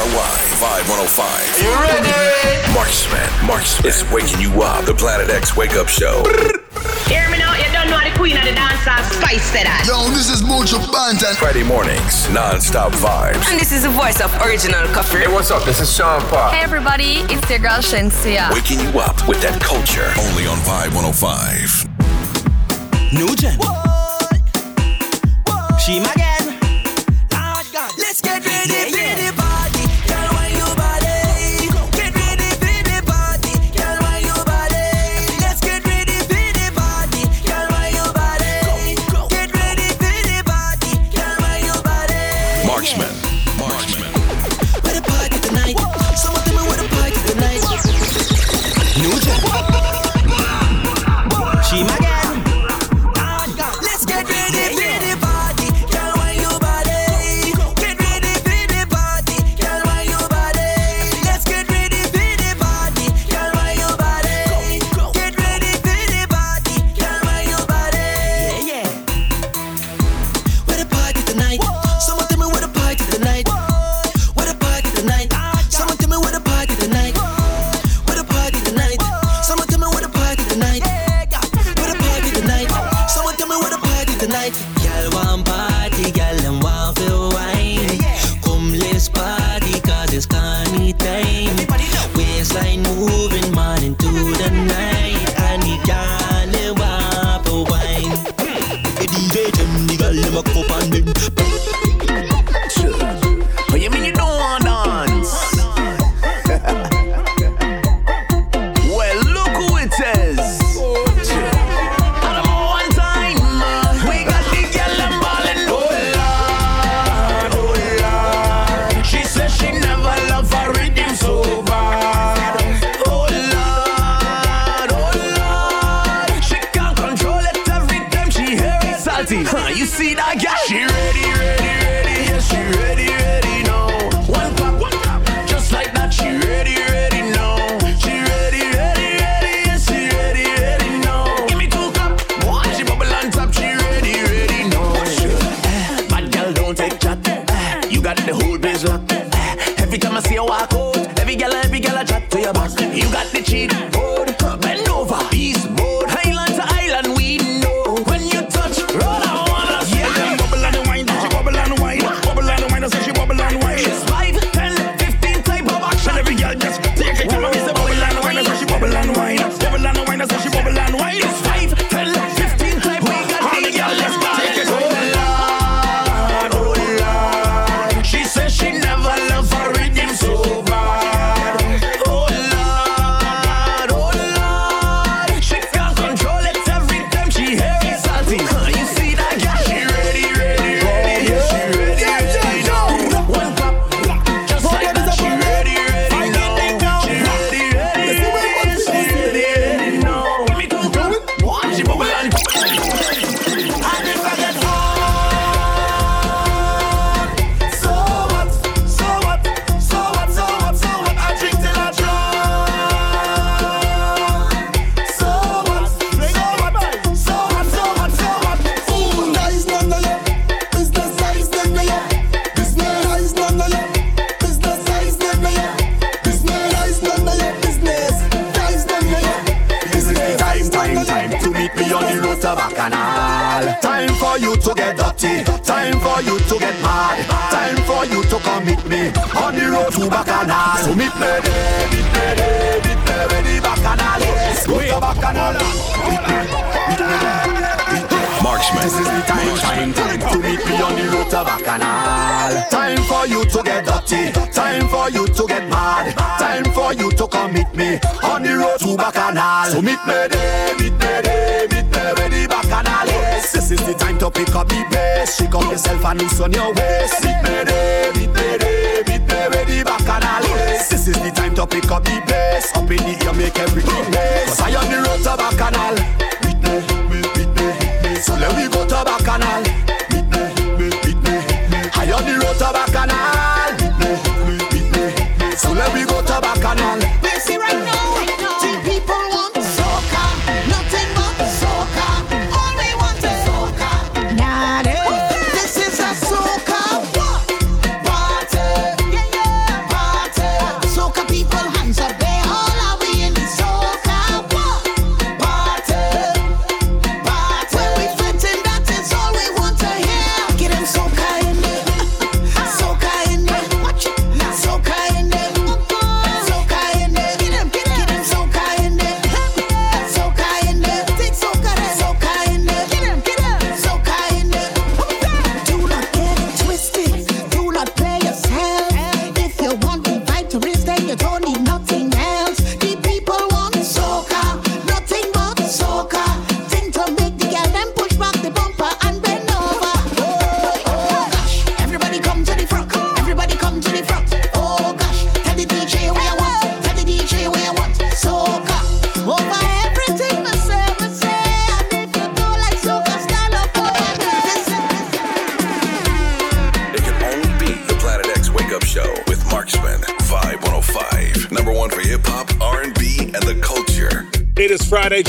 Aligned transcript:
CHRY, 0.00 0.56
Vibe 0.56 0.88
105. 0.88 1.60
You 1.60 1.68
ready? 1.76 2.08
Marksman, 2.72 3.20
Marksman. 3.46 3.84
It's 3.86 4.00
waking 4.10 4.40
you 4.40 4.62
up. 4.62 4.86
The 4.86 4.94
Planet 4.94 5.28
X 5.28 5.58
Wake 5.58 5.76
Up 5.76 5.88
Show. 5.88 6.24
Hear 7.04 7.28
me 7.28 7.36
now, 7.36 7.52
you 7.52 7.68
don't 7.70 7.90
know 7.90 8.00
the 8.00 8.08
queen 8.16 8.38
of 8.38 8.44
the 8.44 8.52
dancers, 8.56 9.04
Spice 9.20 9.44
said 9.52 9.66
that. 9.66 9.84
Yo, 9.84 10.08
this 10.16 10.30
is 10.32 10.40
Buju 10.40 10.80
Banton. 10.88 11.36
Friday 11.36 11.62
mornings, 11.62 12.30
non-stop 12.30 12.92
vibes. 12.92 13.44
And 13.52 13.60
this 13.60 13.72
is 13.72 13.82
the 13.82 13.90
voice 13.90 14.22
of 14.22 14.32
original 14.40 14.86
coffee. 14.88 15.18
Hey, 15.18 15.28
what's 15.28 15.50
up? 15.50 15.64
This 15.64 15.80
is 15.80 15.94
Sean 15.94 16.22
Paul. 16.32 16.50
Hey, 16.50 16.62
everybody, 16.62 17.20
it's 17.28 17.50
your 17.50 17.58
girl 17.58 17.82
Shenseea. 17.84 18.50
Waking 18.54 18.80
you 18.80 18.98
up 19.00 19.28
with 19.28 19.42
that 19.42 19.60
culture, 19.60 20.14
only 20.32 20.46
on 20.46 20.56
Vibe 20.64 20.94
105. 20.96 21.84
Nugent. 23.12 23.60
Whoa, 23.60 23.68
whoa, 25.44 25.76
she 25.76 26.00
my 26.00 26.14
gal. 26.16 26.29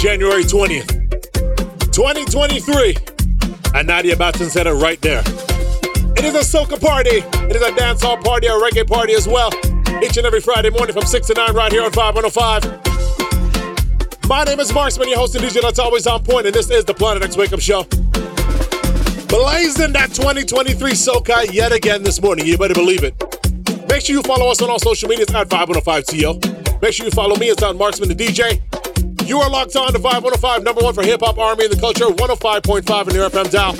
January 0.02 0.44
20th, 0.44 0.90
2023. 1.92 2.98
And 3.76 3.88
Nadia 3.88 4.18
Batson 4.18 4.50
said 4.50 4.66
it 4.66 4.72
right 4.72 5.00
there. 5.02 5.22
It 6.18 6.24
is 6.24 6.34
a 6.34 6.40
soca 6.40 6.82
party. 6.82 7.18
It 7.18 7.56
is 7.56 7.62
a 7.62 7.70
dancehall 7.70 8.24
party, 8.24 8.48
a 8.48 8.54
reggae 8.54 8.88
party 8.88 9.14
as 9.14 9.28
well. 9.28 9.54
Each 10.04 10.18
and 10.18 10.26
every 10.26 10.42
Friday 10.42 10.72
morning 10.72 10.96
from 10.96 11.06
6 11.06 11.28
to 11.28 11.36
9 11.36 11.54
right 11.54 11.72
here 11.72 11.84
on 11.84 11.92
5105. 11.92 14.28
My 14.28 14.44
name 14.44 14.60
is 14.60 14.74
Marksman, 14.74 15.08
your 15.08 15.20
host 15.20 15.36
and 15.36 15.46
DJ 15.46 15.62
that's 15.62 15.78
always 15.78 16.08
on 16.08 16.24
point, 16.24 16.48
and 16.48 16.56
this 16.56 16.72
is 16.72 16.84
the 16.84 16.96
Planet 16.96 17.22
X 17.22 17.38
Wake 17.38 17.54
Up 17.54 17.60
Show. 17.60 17.84
Blazing 19.28 19.94
that 19.94 20.10
2023 20.16 20.94
SoCa 20.94 21.54
yet 21.54 21.74
again 21.74 22.02
this 22.02 22.20
morning. 22.20 22.48
You 22.48 22.58
better 22.58 22.74
believe 22.74 23.04
it. 23.04 23.14
Make 23.88 24.02
sure 24.02 24.16
you 24.16 24.24
follow 24.24 24.50
us 24.50 24.64
on 24.64 24.72
all 24.72 24.80
social 24.80 25.10
medias 25.10 25.30
at 25.30 25.48
5105TO. 25.48 26.82
Make 26.82 26.92
sure 26.92 27.06
you 27.06 27.12
follow 27.12 27.36
me. 27.36 27.50
It's 27.50 27.62
on 27.62 27.78
Marksman 27.78 28.10
the 28.10 28.16
DJ. 28.16 28.60
You 29.32 29.40
are 29.40 29.50
locked 29.50 29.78
on 29.78 29.94
to 29.94 29.98
Vibe 29.98 30.24
105, 30.24 30.64
number 30.64 30.82
one 30.82 30.94
for 30.94 31.04
hip 31.04 31.22
hop, 31.22 31.38
R&B, 31.38 31.64
and 31.64 31.72
the 31.72 31.80
culture, 31.80 32.04
105.5 32.04 33.08
in 33.08 33.16
your 33.16 33.30
FM 33.30 33.50
dial. 33.50 33.72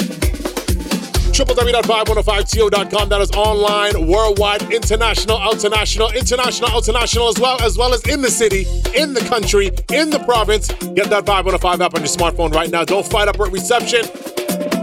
www.5105to.com. 1.34 3.10
That 3.10 3.20
is 3.20 3.32
online, 3.32 4.08
worldwide, 4.08 4.72
international, 4.72 5.42
international, 5.52 6.10
international, 6.12 6.78
international, 6.78 7.28
as 7.28 7.38
well 7.38 7.62
as 7.62 7.78
well 7.78 7.94
as 7.94 8.02
in 8.08 8.22
the 8.22 8.32
city, 8.32 8.66
in 8.96 9.14
the 9.14 9.20
country, 9.28 9.72
in 9.92 10.10
the 10.10 10.20
province. 10.20 10.70
Get 10.70 11.10
that 11.10 11.26
Vibe 11.26 11.44
105 11.44 11.82
app 11.82 11.96
on 11.96 12.00
your 12.00 12.08
smartphone 12.08 12.54
right 12.54 12.70
now. 12.72 12.86
Don't 12.86 13.06
fight 13.06 13.28
up 13.28 13.38
with 13.38 13.52
reception. 13.52 14.04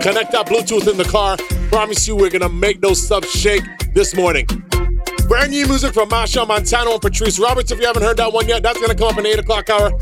Connect 0.02 0.32
that 0.32 0.48
Bluetooth 0.48 0.86
in 0.86 0.98
the 0.98 1.08
car. 1.10 1.38
Promise 1.70 2.06
you, 2.06 2.14
we're 2.14 2.28
gonna 2.28 2.50
make 2.50 2.82
those 2.82 3.00
subs 3.00 3.30
shake 3.30 3.64
this 3.94 4.14
morning. 4.14 4.46
Brand 5.28 5.50
new 5.50 5.66
music 5.66 5.94
from 5.94 6.10
Machel 6.10 6.46
Montano 6.46 6.92
and 6.92 7.00
Patrice 7.00 7.38
Roberts. 7.38 7.70
If 7.70 7.80
you 7.80 7.86
haven't 7.86 8.02
heard 8.02 8.18
that 8.18 8.34
one 8.34 8.46
yet, 8.46 8.62
that's 8.62 8.78
gonna 8.78 8.94
come 8.94 9.08
up 9.08 9.18
in 9.18 9.24
8 9.24 9.38
o'clock 9.38 9.70
hour. 9.70 9.92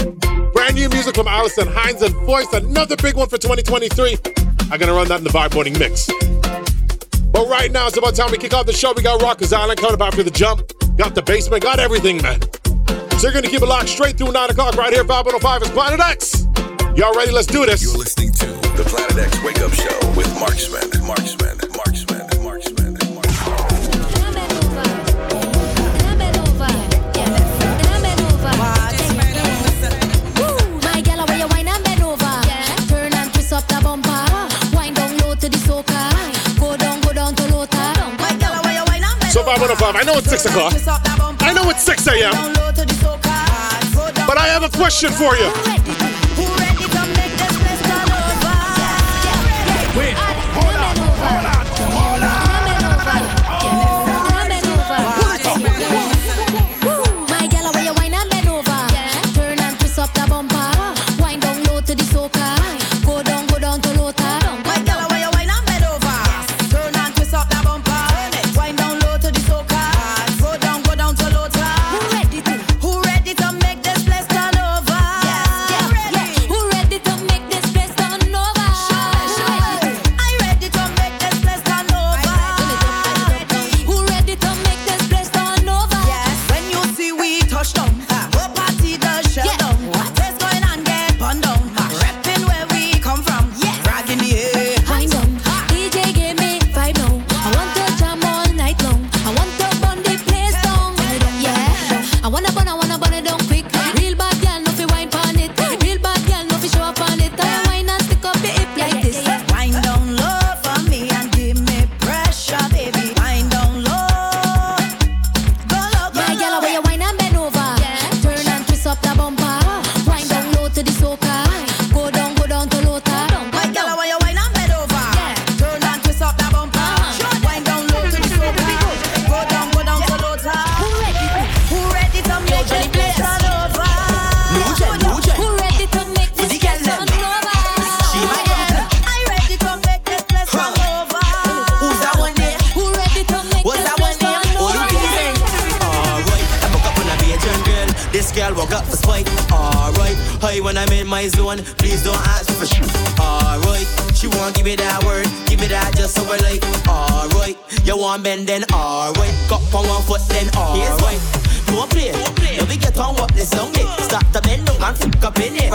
Brand 0.66 0.78
new 0.78 0.88
music 0.88 1.14
from 1.14 1.28
Alison 1.28 1.68
Hinds 1.68 2.02
and 2.02 2.12
Voice, 2.26 2.52
another 2.52 2.96
big 2.96 3.14
one 3.14 3.28
for 3.28 3.38
2023. 3.38 4.18
I'm 4.68 4.80
gonna 4.80 4.92
run 4.92 5.06
that 5.06 5.18
in 5.18 5.22
the 5.22 5.30
Vibe 5.30 5.54
Mix. 5.78 6.08
But 7.30 7.48
right 7.48 7.70
now, 7.70 7.86
it's 7.86 7.96
about 7.96 8.16
time 8.16 8.32
we 8.32 8.36
kick 8.36 8.52
off 8.52 8.66
the 8.66 8.72
show. 8.72 8.92
We 8.92 9.04
got 9.04 9.22
Rockers 9.22 9.52
Island 9.52 9.78
coming 9.78 9.94
up 9.94 10.00
after 10.00 10.24
the 10.24 10.30
jump. 10.32 10.66
Got 10.96 11.14
the 11.14 11.22
basement, 11.22 11.62
got 11.62 11.78
everything, 11.78 12.20
man. 12.20 12.40
So 13.14 13.28
you're 13.28 13.32
gonna 13.32 13.46
keep 13.46 13.62
it 13.62 13.66
locked 13.66 13.90
straight 13.90 14.18
through 14.18 14.32
9 14.32 14.50
o'clock 14.50 14.74
right 14.74 14.92
here. 14.92 15.04
Vibe 15.04 15.26
105 15.26 15.62
is 15.62 15.70
Planet 15.70 16.00
X. 16.00 16.48
Y'all 16.96 17.14
ready? 17.14 17.30
Let's 17.30 17.46
do 17.46 17.64
this. 17.64 17.84
You're 17.84 17.98
listening 17.98 18.32
to 18.32 18.46
the 18.74 18.82
Planet 18.88 19.18
X 19.18 19.40
Wake 19.44 19.60
Up 19.60 19.72
Show 19.72 19.96
with 20.16 20.26
Marksman, 20.40 21.06
Marksman, 21.06 21.55
105, 39.58 39.96
I 39.96 40.02
know 40.02 40.18
it's 40.18 40.28
6 40.28 40.44
o'clock. 40.46 40.74
I 41.40 41.52
know 41.54 41.70
it's 41.70 41.82
6 41.82 42.06
a.m. 42.08 42.52
But 44.26 44.36
I 44.36 44.48
have 44.48 44.64
a 44.64 44.68
question 44.68 45.10
for 45.10 45.34
you. 45.34 45.50
Wait. 49.96 50.25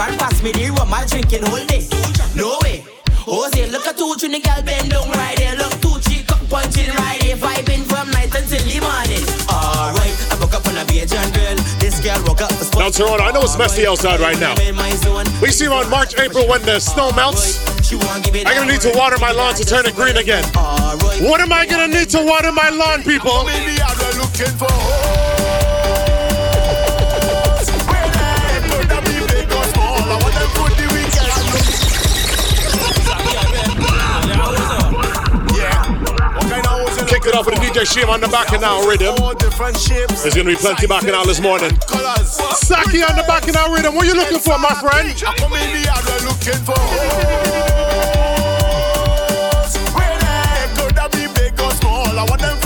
Up 0.02 0.14
in 0.14 0.18
it. 0.18 0.18
Run 0.18 0.18
past 0.18 0.42
me 0.42 0.52
the 0.52 0.70
rum, 0.72 0.94
I 0.94 1.06
drinking 1.06 1.46
whole 1.46 1.66
day. 1.66 1.86
No 2.34 2.58
way. 2.62 2.84
Jose, 3.22 3.70
look 3.70 3.86
at 3.86 3.96
two 3.96 4.14
trini 4.18 4.42
gal 4.42 4.62
bend 4.62 4.90
down 4.90 5.08
right 5.10 5.36
there. 5.36 5.56
Look 5.56 5.72
two 5.80 6.00
cheek 6.02 6.30
up 6.32 6.40
punching 6.50 6.90
right 6.90 7.20
there, 7.20 7.36
vibing 7.36 7.86
from 7.86 8.10
night 8.10 8.34
until 8.34 8.62
the 8.66 8.78
morning. 8.82 9.22
Alright, 9.46 10.14
I 10.30 10.36
woke 10.40 10.54
up 10.54 10.66
on 10.66 10.76
a 10.76 10.84
Bajan 10.84 11.30
girl. 11.32 11.56
This 11.78 12.00
girl 12.00 12.18
woke 12.26 12.42
up 12.42 12.52
for 12.52 12.78
Now, 12.78 12.90
Toronto, 12.90 13.22
I 13.22 13.30
know 13.30 13.42
it's 13.42 13.56
messy 13.56 13.86
outside 13.86 14.18
right 14.20 14.38
now. 14.40 14.54
We 15.40 15.50
see 15.50 15.66
around 15.66 15.88
March, 15.90 16.18
April 16.18 16.48
when 16.48 16.62
the 16.62 16.80
snow 16.80 17.12
melts. 17.12 17.62
I'm 17.92 18.10
gonna 18.44 18.72
need 18.72 18.80
to 18.82 18.92
water 18.96 19.18
my 19.18 19.30
lawn 19.30 19.54
to 19.54 19.64
turn 19.64 19.86
it 19.86 19.94
green 19.94 20.16
again. 20.16 20.44
What 21.22 21.40
am 21.40 21.52
I 21.52 21.66
gonna 21.66 21.88
need 21.88 22.10
to 22.10 22.24
water 22.24 22.50
my 22.50 22.70
lawn, 22.70 23.02
people? 23.04 23.46
It 37.24 37.36
off 37.36 37.46
with 37.46 37.54
the 37.54 37.60
DJ 37.60 37.86
Shim 37.86 38.08
on 38.08 38.20
the 38.20 38.26
bacchanal 38.26 38.82
rhythm. 38.82 39.14
There's 39.14 40.34
gonna 40.34 40.50
be 40.50 40.56
plenty 40.56 40.88
bacchanal 40.88 41.24
this 41.24 41.40
morning. 41.40 41.70
Saki 42.26 43.02
on 43.02 43.14
the 43.14 43.22
bacchanal 43.28 43.72
rhythm. 43.72 43.94
What 43.94 44.06
are 44.06 44.08
you 44.08 44.14
looking 44.16 44.40
for, 44.40 44.58
my 44.58 44.74
friend? 44.74 45.06
I 52.18 52.24
want 52.28 52.40
them 52.40 52.61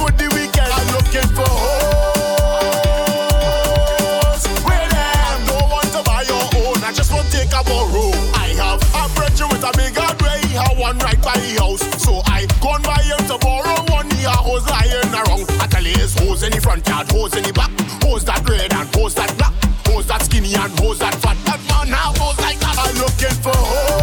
out, 16.96 17.10
hose 17.12 17.36
in 17.36 17.42
the 17.42 17.52
back, 17.52 17.70
hose 18.02 18.24
that 18.24 18.48
red 18.48 18.72
and 18.72 18.88
hose 18.94 19.14
that 19.14 19.36
black, 19.36 19.52
hose 19.86 20.06
that 20.06 20.22
skinny 20.22 20.54
and 20.54 20.72
hose 20.80 20.98
that 20.98 21.14
fat. 21.16 21.36
That 21.44 21.60
man 21.68 21.90
now 21.90 22.12
goes 22.12 22.38
like 22.40 22.58
that. 22.60 22.76
I'm 22.78 22.96
looking 22.96 23.36
for 23.42 23.52
hose. 23.54 23.95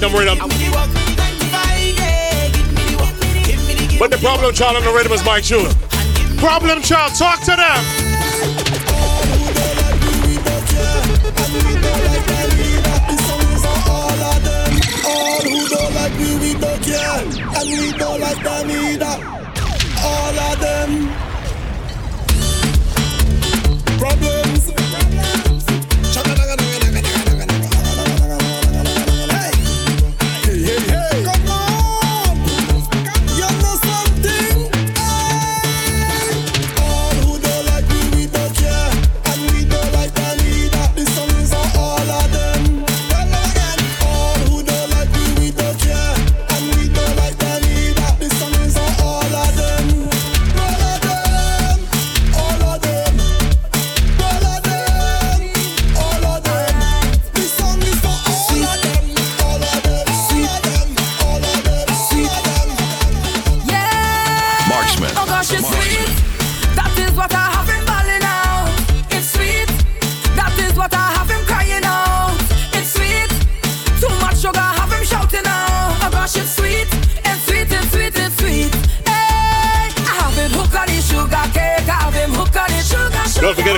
like 0.00 0.12
them 0.12 0.18
rhythm. 0.18 0.38
But 3.98 4.10
the 4.10 4.18
problem 4.18 4.54
child 4.54 4.76
on 4.76 4.84
the 4.84 4.92
rhythm 4.92 5.12
is 5.12 5.24
Mike 5.24 5.44
June. 5.44 5.70
Problem 6.38 6.82
child, 6.82 7.14
talk 7.14 7.40
to 7.40 7.56
them. 7.56 7.84
All 20.08 20.38
of 20.38 20.60
them. 20.60 21.08
Problem. 23.98 24.35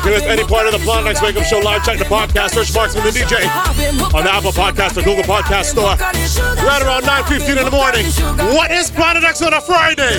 You 0.09 0.15
missed 0.15 0.27
any 0.27 0.45
part 0.45 0.67
of 0.67 0.73
the 0.73 0.79
Planet 0.79 1.11
X 1.11 1.23
Wake 1.23 1.37
Up 1.37 1.45
Show 1.45 1.59
live, 1.59 1.85
check 1.85 1.99
the 1.99 2.05
podcast. 2.05 2.55
Search 2.55 2.75
Marksman 2.75 3.05
the 3.05 3.11
DJ 3.11 3.45
on 4.15 4.25
the 4.25 4.33
Apple 4.33 4.53
Podcast 4.53 4.97
or 4.97 5.03
Google 5.03 5.25
Podcast 5.25 5.67
Store. 5.67 5.97
Right 6.65 6.83
around 6.83 7.03
9.15 7.03 7.59
in 7.59 7.65
the 7.65 7.71
morning. 7.71 8.07
What 8.55 8.71
is 8.71 8.91
Planet 8.91 9.25
X 9.25 9.43
on 9.43 9.53
a 9.55 9.61
Friday? 9.61 10.19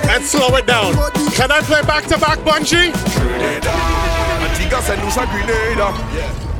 and 0.11 0.23
slow 0.25 0.55
it 0.57 0.67
down, 0.67 0.93
can 1.31 1.51
I 1.51 1.61
play 1.61 1.81
back 1.83 2.05
to 2.07 2.17
back 2.17 2.39
Bunji? 2.39 2.91
Antigua, 4.43 4.81
St. 4.81 5.01
Lucia, 5.03 5.25
Grenada. 5.31 5.91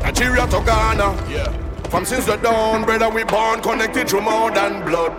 Nigeria 0.02 0.48
to 0.48 0.62
Ghana. 0.66 1.50
From 1.90 2.06
since 2.06 2.26
the 2.26 2.38
dawn, 2.38 2.86
brother, 2.86 3.10
we 3.10 3.26
born 3.26 3.62
connected 3.62 4.08
through 4.08 4.22
more 4.22 4.50
than 4.52 4.86
blood. 4.86 5.12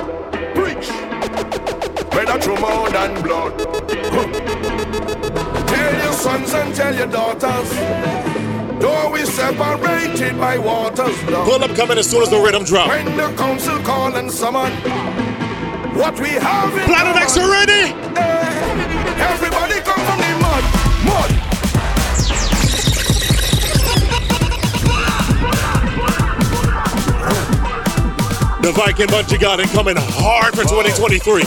Preach. 0.54 0.88
Brother, 2.10 2.40
through 2.40 2.58
more 2.58 2.88
than 2.88 3.22
blood. 3.22 3.58
Tell 5.68 5.94
your 6.04 6.12
sons 6.14 6.54
and 6.54 6.74
tell 6.74 6.94
your 6.94 7.08
daughters. 7.08 7.70
Though 8.80 9.10
we 9.12 9.26
separated 9.26 10.38
by 10.40 10.56
waters, 10.56 11.22
love. 11.24 11.46
Pull 11.46 11.62
up 11.62 11.76
coming 11.76 11.98
as 11.98 12.10
soon 12.10 12.22
as 12.22 12.30
the 12.30 12.38
rhythm 12.40 12.64
drop. 12.64 12.88
When 12.88 13.16
the 13.16 13.30
council 13.36 13.78
call 13.80 14.16
and 14.16 14.30
summon, 14.30 14.72
what 15.94 16.18
we 16.18 16.30
have 16.30 16.72
in 16.72 16.84
Planet 16.84 17.16
X, 17.16 17.36
you 17.36 17.52
ready? 17.52 18.01
Everybody 19.22 19.80
come 19.80 20.02
from 20.06 20.18
the 20.18 20.32
mud, 20.42 20.64
mud. 21.06 21.30
The 28.62 28.72
Viking 28.72 29.06
Bunji 29.06 29.38
Garlin 29.38 29.70
coming 29.72 29.96
hard 29.98 30.54
for 30.54 30.62
2023. 30.62 31.42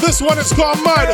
This 0.00 0.20
one 0.20 0.38
is 0.38 0.52
called 0.52 0.82
Mud. 0.82 1.08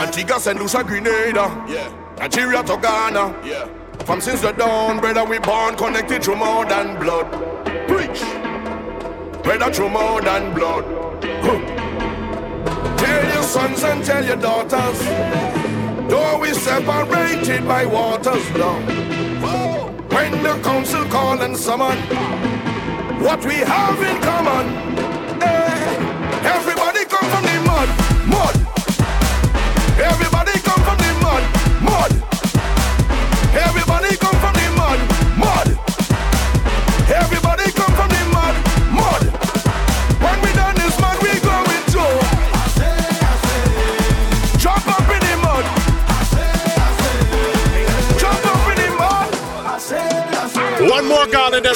Antigua, 0.00 0.40
St. 0.40 0.58
Lucia, 0.58 0.84
Grenada. 0.84 1.64
Yeah. 1.68 1.90
Nigeria 2.18 2.62
to 2.62 2.76
Ghana. 2.76 3.34
Yeah. 3.44 3.68
From 4.04 4.20
since 4.20 4.40
the 4.40 4.52
dawn, 4.52 5.00
brother, 5.00 5.24
we 5.24 5.38
born 5.38 5.76
connected 5.76 6.22
through 6.24 6.36
more 6.36 6.64
than 6.66 6.98
blood. 7.00 7.51
Brother, 9.42 9.72
through 9.72 9.90
more 9.90 10.20
than 10.20 10.54
blood. 10.54 10.84
Tell 12.98 13.24
your 13.34 13.42
sons 13.42 13.82
and 13.82 14.04
tell 14.04 14.24
your 14.24 14.36
daughters. 14.36 14.98
Though 16.08 16.38
we 16.38 16.52
separated 16.54 17.66
by 17.66 17.84
waters, 17.86 18.50
love. 18.52 18.86
When 20.12 20.42
the 20.42 20.60
council 20.62 21.04
call 21.06 21.40
and 21.42 21.56
summon, 21.56 21.98
what 23.20 23.44
we 23.44 23.56
have 23.56 24.00
in 24.00 24.22
common. 24.22 25.11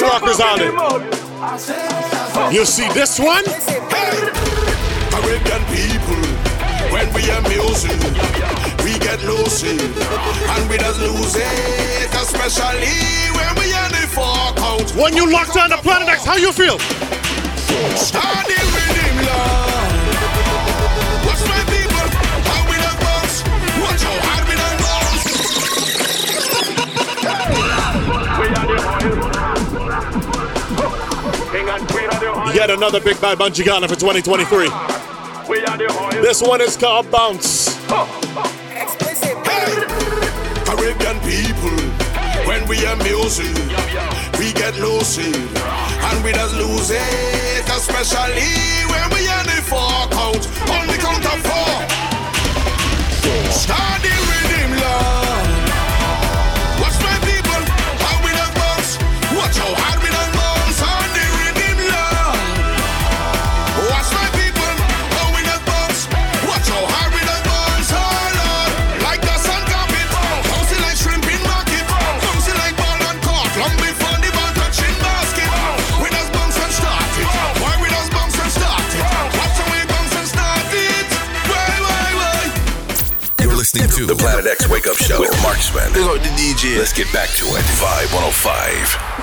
More 0.00 0.20
garden 0.20 0.36
than 0.38 0.74
Rockers 0.74 1.70
Island. 1.70 2.54
You 2.54 2.64
see 2.64 2.88
this 2.92 3.18
one? 3.18 3.44
Caribbean 5.10 5.62
people, 5.72 6.22
when 6.92 7.12
we 7.14 7.30
are 7.30 7.42
music, 7.48 7.98
we 8.84 8.98
get 8.98 9.22
lucid, 9.22 9.80
and 9.80 10.70
we 10.70 10.78
just 10.78 11.00
lose 11.00 11.36
it, 11.36 12.14
especially 12.14 12.94
when 13.34 13.54
we 13.56 13.72
are 13.72 13.90
the 13.90 14.06
fork 14.08 14.58
out. 14.60 14.90
When 14.94 15.16
you 15.16 15.30
locked 15.30 15.56
on 15.56 15.70
the 15.70 15.78
Planet 15.78 16.08
X, 16.08 16.24
how 16.24 16.36
you 16.36 16.52
feel? 16.52 16.78
Start 17.96 18.46
the 18.46 19.05
Yet 32.56 32.70
another 32.70 33.00
big 33.00 33.20
bad 33.20 33.36
Bunji 33.36 33.62
Garlin 33.64 33.86
for 33.86 33.96
2023. 33.96 34.70
This 36.22 36.40
one 36.40 36.62
is 36.62 36.74
called 36.74 37.10
Bounce. 37.10 37.76
Caribbean 40.64 41.20
people, 41.20 41.76
when 42.48 42.66
we 42.66 42.86
are 42.86 42.96
music, 42.96 43.54
we 44.38 44.54
get 44.54 44.74
lucid, 44.80 45.36
and 45.36 46.24
we 46.24 46.32
just 46.32 46.54
lose 46.56 46.92
it, 46.92 47.68
especially 47.68 48.48
when 48.88 49.10
we 49.12 49.28
are 49.28 49.44
the 49.44 49.60
fork 49.60 50.16
out 50.16 50.40
on 50.72 50.86
the 50.86 50.96
count 50.96 51.26
of 51.26 51.38
four. 51.44 51.84
Start 53.52 54.00
the 54.00 54.45
to 83.96 84.04
the 84.04 84.14
Planet 84.14 84.46
X 84.46 84.68
Wake 84.68 84.86
Up 84.86 84.96
Show 84.98 85.20
with 85.20 85.32
Marksman. 85.42 85.90
Big 85.94 86.04
the 86.04 86.28
DJ. 86.36 86.76
Let's 86.76 86.92
get 86.92 87.10
back 87.14 87.30
to 87.30 87.46
it. 87.46 87.64
Vibe 87.80 88.12
105. 88.12 89.15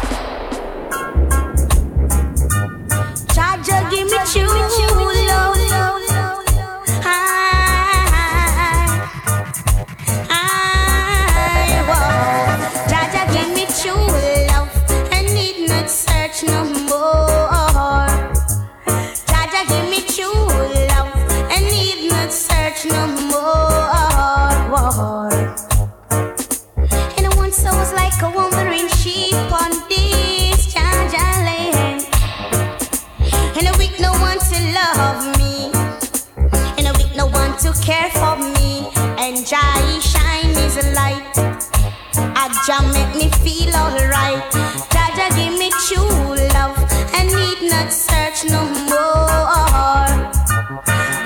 Me 43.24 43.30
feel 43.44 43.74
alright. 43.76 44.44
Jah 44.92 45.30
give 45.36 45.56
me 45.58 45.70
true 45.88 46.36
love, 46.56 46.78
and 47.16 47.28
need 47.38 47.70
not 47.72 47.92
search 47.92 48.40
no 48.54 48.62
more. 48.92 50.08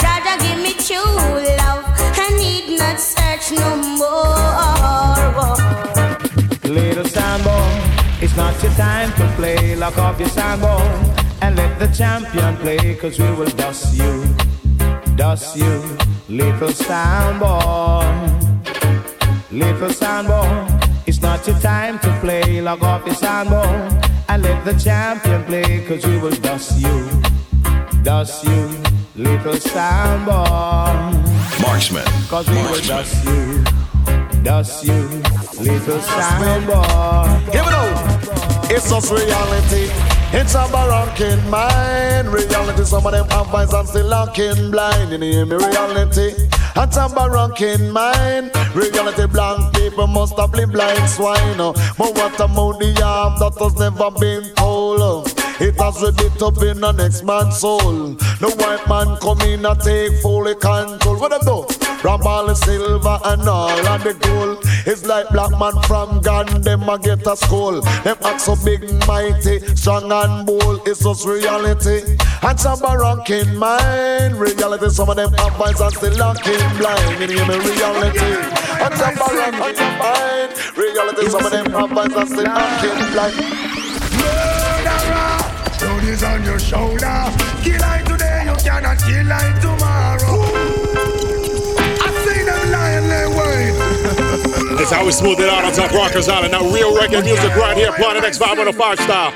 Jah 0.02 0.38
give 0.44 0.60
me 0.66 0.74
true 0.88 1.18
love, 1.62 1.84
and 2.24 2.38
need 2.38 2.78
not 2.78 3.00
search 3.00 3.52
no 3.52 3.70
more. 4.02 5.56
Little 6.78 7.08
soundboy, 7.16 8.22
it's 8.22 8.36
not 8.36 8.54
your 8.62 8.74
time 8.74 9.12
to 9.14 9.26
play. 9.36 9.76
Lock 9.76 9.98
off 9.98 10.20
your 10.20 10.30
soundboy 10.30 10.86
and 11.42 11.56
let 11.56 11.80
the 11.80 11.88
champion 11.88 12.58
play, 12.58 12.96
cause 12.96 13.18
we 13.20 13.32
will 13.32 13.54
dust 13.64 13.96
you, 13.96 14.14
dust 15.16 15.56
you, 15.58 15.98
little 16.30 16.70
sound 16.70 17.40
boy, 17.40 18.06
little 19.52 19.90
sound 19.90 20.28
boy. 20.28 20.87
It's 21.08 21.22
not 21.22 21.48
your 21.48 21.58
time 21.60 22.00
to 22.00 22.20
play, 22.20 22.60
log 22.60 22.84
off 22.84 23.06
your 23.06 23.16
sound 23.16 23.50
boy 23.50 23.64
and 24.28 24.44
let 24.44 24.66
the 24.66 24.74
champion 24.74 25.42
play, 25.46 25.86
cause 25.88 26.06
we 26.06 26.18
will 26.18 26.36
dust 26.42 26.82
you, 26.82 27.08
dust 28.04 28.44
you, 28.44 28.70
little 29.16 29.56
sound 29.56 30.26
boy. 30.26 31.18
Marksman. 31.62 32.04
Cause 32.28 32.50
we 32.50 32.58
will 32.58 32.82
dust 32.82 33.24
you, 33.24 33.64
dust 34.44 34.84
you, 34.84 35.02
little 35.64 36.02
sound 36.02 36.68
boy. 36.68 37.52
Give 37.54 37.66
it 37.66 37.74
up. 37.74 38.70
It's 38.70 38.90
just 38.90 39.10
reality. 39.10 39.90
It's 40.34 40.56
a 40.56 40.68
barranking 40.68 41.50
mind. 41.50 42.28
Reality, 42.28 42.84
some 42.84 43.06
of 43.06 43.14
them 43.14 43.30
have 43.30 43.56
eyes 43.56 43.72
and 43.72 43.88
still 43.88 44.08
looking 44.08 44.72
blind. 44.72 45.12
You 45.12 45.20
hear 45.20 45.46
me? 45.46 45.56
Reality. 45.56 46.34
It's 46.80 46.96
a 46.96 47.10
barranking 47.10 47.92
mind. 47.92 48.52
Reality, 48.76 49.26
blank 49.26 49.74
people 49.74 50.06
must 50.06 50.38
have 50.38 50.54
lived 50.54 50.76
like 50.76 51.08
swine. 51.08 51.58
But 51.58 51.76
what 51.98 52.36
about 52.36 52.38
the 52.38 53.02
arm 53.04 53.40
that 53.40 53.58
has 53.60 53.74
never 53.80 54.12
been? 54.12 54.44
It 55.60 55.76
has 55.82 56.04
a 56.04 56.12
bit 56.12 56.40
up 56.44 56.62
in 56.62 56.82
the 56.82 56.92
next 56.92 57.24
man's 57.24 57.58
soul. 57.58 58.14
The 58.38 58.54
white 58.62 58.88
man 58.88 59.18
come 59.18 59.42
in 59.42 59.66
and 59.66 59.80
take 59.82 60.22
fully 60.22 60.54
control. 60.54 61.18
What 61.18 61.32
them 61.32 61.42
do? 61.42 61.66
From 61.98 62.22
all 62.28 62.46
the 62.46 62.54
silver 62.54 63.18
and 63.26 63.42
all 63.50 63.88
of 63.88 64.04
the 64.04 64.14
gold. 64.14 64.60
It's 64.86 65.08
like 65.08 65.30
black 65.30 65.50
man 65.58 65.74
from 65.84 66.22
Gun, 66.22 66.62
them 66.62 66.88
a 66.88 67.00
get 67.00 67.26
a 67.26 67.36
skull. 67.36 67.82
Them 67.82 68.18
act 68.24 68.42
so 68.42 68.56
big, 68.64 68.86
mighty, 69.08 69.58
strong 69.76 70.12
and 70.12 70.46
bold. 70.46 70.88
It's 70.88 71.04
just 71.04 71.26
reality. 71.26 72.18
And 72.44 72.60
some 72.60 72.86
are 72.86 73.02
ranking 73.02 73.58
mind. 73.58 74.38
Reality, 74.38 74.90
some 74.90 75.10
of 75.10 75.16
them 75.16 75.34
have 75.34 75.60
eyes 75.60 75.82
and 75.82 75.92
still 75.92 76.14
looking 76.22 76.78
blind. 76.78 77.20
You 77.20 77.34
hear 77.34 77.48
me? 77.50 77.58
Reality. 77.58 78.30
And 78.78 78.94
some 78.94 79.18
are 79.26 79.34
ranking 79.34 79.94
mind. 79.98 80.54
Reality, 80.78 81.30
some 81.30 81.46
of 81.46 81.52
them 81.52 81.66
have 81.74 81.98
eyes 81.98 82.14
and 82.14 82.30
still 82.30 82.46
looking 82.46 83.12
blind. 83.12 83.67
Murderer, 86.20 86.24
load 86.24 86.24
is 86.24 86.24
on 86.24 86.44
your 86.44 86.60
shoulder. 86.60 87.32
Kill 87.64 87.80
like 87.80 88.06
today, 88.06 88.44
you 88.46 88.56
cannot 88.64 88.98
kill 88.98 89.26
like 89.28 89.62
tomorrow. 89.62 90.42
I 92.00 92.10
see 92.26 92.44
them 92.44 92.72
lying 92.72 93.08
their 93.08 93.30
way. 93.30 94.82
It's 94.82 94.92
how 94.92 95.06
we 95.06 95.12
smooth 95.12 95.40
it 95.40 95.50
out 95.50 95.64
on 95.64 95.74
Top 95.74 95.92
Rockers 95.92 96.28
Island. 96.28 96.54
Now, 96.54 96.64
real 96.72 96.96
reggae 96.96 97.24
music 97.24 97.56
right 97.56 97.78
here, 97.78 97.92
Planet 97.94 98.24
X 98.24 98.38
505 98.38 99.00
style. 99.00 99.34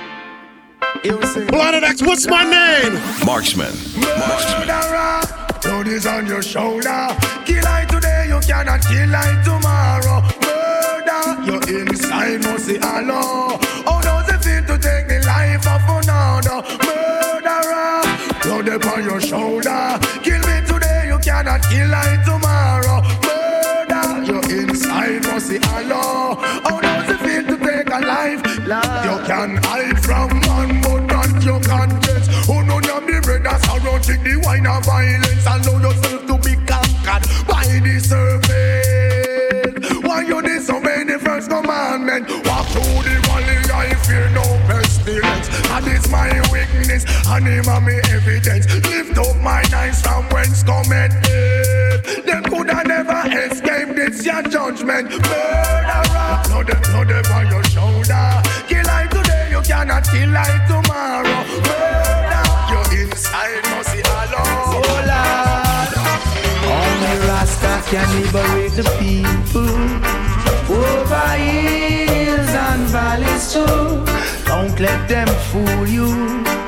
Planet 1.49 1.83
X, 1.83 2.01
what's 2.01 2.27
my 2.27 2.43
name? 2.43 2.99
Marksman. 3.25 3.73
Murderer, 3.97 5.21
load 5.65 5.87
is 5.87 6.05
on 6.05 6.25
your 6.25 6.41
shoulder. 6.41 7.07
Kill 7.45 7.63
like 7.63 7.89
today, 7.89 8.25
you 8.27 8.39
cannot 8.39 8.81
kill 8.81 9.09
like 9.09 9.43
tomorrow. 9.43 10.21
Murder, 10.41 11.43
your 11.45 11.81
inside 11.81 12.43
must 12.43 12.65
see 12.65 12.79
Allah. 12.79 13.59
How 13.85 14.01
does 14.01 14.30
load 18.71 18.83
upon 18.83 19.03
your 19.03 19.21
shoulder. 19.21 19.99
Kill 20.23 20.39
me 20.39 20.61
today, 20.67 21.07
you 21.07 21.17
cannot 21.19 21.61
kill 21.63 21.89
like 21.89 22.23
tomorrow. 22.25 23.01
Murder, 23.25 24.23
your 24.23 24.43
inside 24.59 25.23
must 25.23 25.47
see 25.47 25.59
Allah. 25.59 26.35
How 26.63 26.79
does 26.79 27.09
it 27.09 27.19
feel 27.19 27.43
to 27.43 27.57
take 27.65 27.89
a 27.89 27.99
life? 27.99 28.41
Love. 28.67 29.05
You 29.05 29.17
can 29.27 29.57
hide 29.63 29.99
from 30.03 30.39
man, 30.41 30.81
but 30.81 31.01
not 31.01 31.43
your 31.43 31.61
conscience. 31.61 32.27
Oh 32.49 32.61
no, 32.61 32.79
you 32.79 33.01
be 33.07 33.19
brother 33.19 33.57
sorrow, 33.65 33.99
take 33.99 34.23
the 34.23 34.39
wine 34.43 34.67
of 34.67 34.85
violence. 34.85 35.45
Allow 35.45 35.79
yourself 35.81 36.25
to 36.27 36.37
be 36.37 36.55
conquered 36.65 37.23
by 37.47 37.65
the 37.65 37.99
serpent. 37.99 39.51
Why 40.05 40.21
you 40.23 40.41
disobey 40.41 41.03
the 41.05 41.19
first 41.19 41.49
commandment? 41.49 42.29
Walk 42.45 42.67
through 42.67 43.03
the 43.03 43.19
valley, 43.27 43.57
I 43.73 43.93
fear 44.05 44.29
no 44.29 44.43
pestilence. 44.67 45.49
And 45.71 45.87
it's 45.87 46.09
my 46.09 46.29
weakness, 47.01 47.27
and 47.27 47.47
him 47.47 47.67
and 47.67 47.85
me 47.85 47.99
evidence. 48.09 48.65
Lift 48.87 49.17
up 49.17 49.37
my 49.41 49.63
eyes 49.73 50.01
from 50.01 50.25
whence 50.29 50.63
cometh 50.63 51.15
it. 51.23 52.25
Them 52.25 52.43
coulda 52.43 52.83
never 52.85 53.21
escaped 53.37 53.95
this 53.95 54.25
your 54.25 54.41
judgment. 54.43 55.09
Murderer, 55.11 56.41
blood, 56.45 56.67
blood 56.83 57.31
on 57.31 57.49
your 57.49 57.63
shoulder. 57.63 58.41
Kill 58.67 58.85
like 58.85 59.09
today, 59.09 59.49
you 59.51 59.61
cannot 59.61 60.03
kill 60.07 60.29
like 60.29 60.67
tomorrow. 60.67 61.43
Murder, 61.67 62.45
your 62.71 62.85
inside 63.01 63.63
must 63.71 63.91
see 63.91 64.01
alone. 64.01 64.67
Oh 64.73 64.97
Lord, 65.11 65.91
only 66.67 67.27
Rasta 67.27 67.81
can 67.89 68.07
liberate 68.21 68.73
the 68.73 68.83
people 68.99 69.77
over 70.71 71.29
hills 71.37 72.49
and 72.49 72.83
valleys 72.87 73.53
too. 73.53 74.05
Don't 74.45 74.79
let 74.79 75.07
them 75.07 75.27
fool 75.49 75.87
you. 75.87 76.60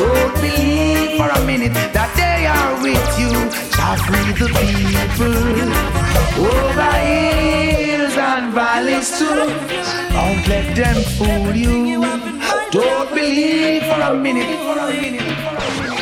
Don't 0.00 0.34
believe 0.40 1.18
for 1.18 1.28
a 1.28 1.44
minute 1.44 1.74
that 1.92 2.10
they 2.16 2.46
are 2.48 2.72
with 2.80 3.08
you. 3.20 3.32
Shall 3.76 3.96
free 4.08 4.32
the 4.40 4.48
people 4.56 5.36
over 6.40 6.92
hills 7.04 8.16
and 8.16 8.54
valleys 8.54 9.18
too. 9.18 9.52
Don't 10.16 10.42
let 10.48 10.74
them 10.74 10.98
fool 11.16 11.54
you. 11.54 12.00
Don't 12.72 13.10
believe 13.10 13.82
for 13.82 14.00
a 14.00 14.14
minute. 14.16 14.56
For 14.64 14.78
a 14.78 14.86
minute. 14.88 15.20
For 15.20 15.58
a 15.58 15.80
minute. 15.84 15.99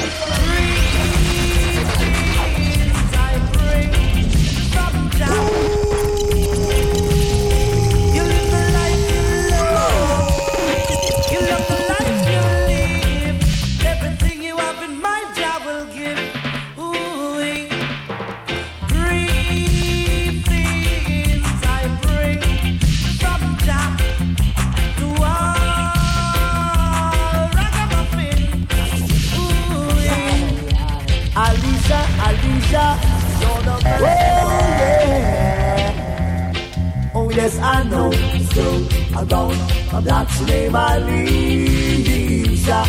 You're 33.88 34.01
the 34.01 34.07
best. 34.81 36.57
Oh 37.14 37.31
yes, 37.31 37.59
I 37.59 37.83
know. 37.85 38.11
So 38.55 38.64
around 39.16 39.57
a 39.92 40.01
black's 40.03 40.40
name 40.42 40.74
Alicia. 40.74 42.85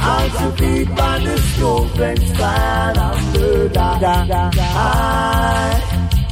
I'll 0.00 0.30
sleep 0.56 0.88
on 0.90 1.24
the 1.24 1.38
stove 1.38 1.90
fence 1.96 2.30
fan 2.38 2.98
under 2.98 3.68
that. 3.68 4.02
I, 4.58 4.60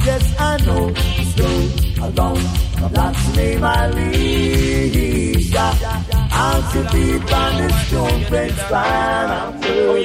yes, 0.05 0.35
I 0.39 0.57
know. 0.65 0.93
So 1.35 1.45
around 2.05 2.39
a 2.83 2.85
black's 2.89 3.27
name 3.35 3.63
Alicia. 3.63 5.67
I'll 6.31 6.61
sleep 6.71 7.33
on 7.33 7.57
the 7.61 7.69
stove 7.85 8.23
fence 8.27 8.61
fan 8.63 9.29
under 9.29 9.89
oh, 9.89 9.95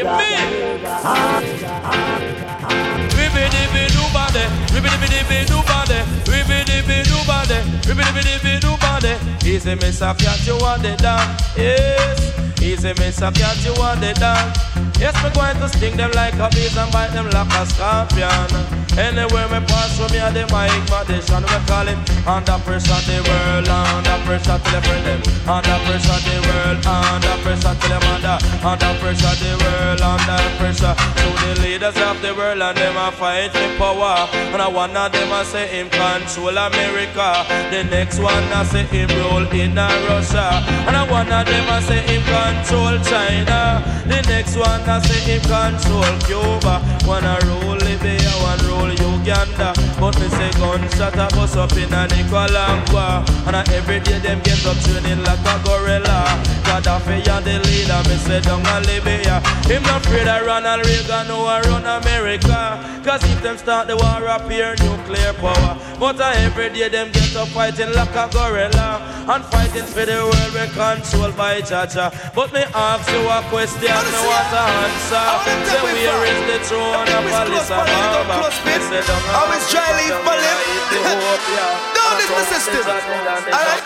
that. 3.51 3.69
Ribbidi-bidi-doo-body, 3.69 4.45
ribbidi-bidi-bidi-doo-body, 4.75 5.99
ribbidi-bidi-doo-body, 6.31 7.59
ribbidi-bidi-bidi-doo-body. 7.89 9.49
Easy, 9.49 9.75
miss, 9.75 10.03
I 10.03 10.15
catch 10.15 10.47
you 10.47 10.55
on 10.55 10.83
the 10.83 10.97
dance. 10.97 11.43
Yes, 11.57 12.63
easy, 12.63 12.93
miss, 12.99 13.23
I 13.23 13.31
catch 13.33 13.65
you 13.65 13.73
on 13.83 14.01
the 14.01 14.13
dance. 14.15 14.59
Yes, 14.99 15.15
me 15.23 15.31
going 15.31 15.57
to 15.57 15.69
sting 15.69 15.97
them 15.97 16.11
like 16.13 16.35
a 16.35 16.49
bees 16.51 16.77
and 16.77 16.93
bite 16.93 17.13
them 17.13 17.31
like 17.31 17.53
a 17.53 17.67
scorpion. 17.67 18.88
Anywhere 18.97 19.49
me 19.49 19.61
pass 19.67 19.97
from 19.99 20.11
me, 20.13 20.19
the 20.33 20.45
mic 20.55 20.73
magician 20.89 21.43
we 21.43 21.59
call 21.67 21.89
it 21.89 21.99
under 22.27 22.59
pressure 22.65 23.03
the 23.05 23.19
world 23.27 23.69
under 24.09 24.19
pressure 24.25 24.59
till 24.65 24.73
the 24.73 24.81
friend 24.87 25.05
them 25.07 25.21
Under 25.49 25.79
pressure 25.85 26.21
the 26.29 26.37
world, 26.47 26.87
under 26.87 27.37
pressure 27.43 27.75
tell 27.81 27.89
them 27.89 28.05
under, 28.13 28.37
under 28.61 28.93
pressure 29.01 29.37
the 29.41 29.53
world, 29.61 30.01
under 30.01 30.41
pressure. 30.59 30.95
To 30.95 31.29
the 31.41 31.53
leaders 31.63 31.97
of 31.97 32.21
the 32.23 32.35
world 32.35 32.61
and 32.61 32.77
them 32.77 32.97
a 32.97 33.11
fight 33.13 33.53
for 33.53 33.71
power. 33.81 34.29
And 34.53 34.63
I 34.63 34.69
of 34.69 35.13
them 35.13 35.33
a 35.33 35.45
say 35.45 35.67
him 35.69 35.89
control 35.89 36.57
America. 36.57 37.45
The 37.73 37.85
next 37.85 38.19
one 38.19 38.45
a 38.53 38.65
say 38.65 38.85
him 38.93 39.09
rule 39.17 39.49
in 39.53 39.75
Russia. 39.75 40.61
And 40.87 40.97
I 40.97 41.09
of 41.09 41.47
them 41.47 41.69
a 41.73 41.79
say 41.83 42.01
him 42.05 42.23
control 42.29 42.97
China. 43.05 43.81
The 44.07 44.21
next 44.29 44.57
one 44.57 44.85
a 44.85 45.01
say 45.01 45.21
him 45.25 45.43
control 45.49 46.13
Cuba. 46.29 46.81
One 47.09 47.25
a 47.25 47.39
rule 47.47 47.81
Libya, 47.81 48.33
one 48.45 48.61
rule 48.69 48.88
Uganda. 48.95 49.73
But 50.01 50.19
me 50.21 50.29
say 50.29 50.51
gunshot 50.59 51.15
a 51.15 51.27
bust 51.35 51.57
up 51.57 51.73
in 51.73 51.93
a 51.93 52.07
Nicaragua. 52.09 53.25
And 53.47 53.57
a 53.57 53.63
every 53.75 54.01
day 54.01 54.19
them 54.19 54.41
get 54.43 54.65
up 54.67 54.77
training 54.85 55.23
like 55.25 55.41
a 55.41 55.57
gorilla. 55.65 56.25
Gaddafi 56.69 57.27
and 57.27 57.45
the 57.45 57.59
leader, 57.65 58.01
me 58.09 58.17
say 58.17 58.41
down 58.41 58.65
a 58.67 58.81
Libya. 58.87 59.41
Him 59.67 59.83
not 59.85 60.05
afraid 60.05 60.29
of 60.29 60.47
Ronald 60.47 60.87
Reagan 60.87 61.27
who 61.27 61.45
a 61.45 61.61
run 61.69 61.87
America. 61.87 62.79
Cause 63.05 63.25
if 63.25 63.43
them 63.43 63.57
start 63.57 63.89
the 63.89 63.97
war 63.97 64.29
up 64.29 64.51
here, 64.51 64.75
nuclear 64.81 65.33
power. 65.35 65.79
But 65.99 66.21
uh, 66.21 66.33
every 66.37 66.69
day 66.71 66.89
them 66.89 67.11
get 67.11 67.35
up 67.37 67.49
fighting 67.49 67.93
like 67.95 68.15
a 68.15 68.29
gorilla. 68.31 69.01
And 69.29 69.45
fighting 69.47 69.85
for 69.85 70.05
the 70.05 70.25
world 70.25 70.53
we 70.53 70.65
control 70.73 71.33
by 71.33 71.61
Chacha. 71.61 72.13
But 72.35 72.53
me 72.53 72.65
ask 72.75 73.09
you 73.11 73.25
a 73.29 73.41
question, 73.49 73.81
me 73.89 74.21
want 74.29 74.49
to 74.53 74.61
answer. 74.61 75.25
Say 75.69 75.83
where 75.85 76.25
is 76.29 76.41
the 76.49 76.59
throne 76.69 77.09
of 77.09 77.33
Addis 77.33 77.71
Ababa? 77.71 78.68
Me 78.69 78.77
say 78.85 79.01
down 79.01 79.23
a 79.25 79.33
Always 79.33 79.65
try 79.73 79.89
leave 79.97 80.19
for 80.21 80.37
live. 80.37 80.61
Don't 81.97 82.17
this 82.21 82.29
the 82.29 82.45
system. 82.53 82.85
Alright. 82.85 83.85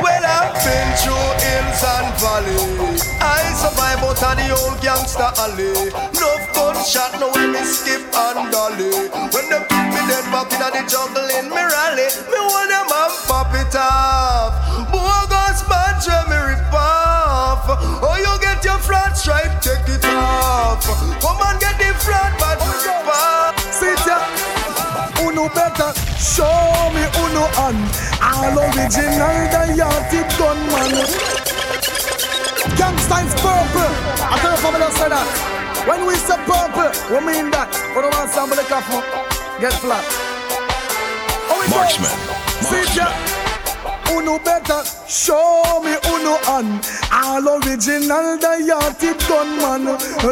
Well, 0.00 0.24
I've 0.24 0.56
been 0.64 0.88
through 0.96 1.28
hills 1.44 1.82
and 1.84 2.08
valleys. 2.16 3.04
I 3.20 3.44
survive 3.52 4.00
out 4.00 4.16
of 4.16 4.34
the 4.40 4.48
old 4.64 4.80
gangster 4.80 5.28
alley. 5.44 5.92
No 6.16 6.30
gunshot, 6.56 7.20
no 7.20 7.28
way 7.36 7.52
me 7.52 7.60
skip 7.68 8.00
and 8.16 8.48
dolly. 8.48 9.12
When 9.28 9.44
them 9.52 9.68
put 9.68 9.86
me 9.92 10.00
dead 10.08 10.24
back 10.32 10.48
in 10.56 10.60
the 10.72 10.82
jungle 10.88 11.28
in 11.36 11.52
me 11.52 11.60
rally, 11.60 12.08
me 12.32 12.38
want 12.48 12.72
them 12.72 12.88
and 12.88 13.14
pop 13.28 13.52
it 13.52 13.76
off. 13.76 14.56
Bogus 14.88 15.68
man, 15.68 16.00
me 16.32 16.38
rip 16.48 16.72
off. 16.72 17.68
Oh, 18.00 18.16
you 18.16 18.32
get 18.40 18.64
your 18.64 18.78
front 18.78 19.16
stripe, 19.16 19.60
take 19.60 19.84
it 19.84 20.04
off. 20.16 20.80
Come 21.20 21.44
and 21.44 21.61
Uno 25.42 25.52
better 25.54 25.92
show 26.18 26.46
me 26.94 27.02
uno 27.18 27.42
on 27.58 27.74
All 28.22 28.58
original 28.62 29.38
Dayati 29.50 30.22
gunman 30.38 30.94
Gangsta 32.78 33.26
is 33.26 33.34
purple. 33.42 33.92
I 34.22 34.38
tell 34.38 34.52
you 34.54 34.78
me 34.78 34.92
say 34.94 35.08
that 35.08 35.26
When 35.88 36.06
we 36.06 36.14
say 36.14 36.36
purple, 36.46 36.92
we 37.10 37.26
mean 37.26 37.50
that 37.50 37.68
We 37.96 38.02
don't 38.02 38.14
want 38.14 38.30
somebody 38.30 38.62
cough 38.68 38.86
Get 39.60 39.72
flat. 39.82 40.04
How 41.48 41.60
we 41.60 41.66
Marksman. 41.74 42.10
Sit 42.62 42.94
ya 42.94 43.41
Uno 44.12 44.38
better 44.38 44.82
show 45.08 45.62
me 45.82 45.96
uno 46.12 46.36
on 46.48 46.80
All 47.10 47.48
original 47.48 48.38
Dayati 48.38 49.12
gunman 49.28 49.84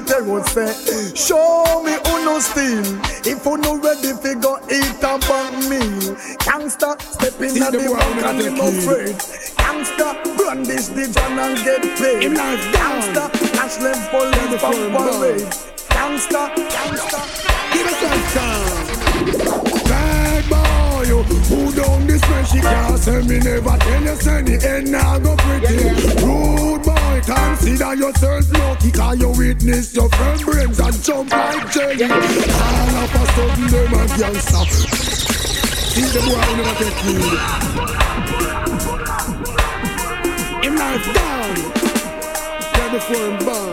They 0.07 0.23
would 0.23 0.47
say. 0.47 0.73
Show 1.15 1.83
me 1.85 1.97
uno 2.13 2.39
steel. 2.41 2.85
If 3.25 3.47
uno 3.47 3.77
ready 3.77 4.13
fi 4.23 4.35
go 4.35 4.59
eat 4.71 5.03
a 5.03 5.19
bank 5.19 5.57
meal 5.69 6.15
Gangsta 6.45 7.01
step 7.01 7.41
in 7.41 7.63
at 7.63 7.73
the 7.73 7.79
the 7.79 7.95
bank 7.97 8.25
and 8.25 8.41
him 8.41 8.61
afraid. 8.61 9.17
Gangsta 9.57 10.37
brandish 10.37 10.87
the 10.89 11.13
gun 11.15 11.39
and 11.39 11.57
get 11.65 11.83
paid. 11.99 12.23
Him 12.23 12.35
life. 12.35 12.61
Gangsta 12.73 13.51
cash 13.71 14.11
police 14.11 14.61
for 14.61 14.73
from 14.73 14.75
him, 14.75 14.93
parade. 14.93 15.49
Gangsta, 15.89 16.43
gangsta 16.75 17.21
Give 17.73 17.87
us 17.87 17.99
some 18.01 18.25
time. 18.35 19.85
Bad 19.85 20.49
boy, 20.49 21.03
you 21.07 21.40
who 22.31 22.43
down 22.43 22.43
this 22.43 22.45
way 22.45 22.45
she 22.45 22.61
can't 22.61 22.99
say 22.99 23.23
me 23.23 23.39
never 23.39 23.77
tell 23.79 24.03
you 24.03 24.17
say 24.17 24.43
the 24.43 24.69
end 24.69 24.91
now 24.93 25.19
go 25.19 25.37
pretty. 25.37 25.77
Rude 26.25 26.83
boy, 26.83 27.21
consider 27.25 27.95
yourself 27.95 28.53
lucky 28.53 28.91
cause 28.91 29.19
you 29.21 29.31
witness 29.31 29.95
your 29.95 30.09
friend 30.11 30.41
brains 30.43 30.81
and 30.81 31.03
jump 31.03 31.31
like 31.33 31.71
jelly. 31.73 32.05
All 32.05 32.97
of 33.03 33.15
a 33.15 33.27
sudden 33.35 33.67
them 33.69 33.95
a 33.95 34.07
gangster. 34.19 34.65
See 35.91 36.07
the 36.07 36.21
boy 36.27 36.41
who 36.41 36.57
never 36.57 36.75
take 36.79 37.01
lead. 37.05 37.39
Him 40.65 40.75
life 40.77 41.07
down. 41.15 41.55
Right 42.73 42.91
before 42.93 43.25
him 43.27 43.37
born. 43.45 43.70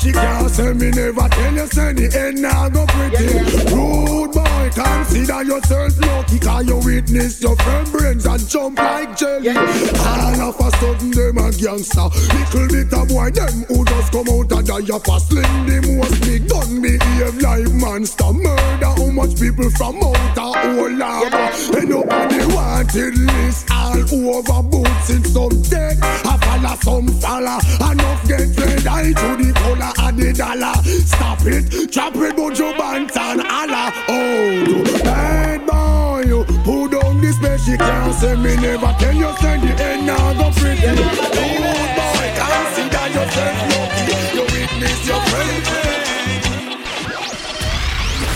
She 0.00 0.12
can't 0.12 0.50
say 0.50 0.72
me 0.72 0.90
never 0.90 1.28
tell 1.28 1.52
you 1.54 1.66
say 1.66 1.92
the 1.92 2.06
end 2.18 2.40
now 2.40 2.68
go 2.70 2.86
pretty. 2.86 3.74
Rude 3.74 4.49
boy, 4.70 4.82
consider 4.82 5.42
yourself 5.44 5.98
lucky 6.00 6.38
cause 6.38 6.66
you 6.66 6.76
witness 6.78 7.40
your 7.40 7.56
friend 7.56 7.90
brains 7.92 8.26
and 8.26 8.48
jump 8.48 8.78
like 8.78 9.16
jelly. 9.16 9.50
All 9.50 10.40
of 10.40 10.60
a 10.60 10.70
sudden 10.76 11.10
them 11.10 11.38
a 11.38 11.52
gangster. 11.52 12.08
Little 12.34 12.68
bit 12.68 12.92
of 12.92 13.08
boy 13.08 13.30
them 13.30 13.64
who 13.68 13.84
just 13.84 14.12
come 14.12 14.28
out 14.28 14.52
and 14.52 14.66
die 14.66 14.98
for 14.98 15.20
sling 15.20 15.66
the 15.66 15.96
most 15.96 16.20
big 16.22 16.48
gun 16.48 16.82
behave 16.82 17.40
like 17.40 17.72
monster. 17.74 18.32
Murder 18.32 18.86
how 18.86 19.10
much 19.10 19.38
people 19.40 19.70
from 19.70 19.96
out 19.96 20.38
of 20.38 20.54
whole 20.56 20.92
lava. 20.92 21.50
Up 21.90 22.12
on 22.12 22.54
wanted 22.54 23.18
list 23.18 23.70
all 23.70 24.34
over 24.34 24.62
boots 24.68 25.10
in 25.10 25.24
some 25.24 25.62
deck. 25.62 25.96
I 26.02 26.36
follow 26.38 26.76
some 26.82 27.08
fella. 27.20 27.60
Enough 27.90 28.28
get 28.28 28.56
red 28.58 28.86
eye 28.86 29.12
to 29.12 29.36
the 29.36 29.52
color 29.54 30.08
of 30.08 30.16
the 30.16 30.32
dollar. 30.32 30.74
Stop 31.06 31.40
it, 31.46 31.90
drop 31.90 32.14
it, 32.16 32.36
Buju 32.36 32.74
Banton, 32.76 33.44
Allah. 33.44 33.92
Oh, 34.08 34.59
bad 35.04 35.66
boy, 35.66 36.22
you 36.26 36.44
who 36.64 36.88
down 36.88 37.20
this 37.20 37.38
bed, 37.38 37.60
she 37.60 37.76
can't 37.76 38.14
say 38.14 38.34
me 38.36 38.56
never 38.56 38.92
tell 38.98 39.14
you, 39.14 39.32
say 39.40 39.58
the 39.58 39.72
end 39.82 40.06
now 40.06 40.32
go 40.34 40.50
pretty. 40.58 40.86
Rude 40.86 41.92
boy, 41.98 42.26
consider 42.40 43.06
yourself 43.16 43.58
lucky. 43.72 44.14
You 44.36 44.44
witness 44.52 45.00
your 45.06 45.20
friend. 45.30 45.64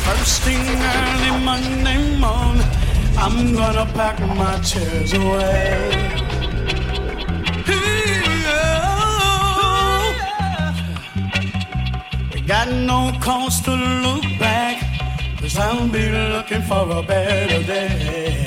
First 0.04 0.42
thing 0.42 0.66
early 0.94 1.32
Monday 1.44 2.00
morning, 2.18 2.70
I'm 3.16 3.54
gonna 3.54 3.86
pack 3.94 4.20
my 4.20 4.58
chairs 4.60 5.12
away. 5.12 6.22
Got 12.46 12.68
no 12.68 13.10
cause 13.22 13.62
to 13.62 13.70
look 13.70 14.22
back, 14.38 14.83
cause 15.44 15.58
I'll 15.58 15.88
be 15.88 16.08
looking 16.08 16.62
for 16.62 16.84
a 16.90 17.02
better 17.02 17.62
day. 17.62 18.46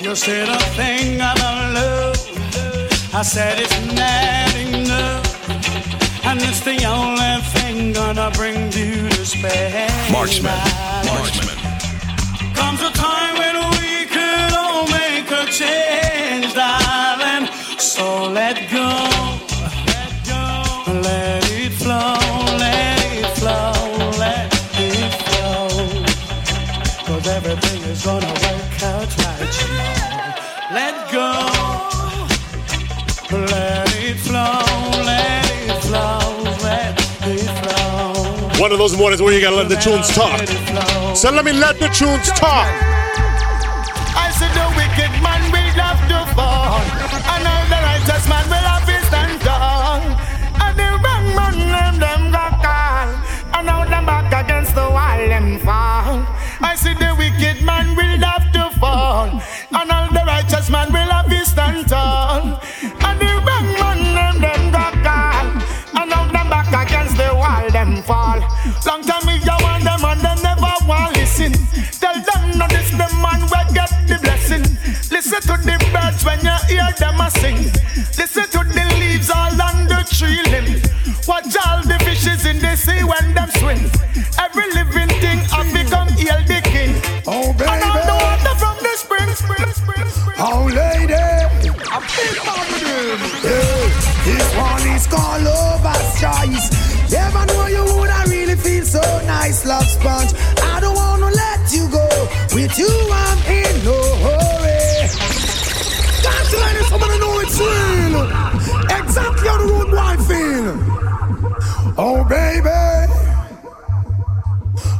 You 0.00 0.14
said 0.14 0.48
a 0.48 0.58
thing 0.78 1.16
about 1.16 1.74
love, 1.74 3.14
I 3.14 3.22
said 3.22 3.58
it's 3.58 3.78
not 4.00 4.54
enough. 4.66 6.24
And 6.24 6.40
it's 6.40 6.60
the 6.60 6.78
only 6.86 7.34
thing 7.52 7.92
gonna 7.92 8.30
bring 8.30 8.72
you 8.72 9.08
to 9.10 9.26
spare. 9.26 9.90
Marksman. 10.10 10.58
Marksman. 11.12 11.58
Comes 12.54 12.80
a 12.80 12.90
time 12.92 13.27
of 38.80 38.90
those 38.90 38.98
mornings 38.98 39.20
where 39.20 39.34
you 39.34 39.40
gotta 39.40 39.56
let 39.56 39.68
the 39.68 39.76
tunes 39.76 40.08
talk. 40.14 40.38
So 41.16 41.30
let 41.32 41.44
me 41.44 41.52
let 41.52 41.80
the 41.80 41.88
tunes 41.88 42.28
talk. 42.38 43.07
This 94.24 94.56
one 94.56 94.82
is 94.94 95.06
called 95.06 95.42
Lover's 95.42 96.20
Choice. 96.20 96.66
Never 97.10 97.46
know 97.46 97.66
you 97.66 97.84
would 97.96 98.10
I 98.10 98.24
really 98.24 98.56
feel 98.56 98.84
so 98.84 99.00
nice, 99.26 99.64
love 99.64 99.86
sponge. 99.86 100.32
I 100.62 100.80
don't 100.80 100.94
wanna 100.94 101.30
let 101.30 101.72
you 101.72 101.88
go. 101.88 102.08
With 102.54 102.78
you, 102.78 102.88
I'm 102.88 103.38
in 103.46 103.84
no 103.84 103.98
hurry. 104.24 104.58
Let 106.50 106.76
it 106.76 106.84
somebody 106.86 107.18
know 107.18 107.40
it's 107.40 107.58
real? 107.58 108.22
Exactly 108.98 109.48
how 109.48 109.58
the 109.58 109.66
road 109.72 109.90
boy 109.90 110.16
feel. 110.28 110.98
Oh, 111.96 112.24
baby. 112.24 113.12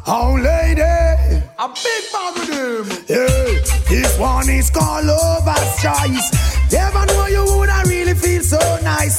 Oh, 0.07 0.35
lady. 0.41 1.43
I'm 1.59 1.73
big 1.73 2.05
man 2.13 2.35
with 2.35 2.49
him. 2.49 2.85
Hey, 3.07 3.61
this 3.89 4.19
one 4.19 4.49
is 4.49 4.71
called 4.71 5.07
Lover's 5.07 5.83
Choice. 5.83 6.58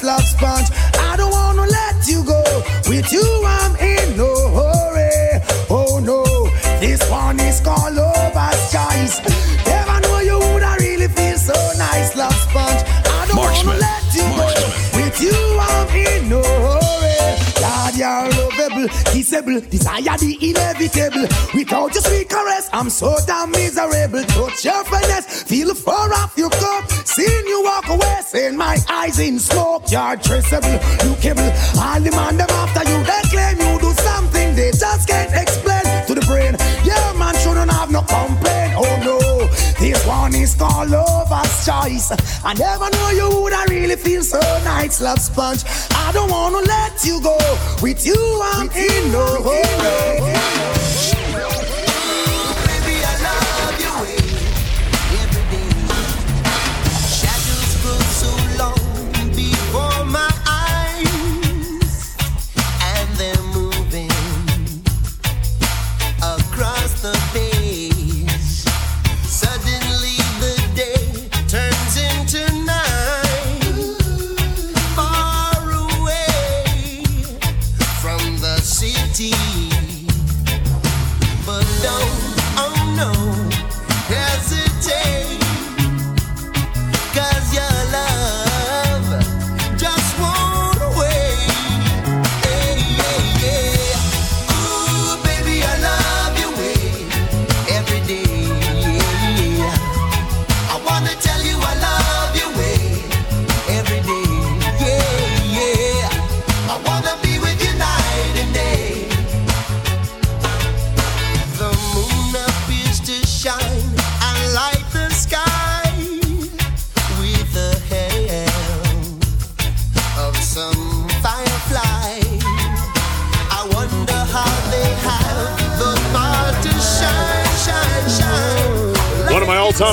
Love 0.03 0.23
sponge. 0.23 0.67
I 0.99 1.15
don't 1.17 1.31
wanna 1.31 1.65
let 1.67 2.07
you 2.07 2.23
go. 2.23 2.43
With 2.87 3.11
you, 3.11 3.25
I'm 3.45 3.75
in 3.77 4.17
no 4.17 4.31
hurry. 4.57 5.41
Oh 5.69 5.99
no, 5.99 6.23
this 6.79 7.01
one 7.09 7.39
is 7.39 7.59
called 7.59 7.95
Lover's 7.95 8.71
Choice. 8.71 9.19
Never 9.65 9.99
know 10.01 10.19
you 10.19 10.39
would 10.39 10.63
I 10.63 10.77
really 10.77 11.07
feel 11.07 11.37
so 11.37 11.53
nice, 11.77 12.15
love 12.15 12.33
sponge. 12.33 12.81
I 13.05 13.25
don't 13.27 13.37
wanna 13.37 13.79
let 13.79 14.03
you 14.15 14.25
go. 14.39 14.49
With 14.97 15.21
you, 15.21 15.37
I'm 15.59 15.87
in 15.95 16.29
no 16.29 16.41
hurry. 16.41 17.17
God, 17.59 17.95
you're 17.95 18.29
lovable, 18.39 18.87
kissable, 19.11 19.69
desire 19.69 20.17
the 20.17 20.37
inevitable. 20.41 21.27
Without 21.53 21.93
your 21.93 22.03
sweet 22.03 22.29
caress, 22.29 22.69
I'm 22.73 22.89
so 22.89 23.17
damn 23.27 23.51
miserable. 23.51 24.23
Touch 24.23 24.65
your 24.65 24.83
finesse, 24.85 25.43
feel 25.43 25.73
far 25.75 26.11
off 26.13 26.37
your 26.37 26.49
cup. 26.49 26.89
Seeing 27.05 27.47
you 27.47 27.63
seeing 28.29 28.55
my 28.55 28.77
eyes 28.87 29.19
in 29.19 29.39
smoke. 29.39 29.83
You're 29.89 30.15
traceable, 30.17 30.77
you 31.03 31.15
cable. 31.17 31.49
All 31.81 31.99
the 31.99 32.11
man 32.11 32.37
them 32.37 32.49
after 32.49 32.83
you, 32.89 32.97
they 33.09 33.23
claim 33.33 33.57
you 33.57 33.79
do 33.79 33.91
something 33.93 34.55
they 34.55 34.71
just 34.71 35.07
can't 35.07 35.33
explain 35.33 35.83
to 36.05 36.13
the 36.13 36.23
brain. 36.29 36.53
Yeah, 36.85 37.13
man 37.17 37.33
shouldn't 37.41 37.71
have 37.71 37.89
no 37.91 38.01
complaint. 38.01 38.73
Oh 38.77 38.95
no, 39.09 39.17
this 39.79 40.05
one 40.05 40.35
is 40.35 40.53
called 40.53 40.89
lover's 40.91 41.65
choice. 41.65 42.11
I 42.45 42.53
never 42.53 42.87
know 42.91 43.09
you 43.19 43.41
would 43.41 43.53
I 43.53 43.65
really 43.65 43.95
feel 43.95 44.21
so 44.21 44.39
nice, 44.63 45.01
love 45.01 45.19
sponge. 45.19 45.63
I 45.95 46.11
don't 46.13 46.29
wanna 46.29 46.61
let 46.67 47.03
you 47.03 47.21
go. 47.21 47.37
With 47.81 48.05
you, 48.05 48.21
I'm 48.53 48.69
in 48.71 49.11
no 49.11 49.39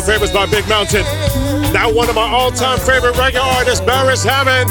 favorites 0.07 0.33
by 0.33 0.46
Big 0.46 0.69
Mountain. 0.69 1.02
Now 1.75 1.92
one 1.92 2.09
of 2.09 2.15
my 2.15 2.23
all-time 2.23 2.79
favorite 2.79 3.15
reggae 3.17 3.42
artists, 3.42 3.85
Beres 3.85 4.25
Hammond. 4.25 4.71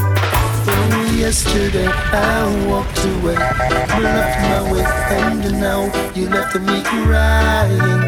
Yesterday 1.14 1.88
I 1.88 2.68
walked 2.68 3.04
away, 3.04 3.36
left 3.36 4.40
my 4.42 4.72
way, 4.72 4.84
and 4.84 5.60
now 5.60 5.92
you 6.16 6.30
left 6.30 6.56
me 6.56 6.82
crying. 6.84 8.02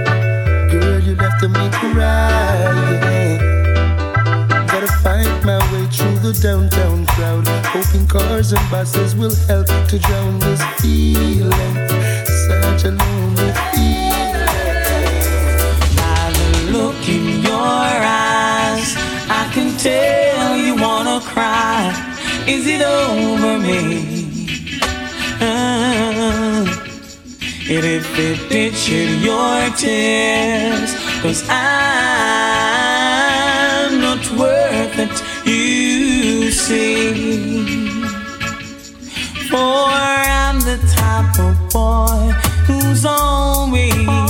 Girl, 0.71 0.99
you 1.01 1.15
left 1.15 1.41
me 1.43 1.69
crying. 1.71 3.39
Gotta 4.67 4.87
find 5.03 5.43
my 5.43 5.59
way 5.73 5.85
through 5.87 6.19
the 6.19 6.33
downtown 6.41 7.05
crowd, 7.07 7.47
hoping 7.67 8.07
cars 8.07 8.53
and 8.53 8.71
buses 8.71 9.15
will 9.15 9.35
help 9.47 9.67
to 9.89 9.99
drown 9.99 10.39
this 10.39 10.61
feeling. 10.79 11.75
Such 12.47 12.85
a 12.85 12.91
lonely 12.91 13.51
feeling. 13.73 14.66
Look 16.71 17.07
in 17.07 17.41
your 17.43 17.53
eyes, 17.53 18.95
I 19.29 19.49
can 19.53 19.77
tell 19.77 20.57
you 20.57 20.75
wanna 20.75 21.19
cry. 21.21 21.93
Is 22.45 22.67
it 22.67 22.81
over 22.81 23.57
me? 23.59 23.81
Ah. 25.41 26.87
And 27.69 27.85
if 27.85 28.07
it 28.17 28.49
did 28.49 28.73
shed 28.75 29.21
your 29.21 29.69
tears, 29.75 30.95
cause 31.21 31.43
I'm 31.49 31.57
not 33.99 34.23
worth 34.39 34.97
it, 35.05 35.23
you 35.45 36.49
see. 36.51 38.01
For 39.49 39.57
I'm 39.57 40.59
the 40.61 40.77
type 40.95 41.39
of 41.39 41.55
boy 41.71 42.33
who's 42.67 43.03
always, 43.05 44.26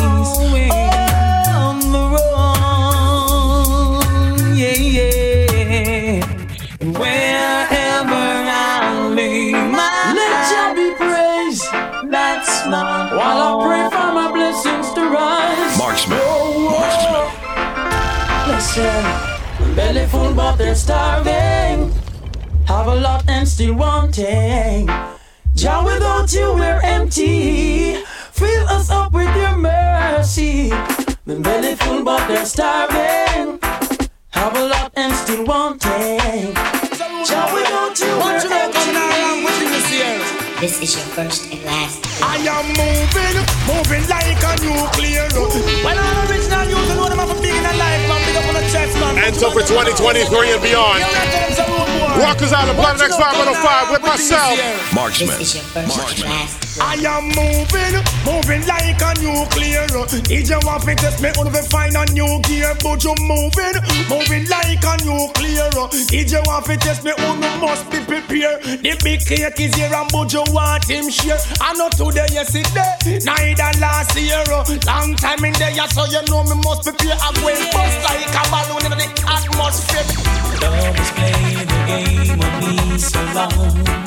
belly 19.87 20.05
full 20.07 20.33
but 20.33 20.57
they're 20.57 20.75
starving. 20.75 21.93
Have 22.67 22.87
a 22.87 22.95
lot 22.95 23.23
and 23.29 23.47
still 23.47 23.73
wanting. 23.75 24.87
Jah, 25.55 25.81
without 25.85 26.31
you 26.33 26.53
we're 26.55 26.81
empty. 26.83 27.95
Fill 28.39 28.67
us 28.67 28.89
up 28.89 29.13
with 29.13 29.33
your 29.35 29.55
mercy. 29.57 30.69
The 31.25 31.39
belly 31.39 31.75
full 31.75 32.03
but 32.03 32.27
they're 32.27 32.45
starving. 32.45 33.59
Have 34.31 34.55
a 34.57 34.67
lot 34.67 34.91
and 34.97 35.13
still 35.13 35.45
wanting. 35.45 36.53
Jah, 37.27 37.47
without 37.55 37.97
you 38.03 38.11
we're 38.23 38.43
empty. 38.63 38.87
This 40.59 40.81
is 40.81 40.95
your 40.95 41.05
first 41.13 41.53
and 41.53 41.63
last. 41.63 42.01
I 42.19 42.37
am 42.49 42.65
moving, 42.81 43.37
moving 43.69 44.09
like 44.09 44.41
a 44.41 44.53
nuclear. 44.57 45.29
When 45.85 45.97
I'm 45.97 46.17
original, 46.27 46.65
you 46.65 46.75
can 46.75 46.97
know 46.97 47.07
them 47.07 47.19
have 47.19 47.29
a 47.29 47.39
big 47.39 47.53
in 47.53 47.63
a 47.63 47.77
so 49.35 49.51
for 49.51 49.61
2023 49.61 50.53
and 50.53 50.61
beyond, 50.61 51.01
Rockers 52.21 52.53
Island, 52.53 52.77
Planet 52.79 53.01
X 53.01 53.17
505 53.17 53.91
with 53.91 53.96
myself. 54.07 54.93
Marksman. 54.93 55.37
This 55.39 55.55
is 55.55 55.55
your 55.55 55.83
first 55.83 56.25
and. 56.25 56.67
I 56.79 56.93
am 57.09 57.33
moving, 57.33 57.95
moving 58.21 58.63
like 58.67 59.01
a 59.01 59.11
nuclear. 59.17 59.87
If 60.29 60.49
you 60.49 60.59
want 60.63 60.83
to 60.83 60.95
test 60.95 61.21
me, 61.21 61.29
on 61.33 61.51
the 61.51 61.63
find 61.69 61.95
a 61.97 62.05
new 62.13 62.39
gear, 62.45 62.77
but 62.85 63.03
you 63.03 63.15
moving, 63.25 63.75
moving 64.05 64.45
like 64.45 64.85
a 64.85 64.93
nuclear. 65.01 65.69
If 66.13 66.31
you 66.31 66.41
want 66.45 66.65
to 66.65 66.77
test 66.77 67.03
me, 67.03 67.11
on 67.11 67.39
must 67.59 67.89
be 67.89 67.99
prepared. 68.05 68.61
The 68.63 68.93
big 69.03 69.25
cake 69.25 69.59
is 69.59 69.73
here 69.73 69.93
and 69.93 70.09
but 70.11 70.31
you 70.33 70.43
want 70.53 70.85
him 70.85 71.09
share. 71.09 71.39
I 71.61 71.73
know 71.73 71.89
today, 71.89 72.29
yes, 72.31 72.53
it 72.53 72.69
day. 72.73 73.19
Neither 73.25 73.79
last 73.79 74.13
year. 74.15 74.43
Long 74.85 75.15
time 75.15 75.43
in 75.45 75.53
there, 75.53 75.73
so 75.89 76.05
you 76.05 76.21
know 76.29 76.43
me 76.43 76.61
must 76.63 76.83
prepare. 76.83 77.17
I'm 77.19 77.33
going 77.41 77.57
bust 77.73 77.97
like 78.05 78.29
a 78.29 78.43
balloon 78.53 78.85
in 78.85 78.93
the 78.93 79.07
atmosphere. 79.25 80.05
Love 80.61 80.95
has 80.95 81.11
played 81.17 81.67
the 81.67 81.79
game 81.89 82.39
of 82.39 82.53
me 82.61 82.97
so 82.97 83.21
long. 83.33 84.06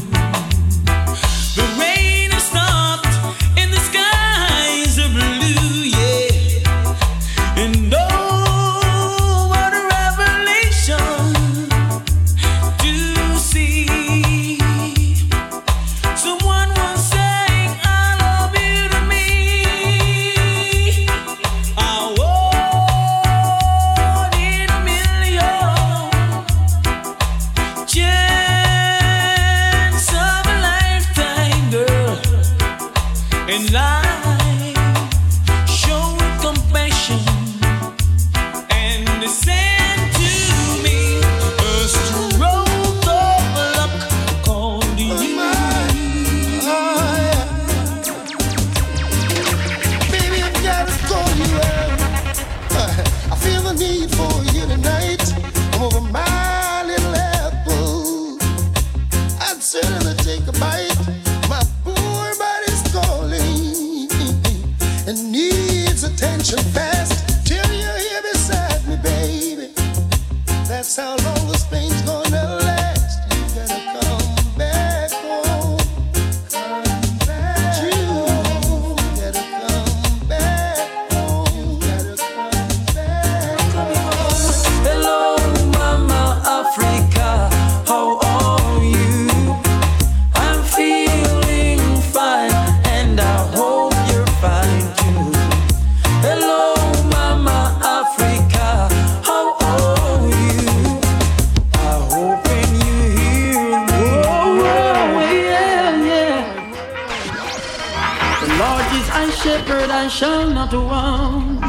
shall 110.11 110.49
not 110.49 110.73
want. 110.73 111.63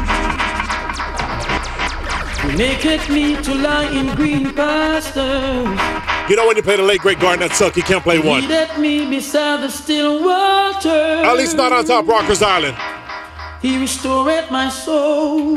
He 2.43 2.57
maketh 2.57 3.09
me 3.09 3.41
to 3.41 3.53
lie 3.55 3.89
in 3.99 4.13
green 4.15 4.53
pastures. 4.53 5.79
You 6.29 6.35
know 6.35 6.45
when 6.47 6.57
you 6.57 6.63
play 6.63 6.75
the 6.75 6.83
late 6.83 6.99
great 6.99 7.19
Garnett 7.19 7.53
Silk, 7.53 7.77
you 7.77 7.83
can't 7.83 8.03
play 8.03 8.21
He 8.21 8.27
one. 8.27 8.41
leadeth 8.41 8.77
me 8.77 9.09
beside 9.09 9.61
the 9.61 9.69
still 9.69 10.23
water. 10.23 10.89
At 11.23 11.35
least 11.37 11.55
not 11.55 11.71
on 11.71 11.85
top 11.85 12.05
Rockers 12.07 12.41
Island. 12.41 12.75
He 13.61 13.79
restored 13.79 14.51
my 14.51 14.67
soul. 14.69 15.55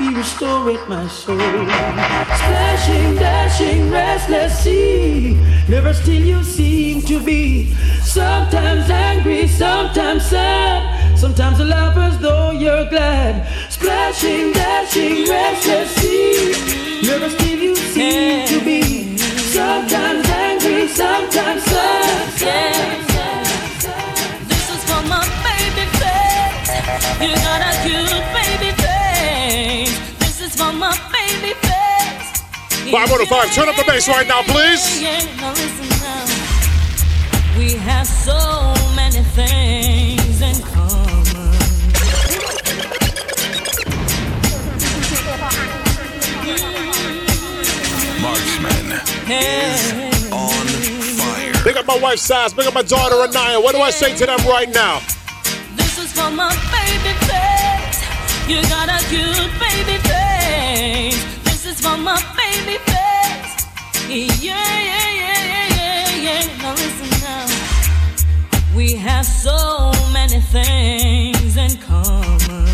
He 0.00 0.08
restoreth 0.12 0.88
my 0.88 1.06
soul. 1.06 1.38
Splashing, 1.38 3.14
dashing, 3.14 3.90
restless 3.90 4.58
sea. 4.64 5.34
Never 5.68 5.94
still 5.94 6.20
you 6.20 6.42
seem 6.42 7.02
to 7.02 7.20
be. 7.20 7.72
Sometimes 8.02 8.90
angry, 8.90 9.46
sometimes 9.46 10.26
sad. 10.26 10.93
Sometimes 11.24 11.58
a 11.58 11.64
laugh 11.64 11.96
as 11.96 12.18
though 12.18 12.50
you're 12.50 12.84
glad. 12.90 13.48
Splashing, 13.72 14.52
dashing, 14.52 15.26
restless 15.26 15.88
sea. 15.96 16.52
Never 17.00 17.30
still 17.30 17.60
you 17.60 17.74
seem 17.74 18.46
to 18.46 18.62
be. 18.62 19.16
Sometimes 19.16 20.28
angry, 20.28 20.86
sometimes 20.86 21.62
sad. 21.62 22.36
This 24.50 24.68
is 24.68 24.84
for 24.84 25.00
my 25.08 25.24
baby 25.48 25.88
face. 25.96 26.76
You 27.24 27.32
got 27.40 27.60
a 27.64 27.72
cute 27.80 28.28
baby 28.36 28.70
face. 28.84 29.96
This 30.18 30.42
is 30.42 30.54
for 30.54 30.74
my 30.74 30.92
baby 31.08 31.54
face. 31.64 32.92
505, 32.92 33.54
turn 33.54 33.70
up 33.70 33.76
the 33.76 33.84
bass 33.86 34.08
right 34.08 34.28
now, 34.28 34.42
please. 34.42 35.00
Yeah, 35.00 35.24
yeah, 35.24 35.40
now 35.40 35.52
listen 35.52 35.88
now. 36.04 37.58
We 37.58 37.72
have 37.80 38.06
so 38.06 38.74
many 38.94 39.22
things 39.32 39.93
is 49.30 50.30
on 50.32 50.66
fire. 51.18 51.64
Big 51.64 51.76
up 51.76 51.86
my 51.86 51.98
wife 51.98 52.18
Sass, 52.18 52.52
big 52.52 52.66
up 52.66 52.74
my 52.74 52.82
daughter 52.82 53.16
Anaya. 53.16 53.60
What 53.60 53.74
do 53.74 53.80
I 53.80 53.90
say 53.90 54.14
to 54.16 54.26
them 54.26 54.38
right 54.46 54.68
now? 54.68 55.00
This 55.76 55.98
is 55.98 56.12
for 56.12 56.30
my 56.30 56.50
baby 56.72 57.14
face. 57.28 58.00
You 58.48 58.60
got 58.68 58.88
a 58.88 58.98
cute 59.08 59.52
baby 59.58 59.98
face. 60.08 61.24
This 61.44 61.64
is 61.66 61.80
for 61.80 61.96
my 61.96 62.20
baby 62.36 62.78
face. 62.78 63.66
Yeah, 64.08 64.28
yeah, 64.42 65.10
yeah, 65.20 65.40
yeah, 65.48 65.76
yeah, 65.76 66.24
yeah. 66.26 66.62
Now 66.62 66.72
listen 66.72 67.10
now. 67.24 68.76
We 68.76 68.94
have 68.96 69.24
so 69.24 69.92
many 70.12 70.40
things 70.40 71.56
in 71.56 71.76
common. 71.80 72.68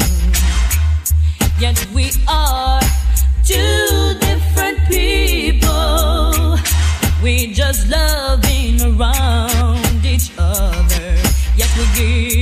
Yet 1.60 1.86
we 1.94 2.10
are 2.26 2.80
two 3.44 4.14
different 4.18 4.78
people. 4.88 5.49
We 7.22 7.52
just 7.52 7.86
loving 7.90 8.80
around 8.80 10.06
each 10.06 10.30
other. 10.38 11.16
Yet 11.54 11.68
we 11.76 11.84
give 11.94 12.39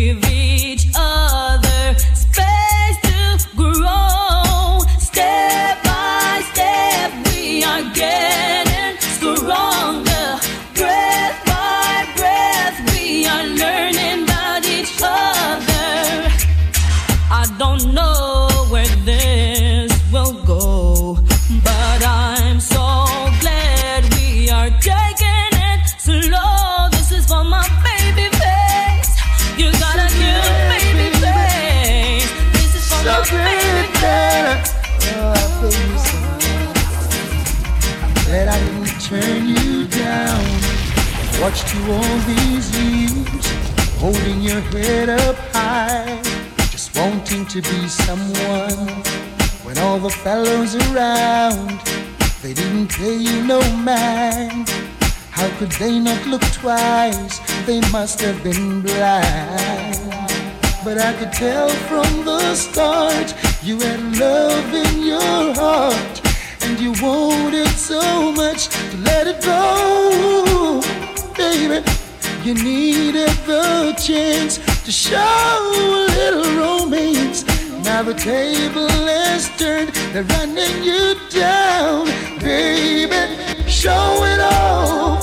Watched 41.41 41.73
you 41.75 41.93
all 41.93 42.19
these 42.27 42.69
years, 42.77 43.47
holding 43.99 44.41
your 44.41 44.61
head 44.73 45.09
up 45.09 45.37
high, 45.53 46.21
just 46.71 46.97
wanting 46.97 47.47
to 47.47 47.63
be 47.63 47.89
someone. 47.89 48.89
when 49.63 49.79
all 49.79 49.99
the 49.99 50.11
fellows 50.11 50.75
around 50.91 51.81
they 52.43 52.55
didn't 52.55 52.89
pay 52.89 53.17
you 53.17 53.45
no 53.45 53.61
mind. 53.77 54.69
How 55.31 55.49
could 55.59 55.73
they 55.73 55.99
not 55.99 56.25
look 56.27 56.43
twice? 56.53 57.41
They 57.67 57.81
must 57.91 58.21
have 58.21 58.43
been 58.43 58.81
blind. 58.81 59.99
But 60.85 60.99
I 60.99 61.13
could 61.19 61.33
tell 61.33 61.69
from 61.69 62.25
the 62.25 62.55
start 62.55 63.35
you 63.63 63.79
had 63.79 64.01
love 64.19 64.73
in 64.73 65.03
your 65.05 65.55
heart. 65.55 66.23
And 66.63 66.79
you 66.81 66.93
wanted 67.03 67.69
so 67.69 68.33
much 68.33 68.69
to 68.69 68.97
let 68.99 69.27
it 69.27 69.43
go. 69.43 70.98
Baby, 71.39 71.85
you 72.43 72.55
needed 72.55 73.31
the 73.47 73.95
chance 73.97 74.59
to 74.85 74.91
show 74.91 75.17
a 75.17 76.07
little 76.19 76.57
romance. 76.57 77.45
Now 77.85 78.03
the 78.03 78.13
table 78.13 78.89
has 78.89 79.49
turned, 79.57 79.91
they're 80.13 80.25
running 80.25 80.83
you 80.83 81.15
down. 81.31 82.07
Baby, 82.41 83.37
show 83.69 84.25
it 84.25 84.41
off. 84.41 85.23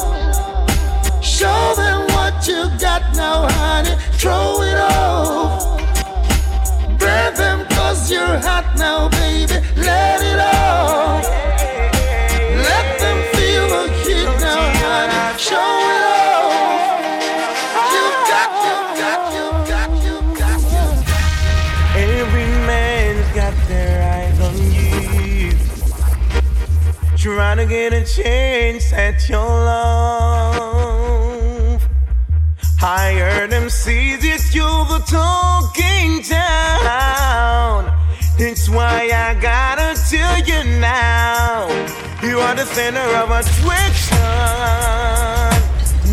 Show 1.21 1.73
them 1.75 2.07
what 2.15 2.47
you 2.47 2.69
got 2.79 3.03
now, 3.13 3.49
honey. 3.49 3.95
Throw 4.13 4.61
it 4.61 4.77
off. 4.77 5.77
Burn 6.97 7.33
them 7.35 7.65
cause 7.71 8.09
you're 8.09 8.39
hot 8.39 8.73
now, 8.77 9.09
baby. 9.09 9.59
Let 9.75 10.21
it 10.21 10.39
off. 10.39 11.54
Trying 27.55 27.69
to 27.69 27.73
get 27.73 27.93
a 27.93 28.03
chance 28.03 28.91
at 28.91 29.29
your 29.29 29.39
love. 29.39 30.61
I 32.81 33.13
heard 33.13 33.49
them 33.49 33.69
say 33.69 34.17
that 34.17 34.53
you're 34.53 34.85
the 34.91 34.99
talking 35.07 36.21
town. 36.21 37.93
It's 38.37 38.67
why 38.67 39.09
I 39.09 39.35
gotta 39.39 39.95
tell 40.09 40.37
you 40.39 40.65
now. 40.81 41.69
You 42.21 42.39
are 42.39 42.55
the 42.55 42.65
center 42.65 42.99
of 42.99 43.31
attraction. 43.31 44.17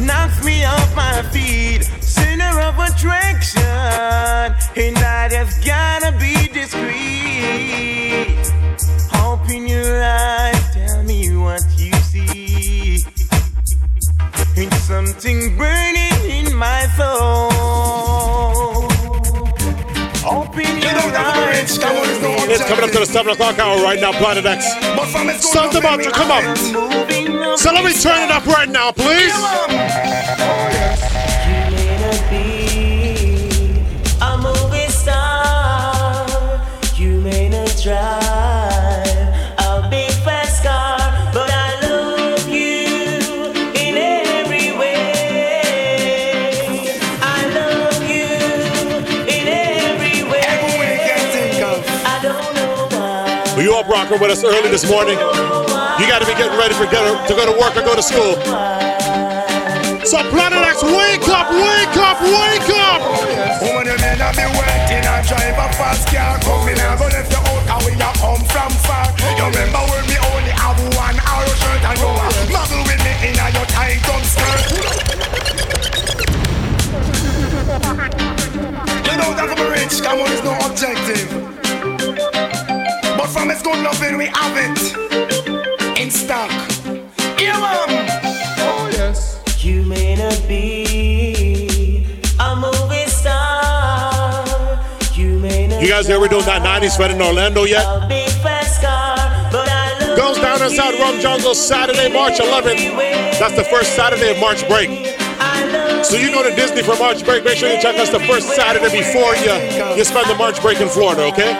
Knocks 0.06 0.44
me 0.44 0.64
off 0.64 0.94
my 0.94 1.22
feet. 1.32 2.01
Center 2.42 2.60
of 2.60 2.78
attraction. 2.78 3.62
And 4.76 4.98
I 4.98 5.28
just 5.30 5.64
gotta 5.64 6.12
be 6.18 6.48
discreet. 6.48 8.36
Open 9.24 9.68
your 9.68 10.02
eyes, 10.02 10.74
tell 10.74 11.02
me 11.04 11.36
what 11.36 11.62
you 11.78 11.92
see. 12.10 12.98
It's 14.56 14.80
something 14.82 15.56
burning 15.56 16.20
in 16.24 16.54
my 16.56 16.86
soul. 16.96 17.52
Open 20.24 20.80
your 20.80 21.16
eyes, 21.16 21.78
tell 21.78 21.94
me 21.94 22.00
It's 22.52 22.64
coming 22.68 22.84
up 22.84 22.90
to 22.90 22.98
the 22.98 23.06
7 23.06 23.32
o'clock 23.32 23.58
hour 23.58 23.82
right 23.82 24.00
now, 24.00 24.12
Planet 24.12 24.46
X. 24.46 24.66
Santa 25.52 25.80
Mountain, 25.80 26.12
come 26.12 26.30
on. 26.30 26.56
So 27.56 27.72
let 27.72 27.84
me 27.84 27.92
turn 27.92 28.22
it 28.22 28.30
up 28.30 28.46
right 28.46 28.68
now, 28.68 28.90
please. 28.90 29.32
With 54.22 54.30
us 54.30 54.44
early 54.44 54.70
this 54.70 54.88
morning? 54.88 55.18
You 55.18 56.06
got 56.06 56.20
to 56.20 56.26
be 56.26 56.34
getting 56.38 56.56
ready 56.58 56.74
for 56.74 56.86
get, 56.86 57.02
to 57.26 57.34
go 57.34 57.44
to 57.46 57.58
work 57.58 57.76
or 57.76 57.82
go 57.82 57.96
to 57.96 58.02
school. 58.02 58.38
So 60.06 60.18
Planet 60.30 60.62
X, 60.62 60.82
wake 60.82 61.26
up, 61.28 61.50
wake 61.50 61.96
up, 61.98 62.20
wake 62.22 62.70
up! 62.70 63.00
Woman, 63.62 63.86
you 63.86 63.98
may 63.98 64.16
not 64.18 64.36
be 64.36 64.46
waiting 64.46 65.02
and 65.02 65.26
drive 65.26 65.58
a 65.58 65.72
fast 65.74 66.06
car. 66.08 66.38
Come 66.40 66.68
in 66.68 66.78
and 66.78 66.98
go 66.98 67.06
left 67.06 67.31
from 68.62 68.74
far. 68.86 69.06
You 69.38 69.44
remember 69.50 69.82
when 69.90 70.04
we 70.06 70.16
only 70.30 70.54
have 70.54 70.78
one 70.94 71.18
arrow 71.18 71.54
shirt 71.58 71.82
and 71.82 71.98
you 71.98 72.06
are 72.06 72.30
muggle 72.54 72.82
with 72.86 73.00
me 73.02 73.12
in 73.26 73.34
your 73.34 73.66
tight 73.74 73.98
dumb 74.06 74.22
skirt. 74.22 74.62
You 79.06 79.14
know 79.18 79.30
that 79.34 79.48
I'm 79.50 79.62
rich, 79.70 79.94
come 80.02 80.20
on, 80.22 80.30
it's 80.30 80.44
no 80.46 80.54
objective. 80.68 81.28
But 83.16 83.28
from 83.34 83.50
it's 83.50 83.62
good 83.62 83.82
loving, 83.82 84.16
we 84.18 84.26
have 84.26 84.56
it 84.56 84.78
in 86.00 86.10
stock. 86.10 86.50
Yeah, 87.40 87.58
man. 87.58 88.06
Oh, 88.58 88.88
yes. 88.92 89.40
You 89.58 89.82
may 89.84 90.14
not 90.14 90.40
be 90.46 92.06
a 92.38 92.54
movie 92.54 93.08
star. 93.08 94.44
You 95.14 95.38
may 95.38 95.66
not 95.66 95.82
You 95.82 95.88
guys 95.88 96.08
ever 96.10 96.28
doing 96.28 96.44
that 96.44 96.62
90s 96.62 96.96
Fed 96.96 97.10
in 97.10 97.22
Orlando 97.22 97.64
yet? 97.64 98.11
Goes 100.62 100.76
down 100.76 100.94
inside 100.94 101.02
Rum 101.02 101.20
Jungle 101.20 101.54
Saturday, 101.56 102.06
March 102.12 102.38
11th. 102.38 102.94
That's 103.42 103.56
the 103.56 103.64
first 103.64 103.96
Saturday 103.96 104.30
of 104.30 104.38
March 104.38 104.62
break. 104.68 104.88
So 106.06 106.14
you 106.14 106.30
go 106.30 106.48
to 106.48 106.54
Disney 106.54 106.84
for 106.84 106.94
March 107.02 107.24
break. 107.24 107.42
Make 107.42 107.58
sure 107.58 107.68
you 107.68 107.82
check 107.82 107.98
us 107.98 108.10
the 108.10 108.20
first 108.30 108.54
Saturday 108.54 108.86
before 108.94 109.34
you, 109.42 109.50
you 109.98 110.04
spend 110.04 110.30
the 110.30 110.36
March 110.38 110.62
break 110.62 110.78
in 110.78 110.88
Florida, 110.88 111.22
okay? 111.34 111.58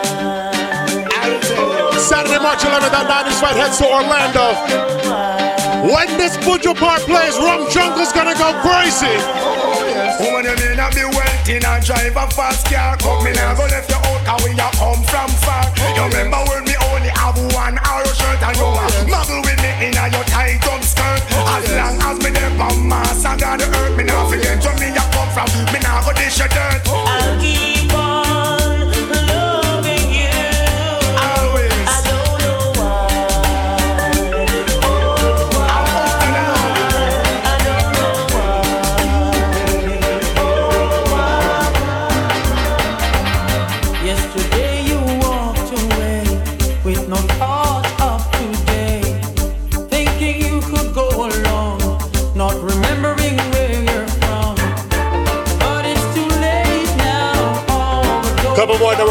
Saturday, 1.99 2.39
March 2.39 2.63
11th, 2.63 2.95
that 2.95 3.27
90s 3.27 3.41
fight 3.43 3.57
heads 3.59 3.79
to 3.79 3.91
Orlando. 3.91 4.55
When 5.93 6.07
this 6.17 6.37
Buju 6.37 6.79
Park 6.79 7.03
plays, 7.03 7.35
Rum 7.43 7.67
Jungle's 7.75 8.13
gonna 8.13 8.39
go 8.39 8.55
crazy. 8.63 9.19
Woman, 10.23 10.47
you 10.47 10.55
may 10.63 10.77
not 10.77 10.95
be 10.95 11.03
drive 11.83 12.17
a 12.17 12.31
fast 12.31 12.67
car. 12.67 12.95
And 12.95 13.01
go 13.03 13.65
left 13.67 13.91
out 13.91 14.07
and 14.07 14.43
we 14.47 14.55
from 15.11 15.31
far. 15.43 15.67
You 15.97 16.05
remember 16.05 16.39
when 16.49 16.72
have 17.33 17.55
one 17.55 17.79
arrow 17.79 18.13
shirt 18.13 18.43
and 18.43 18.57
you 18.57 18.65
are 18.65 18.77
oh, 18.77 19.07
muggle 19.09 19.41
with 19.45 19.61
me 19.63 19.87
in 19.87 19.97
a 19.97 20.05
your 20.13 20.25
tight 20.25 20.61
dumb 20.61 20.83
skirt. 20.83 21.23
Oh, 21.33 21.57
as 21.57 21.71
long 21.73 22.01
as 22.01 22.19
me 22.25 22.31
never 22.31 22.81
mass 22.81 23.25
and 23.25 23.41
the 23.41 23.67
earth, 23.79 23.97
me 23.97 24.05
not 24.05 24.31
forget 24.31 24.63
where 24.65 24.77
me 24.79 24.89
a 24.93 25.05
come 25.13 25.31
from. 25.33 25.49
Me 25.73 25.81
not 25.81 26.05
go 26.05 26.13
dish 26.13 26.39
your 26.39 26.49
dirt. 26.49 26.83
Oh, 26.87 27.12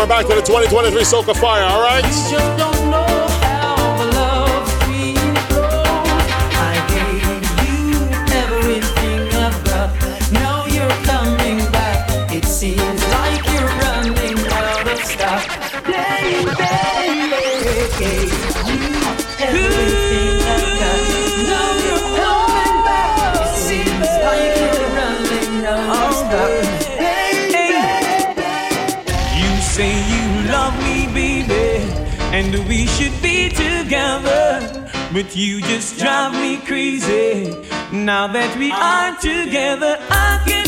we're 0.02 0.08
back 0.08 0.26
to 0.26 0.34
the 0.34 0.41
2023 0.41 1.04
Soca 1.04 1.39
Fire, 1.39 1.64
all 1.64 1.82
right? 1.84 2.70
But 35.14 35.36
you 35.36 35.59
just 35.59 35.99
drive 35.99 36.32
me 36.34 36.57
crazy. 36.66 37.53
Now 37.91 38.28
that 38.28 38.57
we 38.57 38.72
are 38.72 39.14
together, 39.20 39.97
I 40.09 40.41
can't 40.47 40.61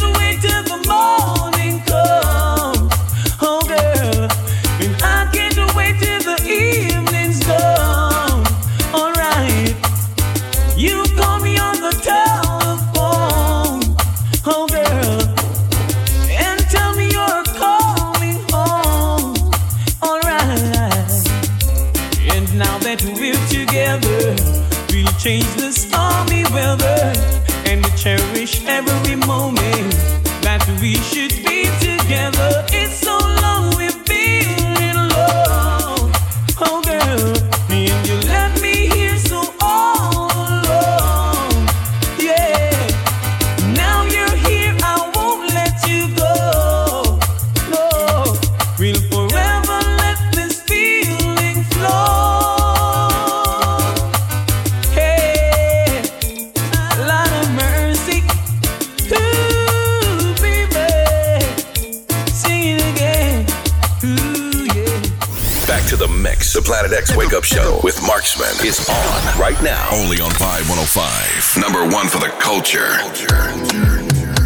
Marksman 68.24 68.66
is 68.66 68.80
on 68.88 69.38
right 69.38 69.62
now. 69.62 69.90
Only 69.92 70.22
on 70.22 70.32
Vibe 70.40 70.64
105. 70.72 71.60
Number 71.60 71.84
one 71.94 72.08
for 72.08 72.20
the 72.20 72.32
culture. 72.40 72.96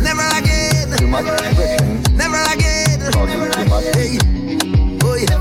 Never 0.01 0.25
again. 0.33 0.89
Never 2.17 2.41
again. 2.49 3.05
Hey. 3.93 4.17
Boy. 4.97 5.21
I 5.29 5.37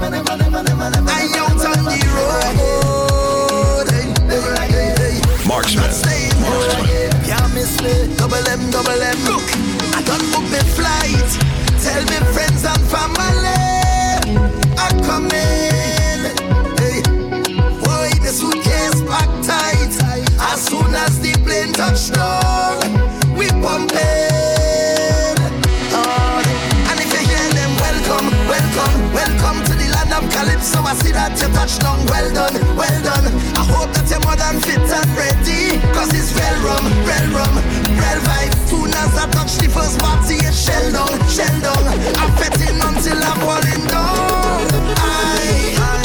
out 1.32 1.64
on 1.64 1.80
the 1.88 1.96
road. 2.12 3.88
Hey. 3.88 4.12
Hey, 4.28 4.92
hey. 5.00 5.48
Marksman. 5.48 5.88
Can't 7.24 7.48
miss 7.54 7.80
me. 7.80 8.14
Double 8.16 8.36
M, 8.52 8.70
double 8.70 9.00
M. 9.00 9.16
Look, 9.24 9.48
I 9.96 10.04
done 10.04 10.20
book 10.28 10.44
me 10.52 10.60
flight. 10.76 11.24
Tell 11.80 12.04
me 12.04 12.20
friends 12.36 12.68
and 12.68 12.84
family. 12.84 13.56
I'm 14.76 15.00
coming. 15.04 15.45
That 31.16 31.32
you 31.40 31.48
touched 31.56 31.80
down. 31.80 32.04
Well 32.06 32.28
done, 32.36 32.54
well 32.76 32.98
done. 33.02 33.26
I 33.56 33.64
hope 33.64 33.90
that 33.96 34.04
you're 34.12 34.20
more 34.20 34.36
than 34.36 34.60
fit 34.60 34.84
and 34.84 35.10
ready. 35.16 35.80
Cause 35.96 36.12
it's 36.12 36.30
real 36.36 36.56
rum, 36.60 36.84
real 37.08 37.26
rum, 37.32 37.56
real 37.96 38.20
vibe. 38.28 38.52
Soon 38.68 38.92
as 38.92 39.16
I 39.16 39.24
touch 39.32 39.56
the 39.56 39.68
first 39.72 39.96
party, 39.98 40.36
it's 40.44 40.60
shell 40.60 40.92
down, 40.92 41.16
shell 41.32 41.56
down. 41.64 41.84
I'm 42.20 42.30
fetting 42.36 42.76
until 42.76 43.16
I'm 43.16 43.38
falling 43.40 43.84
down. 43.88 44.68
I, 45.00 45.72
I, 45.80 46.04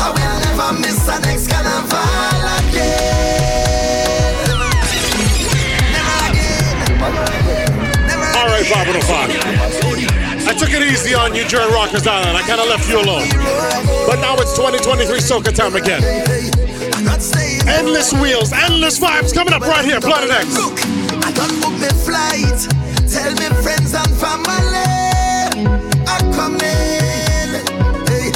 I 0.00 0.08
will 0.16 0.36
never 0.48 0.80
miss 0.80 0.96
the 1.04 1.20
next 1.28 1.52
carnival 1.52 2.48
again. 2.64 4.32
Never 4.48 4.64
again. 6.24 6.72
Never 6.96 7.24
again. 7.36 8.32
All 8.32 8.48
right, 8.48 8.64
Vibe 8.64 8.96
105. 8.96 9.28
I 9.28 9.67
took 10.58 10.70
it 10.70 10.82
easy 10.82 11.14
on 11.14 11.34
you 11.34 11.44
during 11.44 11.70
Rockers 11.70 12.06
Island. 12.06 12.36
I 12.36 12.42
kind 12.42 12.60
of 12.60 12.66
left 12.66 12.88
you 12.88 12.98
alone. 12.98 13.28
But 14.06 14.20
now 14.20 14.34
it's 14.36 14.56
2023 14.58 15.18
Soca 15.18 15.54
time 15.54 15.76
again. 15.76 16.02
Endless 17.68 18.12
wheels, 18.14 18.52
endless 18.52 18.98
vibes 18.98 19.32
coming 19.32 19.54
up 19.54 19.62
right 19.62 19.84
here, 19.84 20.00
Planet 20.00 20.30
X. 20.30 20.58
I 20.58 21.30
done 21.32 21.60
book 21.60 21.78
me 21.78 21.88
flight. 22.02 22.58
Tell 23.06 23.30
me 23.38 23.48
friends 23.62 23.94
and 23.94 24.10
family 24.18 24.82
are 26.10 26.26
coming. 26.34 27.50
Hey, 28.10 28.32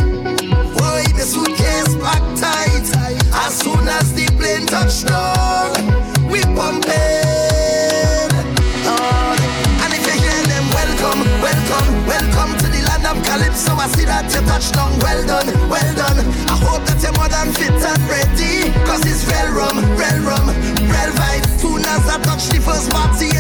boy, 0.79 1.03
the 1.19 1.25
suitcase 1.27 1.95
packed 1.99 2.39
tight. 2.39 2.87
As 3.35 3.59
soon 3.59 3.89
as 3.89 4.15
the 4.15 4.27
plane 4.39 4.67
touch 4.67 5.05
down, 5.05 5.42
of 13.53 13.79
I 13.79 13.87
see 13.89 14.05
that 14.07 14.33
you 14.33 14.41
touched 14.49 14.73
down. 14.73 14.97
Well 15.01 15.21
done, 15.27 15.49
well 15.69 15.91
done. 15.95 16.19
I 16.49 16.57
hope 16.57 16.85
that 16.89 17.03
you're 17.05 17.13
more 17.21 17.29
than 17.29 17.53
fit 17.53 17.77
and 17.77 18.03
ready. 18.09 18.73
Cause 18.89 19.05
it's 19.05 19.29
real 19.29 19.53
rum, 19.53 19.77
real 19.93 20.21
rum, 20.25 20.49
real 20.89 21.13
vibe. 21.13 21.45
Soon 21.61 21.85
as 21.85 22.09
I 22.09 22.17
touch 22.25 22.49
the 22.49 22.61
first 22.61 22.89
party, 22.91 23.32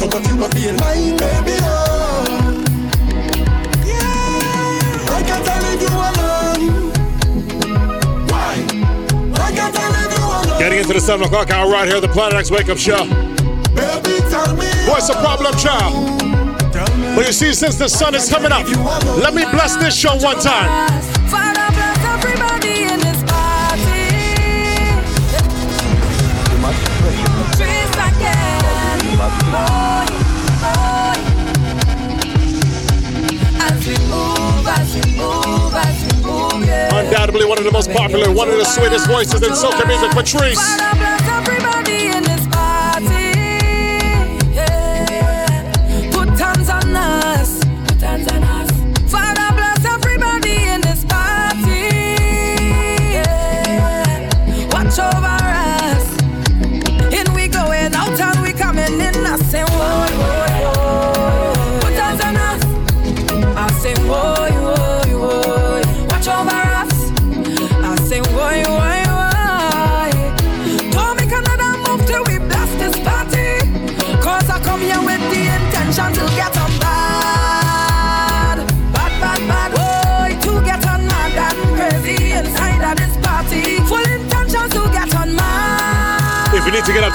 let 0.00 0.10
that 0.12 0.16
in 0.16 0.36
the 0.36 0.46
thought 0.46 0.54
of 0.54 0.60
you 0.60 0.60
being 0.60 0.76
mine, 0.76 1.16
baby. 1.16 1.56
Oh. 1.62 2.64
Why 5.06 5.20
can't 5.22 5.46
leave 5.64 5.82
you 5.82 5.92
alone? 5.92 6.62
Why? 8.28 8.54
Why 9.36 9.52
can't 9.52 9.76
I 9.76 9.78
leave 10.00 10.12
you 10.16 10.24
alone? 10.24 10.58
Getting 10.58 10.78
into 10.78 10.94
the 10.94 11.00
7 11.00 11.26
o'clock 11.26 11.50
hour 11.50 11.70
right 11.70 11.88
here, 11.88 12.00
the 12.00 12.08
Planet 12.08 12.34
X 12.38 12.50
Wake 12.50 12.68
Up 12.68 12.78
Show. 12.78 13.04
Baby, 13.74 14.20
tell 14.30 14.56
me. 14.56 14.66
What's 14.88 15.08
the 15.08 15.14
problem, 15.20 15.54
child? 15.56 16.20
Well, 17.16 17.26
you 17.26 17.32
see, 17.32 17.52
since 17.52 17.76
the 17.76 17.88
sun 17.88 18.14
is 18.14 18.28
coming 18.30 18.52
up, 18.52 18.66
let 19.18 19.34
me 19.34 19.42
bless 19.50 19.76
this 19.76 19.94
show 19.94 20.16
one 20.16 20.38
time. 20.40 21.09
Undoubtedly 37.30 37.48
one 37.48 37.58
of 37.58 37.64
the 37.64 37.70
most 37.70 37.92
popular, 37.92 38.32
one 38.32 38.48
of 38.48 38.56
the 38.56 38.64
sweetest 38.64 39.06
voices 39.06 39.40
in 39.40 39.50
soca 39.50 39.86
music, 39.86 40.10
Patrice. 40.10 40.89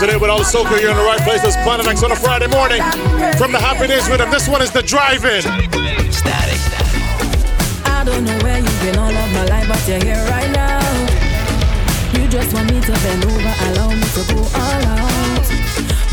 Today 0.05 0.17
with 0.17 0.29
all 0.29 0.37
the 0.37 0.45
soca. 0.45 0.79
You're 0.79 0.91
in 0.91 0.97
the 0.97 1.03
right 1.03 1.21
place. 1.21 1.43
It's 1.43 1.57
Planet 1.63 1.87
X 1.87 2.03
on 2.03 2.11
a 2.11 2.15
Friday 2.15 2.47
morning 2.47 2.81
from 3.37 3.51
the 3.51 3.57
Happy 3.57 3.87
Days 3.87 4.07
Rhythm. 4.07 4.29
This 4.29 4.47
one 4.47 4.61
is 4.61 4.71
the 4.71 4.83
drive-in. 4.83 5.41
Static. 6.11 6.61
I 7.85 8.03
don't 8.05 8.23
know 8.23 8.37
where 8.43 8.59
you've 8.59 8.81
been 8.81 8.97
all 8.99 9.09
of 9.09 9.31
my 9.33 9.45
life, 9.45 9.67
but 9.67 9.81
you're 9.87 10.03
here 10.03 10.23
right 10.29 10.51
now. 10.51 10.81
You 12.13 12.27
just 12.27 12.53
want 12.53 12.69
me 12.71 12.81
to 12.81 12.91
bend 12.91 13.25
over, 13.25 13.53
allow 13.65 13.89
me 13.89 14.05
to 14.13 14.23
go 14.29 14.41
all 14.45 14.83
out. 14.93 15.45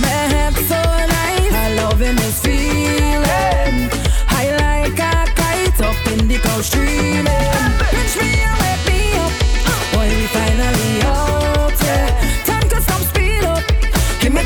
My 0.00 0.20
hips 0.32 0.64
so 0.72 0.80
nice, 0.80 1.52
I 1.52 1.74
loving 1.76 2.16
this 2.16 2.40
feeling. 2.40 3.90
I 4.28 4.56
like 4.56 4.96
a 4.96 5.28
kite 5.36 5.80
up 5.84 6.00
in 6.12 6.28
the 6.28 6.38
cold 6.38 6.64
streaming. 6.64 7.28
Pinch 7.92 8.16
me 8.16 8.40
and 8.40 8.51
me 8.51 8.51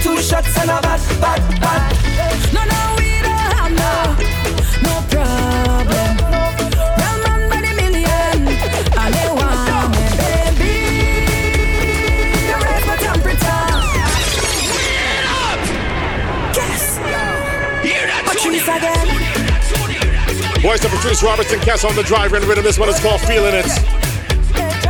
two 0.07 0.23
shots 0.23 0.57
and 0.59 0.71
a 0.71 0.81
bad, 0.81 1.01
bad, 1.21 1.43
bad. 1.61 1.93
No, 2.55 2.63
no, 2.63 2.95
we 2.97 3.19
don't 3.27 3.51
have 3.59 3.73
no, 3.75 4.15
no 4.87 4.95
problem. 5.11 6.11
Well, 6.99 7.17
man, 7.27 7.41
by 7.51 7.59
the 7.67 7.73
million, 7.75 8.39
and 9.03 9.11
they 9.17 9.29
want 9.35 9.91
me, 9.91 10.07
baby. 10.23 10.75
You 12.47 12.55
raise 12.55 12.87
my 12.87 12.97
temperature. 13.03 13.67
Guess. 16.55 16.85
Patrice 18.31 18.69
again. 18.77 19.09
Voice 20.63 20.85
of 20.85 20.91
Patrice 20.93 21.23
Robertson, 21.25 21.59
Cass 21.61 21.85
on 21.85 21.97
the 21.97 22.05
drive-in 22.05 22.47
rhythm. 22.47 22.63
This 22.63 22.79
one 22.79 22.89
is 22.89 23.01
called 23.01 23.21
Feeling 23.23 23.55
It. 23.55 23.67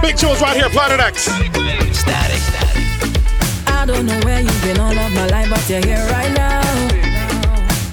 Big 0.03 0.17
tunes 0.19 0.43
right 0.43 0.57
here, 0.57 0.69
Planet 0.69 1.01
X. 1.01 1.29
I 1.29 2.56
don't 3.97 4.07
know 4.07 4.21
where 4.27 4.41
you've 4.41 4.63
been 4.63 4.79
all 4.79 4.93
of 4.93 5.13
my 5.13 5.27
life, 5.29 5.49
but 5.49 5.71
you're 5.71 5.85
here 5.85 6.07
right 6.11 6.33
now. 6.35 6.61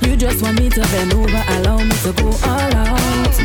You 0.01 0.18
just 0.18 0.41
want 0.41 0.60
me 0.60 0.70
to 0.70 0.82
bend 0.82 1.14
over, 1.14 1.43
allow 1.56 1.78
me 1.78 1.95
to 2.04 2.12
go 2.12 2.28
all 2.28 2.76
out. 2.76 3.36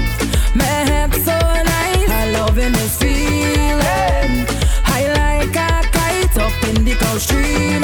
My 0.56 0.78
hips 0.90 1.24
so 1.24 1.38
nice, 1.38 2.10
I 2.10 2.32
loving 2.32 2.72
this 2.72 2.96
feeling. 2.98 4.46
I 4.84 5.00
like 5.20 5.54
a 5.54 5.86
kite 5.94 6.36
up 6.36 6.52
in 6.68 6.84
the 6.84 6.94
cold 6.96 7.20
streaming. 7.20 7.82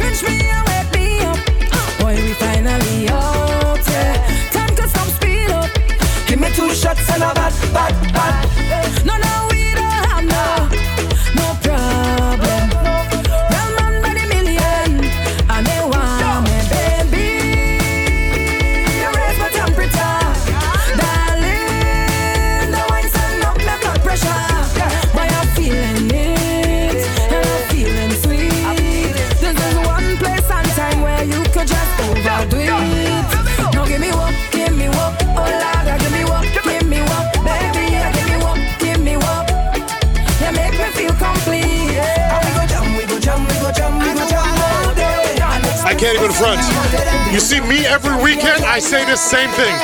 Pinch 0.00 0.22
me 0.22 0.48
and 0.56 0.64
wake 0.68 0.90
me 0.94 1.20
up, 1.28 1.38
boy, 2.00 2.14
we 2.16 2.32
finally 2.34 3.08
out. 3.10 3.84
Yeah. 3.88 4.50
Time 4.52 4.74
to 4.76 4.88
stop 4.88 5.08
speed 5.08 5.50
up. 5.50 5.68
Give 6.26 6.40
me 6.40 6.48
two 6.52 6.72
shots 6.74 7.10
and 7.10 7.22
a 7.22 7.34
bad, 7.34 7.52
bad, 7.74 7.94
bad. 8.14 9.04
No, 9.04 9.18
no, 9.18 9.47
front. 46.38 46.62
You 47.32 47.40
see 47.40 47.60
me 47.60 47.84
every 47.84 48.14
weekend, 48.22 48.64
I 48.64 48.78
say 48.78 49.04
this 49.04 49.20
same 49.20 49.50
thing. 49.58 49.74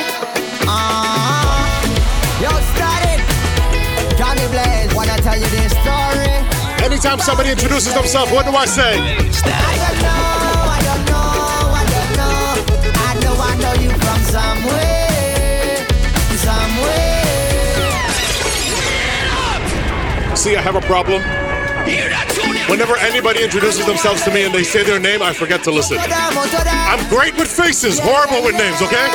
Uh-huh. 0.70 1.50
Yo, 2.40 2.50
started. 2.72 3.18
Johnny 4.16 4.46
Blaze, 4.54 4.94
wanna 4.94 5.16
tell 5.18 5.34
you 5.34 5.48
this 5.50 5.72
story? 5.82 6.30
Anytime 6.86 7.18
somebody 7.18 7.50
introduces 7.50 7.92
themselves, 7.92 8.30
what 8.30 8.46
do 8.46 8.52
I 8.52 8.66
say? 8.66 8.94
I 8.94 9.74
don't 9.82 9.98
know, 10.06 10.70
I 10.70 10.80
don't 10.88 11.04
know, 11.10 11.74
I 11.74 11.84
don't 11.94 12.12
know. 12.20 12.46
I 12.94 13.12
know 13.22 13.34
I 13.50 13.52
know 13.62 13.74
you 13.82 13.90
from 13.90 14.20
somewhere, 14.30 15.82
somewhere. 16.38 17.22
See, 20.36 20.54
I 20.56 20.62
have 20.62 20.76
a 20.76 20.82
problem. 20.82 21.22
Whenever 22.68 22.96
anybody 22.96 23.44
introduces 23.44 23.84
themselves 23.86 24.22
to 24.22 24.32
me 24.32 24.44
and 24.44 24.54
they 24.54 24.64
say 24.64 24.82
their 24.82 24.98
name, 24.98 25.22
I 25.22 25.32
forget 25.32 25.62
to 25.64 25.70
listen. 25.70 25.98
I'm 26.00 27.08
great 27.08 27.36
with 27.36 27.48
faces, 27.48 27.98
horrible 27.98 28.42
with 28.42 28.56
names, 28.56 28.80
okay? 28.80 29.08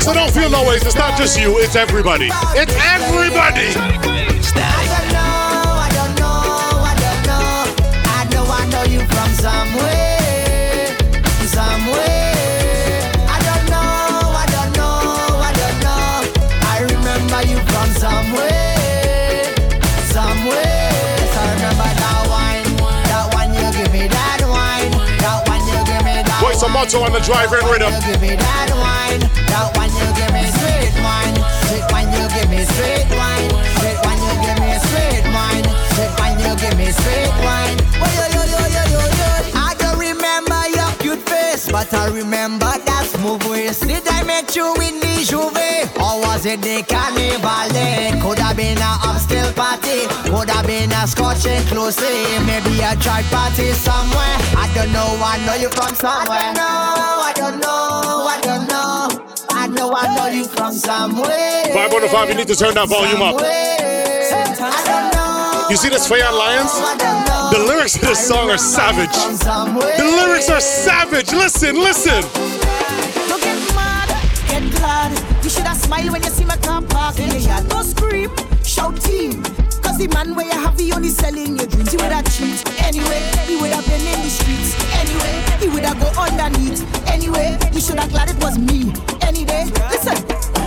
So 0.00 0.14
don't 0.14 0.32
feel 0.32 0.50
no 0.50 0.66
ways. 0.66 0.82
It's 0.84 0.94
not 0.96 1.18
just 1.18 1.38
you, 1.38 1.58
it's 1.58 1.76
everybody. 1.76 2.30
It's 2.54 2.74
everybody. 2.74 3.70
From 8.90 9.30
somewhere, 9.34 10.09
of 26.80 26.94
on 26.94 27.12
the 27.12 27.20
drive-in 27.20 27.60
rhythm. 27.68 27.92
you 27.92 28.00
give 28.08 28.20
me 28.24 28.32
that 28.40 28.72
wine, 28.72 29.20
that 29.52 29.68
one 29.76 29.92
you 29.92 30.08
give 30.16 30.32
me 30.32 30.48
sweet 30.48 30.96
wine, 31.04 31.36
sweet 31.68 31.84
wine 31.92 32.08
you 32.08 32.24
give 32.32 32.48
me 32.48 32.64
sweet 32.64 33.04
wine, 33.12 33.52
sweet 33.76 34.00
wine 34.00 34.16
you 34.16 34.32
give 34.40 34.56
me 34.64 34.72
sweet 34.88 35.24
wine, 35.28 35.66
sweet 35.92 36.12
wine 36.16 36.40
you 36.40 36.52
give 36.56 36.76
me 36.80 36.88
sweet 36.88 37.32
wine. 37.44 37.76
Oh 38.00 38.08
yo 38.16 38.24
yo 38.32 38.42
yo 38.48 38.62
yo 38.72 38.89
but 41.70 41.92
I 41.94 42.08
remember 42.08 42.66
that 42.66 43.04
smooth 43.06 43.42
waist. 43.46 43.86
Did 43.86 44.06
I 44.08 44.22
meet 44.24 44.54
you 44.56 44.74
in 44.82 45.00
the 45.00 45.22
J'ouvert? 45.22 45.88
Or 45.96 46.20
was 46.20 46.44
it 46.46 46.60
the 46.62 46.82
carnival 46.84 47.68
day? 47.72 48.12
Could 48.20 48.38
have 48.38 48.56
been 48.56 48.78
a 48.78 48.92
upscale 49.06 49.54
party, 49.54 50.06
could 50.28 50.50
have 50.50 50.66
been 50.66 50.90
a 50.92 51.06
scotch 51.06 51.46
inclusive, 51.46 52.46
maybe 52.46 52.80
a 52.82 52.96
drive 52.96 53.26
party 53.30 53.72
somewhere. 53.72 54.36
I 54.58 54.70
don't 54.74 54.92
know, 54.92 55.18
I 55.22 55.38
know 55.46 55.54
you 55.54 55.70
from 55.70 55.94
somewhere. 55.94 56.38
I 56.38 56.52
don't 56.52 56.58
know, 56.58 57.22
I 57.24 57.32
don't 57.34 57.58
know, 57.60 58.26
I 58.26 58.40
don't 58.42 58.68
know. 58.68 59.26
I 59.52 59.66
know 59.66 59.92
I 59.92 60.14
know 60.16 60.26
you 60.28 60.44
from 60.44 60.72
somewhere. 60.72 61.64
505, 61.72 62.28
you 62.30 62.34
need 62.34 62.48
to 62.48 62.56
turn 62.56 62.74
that 62.74 62.88
volume 62.88 63.20
up. 63.22 63.36
I 63.38 64.82
don't 64.86 65.12
know. 65.12 65.68
You 65.68 65.76
see 65.76 65.88
this 65.88 66.08
Fay-Ann 66.08 66.34
Lyons? 66.34 67.39
The 67.50 67.58
lyrics 67.58 67.94
to 67.94 68.06
this 68.06 68.26
song 68.28 68.48
are 68.50 68.58
savage. 68.58 69.10
The 69.10 70.04
lyrics 70.04 70.48
are 70.50 70.60
savage. 70.60 71.32
Listen, 71.32 71.74
listen. 71.74 72.22
Don't 73.28 73.42
get 73.42 73.58
mad, 73.74 74.08
get 74.46 74.70
glad. 74.78 75.10
You 75.42 75.50
should 75.50 75.64
have 75.64 75.76
smile 75.76 76.12
when 76.12 76.22
you 76.22 76.30
see 76.30 76.44
my 76.44 76.56
car 76.58 76.80
park 76.80 77.18
in 77.18 77.28
your 77.30 77.38
yard. 77.38 77.68
Don't 77.68 77.84
scream, 77.84 78.30
shout 78.62 79.00
team. 79.00 79.42
Cause 79.82 79.98
the 79.98 80.06
man 80.14 80.36
where 80.36 80.46
you 80.46 80.52
have 80.52 80.78
he 80.78 80.92
only 80.92 81.08
selling 81.08 81.58
your 81.58 81.66
dreams. 81.66 81.90
He 81.90 81.96
would 81.96 82.12
have 82.12 82.30
cheat 82.30 82.62
anyway. 82.84 83.20
He 83.46 83.56
would 83.56 83.72
have 83.72 83.86
been 83.86 84.00
in 84.00 84.20
the 84.22 84.30
streets 84.30 84.78
anyway. 84.94 85.42
He 85.58 85.68
would 85.68 85.84
have 85.84 85.98
go 85.98 86.08
underneath 86.22 86.86
anyway. 87.10 87.58
You 87.72 87.80
should 87.80 87.98
have 87.98 88.10
glad 88.10 88.30
it 88.30 88.38
was 88.44 88.58
me 88.58 88.92
any 89.22 89.44
day. 89.44 89.66
Listen, 89.90 90.14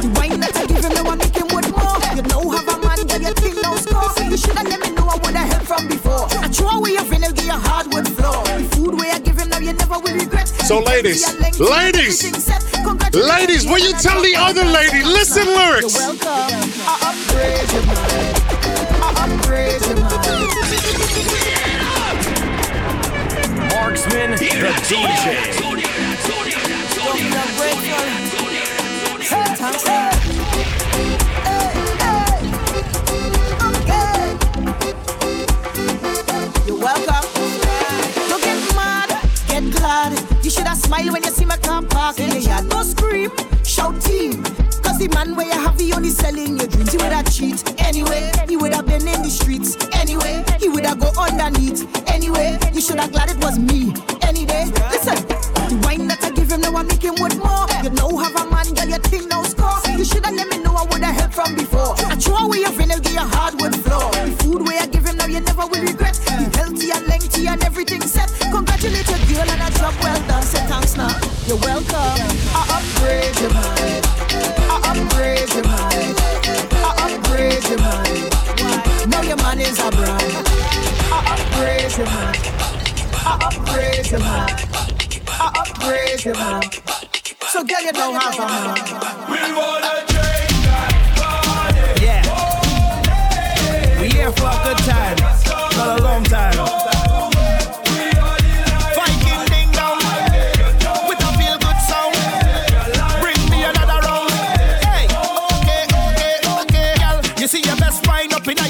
the 0.03 0.11
wine 0.19 0.39
that 0.41 0.51
I 0.55 0.65
give 0.65 0.83
him, 0.83 0.91
the 0.91 1.03
one 1.03 1.17
make 1.17 1.35
him 1.35 1.47
with 1.47 1.71
more. 1.71 1.95
You 2.11 2.23
know 2.27 2.49
have 2.51 2.67
a 2.67 2.75
man 2.83 3.07
that 3.07 3.21
you 3.23 3.33
think 3.39 3.55
no 3.63 3.77
score. 3.77 4.11
You 4.25 4.35
should 4.37 4.57
have 4.57 4.67
let 4.67 4.81
me 4.81 4.91
know 4.91 5.07
I 5.07 5.15
would 5.15 5.35
have 5.35 5.47
helped 5.47 5.67
from 5.67 5.87
before. 5.87 6.02
I 6.53 6.55
throw 6.55 6.69
away 6.77 6.91
your 6.91 7.01
vinyl, 7.01 7.33
give 7.33 7.45
your 7.45 7.57
hardwood 7.57 8.07
floor. 8.09 8.43
The 8.43 8.63
food 8.75 8.93
where 8.93 9.11
I 9.11 9.17
give 9.17 9.39
him 9.39 9.49
now, 9.49 9.57
you 9.57 9.73
never 9.73 9.97
will 9.97 10.13
regret. 10.13 10.47
So, 10.47 10.81
ladies, 10.81 11.25
ladies, 11.59 12.21
ladies, 13.11 13.65
will 13.65 13.79
you 13.79 13.91
tell 13.93 14.21
the 14.21 14.35
other 14.37 14.63
lady? 14.63 15.01
Listen, 15.03 15.47
lyrics. 15.47 15.97
I 15.97 16.05
upgrade 17.09 17.71
your 17.73 17.81
mind. 17.89 18.37
I 19.01 19.09
upgrade 19.25 19.81
your 19.81 19.97
mind. 19.97 20.53
Marksman, 23.73 24.37
the 24.37 24.69
DJ. 24.85 25.73
You're 30.93 31.32
should 40.53 40.67
have 40.67 40.77
smiled 40.77 41.11
when 41.11 41.23
you 41.23 41.31
see 41.31 41.45
my 41.45 41.57
car 41.57 41.81
park 41.81 42.19
in 42.19 42.29
your 42.29 42.37
yard. 42.37 42.69
Don't 42.69 42.85
scream, 42.85 43.31
shout 43.65 43.99
team. 44.01 44.43
Cause 44.85 44.99
the 44.99 45.09
man 45.15 45.35
where 45.35 45.47
you 45.47 45.59
have, 45.59 45.79
he 45.79 45.91
only 45.93 46.09
selling 46.09 46.59
your 46.59 46.67
dreams. 46.67 46.91
He 46.91 46.97
would 46.97 47.11
have 47.11 47.31
cheat 47.33 47.57
anyway. 47.81 48.31
He 48.47 48.55
would 48.55 48.73
have 48.73 48.85
been 48.85 49.01
in 49.01 49.23
the 49.23 49.29
streets 49.29 49.75
anyway. 49.93 50.45
He 50.59 50.69
would 50.69 50.85
have 50.85 50.99
go 50.99 51.09
underneath 51.17 51.89
anyway. 52.07 52.59
You 52.71 52.81
should 52.81 52.99
have 52.99 53.11
glad 53.11 53.31
it 53.31 53.37
was 53.41 53.57
me 53.57 53.93
any 54.21 54.45
day. 54.45 54.65
Listen, 54.93 55.17
the 55.73 55.81
wine 55.81 56.07
that 56.07 56.23
I 56.23 56.29
give 56.29 56.51
him 56.51 56.61
now 56.61 56.75
I 56.75 56.83
make 56.83 57.01
him 57.01 57.15
with 57.17 57.37
more. 57.41 57.65
You 57.81 57.89
know 57.89 58.13
have 58.21 58.35
a 58.37 58.45
man, 58.45 58.69
girl, 58.77 58.89
your 58.93 59.01
thing 59.09 59.27
now 59.29 59.41
score. 59.43 59.81
You 59.97 60.05
should 60.05 60.23
have 60.23 60.35
let 60.35 60.49
me 60.49 60.61
know 60.61 60.75
I 60.75 60.85
would 60.85 61.01
have 61.01 61.15
helped 61.17 61.33
from 61.33 61.55
before. 61.55 61.97
I 62.05 62.15
throw 62.15 62.45
away 62.45 62.59
your 62.59 62.75
vinyl, 62.77 63.01
get 63.01 63.13
your 63.13 63.25
hardwood 63.25 63.73
floor. 63.81 64.11
The 64.13 64.37
food 64.43 64.61
where 64.67 64.77
I 64.77 64.85
give 64.85 65.05
him 65.05 65.17
now 65.17 65.25
you 65.25 65.41
never 65.41 65.65
will 65.65 65.81
regret. 65.81 66.17
He 66.29 66.45
healthy 66.53 66.91
and 66.93 67.07
lengthy 67.07 67.47
and 67.47 67.63
everything 67.63 68.01
set. 68.05 68.29
Girl 69.43 69.53
and 69.53 69.61
a 69.61 69.77
job 69.77 69.93
well 70.01 70.27
done. 70.27 70.43
Say 70.43 70.65
thanks 70.67 70.95
now. 70.95 71.09
You're 71.47 71.57
welcome. 71.57 72.19
I 72.55 72.61
upgrade 72.77 73.39
your 73.39 73.53
mind. 73.53 74.05
I 74.69 74.77
upgrade 74.91 75.49
your 75.53 75.65
mind. 75.67 76.15
I 76.73 76.91
upgrade 77.05 77.63
your 77.69 77.79
mind. 77.79 79.09
Now 79.09 79.21
your 79.21 79.37
man 79.37 79.59
is 79.59 79.79
a 79.79 79.89
brand. 79.91 80.33
I 81.11 81.19
upgrade 81.33 81.97
your 81.97 82.07
mind. 82.07 82.37
I 83.25 83.33
upgrade 83.47 84.11
your 84.11 84.19
mind. 84.19 84.55
I 85.27 85.51
upgrade 85.61 86.25
your 86.25 86.35
mind. 86.35 86.81
So 87.51 87.63
girl, 87.63 87.81
you 87.81 87.91
don't 87.91 88.15
have 88.15 88.35
a 88.35 88.47
man. 88.47 88.75
We 89.29 89.39
wanna 89.57 90.05
drink 90.07 90.42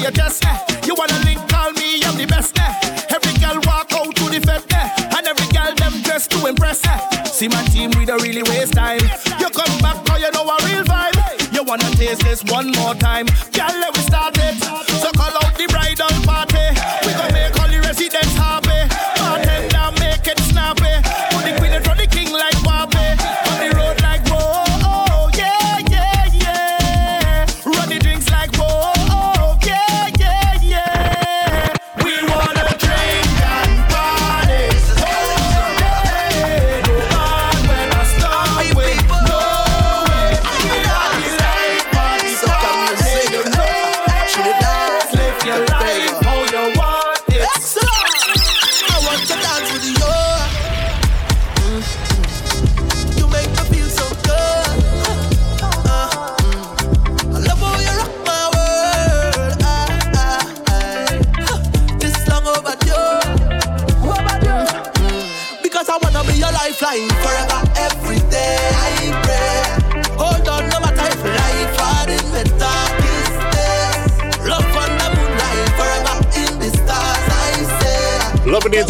your. 0.04 0.12
Eh. 0.44 0.86
You 0.86 0.94
wanna 0.94 1.18
link, 1.24 1.40
call 1.48 1.72
me, 1.72 2.02
I'm 2.04 2.16
the 2.16 2.26
best. 2.26 2.58
Eh. 2.58 3.14
Every 3.14 3.32
girl 3.40 3.58
walk 3.64 3.92
out 3.92 4.14
to 4.14 4.24
the 4.28 4.40
fed, 4.40 4.62
eh. 4.70 5.16
and 5.16 5.26
every 5.26 5.48
girl 5.48 5.72
them 5.74 6.02
dress 6.02 6.26
to 6.28 6.46
impress. 6.46 6.84
Eh. 6.84 7.24
See 7.24 7.48
my 7.48 7.62
team, 7.72 7.90
we 7.96 8.04
don't 8.04 8.22
really 8.22 8.42
waste 8.42 8.74
time. 8.74 9.00
You 9.40 9.48
come 9.48 9.78
back, 9.80 10.04
cause 10.04 10.20
you 10.20 10.30
know 10.32 10.44
a 10.44 10.56
real 10.68 10.84
vibe. 10.84 11.16
You 11.54 11.64
wanna 11.64 11.90
taste 11.96 12.22
this 12.22 12.44
one 12.44 12.70
more 12.72 12.94
time, 12.94 13.26
girl? 13.56 13.74
Let 13.80 13.96
me 13.96 14.02
start 14.02 14.36
it. 14.38 14.56
So 15.00 15.10
call 15.12 15.32
out 15.40 15.56
the 15.56 15.66
bridal 15.72 16.12
party. 16.28 16.66
We 17.06 17.12
gon' 17.14 17.32
make 17.32 17.53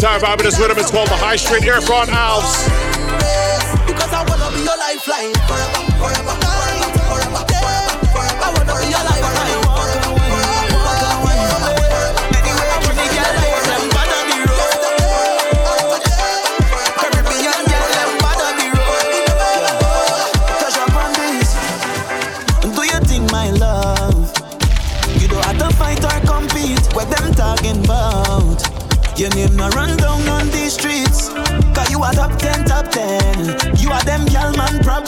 entire 0.05 0.19
vibe 0.19 0.43
this 0.43 0.59
rhythm. 0.59 0.77
It's 0.77 0.91
called 0.91 1.07
the 1.07 1.17
High 1.17 1.35
Street 1.35 1.63
Aircon 1.63 2.05
Alves. 2.13 2.67
Because 3.87 4.13
I 4.13 4.23
wanna 4.29 4.55
be 4.55 4.61
your 4.61 4.77
lifeline 4.77 5.33
forever, 5.49 5.81
forever, 5.97 6.44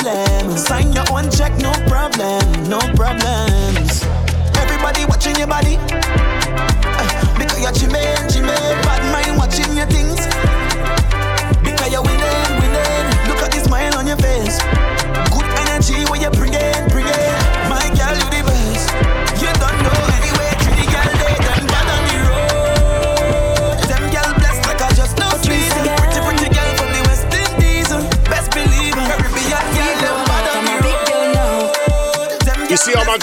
problem. 0.08 0.58
Sign 0.58 0.94
your 0.94 1.06
own 1.12 1.30
check, 1.32 1.54
no 1.60 1.72
problem, 1.88 2.70
no 2.70 2.80
problems. 2.96 4.04
Everybody 4.56 5.06
watching 5.06 5.36
your 5.36 5.48
body. 5.48 5.78
Uh, 5.78 7.38
because 7.38 7.62
you're 7.62 7.72
chimane, 7.72 8.28
chimane. 8.32 8.84
Bad 8.84 9.04
mind 9.12 9.38
watching 9.38 9.76
your 9.76 9.88
things. 9.88 10.20
Because 11.64 11.92
you're 11.92 12.04
winning, 12.04 12.52
winning. 12.62 13.06
Look 13.28 13.42
at 13.44 13.52
the 13.52 13.62
smile 13.66 13.96
on 13.98 14.08
your 14.08 14.18
face. 14.18 14.60
Good 15.32 15.48
energy 15.68 16.10
when 16.10 16.22
you 16.22 16.32
bring 16.32 16.54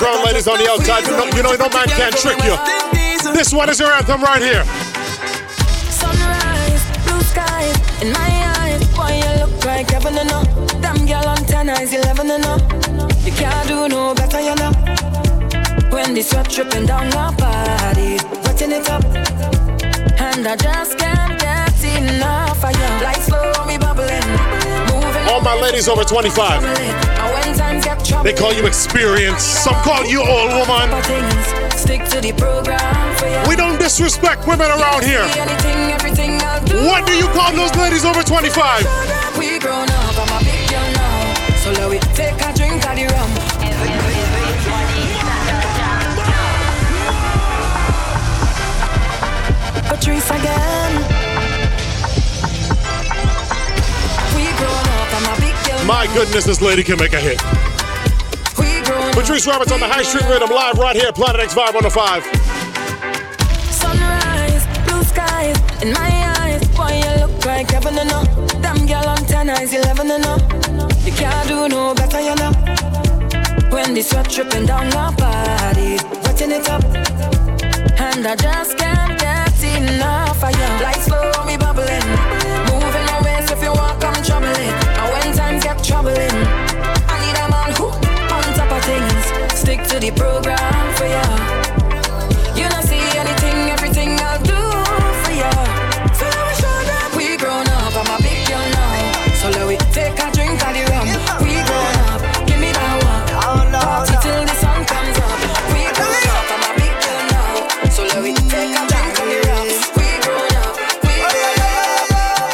road. 0.01 0.24
You 0.24 0.40
see 0.40 0.49
all 0.49 0.49
my 0.49 0.49
ground 0.49 0.49
ladies 0.49 0.49
on 0.49 0.59
the 0.59 0.70
outside. 0.70 1.05
You 1.07 1.16
know, 1.16 1.26
you 1.26 1.42
know 1.42 1.55
no 1.57 1.68
man 1.68 1.88
can 1.88 2.12
trick 2.12 2.42
you. 2.45 2.57
This 3.32 3.53
one 3.53 3.68
is 3.68 3.78
your 3.80 3.92
anthem 3.92 4.22
right 4.22 4.42
here. 4.42 4.64
Sunrise, 5.90 6.84
blue 7.05 7.22
skies 7.22 7.76
in 8.03 8.12
my 8.12 8.30
eyes. 8.59 8.82
Boy, 8.95 9.20
you 9.22 9.30
look 9.40 9.64
like 9.64 9.90
heaven 9.90 10.18
and 10.18 10.30
up. 10.30 10.47
Damn 10.80 11.07
girl 11.07 11.28
on 11.28 11.45
ten 11.47 11.70
eyes, 11.70 11.92
eleven 11.92 12.30
and 12.30 12.45
up. 12.45 12.61
You 13.24 13.32
can't 13.32 13.68
do 13.68 13.88
no 13.88 14.14
better, 14.14 14.40
you 14.40 14.55
know. 14.55 14.72
When 15.90 16.14
the 16.14 16.22
sweat 16.22 16.49
dripping 16.51 16.86
down 16.86 17.11
body, 17.11 18.18
wetting 18.45 18.72
it 18.72 18.88
up, 18.90 19.05
and 20.18 20.47
I 20.47 20.57
just 20.57 20.99
can't 20.99 21.24
my 25.45 25.55
ladies 25.61 25.88
over 25.88 26.05
25. 26.05 26.64
And 26.64 26.74
when 27.34 27.57
times 27.57 27.84
get 27.84 28.03
trouble, 28.03 28.24
They 28.24 28.32
call 28.32 28.53
you 28.55 28.66
experience. 28.66 29.42
Some 29.42 29.74
call 29.84 30.05
you 30.07 30.20
old 30.24 30.51
woman. 30.57 30.88
We 33.47 33.55
don't 33.55 33.78
disrespect 33.78 34.49
women 34.49 34.70
around 34.72 35.05
here. 35.05 35.24
What 36.88 37.07
do 37.07 37.12
you 37.12 37.28
call 37.36 37.53
those 37.53 37.76
ladies 37.76 38.05
over 38.07 38.22
25? 38.22 39.38
We 39.38 39.59
grown 39.59 39.84
up, 39.84 40.16
I'm 40.16 40.32
a 40.32 40.45
big 40.45 40.68
girl 40.70 40.88
now. 40.97 41.34
So 41.61 41.70
let 41.72 41.90
we 41.90 41.99
take 42.16 42.40
a 42.40 42.53
drink 42.57 42.80
of 42.88 42.97
the 42.97 43.05
rum. 43.12 43.30
Patrice 49.88 50.30
again. 50.30 51.13
My 55.87 56.07
goodness, 56.14 56.45
this 56.45 56.62
lady 56.62 56.82
can 56.82 56.99
make 56.99 57.12
a 57.12 57.20
hit. 57.20 57.39
Patrice 59.12 59.47
Roberts 59.47 59.70
on 59.70 59.80
the 59.80 59.87
High 59.87 60.03
Street 60.03 60.24
Rhythm 60.30 60.49
live 60.49 60.78
right 60.78 60.97
here, 60.97 61.12
Planet 61.12 61.43
X 61.43 61.53
Vibe 61.53 61.74
105. 61.74 62.24
Sunrise, 63.68 64.64
blue 64.89 65.05
skies 65.05 65.61
in 65.82 65.93
my 65.93 66.09
eyes. 66.41 66.66
Boy, 66.72 67.05
you 67.05 67.20
look 67.20 67.45
like 67.45 67.70
heaven 67.70 67.99
and 67.99 68.11
up. 68.12 68.26
Damn 68.62 68.87
girl 68.87 69.05
on 69.05 69.24
ten 69.26 69.51
eyes, 69.51 69.74
eleven 69.74 70.11
and 70.11 70.24
up. 70.24 70.41
You 71.05 71.12
can't 71.12 71.49
do 71.49 71.68
no 71.68 71.93
better, 71.95 72.20
you 72.20 72.35
know. 72.35 72.53
When 73.68 73.93
the 73.93 74.01
sweat 74.01 74.30
dripping 74.30 74.64
down 74.64 74.89
my 74.89 75.12
body, 75.14 76.01
wetting 76.24 76.51
it 76.51 76.66
up, 76.70 76.82
and 78.01 78.26
I 78.26 78.37
just 78.37 78.78
can't 78.78 79.20
get 79.20 79.62
enough 79.76 80.43
of 80.43 80.51
you. 80.51 80.68
Like 80.80 81.03
slow, 81.05 81.45
me 81.45 81.59
bubbling, 81.59 82.09
moving 82.72 83.05
my 83.05 83.20
waist 83.22 83.53
if 83.53 83.62
you 83.62 83.72
want, 83.72 84.01
come 84.01 84.16
trouble 84.24 84.49
it. 84.49 84.84
The 90.01 90.11
program 90.11 90.95
for 90.97 91.07
ya. 91.07 91.22
You 92.59 92.68
don't 92.68 92.82
see 92.82 92.99
anything, 93.14 93.70
everything 93.70 94.18
I'll 94.18 94.42
do 94.42 94.59
for 95.22 95.30
ya. 95.30 95.51
So 96.18 96.26
me 96.26 96.53
show 96.59 96.78
them 96.90 97.11
we 97.16 97.36
grown 97.36 97.68
up. 97.68 97.95
I'm 97.95 98.11
a 98.11 98.16
big 98.18 98.42
girl 98.49 98.66
now. 98.74 99.34
So 99.38 99.51
let 99.51 99.66
we 99.68 99.76
take 99.95 100.18
a 100.18 100.26
drink 100.34 100.59
of 100.66 100.72
the 100.74 100.82
rum. 100.90 101.07
We 101.47 101.62
grown 101.62 101.95
up. 102.11 102.20
Give 102.47 102.59
me 102.59 102.72
that 102.74 102.97
one. 103.07 103.70
Party 103.70 104.16
till 104.18 104.42
the 104.42 104.55
sun 104.59 104.82
comes 104.84 105.18
up. 105.18 105.38
We 105.70 105.86
grown 105.95 106.26
up. 106.34 106.47
I'm 106.51 106.64
a 106.66 106.70
big 106.74 106.95
girl 106.99 107.22
now. 107.30 107.88
So 107.95 108.03
let 108.03 108.18
we 108.18 108.34
take 108.34 108.74
a 108.74 108.82
drink 108.90 109.14
of 109.14 109.26
the 109.30 109.38
rum. 109.47 109.68
We 109.95 110.07
grown 110.26 110.55
up. 110.59 110.74
We 111.07 111.14
grown 111.22 111.61
up. 111.62 112.51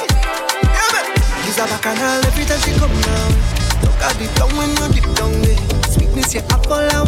She's 1.44 1.56
a 1.56 1.64
bacchanal 1.64 2.20
every 2.20 2.44
time 2.44 2.60
she 2.60 2.76
come 2.76 2.92
down. 3.00 3.32
Look 3.80 3.96
at 4.04 4.12
deep 4.20 4.28
when 4.52 4.76
you 4.76 4.86
deep 4.92 5.08
down 5.16 5.32
there. 5.40 5.56
Sweetness, 5.88 6.34
your 6.34 6.44
apple, 6.52 6.99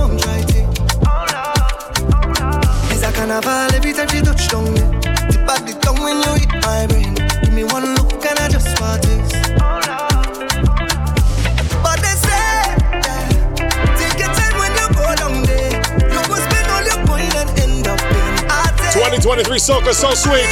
carnival 3.43 3.77
every 3.77 3.93
time 3.93 4.09
she 4.09 4.21
touch 4.23 4.49
down 4.49 4.67
at 5.49 5.67
the 5.67 5.93
when 6.01 6.17
you 6.23 6.33
hit 6.35 6.53
my 6.63 6.87
brain. 6.87 7.15
Give 7.43 7.53
me 7.53 7.65
one 7.65 7.95
look 7.95 8.13
and 8.25 8.39
I 8.39 8.49
just 8.49 8.81
want 8.81 9.03
this. 9.03 9.33
But 11.83 11.99
they 12.01 12.17
say, 12.23 12.47
yeah, 13.03 13.29
take 13.99 14.19
your 14.19 14.33
time 14.33 14.55
when 14.59 14.73
you 14.73 14.89
go 14.95 15.15
down 15.15 15.43
there. 15.43 15.75
You 16.11 16.21
go 16.27 16.37
spend 16.39 16.69
all 16.71 16.85
your 16.85 17.01
coin 17.07 17.31
and 17.37 17.51
end 17.59 17.87
up 17.87 18.01
in 18.01 18.35
a 18.47 18.63
2023 18.93 19.59
Soca 19.59 19.93
So 19.93 20.15
Sweet. 20.15 20.49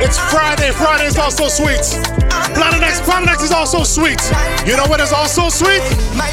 It's 0.00 0.18
Friday. 0.30 0.70
Friday 0.70 1.06
is 1.06 1.18
also 1.18 1.48
sweet. 1.48 1.82
Planet 2.54 2.82
X, 2.82 3.00
Planet 3.00 3.30
X 3.30 3.42
is 3.42 3.52
also 3.52 3.82
sweet. 3.82 4.20
You 4.64 4.76
know 4.76 4.86
what 4.86 5.00
is 5.00 5.12
also 5.12 5.48
sweet? 5.48 5.82
My 6.16 6.30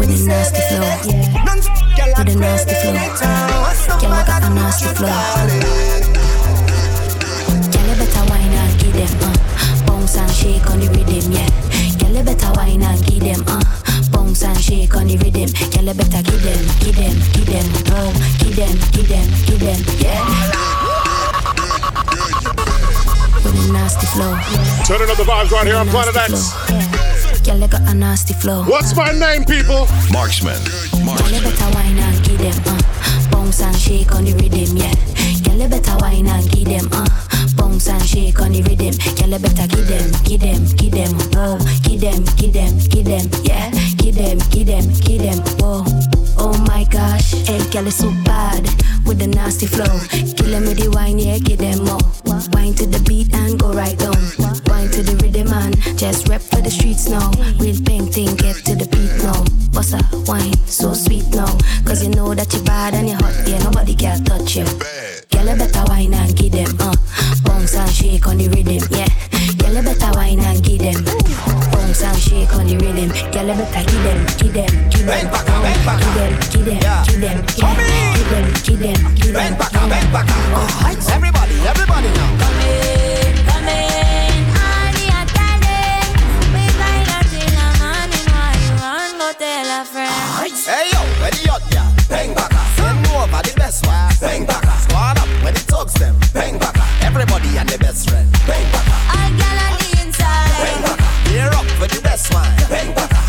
With 0.00 0.08
a 0.08 0.24
nasty 0.24 0.60
flow, 0.72 0.80
yeah. 0.80 2.16
With 2.16 2.32
a 2.32 2.38
nasty 2.40 2.72
flow. 2.80 2.96
Girl, 4.00 4.12
I 4.16 4.24
got 4.26 4.42
a 4.42 4.48
nasty 4.48 4.88
flow. 4.96 5.12
Girl, 7.68 7.84
you 7.84 7.96
better 8.00 8.24
wine 8.32 8.48
and 8.48 8.72
give 8.80 8.96
them, 8.96 9.12
uh. 9.20 9.36
Bounce 9.84 10.16
and 10.16 10.32
shake 10.32 10.70
on 10.70 10.80
the 10.80 10.88
rhythm, 10.88 11.30
yeah. 11.30 11.50
Girl, 12.00 12.16
you 12.16 12.24
better 12.24 12.50
wine 12.56 12.82
and 12.82 13.04
give 13.04 13.20
them, 13.20 13.44
uh. 13.46 13.60
Bounce 14.10 14.42
and 14.42 14.56
shake 14.58 14.96
on 14.96 15.06
the 15.06 15.18
rhythm. 15.20 15.52
Girl, 15.68 15.84
you 15.84 15.94
better 15.94 16.22
give 16.24 16.42
them, 16.48 16.64
give 16.80 16.96
them, 16.96 17.16
give 17.36 17.46
them, 17.52 17.68
oh, 17.92 18.08
give 18.40 18.56
them, 18.56 18.72
give 18.96 19.04
them, 19.04 19.28
give 19.44 19.60
them, 19.60 19.80
yeah. 20.00 20.24
With 23.44 23.52
a 23.52 23.72
nasty 23.72 24.06
flow. 24.16 24.32
Turning 24.88 25.12
up 25.12 25.16
the 25.20 25.28
vibes 25.28 25.50
right 25.52 25.66
here 25.66 25.76
on 25.76 25.88
Planet 25.92 26.16
X. 26.16 26.56
Girl, 26.66 26.80
you 27.46 27.68
got 27.68 27.82
a 27.82 27.94
nasty 27.94 28.34
flow. 28.34 28.64
What's 28.64 28.96
my 28.96 29.12
name, 29.12 29.44
people? 29.44 29.86
Marksman. 30.12 30.60
Girl, 30.92 31.42
better 31.42 31.70
wine 31.74 31.98
and 31.98 32.24
give 32.24 32.38
them, 32.38 32.54
uh. 32.66 33.30
Bounce 33.30 33.60
and 33.62 33.76
shake 33.76 34.14
on 34.14 34.24
the 34.24 34.34
rhythm, 34.34 34.76
yeah. 34.76 34.94
Girl, 35.44 35.68
better 35.68 35.96
wine 36.00 36.28
and 36.28 36.50
give 36.50 36.68
them, 36.68 36.88
uh. 36.92 37.06
Bounce 37.56 37.88
and 37.88 38.02
shake 38.04 38.40
on 38.40 38.52
the 38.52 38.62
rhythm. 38.62 38.94
Girl, 39.16 39.38
better 39.38 39.66
give 39.66 39.88
them, 39.88 40.10
give 40.24 40.40
them, 40.40 40.64
give 40.76 40.92
them, 40.92 41.12
whoa. 41.32 41.58
Give 41.82 42.00
them, 42.00 42.24
give 42.36 42.52
them, 42.52 42.78
give 42.88 43.04
them, 43.04 43.26
yeah. 43.42 43.70
Give 43.96 44.14
them, 44.14 44.38
give 44.50 44.66
them, 44.66 44.86
give 45.00 45.22
them, 45.22 45.38
whoa. 45.58 46.19
Oh 46.42 46.56
my 46.66 46.84
gosh, 46.84 47.32
hey, 47.46 47.60
girl, 47.70 47.86
it's 47.86 47.96
so 47.96 48.10
bad 48.24 48.64
with 49.04 49.18
the 49.18 49.26
nasty 49.26 49.66
flow. 49.66 50.00
Kill 50.08 50.50
them 50.50 50.64
with 50.64 50.78
the 50.78 50.90
wine, 50.90 51.18
yeah, 51.18 51.38
give 51.38 51.58
them 51.58 51.84
more. 51.84 52.00
Wine 52.52 52.74
to 52.74 52.86
the 52.86 52.98
beat 53.06 53.32
and 53.34 53.60
go 53.60 53.72
right 53.72 53.98
down. 53.98 54.16
Wine 54.66 54.88
to 54.90 55.02
the 55.02 55.16
rhythm 55.22 55.52
and 55.52 55.76
just 55.98 56.28
rep 56.28 56.40
for 56.40 56.60
the 56.60 56.70
streets 56.70 57.08
now. 57.08 57.30
Real 57.60 57.76
painting, 57.84 58.34
get 58.36 58.56
to 58.64 58.74
the 58.74 58.88
beat 58.88 59.12
now. 59.22 59.44
Bossa 59.76 60.00
wine, 60.26 60.56
so 60.66 60.94
sweet 60.94 61.28
now. 61.34 61.52
Cause 61.84 62.02
you 62.02 62.10
know 62.10 62.34
that 62.34 62.52
you're 62.52 62.64
bad 62.64 62.94
and 62.94 63.08
you're 63.08 63.20
hot, 63.20 63.36
yeah, 63.46 63.58
nobody 63.62 63.94
can 63.94 64.24
touch 64.24 64.56
you. 64.56 64.64
Girl, 65.28 65.46
you 65.46 65.56
better 65.60 65.84
wine 65.88 66.14
and 66.14 66.34
give 66.34 66.52
them, 66.52 66.72
uh. 66.80 66.96
Bounce 67.44 67.74
and 67.76 67.90
shake 67.92 68.26
on 68.26 68.38
the 68.38 68.48
rhythm, 68.48 68.80
yeah. 68.90 69.08
Girl, 69.60 69.76
you 69.76 69.82
better 69.82 70.10
wine 70.16 70.40
and 70.40 70.64
give 70.64 70.80
them. 70.80 71.04
Bounce 71.70 72.02
and 72.02 72.18
shake 72.18 72.54
on 72.56 72.66
the 72.66 72.80
rhythm. 72.80 73.12
Girl, 73.30 73.46
you 73.46 73.60
better 73.60 73.84
give 73.84 74.02
them, 74.02 74.20
give 74.40 74.52
them, 74.56 74.72
give 74.88 75.04
them. 75.04 75.28
Give 75.80 76.14
them, 76.14 76.29
give 76.50 76.64
them, 76.64 76.78
give 77.06 77.20
them, 77.20 77.40
yeah. 77.50 78.14
Give 78.14 78.30
them, 78.30 78.46
give 78.62 78.78
them, 78.78 79.14
give 79.14 79.32
them. 79.34 79.56
yeah. 79.58 81.14
Everybody, 81.14 81.56
everybody 81.66 82.08
now. 82.14 82.30
Come 82.40 82.60
in, 82.60 83.34
come 83.46 83.68
in, 83.68 84.44
all 84.54 84.90
the 84.94 85.06
attending. 85.20 86.10
We 86.54 86.64
in 86.66 87.52
the 87.58 87.68
morning 87.80 88.26
why 88.30 88.52
you 88.62 88.72
want 88.78 89.12
go 89.18 89.28
tell 89.38 89.68
a 89.80 89.84
friend. 89.84 90.54
Hey 90.66 90.90
yo, 90.92 91.00
ready 91.22 91.48
up, 91.50 91.62
yeah. 91.72 91.88
Bang 92.08 92.34
baka. 92.34 92.60
Send 92.76 93.06
over 93.08 93.42
the 93.42 93.54
best 93.56 93.86
one. 93.86 94.12
Bang 94.20 94.46
baka. 94.46 94.72
Squad 94.82 95.18
up 95.18 95.28
when 95.42 95.54
it 95.54 95.66
talks 95.66 95.94
them. 95.94 96.16
Bang 96.32 96.58
baka. 96.58 96.84
Everybody 97.02 97.56
and 97.58 97.68
the 97.68 97.78
best 97.78 98.08
friend. 98.08 98.30
Bang 98.46 98.66
baka. 98.72 98.94
All 99.16 99.30
girl 99.34 99.58
on 99.66 99.78
the 99.78 99.90
inside. 100.04 100.54
Bang 100.62 100.82
baka. 100.82 101.06
Gear 101.28 101.50
up 101.50 101.66
for 101.78 101.88
the 101.88 102.00
best 102.02 102.32
one. 102.32 102.46
Bang. 102.68 102.90
Show 102.94 103.02
up 103.04 103.19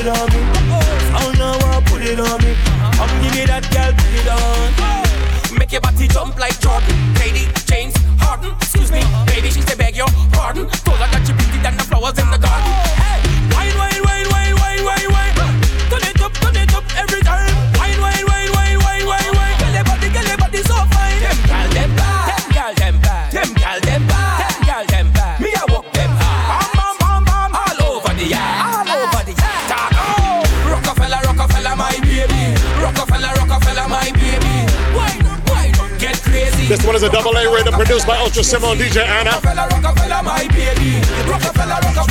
it 0.00 0.08
on 0.08 0.28
me. 0.32 0.40
Oh, 1.14 1.32
Sound 1.36 1.62
want 1.62 1.86
put 1.86 2.02
it 2.02 2.20
on 2.20 2.38
me. 2.42 2.54
Come 2.96 3.10
give 3.22 3.34
me 3.34 3.44
that 3.44 3.64
girl, 3.68 3.92
put 3.92 4.14
it 4.16 4.28
on. 4.28 5.58
Make 5.58 5.72
your 5.72 5.80
body 5.80 6.08
jump 6.08 6.38
like 6.38 6.58
Jordan. 6.60 6.96
Katie, 7.14 7.48
James, 7.66 7.94
Harden. 8.18 8.52
Excuse 8.56 8.90
me, 8.90 9.02
baby, 9.26 9.50
she 9.50 9.60
say 9.60 9.76
beg 9.76 9.96
your 9.96 10.08
pardon. 10.32 10.68
Told 10.84 10.98
her 10.98 11.08
that 11.12 11.28
you 11.28 11.34
pretty 11.34 11.58
than 11.62 11.76
the 11.76 11.84
flowers 11.84 12.18
in 12.18 12.30
the 12.30 12.38
garden. 12.38 12.89
is 37.00 37.08
a 37.08 37.12
double 37.12 37.32
A 37.36 37.48
rhythm 37.48 37.72
produced 37.72 38.06
by 38.06 38.16
Ultra 38.18 38.42
Simmo 38.42 38.72
and 38.72 38.80
DJ 38.80 39.00
Anna. 39.00 39.32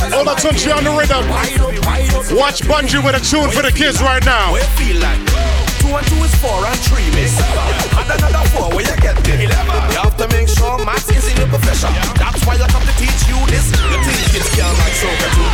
All 0.10 0.26
the 0.26 0.34
on 0.74 0.84
the 0.84 0.94
rhythm. 0.98 1.22
Watch 2.34 2.62
Bunji 2.66 2.98
with 2.98 3.14
a 3.14 3.22
tune 3.22 3.52
for 3.52 3.62
the 3.62 3.72
kids 3.72 4.02
right 4.02 4.24
now. 4.26 4.56
Two 5.80 5.94
and 5.94 6.06
two 6.10 6.22
is 6.26 6.34
four 6.42 6.66
and 6.66 6.80
three 6.90 7.06
is. 7.22 7.38
And 7.98 8.10
another 8.10 8.46
four 8.50 8.70
where 8.74 8.82
you 8.82 8.98
get 8.98 9.14
this? 9.22 9.38
eleven. 9.38 9.78
You 9.94 10.02
have 10.02 10.18
to 10.18 10.28
make 10.34 10.50
sure 10.50 10.78
maths 10.82 11.10
is 11.14 11.26
in 11.30 11.38
your 11.38 11.50
profession. 11.54 11.94
That's 12.18 12.42
why 12.46 12.58
I 12.58 12.66
come 12.74 12.82
to 12.82 12.96
teach 12.98 13.30
you 13.30 13.38
this. 13.46 13.70
You 13.70 13.98
think 14.02 14.22
kids 14.34 14.50
can't 14.58 14.74
like 14.74 14.96
soccer 14.98 15.30
too? 15.38 15.50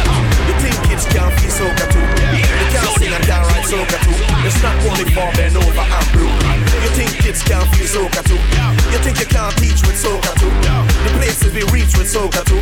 You 0.47 0.55
think 0.63 0.75
kids 0.87 1.05
can't 1.11 1.33
feel 1.39 1.51
soccer 1.51 1.87
too? 1.91 2.05
You 2.39 2.67
can't 2.71 2.91
sing 2.99 3.11
and 3.11 3.23
can't 3.27 3.43
write 3.51 3.67
soccer 3.67 3.99
too? 3.99 4.15
It's 4.47 4.59
not 4.63 4.75
only 4.87 5.07
for 5.11 5.27
Ben 5.35 5.55
over 5.59 5.83
and 5.83 6.07
blue. 6.15 6.31
You 6.83 6.89
think 6.95 7.11
kids 7.19 7.43
can't 7.43 7.67
feel 7.75 7.87
soccer 7.87 8.23
too? 8.23 8.39
You 8.95 9.01
think 9.01 9.19
you 9.19 9.25
can't 9.25 9.53
teach 9.57 9.81
with 9.81 10.01
soca 10.01 10.33
too? 10.39 10.47
The 11.03 11.11
places 11.19 11.53
we 11.53 11.63
reach 11.63 11.97
with 11.97 12.07
soca 12.07 12.45
too. 12.45 12.61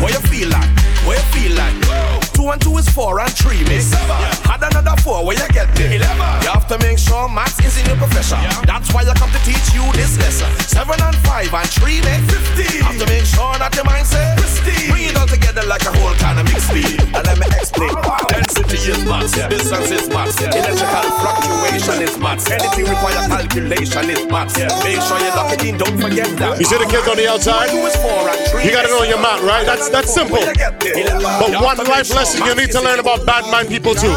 What 0.00 0.14
you 0.14 0.20
feel 0.20 0.48
like? 0.48 0.70
What 1.04 1.18
you 1.18 1.24
feel 1.36 1.56
like? 1.58 2.07
Two 2.48 2.52
and 2.52 2.62
two 2.62 2.78
is 2.78 2.88
four 2.88 3.20
and 3.20 3.30
three 3.36 3.60
miss. 3.64 3.92
Had 3.92 4.64
another 4.64 4.96
four, 5.02 5.20
where 5.26 5.36
you 5.36 5.46
get 5.52 5.68
there? 5.76 5.92
You 5.92 6.48
have 6.48 6.66
to 6.68 6.78
make 6.78 6.96
sure 6.96 7.28
maths 7.28 7.60
is 7.60 7.76
in 7.76 7.84
your 7.84 8.00
profession. 8.00 8.40
That's 8.64 8.88
why 8.88 9.04
I 9.04 9.12
come 9.12 9.28
to 9.36 9.40
teach 9.44 9.68
you 9.76 9.84
this 9.92 10.16
lesson. 10.16 10.48
Seven 10.64 10.96
and 10.96 11.16
five 11.28 11.52
and 11.52 11.68
three 11.68 12.00
make 12.00 12.24
fifteen. 12.24 12.80
Have 12.88 12.96
to 12.96 13.04
make 13.04 13.28
sure 13.28 13.52
that 13.60 13.76
your 13.76 13.84
mind 13.84 14.06
says 14.06 14.32
pristine. 14.40 14.88
Bring 14.88 15.12
it 15.12 15.16
all 15.20 15.28
together 15.28 15.60
like 15.68 15.84
a 15.84 15.92
whole 15.92 16.16
kind 16.16 16.40
of 16.40 16.48
mixed 16.48 16.72
feed. 16.72 16.96
And 17.12 17.20
let 17.20 17.36
me 17.36 17.52
explain. 17.52 17.92
Density 18.32 18.96
is 18.96 19.04
maths, 19.04 19.36
distance 19.36 19.90
is 19.92 20.08
maths, 20.08 20.40
electrical 20.40 21.04
fluctuation 21.20 22.00
is 22.00 22.16
maths. 22.16 22.48
Anything 22.48 22.88
require 22.88 23.28
calculation 23.28 24.08
is 24.08 24.24
maths. 24.32 24.56
Make 24.56 25.04
sure 25.04 25.20
you 25.20 25.36
lock 25.36 25.52
it 25.52 25.68
in, 25.68 25.76
don't 25.76 26.00
forget 26.00 26.32
that. 26.40 26.56
You 26.56 26.64
see 26.64 26.80
the 26.80 26.88
kids 26.88 27.04
on 27.04 27.20
the 27.20 27.28
outside? 27.28 27.76
You 27.76 28.72
gotta 28.72 28.88
know 28.88 29.04
your 29.04 29.20
math, 29.20 29.44
right? 29.44 29.68
That's 29.68 29.92
that's 29.92 30.08
simple. 30.08 30.40
But 30.40 31.52
one 31.60 31.76
life 31.84 32.08
lesson 32.08 32.37
you 32.44 32.54
need 32.54 32.70
to 32.70 32.80
learn 32.80 32.98
about 32.98 33.24
bad 33.26 33.50
mind 33.50 33.68
people 33.68 33.94
too. 33.94 34.14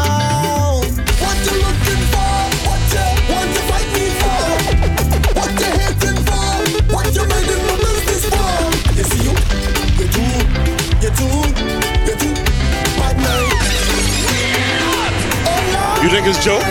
You 16.02 16.08
think 16.10 16.26
it's 16.26 16.44
joke? 16.44 16.62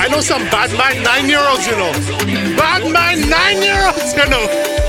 I 0.00 0.06
know 0.10 0.20
some 0.20 0.42
bad 0.44 0.72
mind 0.78 1.02
nine 1.02 1.28
year 1.28 1.40
olds, 1.40 1.66
you 1.66 1.76
know. 1.76 1.92
Bad 2.56 2.92
mind 2.92 3.28
nine 3.28 3.62
year 3.62 3.86
olds, 3.86 4.14
you 4.14 4.28
know. 4.28 4.87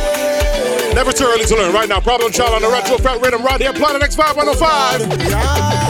Never 0.99 1.13
too 1.13 1.23
early 1.23 1.45
to 1.45 1.55
learn. 1.55 1.73
Right 1.73 1.87
now, 1.87 2.01
Problem 2.01 2.29
Child 2.29 2.55
on 2.55 2.61
the 2.61 2.67
Retro 2.67 2.97
Fat 2.97 3.21
Rhythm 3.21 3.41
right 3.41 3.61
here, 3.61 3.71
Planet 3.71 4.03
X 4.03 4.17
Vibe 4.17 4.35
105. 4.35 5.88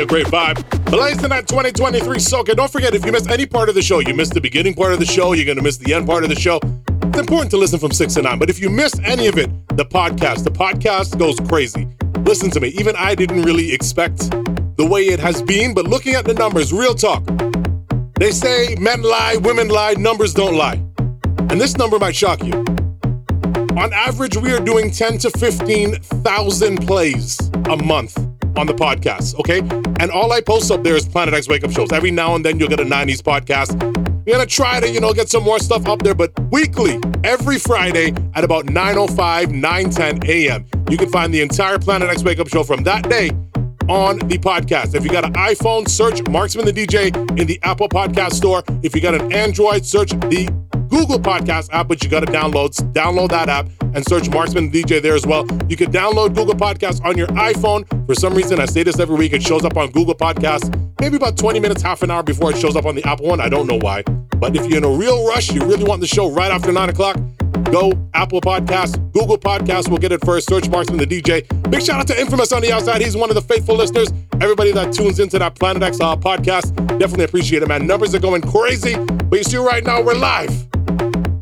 A 0.00 0.06
great 0.06 0.26
vibe. 0.26 0.62
Blazing 0.86 1.28
that 1.30 1.48
2023 1.48 2.18
soca. 2.18 2.54
Don't 2.54 2.70
forget, 2.70 2.94
if 2.94 3.04
you 3.04 3.12
missed 3.12 3.30
any 3.30 3.46
part 3.46 3.68
of 3.68 3.74
the 3.74 3.82
show, 3.82 3.98
you 3.98 4.14
missed 4.14 4.34
the 4.34 4.40
beginning 4.40 4.74
part 4.74 4.92
of 4.92 4.98
the 4.98 5.06
show, 5.06 5.32
you're 5.32 5.44
going 5.44 5.56
to 5.56 5.62
miss 5.62 5.76
the 5.76 5.92
end 5.92 6.06
part 6.06 6.22
of 6.22 6.30
the 6.30 6.36
show. 6.36 6.60
It's 7.04 7.18
important 7.18 7.50
to 7.50 7.56
listen 7.56 7.78
from 7.78 7.92
6 7.92 8.14
to 8.14 8.22
9, 8.22 8.38
but 8.38 8.48
if 8.48 8.60
you 8.60 8.70
missed 8.70 9.00
any 9.04 9.26
of 9.26 9.38
it, 9.38 9.50
the 9.76 9.84
podcast, 9.84 10.44
the 10.44 10.50
podcast 10.50 11.18
goes 11.18 11.38
crazy. 11.48 11.88
Listen 12.20 12.50
to 12.52 12.60
me, 12.60 12.68
even 12.68 12.94
I 12.96 13.14
didn't 13.14 13.42
really 13.42 13.72
expect 13.72 14.30
the 14.76 14.86
way 14.88 15.02
it 15.02 15.18
has 15.18 15.42
been, 15.42 15.74
but 15.74 15.86
looking 15.86 16.14
at 16.14 16.24
the 16.24 16.34
numbers, 16.34 16.72
real 16.72 16.94
talk. 16.94 17.24
They 18.14 18.30
say 18.30 18.76
men 18.78 19.02
lie, 19.02 19.36
women 19.42 19.68
lie, 19.68 19.94
numbers 19.94 20.32
don't 20.32 20.54
lie. 20.54 20.80
And 21.50 21.60
this 21.60 21.76
number 21.76 21.98
might 21.98 22.14
shock 22.14 22.42
you. 22.44 22.54
On 23.76 23.92
average, 23.92 24.36
we 24.36 24.52
are 24.52 24.60
doing 24.60 24.90
10 24.90 25.18
to 25.18 25.30
15,000 25.30 26.86
plays 26.86 27.38
a 27.68 27.76
month 27.76 28.21
on 28.56 28.66
the 28.66 28.74
podcast, 28.74 29.38
okay? 29.40 29.58
And 30.00 30.10
all 30.10 30.32
I 30.32 30.40
post 30.40 30.70
up 30.70 30.82
there 30.82 30.96
is 30.96 31.06
Planet 31.08 31.34
X 31.34 31.48
Wake 31.48 31.64
Up 31.64 31.70
Shows. 31.70 31.92
Every 31.92 32.10
now 32.10 32.34
and 32.34 32.44
then 32.44 32.58
you'll 32.58 32.68
get 32.68 32.80
a 32.80 32.84
90s 32.84 33.22
podcast. 33.22 33.72
We're 34.24 34.34
gonna 34.34 34.46
try 34.46 34.80
to, 34.80 34.88
you 34.88 35.00
know, 35.00 35.12
get 35.12 35.28
some 35.28 35.42
more 35.42 35.58
stuff 35.58 35.86
up 35.88 36.02
there, 36.02 36.14
but 36.14 36.32
weekly, 36.52 37.00
every 37.24 37.58
Friday 37.58 38.14
at 38.34 38.44
about 38.44 38.66
9.05, 38.66 39.46
9.10 39.60 40.28
a.m. 40.28 40.64
You 40.90 40.96
can 40.96 41.08
find 41.10 41.34
the 41.34 41.40
entire 41.40 41.78
Planet 41.78 42.08
X 42.08 42.22
Wake 42.22 42.38
Up 42.38 42.48
Show 42.48 42.62
from 42.62 42.84
that 42.84 43.08
day 43.08 43.30
on 43.88 44.18
the 44.18 44.38
podcast. 44.38 44.94
If 44.94 45.04
you 45.04 45.10
got 45.10 45.24
an 45.24 45.32
iPhone, 45.32 45.88
search 45.88 46.22
Marksman 46.28 46.66
the 46.66 46.72
DJ 46.72 47.14
in 47.38 47.46
the 47.46 47.58
Apple 47.62 47.88
Podcast 47.88 48.34
Store. 48.34 48.62
If 48.82 48.94
you 48.94 49.00
got 49.00 49.14
an 49.14 49.32
Android, 49.32 49.84
search 49.84 50.10
the 50.10 50.48
Google 50.92 51.18
Podcast 51.18 51.70
app, 51.72 51.88
but 51.88 52.04
you 52.04 52.10
got 52.10 52.20
to 52.20 52.30
download 52.30 52.74
download 52.92 53.30
that 53.30 53.48
app 53.48 53.70
and 53.80 54.06
search 54.06 54.28
Marksman 54.28 54.70
DJ 54.70 55.00
there 55.00 55.14
as 55.14 55.26
well. 55.26 55.46
You 55.66 55.76
can 55.76 55.90
download 55.90 56.34
Google 56.34 56.54
Podcasts 56.54 57.02
on 57.02 57.16
your 57.16 57.28
iPhone. 57.28 57.88
For 58.06 58.14
some 58.14 58.34
reason, 58.34 58.60
I 58.60 58.66
say 58.66 58.82
this 58.82 59.00
every 59.00 59.16
week. 59.16 59.32
It 59.32 59.42
shows 59.42 59.64
up 59.64 59.78
on 59.78 59.90
Google 59.90 60.14
Podcasts 60.14 60.70
maybe 61.00 61.16
about 61.16 61.38
20 61.38 61.60
minutes, 61.60 61.80
half 61.80 62.02
an 62.02 62.10
hour 62.10 62.22
before 62.22 62.52
it 62.52 62.58
shows 62.58 62.76
up 62.76 62.84
on 62.84 62.94
the 62.94 63.02
Apple 63.04 63.26
one. 63.26 63.40
I 63.40 63.48
don't 63.48 63.66
know 63.66 63.78
why. 63.78 64.02
But 64.36 64.54
if 64.54 64.68
you're 64.68 64.78
in 64.78 64.84
a 64.84 64.90
real 64.90 65.26
rush, 65.26 65.50
you 65.50 65.62
really 65.62 65.82
want 65.84 66.02
the 66.02 66.06
show 66.06 66.30
right 66.30 66.50
after 66.50 66.70
9 66.70 66.90
o'clock, 66.90 67.16
go 67.70 67.92
Apple 68.14 68.40
Podcasts, 68.40 68.96
Google 69.12 69.38
Podcasts. 69.38 69.88
We'll 69.88 69.98
get 69.98 70.12
it 70.12 70.24
first. 70.24 70.48
Search 70.48 70.68
Marksman 70.68 70.98
the 70.98 71.06
DJ. 71.06 71.46
Big 71.70 71.82
shout 71.82 72.00
out 72.00 72.06
to 72.08 72.20
Infamous 72.20 72.52
on 72.52 72.62
the 72.62 72.72
outside. 72.72 73.00
He's 73.00 73.16
one 73.16 73.30
of 73.30 73.34
the 73.34 73.42
faithful 73.42 73.76
listeners. 73.76 74.12
Everybody 74.40 74.72
that 74.72 74.92
tunes 74.92 75.20
into 75.20 75.38
that 75.38 75.54
Planet 75.54 75.82
X 75.82 76.00
uh, 76.00 76.16
podcast, 76.16 76.74
definitely 76.98 77.24
appreciate 77.24 77.62
it, 77.62 77.68
man. 77.68 77.86
Numbers 77.86 78.14
are 78.14 78.20
going 78.20 78.42
crazy. 78.42 78.96
But 78.96 79.38
you 79.38 79.44
see, 79.44 79.56
right 79.56 79.84
now, 79.84 80.02
we're 80.02 80.14
live. 80.14 80.68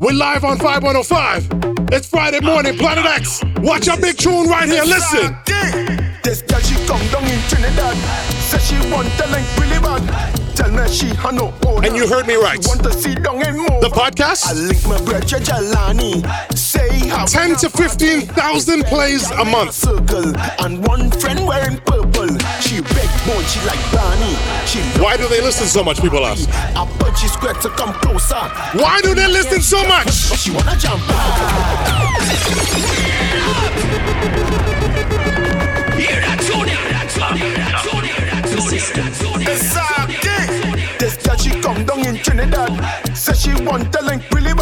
We're 0.01 0.13
live 0.13 0.45
on 0.45 0.59
Vibe 0.59 0.83
105. 0.83 1.49
It's 1.93 2.09
Friday 2.09 2.41
morning, 2.41 2.77
Planet 2.79 3.05
X. 3.05 3.43
Watch 3.59 3.89
our 3.89 4.01
big 4.01 4.17
tune 4.17 4.49
right 4.49 4.69
here. 4.69 4.85
Listen. 4.85 6.00
This 6.31 6.43
girl 6.43 6.61
she 6.61 6.77
come 6.87 7.05
down 7.09 7.25
in 7.25 7.41
Trinidad. 7.49 7.97
Says 8.39 8.65
she 8.65 8.77
want 8.93 9.11
the 9.19 9.27
link 9.35 9.45
really 9.59 9.81
bad. 9.83 9.99
Tell 10.55 10.71
me 10.71 10.89
she 10.89 11.09
had 11.09 11.35
no 11.35 11.53
owner. 11.67 11.85
And 11.85 11.97
you 11.97 12.07
heard 12.07 12.29
me 12.29 12.37
right. 12.37 12.65
Want 12.69 12.85
to 12.85 12.93
see 12.93 13.17
down 13.17 13.43
and 13.45 13.57
move. 13.57 13.81
The 13.83 13.91
podcast? 13.91 14.47
I 14.47 14.53
link 14.53 14.79
my 14.87 15.03
brother 15.03 15.41
Jalani. 15.43 16.23
Say 16.57 17.09
how 17.09 17.25
10 17.25 17.57
to 17.67 17.69
15,000 17.71 18.85
plays 18.85 19.29
a 19.33 19.45
month. 19.45 19.73
Circle 19.73 20.37
and 20.63 20.87
one 20.87 21.11
friend 21.11 21.45
wearing 21.49 21.79
purple. 21.79 22.31
She 22.63 22.79
big 22.79 23.11
bone, 23.27 23.43
she 23.51 23.59
like 23.67 23.83
Barney. 23.91 24.39
She 24.71 24.79
Why 25.03 25.17
do 25.17 25.27
they 25.27 25.41
listen 25.41 25.67
so 25.67 25.83
much, 25.83 26.01
people 26.01 26.25
ask? 26.25 26.49
I 26.77 26.87
but 27.01 27.13
she 27.19 27.27
square 27.27 27.55
to 27.55 27.71
come 27.71 27.93
closer. 27.95 28.39
Why 28.79 29.01
do 29.03 29.17
they 29.17 29.27
listen 29.27 29.63
so 29.63 29.83
much? 29.89 30.15
She 30.39 30.53
wanna 30.53 30.77
jump 30.79 31.03
This 40.99 41.17
girl 41.17 41.37
she 41.37 41.51
come 41.61 41.85
down 41.87 42.07
in 42.07 42.17
Trinidad. 42.17 43.17
Say 43.17 43.33
she 43.35 43.65
want 43.65 43.93
link 44.03 44.23
really 44.31 44.53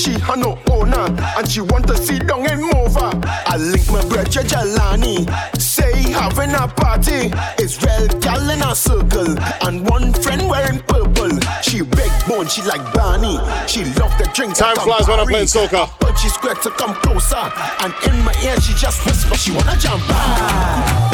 she 0.00 0.12
had 0.12 0.38
no 0.38 0.58
owner 0.70 1.06
and 1.36 1.46
she 1.46 1.60
want 1.60 1.86
to 1.86 1.96
see 1.96 2.18
down 2.18 2.46
and 2.48 2.62
move 2.62 2.94
her. 2.94 3.12
I 3.46 3.56
link 3.58 3.86
my 3.90 4.00
brother 4.08 4.42
Jalani. 4.48 5.28
Say 5.60 6.10
having 6.12 6.54
a 6.54 6.66
party. 6.66 7.30
Israel 7.62 8.08
gal 8.20 8.48
in 8.48 8.62
a 8.62 8.74
circle 8.74 9.38
and 9.66 9.86
one 9.88 10.14
friend 10.14 10.48
wearing 10.48 10.80
purple. 10.88 11.38
She 11.62 11.82
big 11.82 12.10
bone, 12.26 12.48
she 12.48 12.62
like 12.62 12.80
Barney. 12.94 13.36
She 13.68 13.84
love 14.00 14.16
the 14.16 14.30
drink. 14.32 14.54
Time 14.54 14.76
flies 14.76 15.06
when 15.06 15.20
I'm 15.20 15.26
playing 15.26 15.46
soca. 15.46 15.90
But 16.00 16.16
she's 16.16 16.32
scared 16.32 16.62
to 16.62 16.70
come 16.70 16.94
closer. 16.94 17.44
And 17.80 17.92
in 18.08 18.24
my 18.24 18.34
ear 18.42 18.58
she 18.60 18.72
just 18.74 19.04
whisper 19.04 19.36
she 19.36 19.52
wanna 19.52 19.76
jump 19.76 20.00
back. 20.08 21.10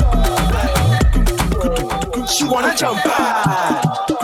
She 2.28 2.44
wanna 2.44 2.74
jump 2.76 3.02
back. 3.02 4.15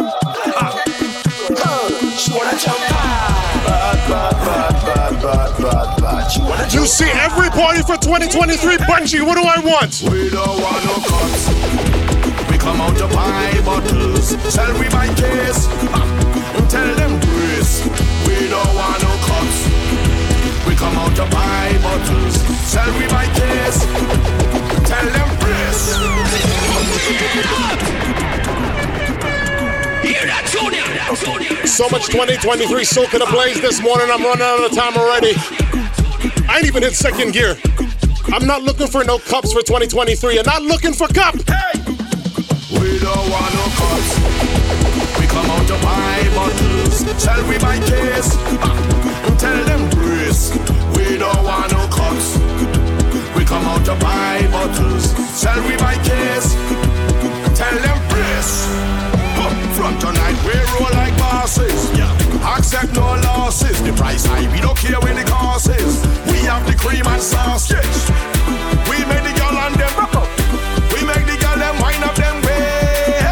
Wanna 6.74 6.80
You 6.80 6.86
see 6.86 7.10
every 7.10 7.50
party 7.50 7.82
for 7.82 7.96
2023, 7.96 8.76
Bunchy, 8.86 9.20
what 9.20 9.36
do 9.36 9.42
I 9.42 9.60
want? 9.60 10.02
We 10.10 10.30
don't 10.30 10.60
want 10.60 10.84
no 10.84 10.96
cuts. 11.04 11.48
We 12.50 12.58
come 12.58 12.80
out 12.80 12.96
to 12.98 13.08
buy 13.08 13.60
bottles. 13.64 14.28
Sell 14.52 14.72
we 14.78 14.88
buy 14.88 15.08
case. 15.14 15.66
Ah, 15.92 16.06
Tell 16.70 16.94
them 16.94 17.20
grace. 17.20 17.84
We 18.26 18.48
don't 18.48 18.74
want 18.74 19.02
no 19.02 19.12
cuts. 19.26 19.68
We 20.66 20.74
come 20.76 20.96
out 20.96 21.14
to 21.16 21.26
buy 21.30 21.76
bottles. 21.82 22.40
Sell 22.66 22.88
we 22.98 23.06
buy 23.08 23.26
case. 23.26 23.84
Tell 24.88 25.06
them 25.06 25.28
brace. 25.40 25.96
Hear 30.02 30.26
that, 30.26 30.48
Junior? 30.50 31.66
So 31.66 31.88
much 31.90 32.06
2023 32.06 32.84
soaking 32.84 33.20
the 33.20 33.26
plays 33.26 33.60
this 33.60 33.82
morning. 33.82 34.08
I'm 34.10 34.22
running 34.22 34.42
out 34.42 34.64
of 34.64 34.72
time 34.76 34.96
already. 34.96 35.34
I 36.48 36.58
ain't 36.58 36.66
even 36.66 36.82
hit 36.82 36.94
second 36.94 37.32
gear. 37.32 37.56
I'm 38.32 38.46
not 38.46 38.62
looking 38.62 38.86
for 38.86 39.02
no 39.04 39.18
cups 39.18 39.52
for 39.52 39.62
2023. 39.62 40.38
I'm 40.38 40.46
not 40.46 40.62
looking 40.62 40.92
for 40.92 41.08
cup. 41.08 41.34
We 41.34 42.98
don't 42.98 43.26
want 43.30 43.52
no 43.54 43.66
cuts. 43.74 44.10
We 45.18 45.26
come 45.26 45.50
out 45.50 45.66
to 45.66 45.74
buy 45.82 46.22
bottles. 46.34 46.98
Sell 47.22 47.42
we 47.48 47.58
buy 47.58 47.78
case. 47.80 48.36
Tell 49.40 49.64
them 49.64 49.90
grace. 49.90 50.50
We 50.96 51.18
don't 51.18 51.42
want 51.42 51.72
no 51.72 51.88
cuts. 51.90 52.38
We 53.36 53.44
come 53.44 53.64
out 53.66 53.84
to 53.86 53.94
buy 53.96 54.46
bottles. 54.50 55.10
Sell 55.34 55.60
we 55.66 55.76
buy 55.76 55.96
case. 56.06 56.54
Tell 57.58 57.74
them 57.82 57.98
brace. 58.08 58.66
Huh, 59.34 59.50
From 59.74 59.98
tonight 59.98 60.38
we 60.46 60.54
roll 60.78 60.90
like 60.94 61.16
bosses. 61.18 61.90
Yeah. 61.98 62.10
Accept 62.56 62.94
no 62.94 63.14
losses. 63.26 63.82
The 63.82 63.92
price 63.92 64.24
high, 64.24 64.46
we 64.54 64.60
don't 64.60 64.76
care 64.78 65.00
where 65.00 65.14
the 65.14 65.24
cream 66.82 67.06
and 67.06 67.22
sausage. 67.22 68.10
We 68.90 68.98
make 69.06 69.22
the 69.22 69.32
girl 69.38 69.54
and 69.54 69.74
them 69.78 69.94
rock 69.94 70.14
up. 70.18 70.28
We 70.92 71.06
make 71.06 71.24
the 71.30 71.38
girl 71.38 71.56
them 71.56 71.78
wind 71.78 72.02
up 72.02 72.14
them 72.18 72.42
waist. 72.42 73.22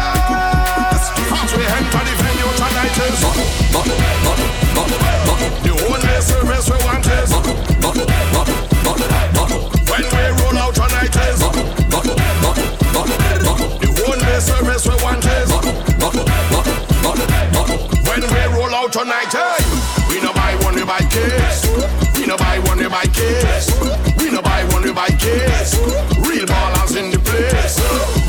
As 1.35 1.51
we 1.51 1.63
enter 1.67 2.03
the 2.07 2.13
venue 2.23 2.51
tonight 2.55 2.95
is 3.07 3.19
the 5.67 5.73
only 5.91 6.15
service 6.23 6.67
we 6.71 6.77
want 6.87 7.05
is 7.11 7.31
when 9.91 10.03
we 10.07 10.23
roll 10.39 10.57
out 10.63 10.73
tonight 10.73 11.15
is 11.27 11.39
the 13.83 13.91
only 14.07 14.35
service 14.39 14.83
we 14.87 14.95
want 15.03 15.25
is 15.27 15.49
when 18.07 18.21
we 18.31 18.41
roll 18.55 18.73
out 18.75 18.91
tonight. 18.93 19.33
Hey, 19.33 19.59
we 20.09 20.21
no 20.21 20.31
buy 20.33 20.55
one, 20.63 20.75
we 20.75 20.83
buy 20.85 20.99
case. 21.09 21.67
We 22.15 22.25
no 22.27 22.37
buy 22.37 22.59
one, 22.59 22.79
buy 22.91 23.07
case. 23.07 23.71
We 24.19 24.29
no 24.29 24.41
buy 24.41 24.65
one, 24.75 24.83
we 24.83 24.91
buy 24.91 25.07
case. 25.07 25.79
Real 26.27 26.45
ballers 26.45 26.97
in 26.99 27.09
the 27.09 27.19
place. 27.23 27.79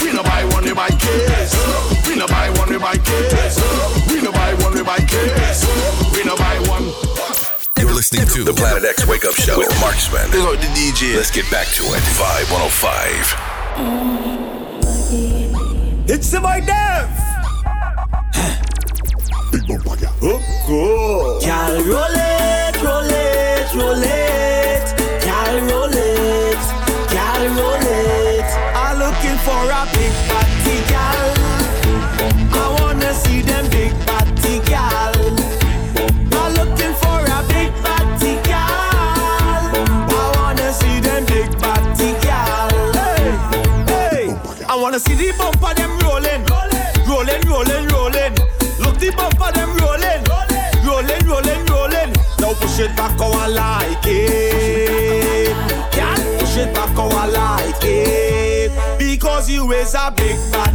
We 0.01 0.13
no 0.13 0.23
buy 0.23 0.45
one, 0.55 0.65
we 0.65 0.73
buy 0.73 0.89
case. 0.89 1.53
We 2.07 2.15
no 2.15 2.27
buy 2.29 2.49
one, 2.51 2.71
we 2.71 2.79
buy 2.79 2.97
case. 2.97 3.59
We 4.09 4.23
no 4.23 4.31
buy 4.31 4.55
one, 4.63 4.75
we 4.75 4.83
buy 4.85 4.99
case. 4.99 5.67
We 6.15 6.23
no 6.25 6.37
buy 6.37 6.59
one. 6.71 6.93
You're 7.77 7.93
listening 7.93 8.29
to 8.29 8.45
the 8.45 8.55
Planet 8.55 8.85
X 8.85 9.05
Wake 9.07 9.25
Up 9.25 9.35
Show 9.35 9.59
with 9.59 9.75
Marksman. 9.81 10.31
Big 10.31 10.41
up 10.41 10.55
the 10.61 10.69
DJ. 10.79 11.17
Let's 11.17 11.33
get 11.33 11.51
back 11.51 11.67
to 11.75 11.83
it. 11.83 12.03
Vibe 12.15 12.51
105. 12.55 13.53
It's 16.09 16.31
the 16.31 16.41
boy 16.41 16.61
Dev. 16.65 17.11
Gal 21.43 21.83
roll 21.83 22.15
it, 22.15 22.83
roll 22.83 23.11
it, 23.11 23.75
roll 23.75 24.03
it. 24.03 24.32
I 53.45 53.49
like 53.49 54.07
it. 54.07 55.51
Can 55.91 56.39
push 56.39 56.57
it 56.59 56.73
back 56.73 56.91
how 56.91 57.09
I 57.09 57.27
like 57.27 57.83
it. 57.83 58.71
Because 59.01 59.51
you 59.51 59.73
is 59.73 59.95
a 59.95 60.13
big 60.17 60.39
party 60.53 60.72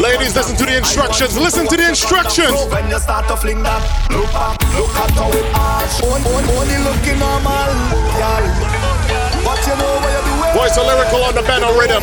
Ladies, 0.00 0.34
listen 0.34 0.56
to 0.56 0.64
the 0.64 0.78
instructions. 0.78 1.36
Listen 1.36 1.68
to 1.68 1.76
the 1.76 1.86
instructions. 1.86 2.56
When 2.72 2.88
you 2.88 2.98
start 2.98 3.28
to 3.28 3.36
fling 3.36 3.62
that, 3.62 3.84
look 4.08 4.32
back, 4.32 4.56
look 4.72 4.88
at 4.96 5.12
how 5.12 5.28
it 5.28 5.44
arch. 5.52 6.00
On- 6.08 6.24
on- 6.24 6.48
Only 6.56 6.78
looking 6.88 7.18
normal, 7.20 7.68
girl. 8.16 8.44
But 9.44 9.60
you 9.68 9.76
know 9.76 10.00
what 10.00 10.24
doing. 10.24 10.52
Voice 10.56 10.76
a 10.80 10.82
lyrical 10.88 11.20
on 11.28 11.34
the 11.36 11.42
Benno 11.44 11.76
rhythm. 11.76 12.00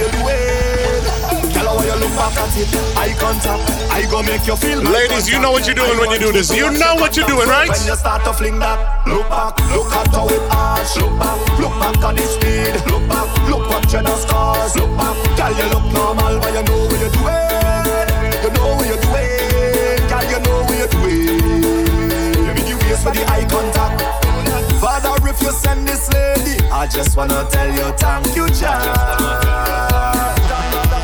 Girl, 1.58 1.74
how 1.74 1.82
you 1.82 1.98
look 1.98 2.14
back 2.14 2.38
at 2.38 2.54
it? 2.54 2.70
Eye 3.02 3.16
contact. 3.18 3.66
I 3.90 4.06
go 4.06 4.22
make 4.22 4.46
you 4.46 4.56
feel 4.56 4.78
Ladies, 4.78 5.28
you 5.28 5.40
know 5.42 5.50
what 5.52 5.66
you're 5.66 5.74
doing 5.74 5.98
when 5.98 6.12
you 6.12 6.20
do 6.20 6.32
this. 6.32 6.54
You 6.54 6.70
know 6.70 6.94
what 7.02 7.18
you're 7.18 7.26
doing, 7.26 7.50
right? 7.50 7.70
When 7.70 7.82
you 7.82 7.96
start 7.98 8.24
to 8.26 8.34
fling 8.34 8.60
that, 8.60 9.08
look 9.08 9.28
back, 9.28 9.58
look 9.74 9.90
at 9.90 10.14
how 10.14 10.30
it 10.30 10.42
arch. 10.54 10.94
Look 11.02 11.18
back, 11.18 11.40
look 11.58 11.74
back 11.82 11.98
at 11.98 12.14
the 12.14 12.26
speed. 12.30 12.78
Look 12.94 13.10
back, 13.10 13.26
look 13.50 13.66
what 13.66 13.90
you. 13.90 14.06
Look 14.06 14.94
back, 15.02 15.58
you 15.58 15.66
look 15.74 15.86
normal, 15.92 16.38
but 16.38 16.54
you 16.54 16.62
know 16.62 16.78
what 16.86 17.02
you're 17.02 17.10
doing. 17.10 17.47
Give 23.04 23.14
me 23.14 23.14
the 23.14 23.14
waist 23.14 23.14
for 23.14 23.14
the 23.14 23.24
eye 23.32 23.46
contact. 23.50 24.02
Father, 24.80 25.16
if 25.30 25.42
you 25.42 25.52
send 25.52 25.88
this 25.88 26.12
lady, 26.14 26.60
I 26.72 26.88
just 26.88 27.16
wanna 27.18 27.48
tell 27.50 27.70
you 27.72 27.92
thank 27.98 28.36
you, 28.36 28.48
child. 28.50 28.98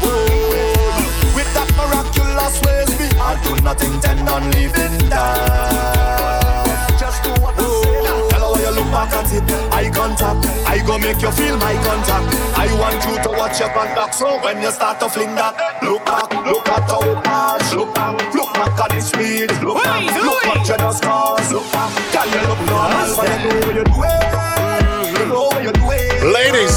Oh, 0.03 1.33
with 1.35 1.53
that 1.53 1.69
miraculous 1.77 2.61
way 2.61 2.85
we 2.99 3.07
hard 3.17 3.41
do 3.43 3.55
nothing, 3.63 3.99
tend 4.01 4.29
on 4.29 4.51
living 4.51 5.09
that. 5.09 6.97
Just 6.99 7.23
do 7.23 7.29
what 7.41 7.55
I 7.57 7.61
say. 7.61 8.29
Tell 8.29 8.41
her 8.41 8.51
when 8.51 8.61
you 8.61 8.71
look 8.71 8.91
back 8.91 9.13
at 9.13 9.33
it, 9.33 9.43
eye 9.73 9.89
contact. 9.89 10.45
I 10.67 10.79
go 10.85 10.97
make 10.97 11.21
you 11.21 11.31
feel 11.31 11.57
my 11.57 11.73
contact. 11.83 12.35
I 12.57 12.67
want 12.79 13.03
you 13.05 13.17
to 13.23 13.29
watch 13.37 13.59
your 13.59 13.69
contact. 13.69 14.15
So 14.15 14.39
when 14.41 14.61
you 14.61 14.71
start 14.71 14.99
to 14.99 15.09
fling 15.09 15.35
that, 15.35 15.55
look 15.83 16.05
back, 16.05 16.29
look 16.45 16.67
at 16.69 16.89
how 16.89 17.01
it 17.01 17.23
pass. 17.23 17.73
Look 17.73 17.93
back, 17.95 18.33
look 18.33 18.53
back 18.53 18.79
at 18.79 18.89
the 18.91 19.01
speed. 19.01 19.51
Look 19.61 19.83
back, 19.83 20.05
look 20.21 20.42
what 20.63 20.79
you 20.79 20.85
just 20.85 21.03
cause. 21.03 21.51
Look 21.51 21.71
back, 21.71 21.91
can 22.11 22.27
you 22.31 22.47
look 22.47 22.59
normal? 22.69 23.15
But 23.15 23.27
you 23.27 23.49
know 23.49 23.59
what 23.59 23.75
you 23.75 23.83
do 23.83 23.99
it. 24.03 25.19
You 25.19 25.25
know 25.27 25.43
what 25.43 25.63
you 25.63 25.71
do 25.71 25.91
it. 25.91 26.23
Ladies, 26.23 26.75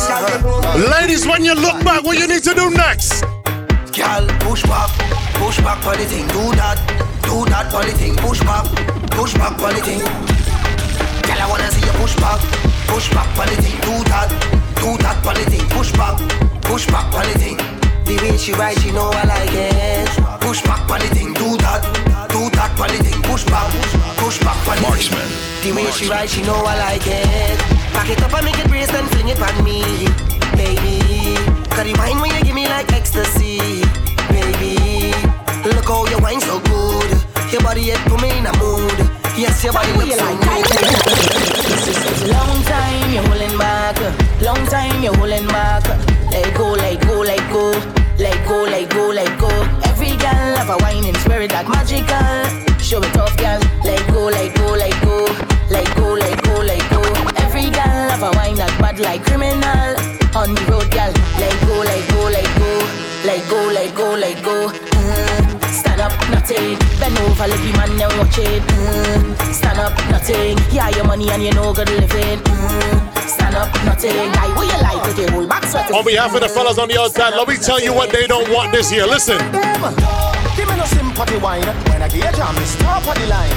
ladies, 0.90 1.26
when 1.26 1.44
you 1.44 1.54
look 1.54 1.82
back, 1.84 2.02
what 2.02 2.18
you 2.18 2.26
need 2.26 2.42
to 2.42 2.54
do 2.54 2.70
next? 2.70 3.22
Girl, 3.94 4.26
push 4.40 4.62
back, 4.64 4.90
push 5.34 5.58
back 5.60 5.78
for 5.82 5.96
the 5.96 6.04
thing. 6.04 6.26
Do 6.28 6.52
that, 6.58 6.78
do 7.22 7.44
that 7.46 7.70
for 7.70 7.84
the 7.84 7.92
thing. 7.92 8.16
Push 8.16 8.40
back, 8.40 8.66
push 9.12 9.34
back 9.34 9.56
for 9.58 9.72
the 9.72 9.80
thing. 9.80 10.00
Girl, 11.22 11.40
I 11.40 11.46
wanna 11.48 11.70
see 11.70 11.86
you 11.86 11.92
push 11.92 12.14
back, 12.16 12.40
push 12.88 13.08
back 13.14 13.28
for 13.36 13.46
the 13.46 13.56
thing. 13.62 13.78
Do 13.86 13.94
that, 14.10 14.28
do 14.82 14.96
that 14.98 15.16
for 15.22 15.34
the 15.34 15.48
thing. 15.48 15.64
Push 15.70 15.92
back, 15.92 16.18
push 16.62 16.86
back 16.86 17.06
for 17.12 17.24
the 17.24 17.38
thing. 17.38 17.56
The 18.04 18.16
way 18.22 18.36
she 18.36 18.52
ride, 18.52 18.78
she 18.80 18.92
know 18.92 19.10
I 19.10 19.24
like 19.24 19.50
it. 19.52 20.08
Push 20.40 20.62
back 20.62 20.86
for 20.86 20.98
the 20.98 21.08
thing. 21.14 21.32
Do 21.34 21.56
that, 21.58 21.82
do 22.36 22.50
that 22.52 22.70
for 22.76 22.88
the 22.92 22.98
thing. 23.00 23.16
Push 23.24 23.44
back, 23.48 23.72
push 24.20 24.38
back 24.44 24.56
for 24.64 24.76
the 24.76 24.82
Marksman. 24.84 25.24
thing. 25.62 25.72
The 25.72 25.80
way 25.80 25.90
she 25.96 26.08
ride, 26.08 26.28
she 26.28 26.42
know 26.44 26.60
I 26.68 26.76
like 26.76 27.06
it. 27.08 27.56
Back 27.96 28.08
it 28.12 28.20
up 28.20 28.32
and 28.36 28.44
make 28.44 28.58
it 28.60 28.68
brace 28.68 28.92
and 28.92 29.08
fling 29.10 29.28
it 29.32 29.40
on 29.40 29.56
me, 29.64 29.80
baby. 30.52 31.00
Cause 31.72 31.84
the 31.88 31.94
wine 31.96 32.20
when 32.20 32.30
you 32.36 32.42
give 32.44 32.54
me 32.54 32.68
like 32.68 32.92
ecstasy, 32.92 33.80
baby. 34.28 35.16
Look 35.64 35.88
how 35.88 36.04
you 36.12 36.18
wine 36.20 36.40
so 36.40 36.60
good. 36.60 37.10
Your 37.52 37.62
body 37.64 37.88
it 37.94 38.00
put 38.04 38.20
me 38.20 38.30
in 38.36 38.44
a 38.44 38.52
mood. 38.60 38.98
Yes, 39.36 39.64
your 39.64 39.72
body 39.72 39.92
looks 39.96 40.16
so 40.20 40.28
good. 40.44 40.64
Long 42.28 42.58
time 42.68 43.08
you're 43.12 43.24
holding 43.28 43.56
back, 43.56 43.96
long 44.42 44.62
time 44.68 45.02
you're 45.02 45.16
holding 45.16 45.46
back. 45.48 45.84
Let 46.30 46.52
go, 46.56 46.72
let 46.72 47.00
go, 47.00 47.20
let 47.22 47.44
go, 47.52 47.64
let 48.18 48.38
go, 48.48 48.64
let 48.64 48.90
go. 48.90 49.05
Have 50.66 50.80
a 50.80 50.82
whining 50.82 51.14
spirit 51.22 51.54
that 51.54 51.62
magical. 51.70 52.10
Show 52.82 52.98
it 52.98 53.14
off, 53.14 53.30
girl. 53.38 53.62
Let 53.86 54.02
go, 54.10 54.26
let 54.26 54.50
go, 54.58 54.74
let 54.74 54.98
go, 54.98 55.22
let 55.70 55.86
go, 55.94 56.10
let 56.18 56.42
go, 56.42 56.54
let 56.58 56.82
go. 56.90 57.02
Every 57.38 57.70
girl 57.70 58.10
have 58.10 58.26
a 58.26 58.34
that 58.34 58.74
bad 58.82 58.98
like 58.98 59.22
criminal. 59.22 59.94
On 60.34 60.58
the 60.58 60.62
road, 60.66 60.90
girl. 60.90 61.14
Let 61.38 61.54
go, 61.62 61.86
let 61.86 62.02
go, 62.10 62.18
let 62.34 62.50
go, 62.58 62.70
let 63.22 63.42
go, 63.46 63.60
let 63.70 63.90
go, 63.94 64.06
let 64.18 64.36
go. 64.42 64.56
Mm, 64.74 65.62
stand 65.70 66.02
up, 66.02 66.10
nothing. 66.34 66.74
Bend 66.98 67.14
over, 67.14 67.46
let 67.46 67.62
man 67.78 67.94
now 67.94 68.10
watch 68.18 68.42
it. 68.42 68.58
Stand 69.54 69.78
up, 69.78 69.94
nothing. 70.10 70.58
Yeah, 70.74 70.90
your 70.98 71.06
money 71.06 71.30
and 71.30 71.46
you 71.46 71.54
know 71.54 71.70
good 71.70 71.94
living. 71.94 72.42
Mm, 72.42 72.98
stand 73.22 73.54
up, 73.54 73.70
nothing. 73.86 74.18
You 74.18 74.82
like 74.82 74.98
with 75.06 75.14
your 75.14 75.30
whole 75.30 75.46
back 75.46 75.62
sweat? 75.62 75.94
On 75.94 76.02
behalf 76.02 76.34
of 76.34 76.42
the 76.42 76.50
fellas 76.50 76.74
on 76.74 76.90
the 76.90 76.98
outside, 76.98 77.38
let 77.38 77.46
me 77.46 77.54
tell 77.54 77.78
you 77.78 77.94
what 77.94 78.10
they 78.10 78.26
don't 78.26 78.50
want 78.50 78.74
this 78.74 78.90
year. 78.90 79.06
Listen. 79.06 79.38
Give 81.16 81.24
me 81.24 81.32
sympathy 81.32 81.42
wine 81.42 81.66
when 81.88 82.02
I 82.02 82.08
get 82.08 82.34
jam, 82.34 82.54
me 82.56 82.64
stop 82.66 83.08
on 83.08 83.16
the 83.16 83.26
line. 83.26 83.48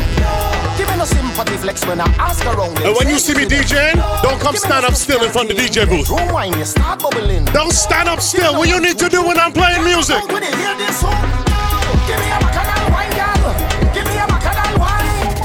Give 0.77 0.87
me 0.89 0.95
no 0.95 1.03
sympathy 1.03 1.57
flex 1.57 1.85
when 1.85 1.99
I 1.99 2.05
ask 2.15 2.45
around. 2.45 2.79
And 2.79 2.95
when 2.95 3.09
you 3.09 3.19
see 3.19 3.33
me 3.33 3.43
DJing, 3.43 3.95
don't 4.23 4.39
come 4.39 4.55
stand 4.55 4.85
up 4.85 4.93
still 4.95 5.21
in 5.25 5.29
front 5.29 5.51
of 5.51 5.57
the 5.57 5.63
DJ 5.63 5.85
booth. 5.85 6.09
Room 6.09 6.31
wine, 6.31 6.57
you 6.57 6.63
start 6.63 6.99
bubbling. 7.01 7.43
Don't 7.51 7.73
stand 7.73 8.07
up 8.07 8.21
still. 8.21 8.53
What 8.53 8.69
you 8.69 8.79
need 8.79 8.97
to 8.99 9.09
do 9.09 9.27
when 9.27 9.37
I'm 9.37 9.51
playing 9.51 9.83
music? 9.83 10.23
When 10.31 10.41
you 10.41 10.55
hear 10.55 10.77
this 10.77 11.01
song, 11.01 11.19
give 12.07 12.19
me 12.23 12.31
a 12.31 12.39
bacchanal 12.39 12.91
wine, 12.95 13.11
girl. 13.11 13.51
Give 13.93 14.05
me 14.05 14.15
a 14.15 14.25
bacchanal 14.25 14.79
wine. 14.79 15.35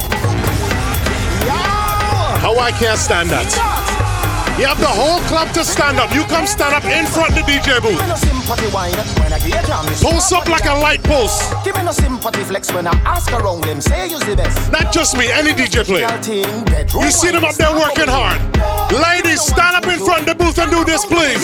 How 2.38 2.56
I 2.60 2.70
can't 2.78 2.98
stand 2.98 3.30
that. 3.30 3.83
You 4.56 4.66
have 4.66 4.78
the 4.78 4.86
whole 4.86 5.18
club 5.26 5.52
to 5.54 5.64
stand 5.64 5.98
up. 5.98 6.14
You 6.14 6.22
come 6.24 6.46
stand 6.46 6.74
up 6.74 6.84
in 6.84 7.06
front 7.06 7.30
of 7.30 7.34
the 7.34 7.42
DJ 7.42 7.82
booth. 7.82 7.98
Give 7.98 8.02
me 8.02 8.06
no 8.06 8.14
sympathy 8.14 8.68
wine 8.72 8.94
when 9.18 9.32
I 9.32 9.38
get 9.40 9.66
jam, 9.66 9.84
me 9.84 9.92
Pulse 10.00 10.30
up 10.30 10.46
like 10.48 10.64
a 10.66 10.74
light 10.74 11.02
pulse. 11.02 11.52
Give 11.64 11.74
me 11.74 11.82
no 11.82 11.90
sympathy 11.90 12.44
flex 12.44 12.72
when 12.72 12.86
I 12.86 12.92
ask 13.02 13.32
around 13.32 13.64
them. 13.64 13.80
Say 13.80 14.06
you're 14.10 14.20
the 14.20 14.36
best. 14.36 14.70
Not 14.70 14.92
just 14.92 15.16
me, 15.16 15.26
any 15.32 15.50
DJ 15.50 15.82
player. 15.82 16.06
You 17.02 17.10
see 17.10 17.32
them 17.32 17.44
up 17.44 17.56
there 17.56 17.74
working 17.74 18.06
hard. 18.06 18.38
Ladies, 18.92 19.42
stand 19.42 19.74
up 19.74 19.86
in 19.90 19.98
front 19.98 20.20
of 20.20 20.26
the 20.26 20.36
booth 20.36 20.58
and 20.58 20.70
do 20.70 20.84
this, 20.84 21.04
please. 21.04 21.42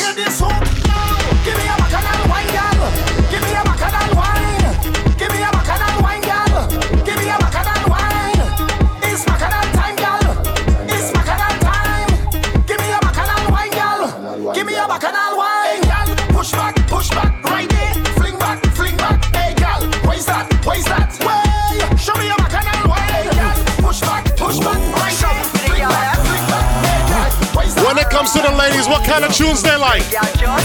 What 28.90 29.06
kind 29.06 29.24
of 29.24 29.32
tunes 29.32 29.62
they 29.62 29.76
like? 29.76 30.02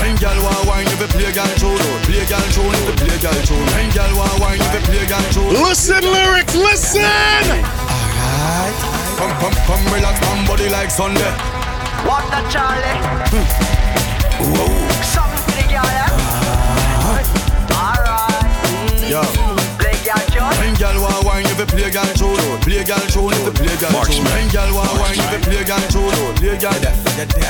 When 0.01 0.17
girl 0.17 0.41
want 0.41 0.65
wine, 0.65 0.87
if 0.89 0.99
you 0.99 1.07
play 1.07 1.31
girl 1.31 1.45
tune, 1.61 1.77
play 2.09 2.25
girl 2.25 2.41
tune, 2.49 2.73
if 2.73 2.89
you 2.89 2.95
play 3.05 3.17
girl 3.21 3.39
tune. 3.45 3.65
When 3.77 3.89
girl 3.93 4.17
want 4.17 4.39
wine, 4.41 4.57
if 4.59 4.73
you 4.73 4.81
play 4.89 5.05
girl 5.05 5.21
tune. 5.29 5.53
Listen, 5.61 6.01
lyrics, 6.01 6.55
listen! 6.55 7.45
Alright, 7.45 8.75
come, 9.21 9.33
come, 9.37 9.53
come, 9.69 9.93
relax, 9.93 10.19
come, 10.25 10.45
body 10.47 10.69
like 10.69 10.89
Sunday. 10.89 11.31
What 12.09 12.25
the 12.33 12.41
Charlie? 12.49 12.97
Hmm. 13.29 13.45
Whoa, 14.41 14.73
Something 15.05 15.41
for 15.45 15.55
the 15.61 15.67
girl, 15.69 15.85
yeah? 15.85 16.09
Alright. 17.05 17.29
yo. 19.09 19.44
Girl 20.85 21.01
want 21.01 21.25
wine, 21.25 21.45
you 21.57 21.65
play 21.65 21.89
girl 21.89 22.05
tune, 22.13 22.37
play 22.61 22.83
girl 22.85 23.01
if 23.01 23.15
you 23.15 23.51
play 23.57 23.75
girl 23.81 24.05
tune. 24.05 24.25
When 24.29 24.47
girl 24.53 24.69
want 24.77 24.93
wine, 25.01 25.17
you 25.17 25.39
play 25.41 25.63
girl 25.65 25.81
tune, 25.89 26.13
play 26.37 26.57
girl. 26.61 26.77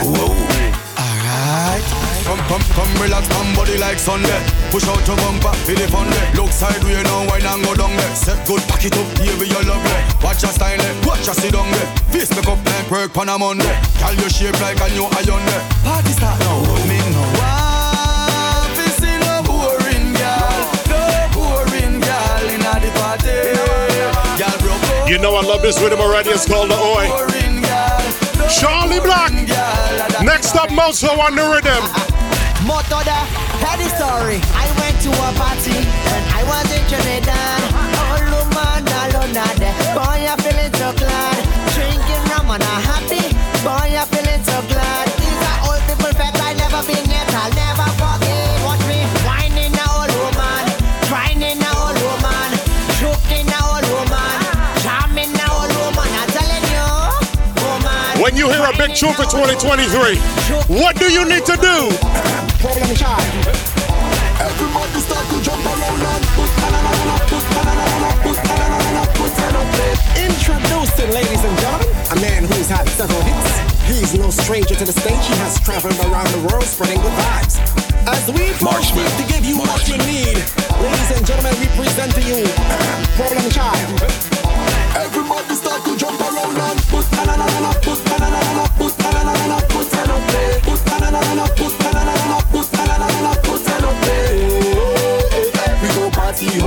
Whoa. 0.08 0.32
Alright. 0.96 1.84
Come, 2.24 2.42
come, 2.48 2.66
come, 2.74 2.94
relax, 3.04 3.28
come, 3.28 3.52
body 3.54 3.78
like 3.78 4.00
Sunday. 4.00 4.40
Push 4.72 4.88
out 4.88 5.04
your 5.08 5.18
bumper, 5.18 5.54
feel 5.68 5.80
it 5.80 5.90
fun 5.92 6.08
day. 6.10 6.32
Look 6.34 6.50
sideways 6.50 7.04
now, 7.04 7.28
wine 7.28 7.46
and 7.46 7.64
go 7.64 7.76
down 7.76 7.92
there. 7.92 8.16
Set 8.16 8.40
good, 8.48 8.64
pack 8.72 8.86
it 8.86 8.96
up, 8.96 9.08
baby, 9.20 9.52
you 9.52 9.62
lovely. 9.68 10.00
Watch 10.24 10.42
your 10.42 10.56
style, 10.56 10.80
eh, 10.80 10.94
watch 11.04 11.26
your 11.28 11.36
sit 11.36 11.52
down 11.52 11.70
there. 11.72 11.86
Eh. 11.86 12.16
Face 12.16 12.32
make 12.32 12.48
up 12.48 12.64
like 12.64 12.90
work 12.90 13.18
on 13.18 13.30
a 13.30 13.38
Monday. 13.38 13.76
Girl, 14.00 14.16
you 14.16 14.30
shape 14.30 14.58
like 14.62 14.80
a 14.80 14.88
new 14.96 15.06
iron 15.12 15.44
there. 15.44 15.64
Party 15.84 16.12
start 16.16 16.40
now, 16.40 16.64
me 16.88 16.98
You 25.16 25.22
know 25.22 25.36
I 25.36 25.44
love 25.48 25.62
this 25.62 25.80
rhythm 25.80 26.02
already. 26.02 26.32
It's 26.32 26.46
called 26.46 26.68
the 26.68 26.76
Oi. 26.76 27.08
Charlie 28.52 29.00
Black. 29.00 29.32
Next 30.20 30.60
up, 30.60 30.70
Mozo 30.76 31.08
on 31.08 31.40
the 31.40 31.46
rhythm. 31.56 31.80
Moto 32.68 33.00
da, 33.00 33.24
tell 33.64 33.80
the 33.80 33.88
story. 33.96 34.44
I 34.52 34.68
went 34.76 35.00
to 35.08 35.12
a 35.16 35.32
party 35.40 35.72
and 35.72 36.24
I 36.36 36.44
was 36.44 36.68
in 36.68 36.84
Trinidad. 36.92 37.64
All 37.96 38.28
woman 38.28 38.84
alone 38.92 39.32
there. 39.56 39.72
Boy, 39.96 40.28
I'm 40.28 40.36
feeling 40.44 40.76
so 40.76 40.92
glad. 41.00 41.40
Drinking 41.72 42.24
rum 42.36 42.52
and 42.52 42.60
I'm 42.60 42.84
happy. 42.84 43.24
Boy, 43.64 43.96
I'm 43.96 44.12
feeling 44.12 44.44
so 44.44 44.55
you 58.46 58.52
hear 58.52 58.70
a 58.70 58.78
big 58.78 58.94
tune 58.94 59.14
for 59.14 59.26
2023, 59.26 60.18
what 60.70 60.96
do 60.98 61.10
you 61.10 61.26
need 61.26 61.46
to 61.46 61.58
do? 61.58 61.90
Problem 62.62 62.94
child. 62.94 63.26
Everybody 64.38 65.00
start 65.02 65.26
to 65.34 65.42
jump 65.42 65.66
around 65.66 66.02
and. 66.06 66.26
Introducing, 70.16 71.12
ladies 71.12 71.44
and 71.44 71.58
gentlemen, 71.58 71.90
a 72.12 72.16
man 72.22 72.44
who's 72.44 72.70
had 72.70 72.88
several 72.90 73.22
hits. 73.22 73.50
He's 73.90 74.14
no 74.14 74.30
stranger 74.30 74.76
to 74.76 74.86
the 74.86 74.94
stage. 74.94 75.26
He 75.26 75.36
has 75.42 75.60
traveled 75.60 75.98
around 76.06 76.28
the 76.28 76.48
world 76.48 76.66
spreading 76.66 77.02
good 77.02 77.14
vibes. 77.14 77.58
As 78.06 78.30
we 78.30 78.54
proceed 78.62 79.10
to 79.18 79.34
give 79.34 79.46
you 79.46 79.58
what 79.58 79.88
you 79.88 79.98
need, 80.06 80.38
ladies 80.82 81.12
and 81.18 81.26
gentlemen, 81.26 81.56
we 81.60 81.68
present 81.74 82.14
to 82.14 82.22
you 82.22 82.46
Problem 83.18 83.50
Child. 83.50 84.35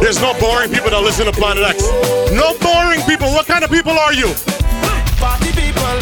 There's 0.09 0.21
no 0.21 0.33
boring 0.41 0.71
people 0.71 0.91
that 0.91 1.03
listen 1.03 1.27
to 1.27 1.33
Planet 1.33 1.65
X. 1.65 1.85
No 2.33 2.57
boring 2.65 3.03
people. 3.05 3.29
What 3.33 3.47
kind 3.47 3.63
of 3.63 3.71
people 3.71 3.93
are 3.93 4.15
you? 4.15 4.33
Party 5.21 5.53
people, 5.53 6.01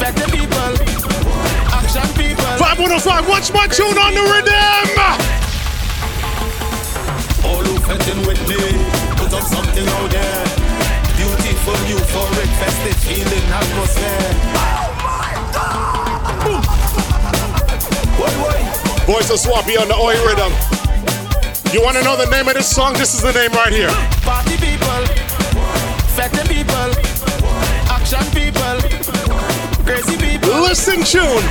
fete 0.00 0.24
people, 0.32 0.72
action 1.76 2.08
people. 2.16 2.44
Vibe 2.56 2.80
105, 2.80 3.28
watch 3.28 3.52
my 3.52 3.66
tune 3.68 3.98
on 4.00 4.14
the 4.16 4.24
rhythm. 4.32 4.88
All 7.44 7.64
who 7.64 7.76
fetting 7.84 8.24
with 8.26 8.40
me, 8.48 8.56
put 9.16 9.32
up 9.34 9.44
something 9.44 9.86
out 9.86 10.10
there. 10.10 10.65
Beautiful, 11.66 11.98
euphoric, 11.98 12.50
festive 12.62 12.96
feeling 13.02 13.46
atmosphere. 13.50 14.30
Oh 14.54 14.94
my 15.02 15.34
God! 15.50 16.62
Why, 18.20 18.30
why? 18.38 18.58
Voice 19.04 19.30
of 19.32 19.40
Swampy 19.40 19.76
on 19.76 19.88
the 19.88 19.96
Oi 19.96 20.14
rhythm. 20.24 20.52
You 21.74 21.82
want 21.82 21.96
to 21.96 22.04
know 22.04 22.16
the 22.16 22.30
name 22.30 22.46
of 22.46 22.54
this 22.54 22.70
song? 22.70 22.92
This 22.92 23.14
is 23.14 23.22
the 23.22 23.32
name 23.32 23.50
right 23.50 23.72
here. 23.72 23.90
Party 24.22 24.54
people, 24.62 25.06
fete 26.14 26.46
people, 26.46 26.94
action 27.90 28.22
people, 28.30 28.78
crazy 29.82 30.16
people. 30.22 30.62
Listen, 30.62 31.02
tune. 31.02 31.42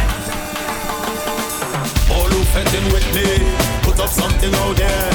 All 2.15 2.31
who 2.31 2.39
fetting 2.55 2.87
with 2.95 3.03
me, 3.11 3.43
put 3.83 3.99
up 3.99 4.07
something 4.07 4.55
out 4.63 4.77
there. 4.77 5.11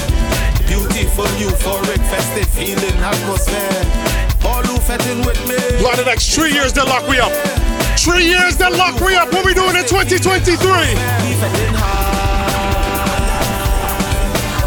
Beautiful, 0.68 1.24
euphoric, 1.40 2.04
festive 2.12 2.48
feeling 2.52 3.00
atmosphere. 3.00 4.29
All 4.44 4.62
who 4.62 4.76
fetting 4.80 5.24
with 5.24 5.38
me. 5.48 5.56
Planet 5.78 6.06
X, 6.06 6.34
three 6.34 6.52
years 6.52 6.72
they 6.72 6.82
lock 6.82 7.06
we 7.08 7.18
up. 7.18 7.32
Three 7.98 8.24
years 8.24 8.56
they 8.56 8.70
lock 8.70 9.00
we 9.00 9.14
up. 9.14 9.32
What 9.32 9.44
we 9.44 9.54
doing 9.54 9.76
in 9.76 9.84
2023? 9.84 10.70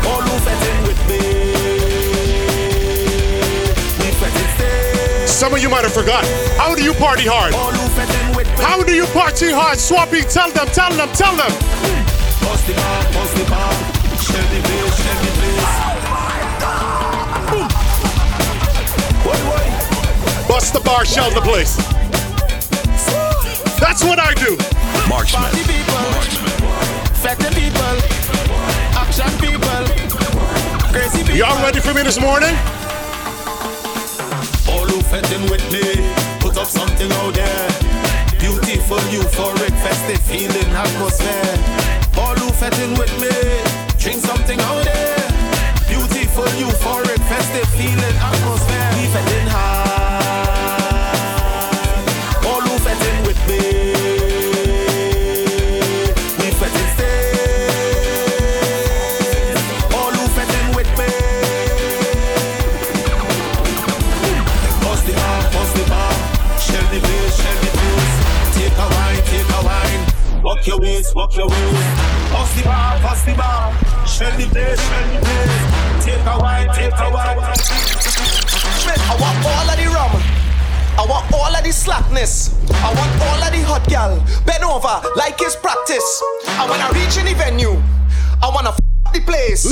All 0.06 0.22
who 0.22 0.38
fetting 0.46 0.80
with 0.88 1.00
me. 1.10 1.20
We 4.00 4.12
fetting 4.22 4.50
stay. 4.56 5.28
Some 5.28 5.54
of 5.54 5.62
you 5.62 5.70
might 5.70 5.84
have 5.84 5.94
forgot. 5.94 6.24
How 6.58 6.76
do 6.76 6.84
you 6.84 6.94
party 6.94 7.26
hard? 7.26 7.54
All 7.54 7.72
who 7.72 7.88
fetting 7.96 8.36
with 8.36 8.48
me. 8.48 8.64
How 8.64 8.84
do 8.84 8.94
you 8.94 9.06
party 9.08 9.52
hard? 9.52 9.80
Swampy, 9.80 10.22
tell 10.22 10.52
them, 10.52 10.68
tell 10.68 10.92
them, 10.94 11.10
tell 11.14 11.36
them. 11.36 11.52
Bust 20.54 20.72
the 20.72 20.82
bar, 20.82 21.04
shell 21.04 21.32
the 21.32 21.42
place. 21.42 21.76
That's 23.82 24.04
what 24.04 24.20
I 24.20 24.36
do. 24.36 24.56
Marksman. 25.10 25.50
Party 25.50 25.66
people, 25.66 26.06
fete 27.26 27.50
people, 27.58 27.98
action 28.94 29.34
people, 29.42 29.82
crazy 30.94 31.26
people. 31.26 31.38
Y'all 31.42 31.58
ready 31.64 31.80
for 31.80 31.96
me 31.96 32.04
this 32.04 32.22
morning? 32.22 32.54
All 34.70 34.86
who 34.86 35.02
fetting 35.10 35.50
with 35.50 35.66
me, 35.74 35.82
put 36.40 36.56
up 36.56 36.68
something 36.68 37.12
out 37.12 37.34
there. 37.34 37.70
Beautiful, 38.38 39.02
euphoric, 39.10 39.74
festive 39.82 40.22
feeling 40.22 40.70
atmosphere. 40.70 41.58
All 42.16 42.36
who 42.36 42.54
fetting 42.54 42.94
with 42.94 43.10
me, 43.20 43.34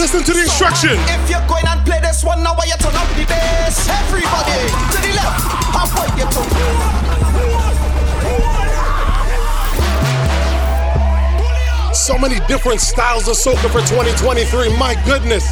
Listen 0.02 0.24
to 0.24 0.34
the 0.34 0.42
instruction. 0.42 0.98
If 1.14 1.30
you're 1.30 1.46
going 1.48 1.64
and 1.68 1.86
play 1.86 2.00
this 2.02 2.24
one 2.24 2.42
now, 2.42 2.58
you 2.66 2.74
turn 2.80 2.96
up 2.96 3.08
the 3.14 3.24
bass? 3.24 3.88
Everybody 3.88 4.66
to 4.90 4.98
the 4.98 5.14
left, 5.14 5.46
I 5.78 5.86
point 5.94 6.18
you 6.18 6.26
to. 11.86 11.94
So 11.94 12.18
many 12.18 12.40
different 12.48 12.82
styles 12.82 13.28
of 13.28 13.36
soca 13.36 13.70
for 13.70 13.82
2023. 13.82 14.76
My 14.76 14.96
goodness. 15.06 15.48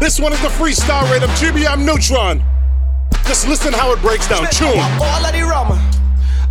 This 0.00 0.18
one 0.18 0.32
is 0.32 0.40
the 0.40 0.48
freestyle 0.48 1.04
rate 1.12 1.22
of 1.22 1.28
GBM 1.36 1.84
Nutron. 1.84 2.42
Just 3.26 3.46
listen 3.46 3.74
how 3.74 3.92
it 3.92 4.00
breaks 4.00 4.26
down. 4.28 4.46
I 4.46 4.50
Tune. 4.50 4.78
want 4.78 4.98
all 5.02 5.26
of 5.26 5.32
the 5.34 5.42
rum. 5.42 5.72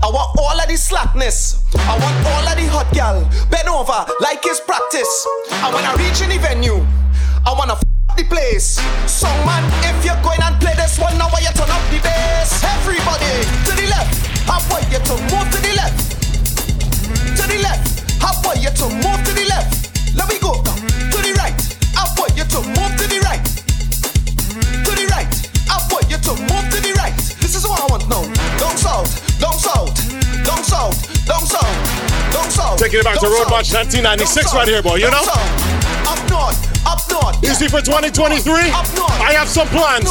I 0.04 0.08
want 0.08 0.38
all 0.38 0.60
of 0.62 0.68
the 0.68 0.78
slackness. 0.78 1.51
I 1.78 1.96
want 2.00 2.18
all 2.28 2.48
of 2.48 2.56
the 2.58 2.68
hot 2.68 2.90
gal. 2.94 3.22
Bend 3.50 3.68
over 3.70 4.06
like 4.20 4.46
it's 4.46 4.60
practice. 4.60 5.12
And 5.64 5.74
when 5.74 5.84
I 5.86 5.94
reach 5.96 6.22
any 6.22 6.38
venue, 6.38 6.84
I 7.46 7.54
wanna 7.58 7.74
f- 7.74 7.84
the 8.18 8.24
place. 8.26 8.80
So 9.08 9.28
man, 9.48 9.64
if 9.88 10.04
you're 10.06 10.20
going 10.22 10.42
and 10.44 10.60
play 10.60 10.74
this 10.76 11.00
one 11.00 11.18
now, 11.18 11.30
why 11.30 11.40
you 11.40 11.52
turn 11.56 11.70
up 11.72 11.84
the 11.90 12.00
bass? 12.04 12.64
Everybody 12.64 13.48
to 13.68 13.72
the 13.76 13.88
left. 13.88 14.16
I 14.50 14.60
want 14.70 14.84
you 14.92 15.00
to 15.00 15.14
move 15.32 15.48
to 15.52 15.60
the 15.64 15.74
left. 15.80 16.00
To 17.40 17.44
the 17.48 17.60
left. 17.64 18.04
I 18.22 18.32
want 18.44 18.60
you 18.60 18.70
to 18.70 18.86
move 18.92 19.20
to 19.26 19.32
the 19.32 19.46
left. 19.48 19.92
Let 20.16 20.28
me 20.28 20.38
go 20.40 20.51
Taking 32.52 33.00
it 33.00 33.06
back 33.06 33.16
to 33.20 33.28
down 33.28 33.32
Road 33.32 33.48
south, 33.48 33.52
March 33.52 33.72
1996 33.72 34.52
down 34.52 34.56
right 34.60 34.68
here, 34.68 34.84
boy. 34.84 34.96
You 34.96 35.10
know? 35.10 35.24
south, 35.24 35.40
Up 36.04 36.20
north, 36.28 36.60
up 36.86 37.00
north. 37.08 37.40
You 37.44 37.54
see, 37.56 37.68
for 37.68 37.80
2023, 37.80 38.44
Up 38.76 38.84
north. 38.92 39.12
I 39.24 39.32
have 39.40 39.48
some 39.48 39.68
plans. 39.70 40.10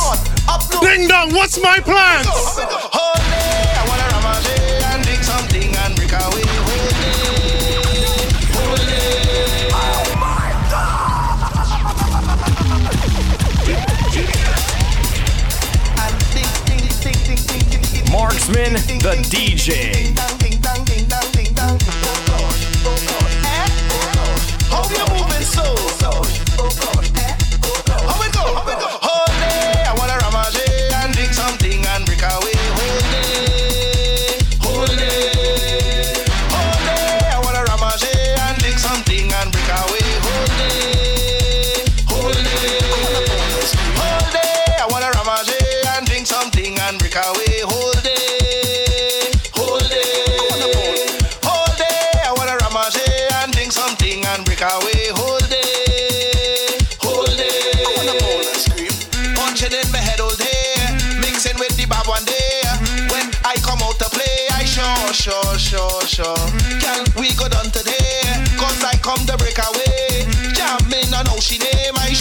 Up 0.48 0.64
north. 0.72 0.80
Ding 0.80 1.06
dong, 1.06 1.34
what's 1.34 1.60
my 1.60 1.80
plans? 1.80 2.26
I 2.26 3.84
wanna 3.84 4.08
ramage 4.08 4.48
and 4.88 5.04
dig 5.04 5.20
something 5.22 5.68
and 5.76 5.96
break 5.96 6.12
away. 6.12 6.50
Marksman, 18.10 18.72
the 18.74 19.16
DJ. 19.30 20.29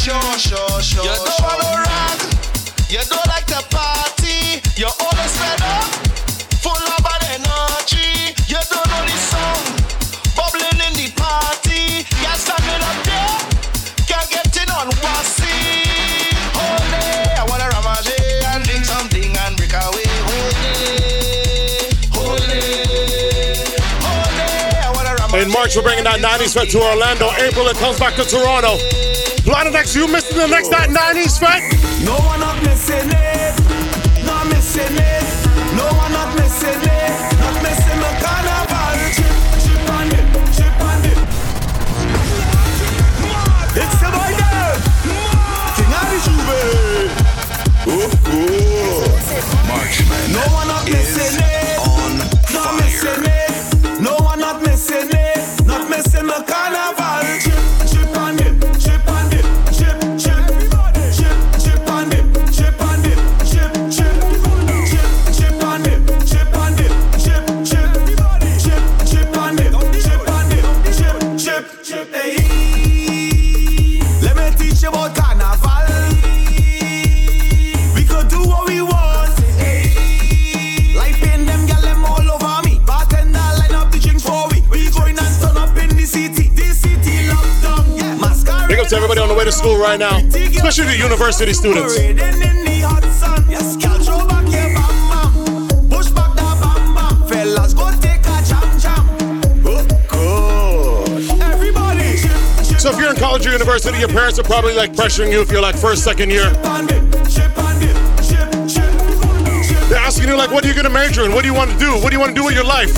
Sure, 0.09 0.39
sure, 0.39 0.81
sure. 0.81 1.03
You 1.03 1.13
don't 1.21 1.37
sure. 1.37 1.45
wanna. 1.45 1.69
You 2.89 2.97
don't 3.13 3.27
like 3.29 3.45
party. 3.69 4.57
You're 4.73 4.89
always 4.89 5.37
fed 5.37 5.61
up, 5.61 5.85
full 6.65 6.73
of 6.73 6.97
bad 7.05 7.21
energy. 7.29 8.33
You 8.49 8.57
don't 8.57 8.89
know 8.89 9.05
the 9.05 9.17
song, 9.29 9.61
bubbling 10.33 10.81
in 10.81 10.93
the 10.97 11.13
party. 11.13 12.09
You're 12.25 12.39
standing 12.41 12.81
up 12.81 12.97
there, 13.05 13.37
can't 14.09 14.49
get 14.49 14.73
on 14.73 14.89
wassy. 14.97 15.93
I 16.57 17.45
wanna 17.45 17.69
ramage 17.69 18.09
and 18.49 18.65
drink 18.65 18.85
something 18.85 19.37
and 19.37 19.55
break 19.57 19.73
away. 19.77 20.09
In 25.39 25.51
March, 25.51 25.75
we're 25.75 25.83
bringing 25.83 26.05
that 26.05 26.19
90s 26.19 26.57
vibe 26.57 26.71
to 26.71 26.81
Orlando. 26.81 27.29
April, 27.37 27.67
it 27.67 27.77
comes 27.77 27.99
back 27.99 28.15
to 28.15 28.25
Toronto. 28.25 29.08
Blinded 29.49 29.73
X, 29.73 29.95
you 29.95 30.07
missing 30.07 30.37
the 30.37 30.45
next 30.45 30.69
that 30.69 30.89
90s, 30.89 31.39
fight. 31.39 31.73
No. 32.05 32.28
to 89.49 89.57
school 89.57 89.77
right 89.77 89.99
now, 89.99 90.17
especially 90.17 90.85
the 90.85 90.97
university 90.97 91.53
students. 91.53 91.95
So 102.79 102.91
if 102.91 102.99
you're 102.99 103.09
in 103.09 103.15
college 103.17 103.45
or 103.47 103.51
university, 103.51 103.97
your 103.99 104.07
parents 104.09 104.39
are 104.39 104.43
probably 104.43 104.73
like 104.73 104.93
pressuring 104.93 105.31
you 105.31 105.41
if 105.41 105.51
you're 105.51 105.61
like 105.61 105.75
first, 105.75 106.03
second 106.03 106.29
year. 106.29 106.51
They're 109.89 109.97
asking 109.97 110.29
you 110.29 110.37
like, 110.37 110.51
what 110.51 110.63
are 110.63 110.67
you 110.67 110.75
gonna 110.75 110.89
major 110.89 111.25
in? 111.25 111.33
What 111.33 111.41
do 111.41 111.47
you 111.47 111.55
want 111.55 111.71
to 111.71 111.77
do? 111.77 111.93
What 111.93 112.09
do 112.09 112.13
you 112.13 112.19
want 112.19 112.35
to 112.35 112.39
do 112.39 112.45
with 112.45 112.53
your 112.53 112.65
life? 112.65 112.95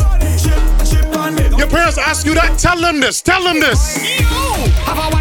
Your 1.58 1.68
parents 1.68 1.98
ask 1.98 2.26
you 2.26 2.34
that. 2.34 2.60
Tell 2.60 2.80
them 2.80 3.00
this. 3.00 3.22
Tell 3.22 3.44
them 3.44 3.60
this. 3.60 5.21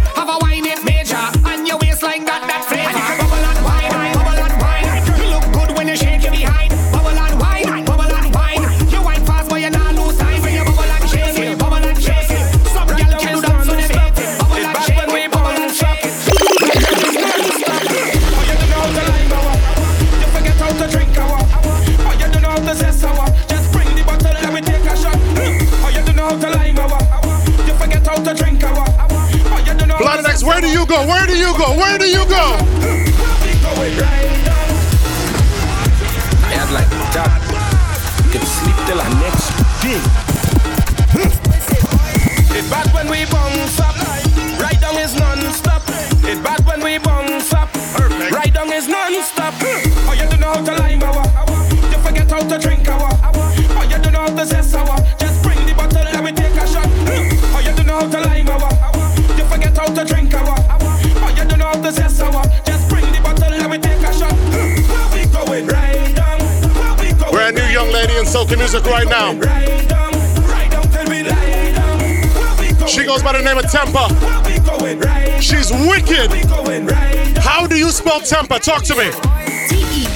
go? 31.61 31.77
Where 31.77 31.97
do 31.97 32.05
you 32.05 32.25
go? 32.25 32.60
music 68.71 68.89
right 68.89 69.07
now. 69.07 69.33
She 72.87 73.03
goes 73.05 73.21
by 73.21 73.33
the 73.33 73.41
name 73.43 73.57
of 73.57 73.65
Tempa. 73.65 74.07
She's 75.41 75.71
wicked. 75.71 76.31
How 77.37 77.67
do 77.67 77.75
you 77.75 77.91
spell 77.91 78.21
Tempa? 78.21 78.61
Talk 78.61 78.83
to 78.85 78.95
me. 78.95 80.10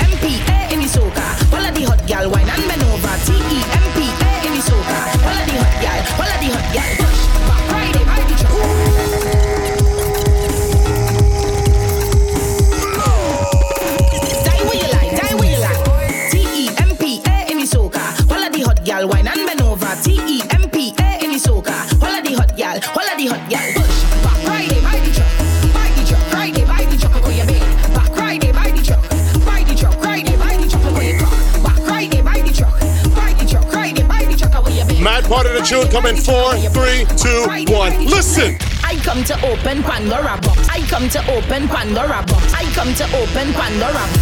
tune 35.65 35.89
coming. 35.89 36.15
Four, 36.15 36.53
three, 36.69 37.05
two, 37.17 37.73
one. 37.73 38.05
Listen. 38.05 38.55
I 38.83 38.95
come 39.01 39.23
to 39.25 39.35
open 39.45 39.81
Pandora 39.81 40.37
box. 40.41 40.69
I 40.69 40.81
come 40.87 41.09
to 41.09 41.19
open 41.33 41.67
Pandora 41.67 42.23
box. 42.27 42.53
I 42.53 42.65
come 42.77 42.93
to 42.93 43.05
open 43.17 43.51
Pandora 43.53 43.93
box. 43.93 44.21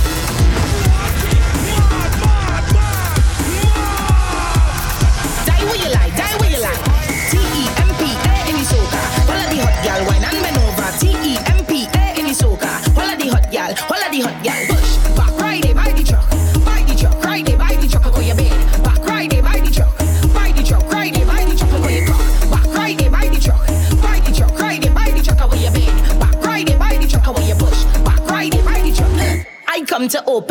Die 5.45 5.63
where 5.67 5.75
you 5.83 5.91
like, 5.91 6.15
die 6.15 6.35
where 6.39 6.51
you 6.51 6.61
like. 6.63 6.81
T-E-M-P-A 7.29 8.33
in 8.49 8.55
the 8.55 8.63
soca. 8.63 9.01
Follow 9.27 9.47
the 9.51 9.59
hot 9.59 9.77
gal, 9.83 10.01
wine 10.07 10.23
and 10.23 10.41
men. 10.41 10.53
T-E-M-P-A 10.99 12.19
in 12.19 12.25
the 12.25 12.33
soca. 12.33 12.71
Follow 12.95 13.15
the 13.17 13.27
hot 13.29 13.51
gal, 13.51 13.75
follow 13.75 14.09
the 14.11 14.21
hot 14.21 14.43
gal. 14.43 14.82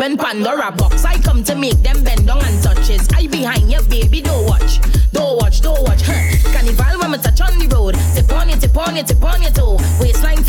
open 0.03 0.17
Pandora 0.17 0.71
box. 0.71 1.05
I 1.05 1.17
come 1.21 1.43
to 1.45 1.55
make 1.55 1.81
them 1.81 2.03
bend 2.03 2.29
on 2.29 2.43
and 2.43 2.63
touches. 2.63 3.07
I 3.13 3.27
behind 3.27 3.71
you, 3.71 3.81
baby, 3.83 4.21
don't 4.21 4.45
watch. 4.45 4.79
Don't 5.11 5.37
watch, 5.37 5.61
don't 5.61 5.81
watch. 5.83 6.01
Huh. 6.03 6.51
Carnival 6.51 6.99
when 6.99 7.11
we 7.11 7.17
touch 7.17 7.39
on 7.41 7.57
the 7.57 7.67
road. 7.67 7.95
Tip 8.13 8.31
on 8.33 8.49
you, 8.49 8.55
tip 8.57 8.75
on 8.75 8.95
you, 8.95 9.03
tip 9.03 9.23
on 9.23 9.41
your 9.41 9.51
oh. 9.59 9.77
toe. 9.77 10.01
Waistline 10.01 10.42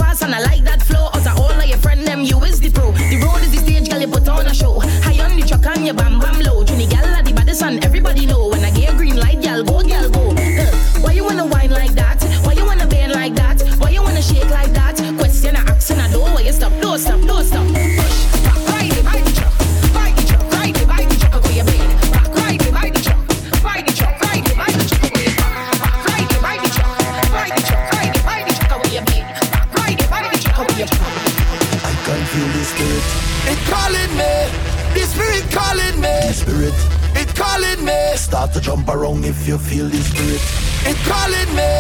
around 38.95 39.25
if 39.25 39.47
you 39.47 39.59
feel 39.59 39.89
the 39.89 39.99
spirit. 39.99 40.41
It 40.87 40.97
calling 41.05 41.51
me. 41.59 41.71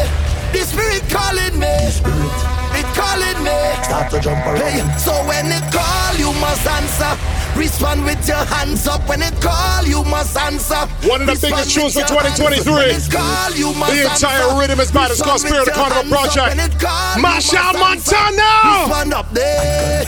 The 0.53 0.62
spirit 0.66 1.03
calling 1.09 1.59
me. 1.59 1.70
The 1.86 1.91
Spirit, 1.91 2.35
it 2.74 2.86
calling 2.95 3.39
me. 3.47 3.59
Start 3.86 4.11
to 4.11 4.20
jump 4.20 4.45
around. 4.47 4.59
Hey, 4.59 4.82
so 4.99 5.12
when 5.27 5.47
it 5.47 5.62
call, 5.70 6.15
you 6.19 6.32
must 6.43 6.66
answer. 6.66 7.15
Respond 7.59 8.05
with 8.05 8.27
your 8.27 8.45
hands 8.51 8.86
up 8.89 9.09
when 9.09 9.23
it 9.23 9.35
call, 9.41 9.85
you 9.86 10.03
must 10.05 10.36
answer. 10.36 10.82
One 11.07 11.23
of 11.23 11.27
the 11.28 11.39
biggest 11.41 11.70
tunes 11.70 11.95
for 11.95 12.03
2023. 12.03 12.99
The 13.95 14.11
entire 14.11 14.59
rhythm 14.59 14.81
is 14.81 14.91
bad. 14.91 15.11
It's 15.12 15.23
called 15.23 15.41
Spirit 15.41 15.69
of 15.69 15.74
Carnival 15.74 16.11
Project. 16.11 16.57
Machel 17.23 17.73
Montano! 17.78 18.91
Respond 18.91 19.15
up 19.15 19.31
there. 19.31 20.05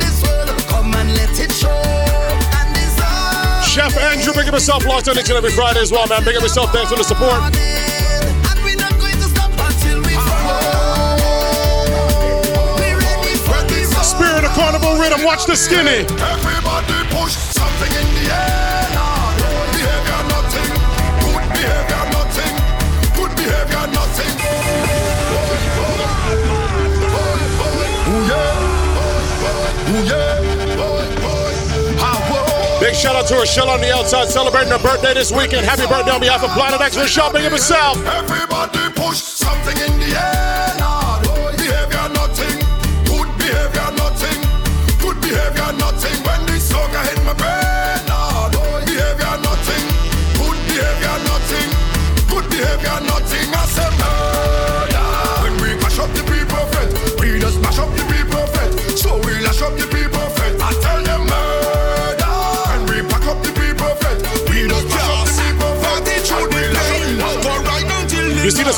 This 0.00 0.16
world. 0.24 0.48
Come 0.64 0.94
and 0.96 1.12
let 1.12 1.28
it 1.36 1.52
show. 1.52 1.68
And 1.68 2.72
this 2.72 2.96
all. 3.04 3.60
Chef 3.60 3.92
Andrew, 4.00 4.32
big 4.32 4.48
up 4.48 4.54
yourself. 4.54 4.86
Locked 4.86 5.08
on 5.08 5.18
each 5.18 5.28
and 5.28 5.36
every 5.36 5.50
Friday 5.50 5.80
as 5.80 5.92
well, 5.92 6.08
man. 6.08 6.24
Big 6.24 6.36
up 6.36 6.42
yourself. 6.42 6.72
Thanks 6.72 6.88
for 6.90 6.96
the 6.96 7.04
support. 7.04 7.36
And 7.36 7.52
we're 8.64 8.80
not 8.80 8.96
going 8.96 9.20
to 9.20 9.28
stop 9.28 9.52
until 9.52 10.00
we 10.00 10.16
Spirit 14.08 14.44
of 14.48 14.52
Carnival 14.56 14.96
Rhythm. 14.96 15.22
Watch 15.22 15.44
the 15.44 15.54
skinny. 15.54 16.08
Everybody 16.16 16.96
push 17.12 17.36
something 17.36 17.92
in 17.92 18.24
the 18.24 18.32
air 18.32 18.67
shout 32.98 33.14
out 33.14 33.28
to 33.28 33.34
Rochelle 33.36 33.70
on 33.70 33.80
the 33.80 33.94
outside 33.94 34.28
celebrating 34.28 34.72
her 34.72 34.78
birthday 34.78 35.14
this 35.14 35.30
weekend. 35.30 35.64
Happy 35.64 35.86
birthday 35.86 36.10
on 36.10 36.20
behalf 36.20 36.42
of 36.42 36.50
Planet 36.50 36.80
X. 36.80 36.96
Big 36.96 37.44
up 37.44 37.52
yourself. 37.52 37.96
Everybody 38.04 38.92
push 38.94 39.18
something 39.18 39.76
in 39.78 39.97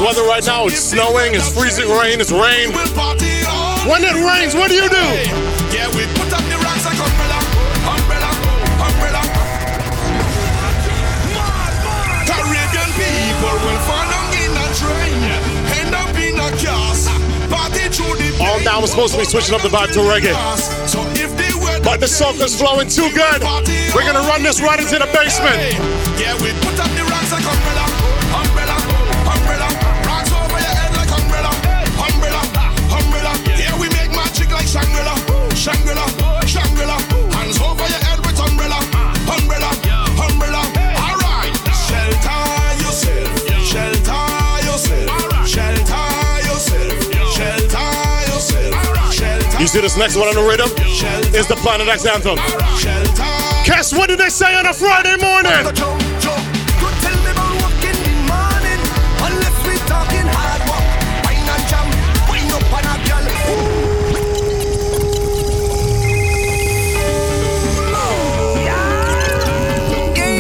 weather 0.01 0.25
right 0.25 0.45
now? 0.45 0.67
It's 0.67 0.81
snowing, 0.81 1.35
it's 1.35 1.53
freezing 1.53 1.89
rain, 1.89 2.21
it's 2.21 2.33
rain. 2.33 2.73
When 3.89 4.03
it 4.05 4.17
rains, 4.17 4.55
what 4.55 4.69
do 4.69 4.77
you 4.77 4.89
do? 4.89 5.07
Yeah, 5.71 5.89
we 5.93 6.09
put 6.17 6.33
up 6.33 6.45
the 6.49 6.57
rocks 6.65 6.85
like 6.89 7.01
umbrella, 7.01 7.39
umbrella, 7.85 8.31
umbrella. 8.81 9.23
Caribbean 12.25 12.91
people 12.97 13.57
will 13.61 13.81
fall 13.85 14.07
down 14.09 14.29
in 14.41 14.53
a 14.57 14.67
train, 14.81 15.21
end 15.81 15.95
up 15.95 16.13
in 16.17 16.37
a 16.39 16.49
the 17.71 18.37
All 18.41 18.61
now 18.61 18.81
we're 18.81 18.87
supposed 18.87 19.15
to 19.15 19.21
be 19.21 19.25
switching 19.25 19.55
up 19.55 19.63
the 19.63 19.69
vibe 19.69 19.93
to 19.93 20.01
reggae. 20.01 20.35
But 21.85 22.01
the 22.01 22.09
soca's 22.09 22.59
flowing 22.59 22.89
too 22.89 23.11
good. 23.13 23.43
We're 23.95 24.07
gonna 24.07 24.27
run 24.29 24.43
this 24.43 24.61
right 24.61 24.79
into 24.79 24.99
the 24.99 25.09
basement. 25.13 25.59
Yeah, 26.19 26.35
we 26.43 26.53
see 49.71 49.81
this 49.81 49.97
next 49.97 50.17
one 50.17 50.27
on 50.27 50.35
the 50.35 50.43
rhythm? 50.43 50.69
Is 51.33 51.47
the 51.47 51.55
Planet 51.55 51.87
X 51.87 52.05
anthem. 52.05 52.35
Guess 53.65 53.93
what 53.93 54.09
did 54.09 54.19
they 54.19 54.29
say 54.29 54.53
on 54.57 54.67
a 54.67 54.75
Friday 54.75 55.17
morning? 55.17 55.53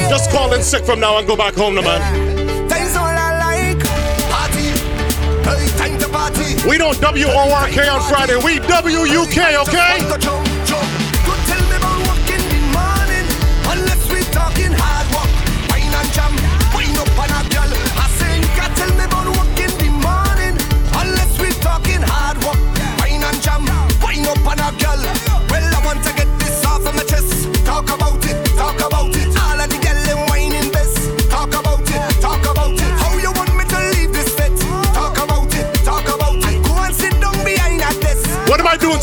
Just 0.08 0.30
call 0.32 0.52
in 0.54 0.62
sick 0.64 0.84
from 0.84 0.98
now 0.98 1.18
and 1.18 1.28
go 1.28 1.36
back 1.36 1.54
home, 1.54 1.76
no 1.76 1.82
man. 1.82 2.29
We 6.68 6.76
don't 6.78 6.96
WORK 7.00 7.88
on 7.88 8.02
Friday, 8.08 8.36
we 8.36 8.60
WUK, 8.60 9.38
okay? 9.68 10.39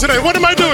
Today? 0.08 0.20
What 0.20 0.36
am 0.36 0.46
I 0.46 0.54
doing? 0.56 0.67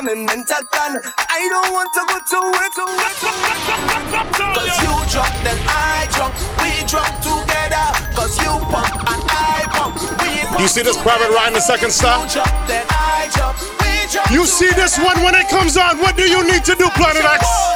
Of 0.00 0.06
mental 0.16 0.64
plan. 0.72 0.96
I 1.28 1.44
don't 1.52 1.76
want 1.76 1.92
to 1.92 2.00
go 2.08 2.16
to 2.16 2.38
work, 2.56 2.72
to 2.72 2.84
work, 2.88 3.16
to 3.20 3.28
work, 3.36 3.60
to 3.68 3.76
work, 3.84 4.28
to 4.32 4.44
work. 4.48 4.56
Cause 4.56 4.76
you 4.80 4.96
drunk, 5.12 5.34
then 5.44 5.60
I 5.68 6.08
drunk. 6.16 6.32
We 6.56 6.72
drunk 6.88 7.12
together. 7.20 7.84
Cause 8.16 8.32
you 8.40 8.48
pump 8.72 8.96
and 8.96 9.20
I 9.28 9.68
pump. 9.68 10.00
We 10.24 10.40
pump 10.40 10.60
You 10.60 10.68
see 10.68 10.80
this 10.80 10.96
private 10.96 11.28
Ryan, 11.28 11.52
the 11.52 11.60
second 11.60 11.92
star? 11.92 12.16
You 12.24 12.32
jump, 12.32 12.48
then 12.64 12.86
I 12.88 13.28
jump. 13.36 13.60
We 13.60 14.08
jump 14.08 14.30
You 14.30 14.46
see 14.46 14.72
this 14.72 14.96
one 14.96 15.20
when 15.20 15.34
it 15.34 15.50
comes 15.50 15.76
on? 15.76 15.98
What 15.98 16.16
do 16.16 16.24
you 16.24 16.48
need 16.48 16.64
to 16.64 16.74
do, 16.74 16.88
Planet 16.96 17.22
X? 17.22 17.69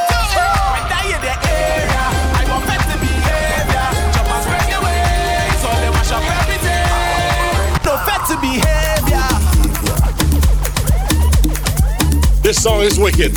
This 12.55 12.63
song 12.63 12.83
is 12.83 13.01
wicked. 13.01 13.35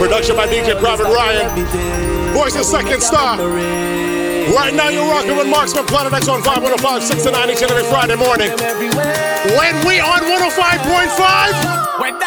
Production 0.00 0.34
by 0.34 0.48
DJ 0.48 0.80
Private 0.80 1.12
Ryan. 1.12 2.32
Voice 2.32 2.56
of 2.56 2.64
second 2.64 3.02
star. 3.02 3.36
Right 3.36 4.72
now 4.72 4.88
you're 4.88 5.04
rocking 5.04 5.36
with 5.36 5.46
Marksman 5.46 5.84
Planet 5.84 6.14
X 6.14 6.26
on 6.28 6.40
Vibe 6.40 6.62
105, 6.62 7.02
6 7.02 7.22
to 7.22 7.30
9 7.32 7.50
each 7.50 7.60
and 7.60 7.70
every 7.70 7.84
Friday 7.84 8.16
morning. 8.16 8.48
When 8.48 9.86
we 9.86 10.00
on 10.00 10.20
105.5? 10.24 12.00
When 12.00 12.18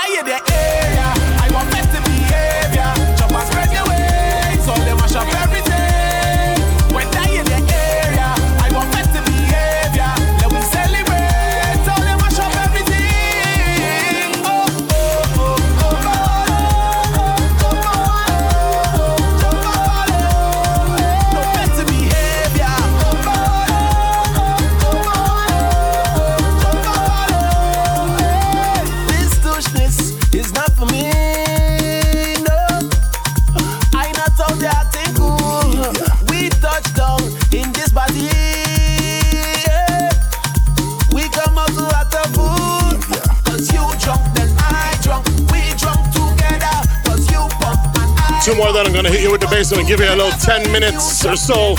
Two 48.48 48.56
more, 48.56 48.72
then 48.72 48.88
I'm 48.88 48.94
gonna 48.94 49.10
hit 49.10 49.20
you 49.20 49.30
with 49.30 49.42
the 49.42 49.48
bass 49.48 49.74
and 49.74 49.86
give 49.86 50.00
you 50.00 50.08
a 50.08 50.16
little 50.16 50.32
10 50.32 50.72
minutes 50.72 51.26
or 51.26 51.36
so 51.36 51.76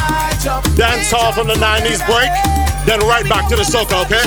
dance 0.76 1.10
hall 1.10 1.32
from 1.32 1.46
the 1.46 1.54
90s 1.54 2.04
break. 2.04 2.28
Then 2.84 3.00
right 3.08 3.24
back 3.24 3.48
to 3.48 3.56
the 3.56 3.62
soca, 3.64 4.04
okay? 4.04 4.20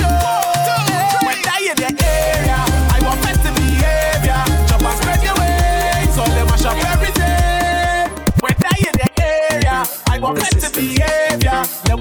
Behavior. 10.74 11.62
The 11.86 11.94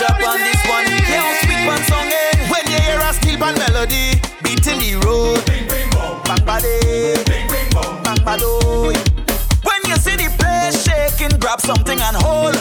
up 0.00 0.16
on 0.16 0.40
this 0.40 0.64
one, 0.64 0.88
yeah, 0.88 1.36
sweet 1.44 1.66
one 1.66 1.82
song 1.84 2.08
eh. 2.08 2.48
When 2.48 2.64
hear 2.72 3.00
a 3.04 3.12
steel 3.12 3.36
melody, 3.38 4.16
beating 4.42 4.80
the 4.80 4.96
road, 5.04 5.44
bang 6.46 7.39
bado. 8.30 8.92
When 9.66 9.80
you 9.88 9.96
see 9.96 10.16
the 10.16 10.30
place 10.38 10.84
shaking, 10.84 11.38
grab 11.38 11.60
something 11.60 12.00
and 12.00 12.16
hold. 12.16 12.54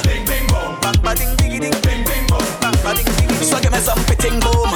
Bang 0.81 0.97
ba 1.03 1.13
ding 1.15 1.35
diggy 1.37 1.59
ding, 1.61 1.77
bang 1.81 2.77
ba 2.83 2.95
ding 2.95 3.05
diggy 3.05 3.37
ding. 3.37 3.49
So 3.49 3.59
give 3.59 3.71
me 3.71 3.79
some 3.79 4.01
pitting 4.05 4.39
boom, 4.39 4.69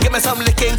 give 0.00 0.12
me 0.12 0.20
some 0.20 0.38
licking 0.38 0.76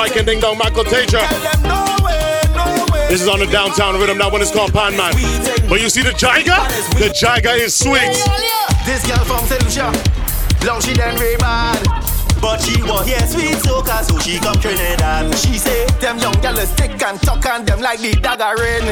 Mike 0.00 0.16
and 0.16 0.26
Ding 0.26 0.40
Dong, 0.40 0.56
Michael. 0.56 0.82
This 0.84 1.12
is 3.20 3.28
on 3.28 3.36
the 3.36 3.46
downtown 3.52 4.00
rhythm, 4.00 4.16
that 4.16 4.32
one 4.32 4.40
is 4.40 4.48
called 4.50 4.72
Pan 4.72 4.96
Man. 4.96 5.12
But 5.68 5.84
you 5.84 5.92
see 5.92 6.00
the 6.00 6.16
Jaiga? 6.16 6.56
The 6.96 7.12
Jaiga 7.12 7.52
is 7.60 7.76
sweet. 7.76 8.16
This 8.88 9.04
girl 9.04 9.20
from 9.28 9.44
St. 9.44 9.60
Lucia, 9.60 9.92
long 10.64 10.80
she 10.80 10.96
done 10.96 11.20
very 11.20 11.36
bad. 11.36 11.84
But 12.40 12.64
she 12.64 12.80
was 12.80 13.04
here 13.04 13.20
sweet 13.28 13.60
soca, 13.60 14.00
so 14.00 14.16
she 14.24 14.40
come 14.40 14.56
Trinidad. 14.56 15.36
She 15.36 15.60
say, 15.60 15.84
them 16.00 16.16
young 16.16 16.40
girls 16.40 16.64
stick 16.72 16.96
and 16.96 17.20
talk 17.20 17.44
and 17.44 17.68
them 17.68 17.84
like 17.84 18.00
the 18.00 18.16
dagger 18.16 18.56
in. 18.56 18.88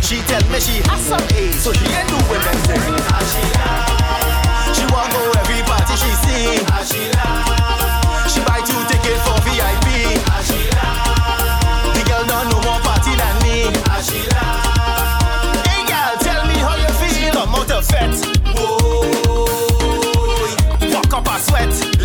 She 0.00 0.24
tell 0.32 0.40
me 0.48 0.64
she 0.64 0.80
has 0.88 1.04
some 1.04 1.28
age, 1.36 1.60
so 1.60 1.76
she 1.76 1.84
ain't 1.92 2.08
doing 2.08 2.24
them 2.24 2.56
thing. 2.64 2.88
She 4.72 4.84
want 4.96 5.12
go 5.12 5.20
every 5.44 5.60
party 5.68 5.92
she 5.92 6.08
see. 6.24 6.56
She 8.32 8.40
buy 8.48 8.64
two 8.64 8.80
tickets 8.88 9.20
for 9.28 9.36
VIP. 9.44 9.87
Walk 20.92 21.14
up 21.14 21.26
a 21.26 21.40
sweat. 21.40 21.97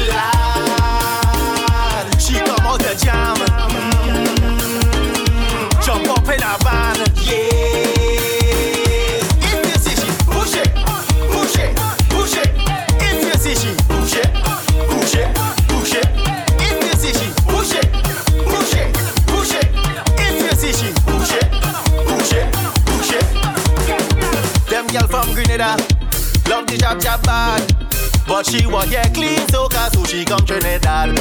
But 28.44 28.52
she 28.52 28.68
want 28.68 28.90
get 28.90 29.14
clean 29.14 29.40
so 29.49 29.68
she 30.06 30.26
come 30.26 30.45
Trinidad. 30.45 31.18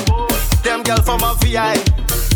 Them 0.62 0.82
girl 0.82 1.00
from 1.02 1.22
a 1.22 1.34
VI, 1.40 1.74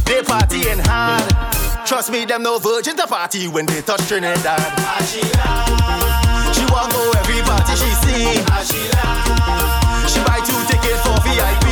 they 0.05 0.23
partying 0.23 0.81
hard. 0.87 1.87
Trust 1.87 2.11
me, 2.11 2.25
them 2.25 2.43
no 2.43 2.59
virgin 2.59 2.97
to 2.97 3.07
party 3.07 3.49
when 3.49 3.67
they 3.67 3.83
touch 3.83 4.07
Trinidad. 4.09 4.61
She 5.07 5.21
want 6.71 6.93
go 6.93 7.13
every 7.19 7.43
party 7.43 7.75
she 7.77 7.91
see. 8.03 8.35
She 10.09 10.21
buy 10.25 10.41
two 10.45 10.61
tickets 10.67 11.03
for 11.03 11.21
VIP. 11.23 11.65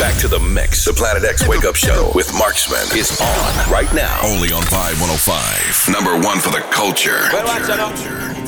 Back 0.00 0.16
to 0.24 0.28
the 0.32 0.40
mix. 0.40 0.88
The 0.88 0.96
Planet 0.96 1.28
X 1.28 1.46
Wake 1.46 1.68
Up 1.68 1.76
Show 1.76 2.08
with 2.16 2.32
Marksman 2.32 2.88
is 2.96 3.12
on 3.20 3.52
right 3.68 3.92
now. 3.92 4.16
Only 4.24 4.48
on 4.48 4.64
Vibe 4.72 4.96
105. 4.96 5.92
Number 5.92 6.16
one 6.16 6.40
for 6.40 6.48
the 6.48 6.64
culture. 6.72 7.28
Well, 7.28 7.44
watch 7.44 7.68
it 7.68 7.76
now. 7.76 7.92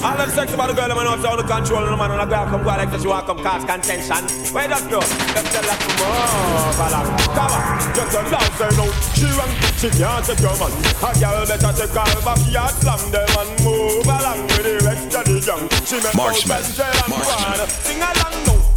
All 0.01 0.17
them 0.17 0.33
sex 0.33 0.49
about 0.57 0.73
the 0.73 0.75
girl, 0.81 0.89
I'm 0.89 0.97
not 0.97 1.21
out 1.21 1.37
of 1.37 1.45
control, 1.45 1.85
and 1.85 1.93
the 1.93 1.97
man 2.01 2.09
on 2.09 2.25
the 2.25 2.25
ground 2.25 2.49
come 2.49 2.65
go 2.65 2.73
like 2.73 2.89
this, 2.89 3.05
you 3.05 3.13
want 3.13 3.29
come 3.29 3.37
cause 3.45 3.69
contention. 3.69 4.25
Where 4.57 4.65
that 4.65 4.81
go? 4.89 5.05
Them 5.05 5.45
tell 5.53 5.61
that 5.69 5.77
to 5.77 5.89
move 6.01 6.81
along. 6.89 7.09
Come 7.37 7.53
on, 7.53 7.85
just 8.01 8.17
a 8.17 8.21
dance 8.33 8.57
her 8.57 8.73
now. 8.73 8.89
She 9.13 9.29
run, 9.37 9.53
she 9.77 9.89
can't 9.93 10.25
take 10.25 10.41
your 10.41 10.57
man. 10.57 10.73
A 11.05 11.11
girl 11.21 11.45
better 11.45 11.73
take 11.77 11.93
her 11.93 12.21
backyard, 12.25 12.75
slam 12.81 13.03
them 13.13 13.29
and 13.29 13.51
move 13.61 14.09
along 14.09 14.41
with 14.57 14.65
the 14.65 14.81
rest 14.89 15.13
of 15.21 15.25
the 15.29 15.37
young. 15.37 15.69
She 15.85 16.01
make 16.01 16.17
Marksman. 16.17 16.65
out 16.65 16.65
and 16.65 16.73
tell 16.81 16.97
and 16.97 17.61
run. 17.61 17.69
Sing 17.69 18.01
along 18.01 18.41
now. 18.49 18.72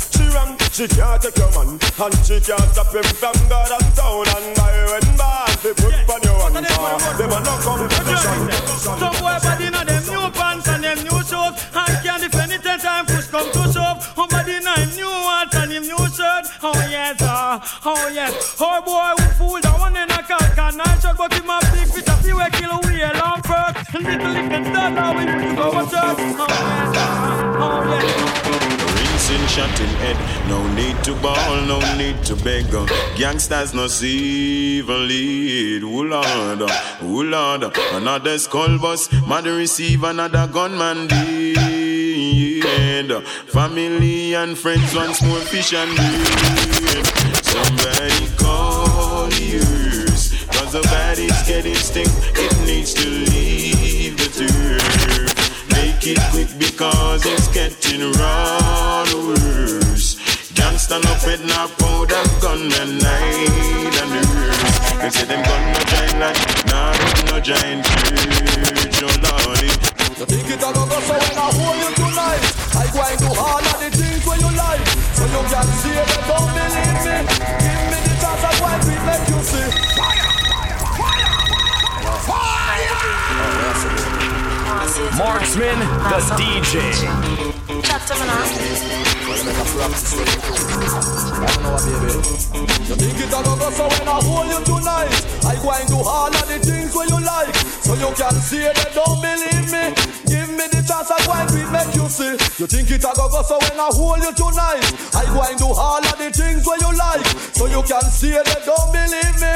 She 0.76 0.86
can't 0.90 1.22
take 1.22 1.38
your 1.38 1.48
man, 1.56 1.80
and 1.80 2.16
she 2.28 2.36
can't 2.44 2.68
stop 2.76 2.92
him 2.92 3.08
from 3.16 3.32
God 3.48 3.72
and 3.72 3.96
town. 3.96 4.28
And 4.28 4.56
by 4.60 4.76
when 4.92 5.08
bad, 5.16 5.56
they 5.64 5.72
put 5.72 5.96
on 6.12 6.20
your 6.20 6.36
car. 6.36 7.00
Them 7.16 7.32
a 7.32 7.40
no 7.40 7.56
competition. 7.64 8.52
Some 8.84 9.00
boy 9.00 9.40
body 9.40 9.70
na 9.72 9.86
them 9.86 10.04
new 10.04 10.30
pants 10.36 10.68
and 10.68 10.84
them 10.84 11.00
new 11.00 11.24
shoes 11.24 11.56
And 11.74 11.96
can't 12.04 12.22
defend 12.22 12.52
it 12.52 12.66
anytime 12.66 13.06
push 13.06 13.28
come 13.28 13.50
to 13.52 13.72
shove 13.72 14.20
On 14.20 14.28
body 14.28 14.60
na 14.60 14.76
him 14.76 14.90
new 14.96 15.08
hats 15.08 15.56
and 15.56 15.72
him 15.72 15.84
new 15.84 15.98
shirt 16.12 16.46
Oh 16.62 16.76
yes, 16.92 17.22
uh, 17.22 17.60
oh 17.86 18.12
yes 18.14 18.56
Oh 18.60 18.82
boy 18.84 19.24
who 19.24 19.32
fool 19.34 19.62
that 19.62 19.80
one 19.80 19.96
in 19.96 20.12
a 20.12 20.22
car 20.24 20.44
can 20.56 20.78
not 20.78 21.02
shut 21.02 21.18
But 21.18 21.34
him 21.34 21.50
a 21.50 21.60
big 21.72 21.88
It's 23.96 24.70
not 24.70 24.98
how 24.98 25.18
we 25.18 25.24
used 25.24 25.50
to 25.50 25.56
go 25.56 25.72
to 25.72 25.90
church. 25.90 26.18
Oh, 26.38 26.48
yeah. 26.94 27.58
Oh, 27.60 27.84
yeah. 27.90 28.45
Rinsing, 29.36 29.48
shot 29.48 29.80
in 29.82 29.88
head. 29.98 30.18
No 30.50 30.66
need 30.74 31.04
to 31.04 31.16
ball, 31.16 31.62
no 31.66 31.80
need 31.98 32.24
to 32.26 32.36
beg. 32.38 32.66
Gangsters 33.18 33.74
no 33.74 33.88
see 33.88 34.78
even 34.78 35.08
lead. 35.08 35.84
Oh 35.84 36.02
Lord, 36.02 36.62
oh 37.02 37.24
Lord. 37.24 37.78
Another 37.94 38.38
skull 38.38 38.78
bus, 38.80 39.12
mother 39.28 39.56
receive 39.56 40.04
another 40.04 40.48
gunman 40.48 41.08
dead. 41.08 41.54
Family 43.48 44.36
and 44.36 44.58
friends 44.58 44.96
once 44.96 45.22
more 45.22 45.40
fish 45.40 45.74
and 45.74 45.96
bread. 45.96 47.06
Somebody 47.44 48.28
call 48.38 49.30
yours. 49.34 50.34
Cause 50.52 50.72
the 50.72 50.82
body's 50.84 51.42
getting 51.48 51.76
stink. 51.76 52.10
It 52.36 52.58
needs 52.66 52.94
to 52.94 53.08
leave 53.08 54.18
the 54.18 54.28
turf. 54.30 55.35
Make 56.06 56.20
it 56.20 56.24
quick 56.30 56.60
because 56.60 57.26
it's 57.26 57.48
getting 57.48 58.12
run 58.14 59.10
worse. 59.26 60.22
Gangsta 60.54 61.02
no 61.02 61.14
pet 61.26 61.42
no 61.42 61.66
powder 61.82 62.22
gun 62.38 62.62
and 62.78 63.02
night 63.02 63.90
and 63.90 64.12
nurse. 64.14 65.02
They 65.02 65.10
say 65.10 65.26
them 65.26 65.42
gun 65.42 65.64
no 65.74 65.80
giant 65.90 66.20
like 66.22 66.38
nah 66.70 66.94
no 67.26 67.40
giant 67.42 67.82
church. 67.90 69.02
Oh 69.02 69.18
lordy. 69.18 69.74
You 70.14 70.26
think 70.30 70.46
it 70.46 70.62
a 70.62 70.70
go 70.78 70.86
go 70.86 71.00
so 71.02 71.18
when 71.18 71.38
I 71.42 71.50
hold 71.58 71.78
you 71.82 71.90
tonight 71.98 72.54
I 72.78 72.86
go 72.94 73.02
and 73.02 73.18
do 73.18 73.30
all 73.42 73.66
of 73.66 73.78
the 73.82 73.90
things 73.90 74.22
when 74.30 74.40
you 74.46 74.52
like 74.54 74.86
So 75.18 75.26
you 75.26 75.42
can 75.42 75.68
see 75.82 75.90
it 75.90 76.06
and 76.06 76.26
don't 76.30 76.54
believe 76.54 77.02
me 77.02 77.18
Give 77.66 77.82
me 77.90 77.98
the 78.06 78.14
chance 78.22 78.46
I 78.46 78.54
go 78.62 78.66
and 78.70 78.82
we 78.86 78.94
make 79.10 79.26
you 79.26 79.42
see 79.42 79.86
Marksman, 84.76 85.80
the 86.12 86.20
DJ. 86.36 86.76
You 92.84 92.96
think 93.00 93.24
a 93.24 93.40
go 93.40 93.70
so 93.72 93.88
when 93.88 94.08
I 94.08 94.20
hold 94.20 94.52
you 94.52 94.60
tonight 94.68 95.16
I 95.48 95.56
all 96.04 96.28
of 96.28 96.48
the 96.52 96.60
things 96.60 96.94
when 96.94 97.08
you 97.08 97.24
like 97.24 97.56
So 97.56 97.94
you 97.96 98.12
can 98.20 98.36
see 98.36 98.68
it 98.68 98.76
don't 98.94 99.22
believe 99.24 99.72
me 99.72 99.96
Give 100.28 100.50
me 100.52 100.68
the 100.68 100.84
chance 100.84 101.08
I 101.08 101.24
make 101.72 101.96
you 101.96 102.10
see 102.10 102.36
You 102.60 102.68
think 102.68 102.92
a 102.92 103.00
go 103.00 103.42
so 103.48 103.56
when 103.56 103.80
I 103.80 103.88
hold 103.96 104.20
you 104.20 104.34
tonight 104.36 104.84
I 105.16 105.24
all 105.72 106.04
of 106.04 106.18
the 106.20 106.30
things 106.36 106.68
when 106.68 106.80
you 106.82 106.92
like 106.92 107.26
So 107.56 107.68
you 107.68 107.82
can 107.84 108.04
see 108.12 108.36
it 108.36 108.44
don't 108.66 108.92
believe 108.92 109.40
me 109.40 109.56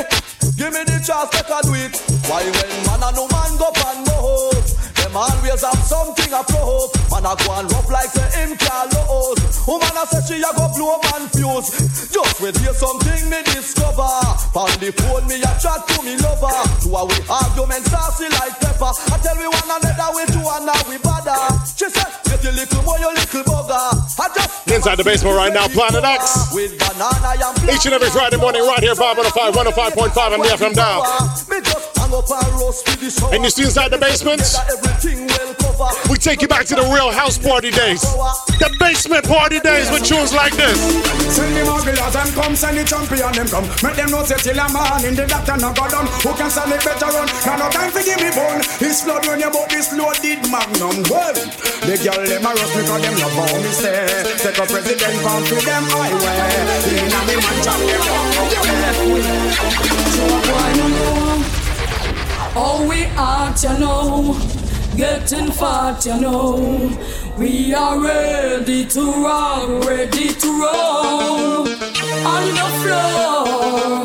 Give 0.56 0.72
me 0.72 0.84
the 0.88 1.04
chance 1.04 1.36
I 1.36 1.60
do 1.68 1.76
it 1.76 1.92
Why 2.32 2.44
when 2.44 2.72
man 2.88 3.04
and 3.04 3.16
no 3.20 3.28
man 3.28 3.58
go 3.60 3.68
no 4.08 4.16
hope 4.16 4.89
Them 5.10 5.18
always 5.18 5.66
have 5.66 5.82
something 5.82 6.30
a 6.30 6.44
prove 6.46 6.94
Man 7.10 7.26
a 7.26 7.34
go 7.34 7.50
and 7.58 7.66
rough 7.74 7.90
like 7.90 8.14
say 8.14 8.30
him 8.38 8.54
can't 8.54 8.94
lose 8.94 9.42
Woman 9.66 9.98
a 9.98 10.06
say 10.06 10.22
she 10.22 10.38
a 10.38 10.54
go 10.54 10.70
blow 10.78 11.02
man 11.10 11.26
fuse. 11.34 12.14
Just 12.14 12.38
wait 12.38 12.54
hear 12.62 12.78
something 12.78 13.26
me 13.26 13.42
discover. 13.50 14.06
On 14.06 14.70
the 14.78 14.94
phone 15.02 15.26
me 15.26 15.42
a 15.42 15.52
chat 15.58 15.82
to 15.90 15.98
me 16.06 16.14
lover. 16.22 16.54
Two 16.86 16.94
a 16.94 17.02
we 17.10 17.18
argument 17.26 17.90
saucy 17.90 18.30
like 18.38 18.54
pepper. 18.62 18.94
I 19.10 19.18
tell 19.26 19.34
we 19.42 19.50
one 19.50 19.66
another 19.66 20.10
we 20.14 20.30
two 20.30 20.46
and 20.46 20.70
now 20.70 20.78
we 20.86 21.02
bother. 21.02 21.58
She 21.66 21.90
said 21.90 22.14
get 22.30 22.46
your 22.46 22.54
little 22.54 22.82
boy 22.86 23.02
your 23.02 23.14
little 23.18 23.42
bugger. 23.50 23.90
I 24.22 24.30
just 24.38 24.60
Inside 24.70 25.02
the 25.02 25.04
basement 25.04 25.36
right 25.36 25.52
now, 25.52 25.68
Planet 25.68 26.06
X. 26.06 26.54
With 26.54 26.78
banana 26.78 27.34
Each 27.74 27.90
and 27.90 27.96
every 27.98 28.10
Friday 28.14 28.38
morning, 28.38 28.62
right 28.62 28.78
here, 28.80 28.94
505, 28.94 29.58
105.5 29.58 30.38
on 30.38 30.40
the 30.46 30.54
FM 30.54 30.70
oh 30.70 30.74
dial. 30.78 31.02
Me 31.50 31.58
just 31.66 31.98
hang 31.98 32.14
up 32.14 32.30
and 32.30 32.54
roast 32.62 32.86
with 32.86 33.02
the 33.02 33.10
show. 33.10 33.34
And 33.34 33.44
you 33.44 33.50
see 33.50 33.64
inside 33.64 33.90
the 33.90 33.98
basement? 33.98 34.46
Everything 35.00 35.28
well 35.32 35.56
cover 35.56 36.12
We 36.12 36.18
take 36.20 36.42
you 36.42 36.50
back 36.52 36.66
to 36.68 36.76
the 36.76 36.84
real 36.92 37.08
house 37.12 37.38
party 37.38 37.72
days. 37.72 38.04
The 38.60 38.68
basement 38.84 39.24
party 39.24 39.64
days 39.64 39.88
with 39.92 40.04
tunes 40.04 40.36
like 40.36 40.52
this. 40.60 40.76
Send 41.32 41.56
the 41.56 41.64
mugglers 41.64 42.16
and 42.20 42.32
come, 42.36 42.52
send 42.52 42.76
the 42.76 42.84
champion 42.84 43.32
them 43.32 43.48
come. 43.48 43.64
Make 43.80 43.96
them 43.96 44.12
know 44.12 44.28
say 44.28 44.36
till 44.44 44.60
a 44.60 44.68
man 44.68 45.08
in 45.08 45.16
the 45.16 45.24
doctor 45.24 45.56
no 45.56 45.72
go 45.72 45.88
down. 45.88 46.04
Who 46.20 46.36
can 46.36 46.52
stand 46.52 46.76
it 46.76 46.84
better 46.84 47.08
run? 47.16 47.32
Now 47.48 47.64
no 47.64 47.68
time 47.72 47.96
for 47.96 48.04
give 48.04 48.20
me 48.20 48.28
bone. 48.36 48.60
It's 48.84 49.00
flood 49.08 49.24
when 49.24 49.40
you 49.40 49.48
bought 49.48 49.72
this 49.72 49.96
loaded 49.96 50.44
magnum. 50.52 51.00
Well, 51.08 51.32
the 51.88 51.96
girl 52.04 52.20
them 52.20 52.44
a 52.44 52.52
rush 52.52 52.74
because 52.76 53.00
them 53.00 53.16
love 53.24 53.40
how 53.40 53.56
me 53.56 53.72
say. 53.72 54.04
Take 54.44 54.60
a 54.60 54.68
president 54.68 55.16
come 55.24 55.44
to 55.48 55.56
them 55.64 55.84
highway. 55.96 56.44
In 56.92 57.08
a 57.08 57.20
me 57.24 57.36
man 57.40 57.58
chop 57.64 57.80
them 57.88 58.04
So 60.12 60.28
why 60.44 60.68
no 60.76 60.88
know 60.92 61.20
we 62.88 63.04
act, 63.16 63.64
you 63.64 63.80
know, 63.80 64.59
getting 65.00 65.50
fat, 65.50 66.06
you 66.06 66.20
know. 66.20 66.92
We 67.38 67.74
are 67.74 67.98
ready 68.02 68.86
to 68.86 69.02
rock, 69.24 69.86
ready 69.86 70.28
to 70.28 70.48
roll 70.62 71.68
on 72.34 72.46
the 72.60 72.68
floor. 72.82 74.04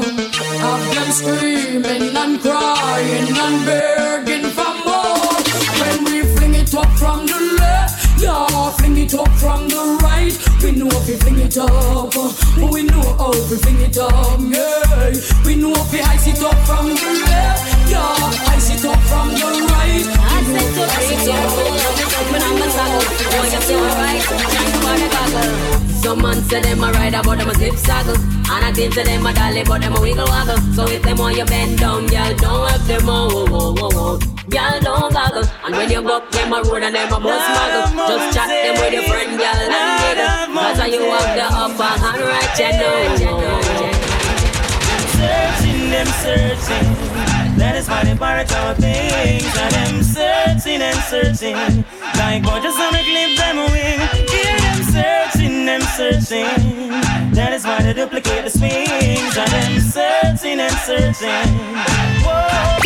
Have 0.62 0.94
them 0.94 1.10
screaming 1.10 2.16
and 2.16 2.40
crying 2.40 3.26
and 3.44 3.66
begging 3.66 4.50
for 4.56 4.74
more. 4.86 5.34
When 5.80 6.04
we 6.04 6.22
fling 6.36 6.54
it 6.54 6.72
up 6.76 6.90
from 6.96 7.26
the 7.26 7.40
left, 7.58 8.22
yeah, 8.22 8.70
fling 8.78 8.96
it 8.98 9.14
up 9.14 9.32
from 9.42 9.68
the 9.68 9.98
right. 10.00 10.34
We 10.62 10.70
know 10.78 10.86
if 10.86 11.08
we 11.08 11.16
fling 11.16 11.40
it 11.40 11.58
up, 11.58 12.14
we 12.72 12.84
know 12.84 13.02
how 13.18 13.32
we 13.32 13.56
fling 13.56 13.80
it 13.80 13.98
up, 13.98 14.38
yeah. 14.38 15.10
We 15.44 15.56
know 15.56 15.72
if 15.74 15.92
we 15.92 16.00
ice 16.02 16.28
it 16.28 16.40
up 16.40 16.56
from 16.68 16.86
the 16.86 17.24
left, 17.26 17.73
Some 26.04 26.20
man 26.20 26.42
say 26.44 26.60
them 26.60 26.84
a 26.84 26.92
ride 26.92 27.16
but 27.24 27.38
them 27.38 27.48
a 27.48 27.54
zip. 27.54 27.72
And 27.74 28.64
I 28.64 28.72
think 28.74 28.92
to 28.94 29.02
them 29.02 29.24
a 29.24 29.32
dolly, 29.32 29.64
but 29.64 29.80
them 29.80 29.96
a 29.96 30.00
wiggle 30.00 30.26
waggle. 30.26 30.58
So 30.74 30.86
if 30.86 31.02
them 31.02 31.16
want 31.16 31.36
you 31.36 31.46
bend 31.46 31.78
down, 31.78 32.06
girl, 32.06 32.34
don't 32.36 32.70
have 32.70 32.86
them 32.86 33.08
oh, 33.08 33.46
whoa. 33.48 34.18
Girl, 34.50 34.80
don't 34.80 35.12
goggle. 35.12 35.44
And 35.64 35.74
when 35.74 35.90
you 35.90 36.02
buck 36.02 36.30
them 36.30 36.52
a 36.52 36.62
road 36.62 36.82
and 36.82 36.94
them 36.94 37.10
a 37.10 37.18
bus 37.18 37.42
muggle, 37.56 38.06
just 38.06 38.36
chat 38.36 38.48
them 38.48 38.74
with 38.84 38.92
your 38.92 39.02
friend, 39.08 39.38
girl, 39.38 39.58
and 39.64 39.72
giggle. 40.04 40.28
Cause 40.54 40.92
you 40.92 41.02
have 41.08 41.34
the 41.34 41.46
upper 41.50 41.82
hand 41.82 42.20
right, 42.20 42.58
you 42.60 42.70
know. 42.78 43.44
Searching, 45.16 45.90
them 45.90 46.06
searching. 46.20 47.23
That 47.64 47.76
is 47.76 47.88
why 47.88 48.04
they 48.04 48.14
pirate 48.14 48.52
our 48.52 48.74
things. 48.74 49.48
And 49.56 49.72
them 49.72 50.02
searching 50.02 50.82
and 50.82 51.00
searching. 51.08 51.56
Like 52.20 52.44
gorgeous 52.44 52.76
on 52.76 52.92
a 52.92 53.02
clip, 53.08 53.30
them 53.40 53.56
wing. 53.72 54.00
Hear 54.28 54.56
them 54.60 54.80
searching, 54.92 55.64
them 55.64 55.80
searching. 55.96 56.92
That 57.32 57.52
is 57.56 57.64
why 57.64 57.80
they 57.80 57.94
duplicate 57.94 58.44
the 58.44 58.50
swings. 58.50 59.34
And 59.40 59.50
them 59.56 59.80
searching 59.80 60.60
and 60.60 60.76
searching. 60.84 61.48
Whoa. 62.20 62.84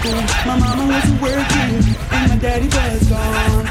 School, 0.00 0.22
my 0.46 0.58
mama 0.58 0.84
wasn't 0.92 1.20
working, 1.22 1.74
and 2.10 2.30
my 2.30 2.36
daddy 2.36 2.66
was 2.66 3.08
gone. 3.08 3.66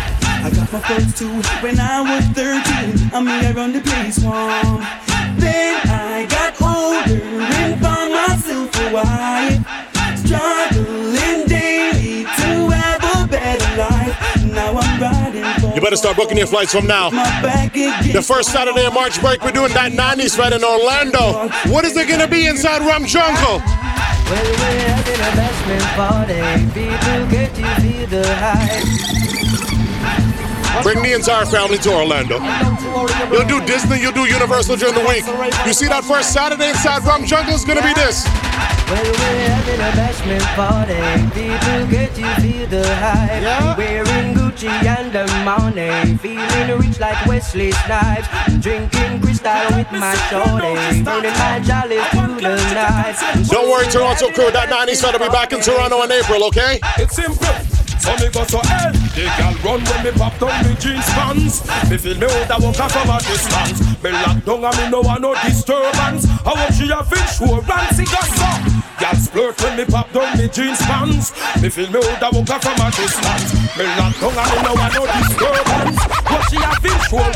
I 0.45 0.49
got 0.53 0.71
my 0.71 0.79
first 0.79 1.17
two 1.17 1.41
when 1.61 1.79
I 1.79 2.01
was 2.01 2.25
13. 2.37 3.11
I 3.13 3.19
mean, 3.19 3.45
I 3.45 3.51
run 3.51 3.73
the 3.73 3.81
place 3.81 4.19
warm. 4.19 4.85
Then 5.37 5.75
I 5.89 6.25
got 6.29 6.61
older 6.61 7.21
and 7.21 7.81
found 7.81 8.13
myself 8.73 8.93
a. 8.93 9.65
Struggling 10.17 11.47
daily 11.47 12.23
to 12.23 12.69
have 12.69 13.03
a 13.15 13.27
better 13.27 13.77
life. 13.77 14.45
Now 14.45 14.77
I'm 14.77 15.01
riding 15.01 15.61
for 15.61 15.75
You 15.75 15.81
better 15.81 15.95
start 15.95 16.17
booking 16.17 16.37
your 16.37 16.47
flights 16.47 16.73
from 16.73 16.87
now. 16.87 17.09
The 17.09 18.23
first 18.25 18.51
Saturday 18.51 18.85
of 18.85 18.93
March 18.93 19.19
break, 19.21 19.43
we're 19.43 19.51
doing 19.51 19.73
that 19.73 19.91
90s 19.91 20.37
right 20.37 20.53
in 20.53 20.63
Orlando. 20.63 21.49
What 21.71 21.85
is 21.85 21.95
it 21.95 22.07
going 22.07 22.19
to 22.21 22.27
be 22.27 22.47
inside 22.47 22.81
Rum 22.81 23.05
Jungle? 23.05 23.59
Well, 23.59 24.45
we're 24.45 24.85
having 24.89 25.19
a 25.19 25.31
bashment 25.39 25.87
party. 25.95 26.41
People 26.73 27.27
get 27.31 27.57
you 27.57 27.65
feel 27.81 28.07
the 28.07 28.35
hype. 28.35 29.89
Bring 30.83 31.01
the 31.03 31.13
entire 31.13 31.45
family 31.45 31.77
to 31.79 31.91
Orlando. 31.91 32.39
You'll 33.31 33.47
do 33.47 33.65
Disney, 33.65 34.01
you'll 34.01 34.13
do 34.13 34.25
Universal 34.25 34.77
during 34.77 34.95
the 34.95 35.05
week. 35.05 35.25
You 35.65 35.73
see 35.73 35.87
that 35.87 36.03
first 36.03 36.33
Saturday 36.33 36.69
inside 36.69 37.03
Rum 37.03 37.25
Jungle 37.25 37.53
is 37.53 37.65
going 37.65 37.77
to 37.77 37.83
be 37.83 37.93
this. 37.93 38.25
Well, 38.89 39.03
we're 39.05 39.49
having 39.53 39.81
a 39.81 39.91
bashment 39.93 40.45
party. 40.57 40.97
People 41.37 41.85
get 41.93 42.17
you 42.17 42.25
feel 42.41 42.67
the 42.67 42.81
hype. 42.95 43.77
Wearing 43.77 44.33
Gucci 44.33 44.67
and 44.67 45.13
the 45.13 45.27
money. 45.45 46.17
Feeling 46.17 46.79
rich 46.79 46.99
like 46.99 47.23
Wesley 47.27 47.71
Snipes. 47.71 48.27
Drinking 48.59 49.21
Cristal 49.21 49.77
with 49.77 49.91
my 49.91 50.15
shorty. 50.31 51.03
Burning 51.03 51.37
my 51.37 51.59
jolly 51.61 52.01
through 52.09 52.41
the 52.41 52.57
night. 52.73 53.15
Don't 53.47 53.69
worry, 53.69 53.85
Toronto 53.91 54.31
crew. 54.31 54.49
That 54.49 54.69
90s 54.69 55.03
will 55.03 55.19
be 55.19 55.29
back 55.29 55.53
in 55.53 55.61
Toronto 55.61 56.01
in 56.01 56.11
April, 56.11 56.43
okay? 56.45 56.79
It's 56.97 57.15
simple. 57.15 57.45
So 57.99 58.15
me 58.15 58.31
go 58.31 58.43
to 58.43 58.57
hell. 58.65 58.98
The 59.19 59.27
girl 59.35 59.75
run 59.75 59.83
when 59.83 59.99
me 60.07 60.11
pop 60.15 60.31
down 60.39 60.63
me 60.63 60.71
jeans 60.79 61.03
pants. 61.11 61.59
Me 61.91 61.97
feel 61.99 62.15
me 62.15 62.23
out 62.23 62.51
I 62.55 62.57
walk 62.63 62.79
off 62.79 62.91
from 62.95 63.11
a 63.11 63.19
distance. 63.19 63.83
Me 63.99 64.11
lock 64.15 64.39
down 64.47 64.63
and 64.63 64.77
me 64.79 64.83
no 64.87 65.01
want 65.03 65.19
no 65.19 65.35
disturbance. 65.43 66.23
I 66.47 66.55
want 66.55 66.71
she 66.71 66.87
a 66.87 67.03
fish 67.03 67.35
who 67.35 67.59
runs 67.59 67.99
it 67.99 68.07
just 68.07 68.31
so. 68.39 68.47
Y'all 69.03 69.19
splurt 69.19 69.59
when 69.59 69.75
me 69.75 69.83
pop 69.83 70.07
down 70.15 70.37
me 70.39 70.47
jeans 70.47 70.79
pants. 70.87 71.35
Me 71.59 71.67
feel 71.67 71.91
me 71.91 71.99
woulda 71.99 72.31
walk 72.31 72.63
from 72.63 72.79
a 72.79 72.87
distance. 72.95 73.51
Me 73.75 73.83
lock 73.99 74.15
down 74.23 74.39
and 74.39 74.49
me 74.55 74.59
no 74.63 74.71
want 74.79 74.93
no 74.95 75.03
disturbance. 75.03 75.99
But 76.23 76.41
she 76.47 76.57
a 76.63 76.71
feel 76.79 76.99
sure. 77.11 77.31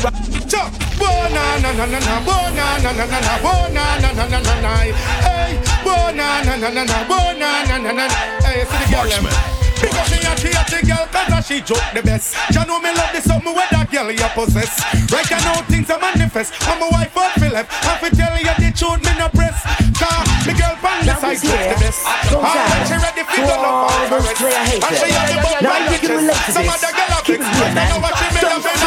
Chuck, 0.48 0.72
bona 0.96 1.44
na 1.60 1.68
na 1.68 1.84
na 1.84 1.98
na, 2.00 2.14
bona 2.24 2.64
na 2.80 2.90
na 2.96 3.04
na 3.04 3.18
na, 3.20 3.34
bona 3.44 3.84
na 4.00 4.08
na 4.08 4.24
na 4.24 4.38
na 4.40 4.54
na. 4.64 4.72
Hey, 5.20 5.60
bona 5.84 6.48
na 6.48 6.56
na 6.56 6.68
na 6.72 6.80
na, 6.80 6.96
bona 7.04 7.50
na 7.68 7.76
na 7.76 7.92
na 7.92 8.08
na. 8.08 8.14
Hey, 8.40 8.64
see 8.64 8.88
the 8.88 9.04
girl 9.04 9.28
eh? 9.28 9.63
And 9.92 10.38
she 10.38 10.48
a 10.48 10.62
the 10.70 10.80
girl 10.86 11.06
cause 11.12 11.46
she 11.46 11.60
joke 11.60 11.84
the 11.94 12.02
best. 12.02 12.36
Ya 12.52 12.64
know 12.64 12.80
me 12.80 12.90
love 12.94 13.12
the 13.12 13.20
something 13.20 13.54
where 13.54 13.68
that 13.70 13.90
girl 13.90 14.10
you 14.10 14.28
possess. 14.34 14.80
Right 15.12 15.30
I 15.30 15.38
know 15.44 15.62
things 15.68 15.90
are 15.90 16.00
manifest. 16.00 16.54
I'm 16.68 16.82
a 16.82 16.88
wife 16.90 17.16
of 17.16 17.32
Philip 17.40 17.66
I 17.68 17.98
fi 17.98 18.08
tell 18.10 18.36
you 18.38 18.54
the 18.58 18.70
truth 18.72 19.00
me 19.04 19.12
no 19.18 19.28
press. 19.28 19.60
Cause 19.98 20.33
me 20.54 20.60
girl 20.60 20.76
pan 20.78 21.02
the 21.02 21.14
side. 21.18 21.38
joke 21.42 21.58
ah, 21.58 21.66
ah, 21.66 21.74
the 21.74 21.78
best 21.82 22.06
And 22.30 22.70
when 22.70 22.82
she 22.86 22.96
ready 23.02 23.22
fi 23.26 23.36
go 23.42 23.54
love 23.58 23.90
her 23.90 24.20
for 24.22 24.46
rest 24.46 24.78
And 24.78 24.94
she 24.94 25.08
have 25.10 25.26
the 25.26 25.38
bum 25.42 25.58
right 25.66 25.90
to 25.90 25.98
chest 25.98 26.54
Some 26.54 26.68
other 26.70 26.92
girl 26.94 27.10
have 27.10 27.26
it. 27.26 27.40
But 27.42 27.74
I 27.74 27.84
know 27.90 27.98
what 27.98 28.14
she 28.14 28.26
me 28.30 28.42
love 28.46 28.62
in 28.62 28.78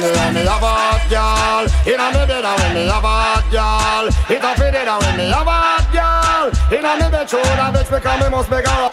the 0.00 0.10
When 0.16 0.30
me 0.34 0.42
have 0.48 0.64
a 0.64 0.72
hot 0.72 1.02
girl 1.12 1.64
Inna 1.84 2.06
me 2.12 2.22
bed 2.26 2.44
and 2.44 2.56
when 2.60 2.72
me 2.74 2.82
have 2.88 3.04
a 3.04 3.12
hot 3.12 3.44
girl. 3.52 4.04
It 4.32 4.42
a 4.42 4.50
fit 4.56 4.74
it 4.74 4.88
and 4.88 5.02
when 5.02 5.16
me 5.16 5.26
have 5.28 5.46
a 5.46 5.56
hot 5.60 5.86
girl 5.92 6.46
Inna 6.72 6.92
me 6.96 7.06
bed 7.10 7.28
show 7.28 7.42
that 7.42 7.74
bitch 7.74 7.90
because 7.92 8.18
me 8.20 8.28
must 8.30 8.50
make 8.50 8.66
her 8.66 8.90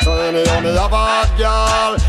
so 0.00 0.16
any 0.16 0.40
me 0.64 0.72
have 0.80 0.92
a 0.92 0.96
hot 0.96 1.28
girl 1.36 2.00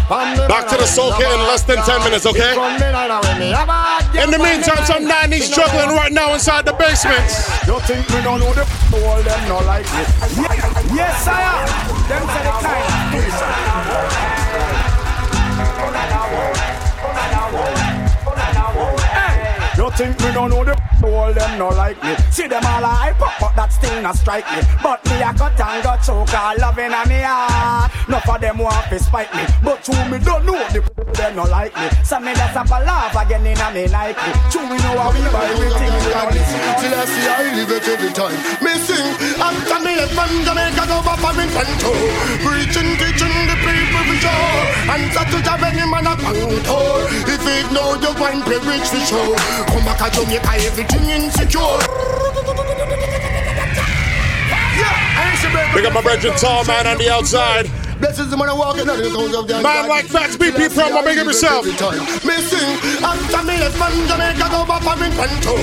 Back 0.48 0.68
to 0.72 0.77
the 0.77 0.88
soul 0.88 1.11
kit 1.19 1.27
in 1.27 1.39
less 1.48 1.64
than 1.64 1.77
10 1.77 2.03
minutes, 2.03 2.26
okay? 2.26 2.52
In 2.56 4.31
the 4.31 4.39
meantime, 4.39 4.84
some 4.85 5.03
90s 5.03 5.52
juggling 5.53 5.95
right 5.95 6.11
now 6.11 6.34
inside 6.34 6.65
the 6.65 6.73
basement. 6.73 7.23
You 7.68 7.80
think 7.88 8.07
me 8.11 8.22
don't 8.23 8.39
know 8.39 8.53
the 8.53 8.64
all 9.11 9.21
them 9.23 9.49
not 9.49 9.65
like 9.65 9.85
me? 9.93 10.03
Yes, 10.95 11.27
am. 11.27 11.67
Them 12.07 12.23
say 12.31 12.43
the 12.47 12.51
You 13.13 13.70
think 20.01 20.17
me 20.21 20.33
don't 20.33 20.49
know 20.49 20.63
the 20.65 20.73
all 21.05 21.33
them 21.33 21.59
not 21.59 21.75
like 21.75 22.01
me? 22.03 22.15
See 22.31 22.47
them 22.47 22.65
all 22.65 22.83
a 22.83 22.91
hype 23.01 23.21
up, 23.21 23.33
but 23.39 23.53
that 23.55 23.69
still 23.69 24.01
not 24.01 24.15
strike 24.15 24.45
me. 24.53 24.61
But 24.81 24.99
me 25.05 25.21
a 25.21 25.29
cut 25.33 25.59
and 25.59 25.83
got 25.83 26.01
choke, 26.01 26.33
all 26.33 26.57
loving 26.57 26.93
a 26.93 27.01
me 27.05 27.21
heart. 27.21 27.91
Enough 28.07 28.29
of 28.29 28.41
them 28.41 28.57
want 28.57 28.85
to 28.89 28.97
spite 28.97 29.31
me, 29.37 29.43
but 29.61 29.77
true 29.85 30.03
me 30.09 30.17
don't 30.17 30.45
know 30.45 30.57
the 30.73 30.81
them 31.17 31.35
not 31.37 31.49
like 31.49 31.73
me. 31.77 31.87
So 32.03 32.17
me 32.19 32.33
that's 32.33 32.57
up 32.57 32.69
a 32.73 32.79
laugh 32.81 33.13
again 33.13 33.45
in 33.45 33.61
a 33.61 33.67
me 33.73 33.85
Nike. 33.93 34.17
True 34.49 34.65
me 34.65 34.77
know 34.81 34.97
how 34.97 35.13
we 35.13 35.21
buy 35.29 35.45
everything 35.53 35.93
we. 35.93 36.41
Till 36.81 36.93
I 36.97 37.05
see 37.05 37.27
I 37.29 37.41
live 37.57 37.71
it 37.71 37.85
every 37.85 38.11
time. 38.13 38.37
Me 38.65 38.73
sing 38.81 39.05
after 39.37 39.79
me 39.85 39.91
left 40.01 40.13
from 40.17 40.31
Jamaica 40.45 40.83
go 40.89 40.97
back 41.05 41.19
for 41.21 41.33
Toronto. 41.37 41.91
Preaching, 42.41 42.89
teaching 42.97 43.35
the 43.49 43.55
people 43.61 43.80
for. 44.22 44.61
And 44.93 45.11
so 45.14 45.22
to 45.26 45.38
the 45.41 45.53
any 45.65 45.85
man 45.89 46.07
a 46.07 46.14
contour. 46.15 47.10
If 47.26 47.41
it 47.41 47.68
know 47.73 47.98
you 47.98 48.14
want 48.19 48.45
to 48.45 48.57
reach 48.69 48.89
the 48.93 49.02
show. 49.02 49.35
Come 49.73 49.85
back 49.85 49.99
to 50.14 50.22
Jamaica, 50.22 50.53
everything 50.61 51.10
insecure. 51.10 51.81
Big 55.73 55.85
up 55.85 55.93
my 55.93 56.02
brethren, 56.02 56.35
tall 56.38 56.65
man 56.65 56.88
on 56.88 56.98
the 56.98 57.10
outside. 57.10 57.80
Blessings 58.01 58.31
the 58.31 58.37
man 58.37 58.49
walking 58.57 58.89
on 58.89 58.97
the 58.97 59.13
coast 59.13 59.37
of 59.37 59.45
the 59.45 59.61
Man 59.61 59.87
like 59.87 60.09
Fats 60.09 60.35
BP 60.35 60.73
promo, 60.73 61.05
big 61.05 61.21
up 61.21 61.29
yourself. 61.29 61.65
Me 62.25 62.33
sing 62.41 62.73
after 62.97 63.45
me 63.45 63.61
left 63.61 63.77
from 63.77 63.93
Jamaica 64.09 64.49
go 64.49 64.65
back 64.65 64.81
for 64.81 64.97
Toronto. 64.97 65.53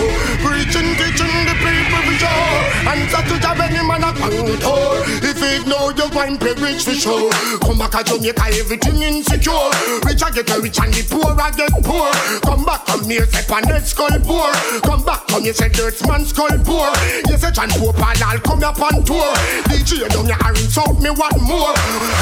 Preaching, 0.46 0.94
teaching 0.94 1.34
the 1.50 1.54
people 1.58 1.98
for 2.06 2.14
sure. 2.14 2.62
And 2.86 3.02
so 3.10 3.18
to 3.26 3.34
the 3.42 3.50
any 3.58 3.82
man 3.82 4.06
a 4.06 4.14
contour. 4.14 5.02
If 5.18 5.42
it 5.42 5.66
know 5.66 5.90
you 5.90 6.06
to 6.06 6.50
reach 6.62 6.86
the 6.86 6.94
show. 6.94 7.26
Come 7.58 7.78
back 7.82 7.90
to 7.98 8.06
Jamaica, 8.06 8.54
everything 8.54 9.02
insecure. 9.02 9.74
Rich 10.06 10.22
I 10.22 10.30
get 10.30 10.46
rich 10.62 10.78
and 10.78 10.94
the 10.94 11.02
poor 11.10 11.34
I 11.34 11.50
get 11.50 11.74
poor. 11.82 12.06
Come 12.46 12.62
back 12.62 12.86
come 12.86 13.02
here, 13.10 13.26
say 13.26 13.42
pan 13.50 13.66
head 13.66 13.82
skull 13.82 14.14
poor. 14.22 14.54
Come 14.86 15.02
back 15.02 15.26
come 15.26 15.42
here, 15.42 15.54
say 15.54 15.74
dirt 15.74 15.98
man 16.06 16.22
skull 16.22 16.54
poor. 16.62 16.86
You 17.26 17.34
say 17.34 17.50
John 17.50 17.70
Pope 17.74 17.98
and 17.98 18.22
I'll 18.22 18.38
come 18.38 18.62
up 18.62 18.78
on 18.78 19.02
tour. 19.02 19.34
DJ 19.66 20.06
down 20.06 20.30
your 20.30 20.38
orange 20.46 20.78
out 20.78 21.02
me 21.02 21.10
want 21.10 21.34
more. 21.42 21.74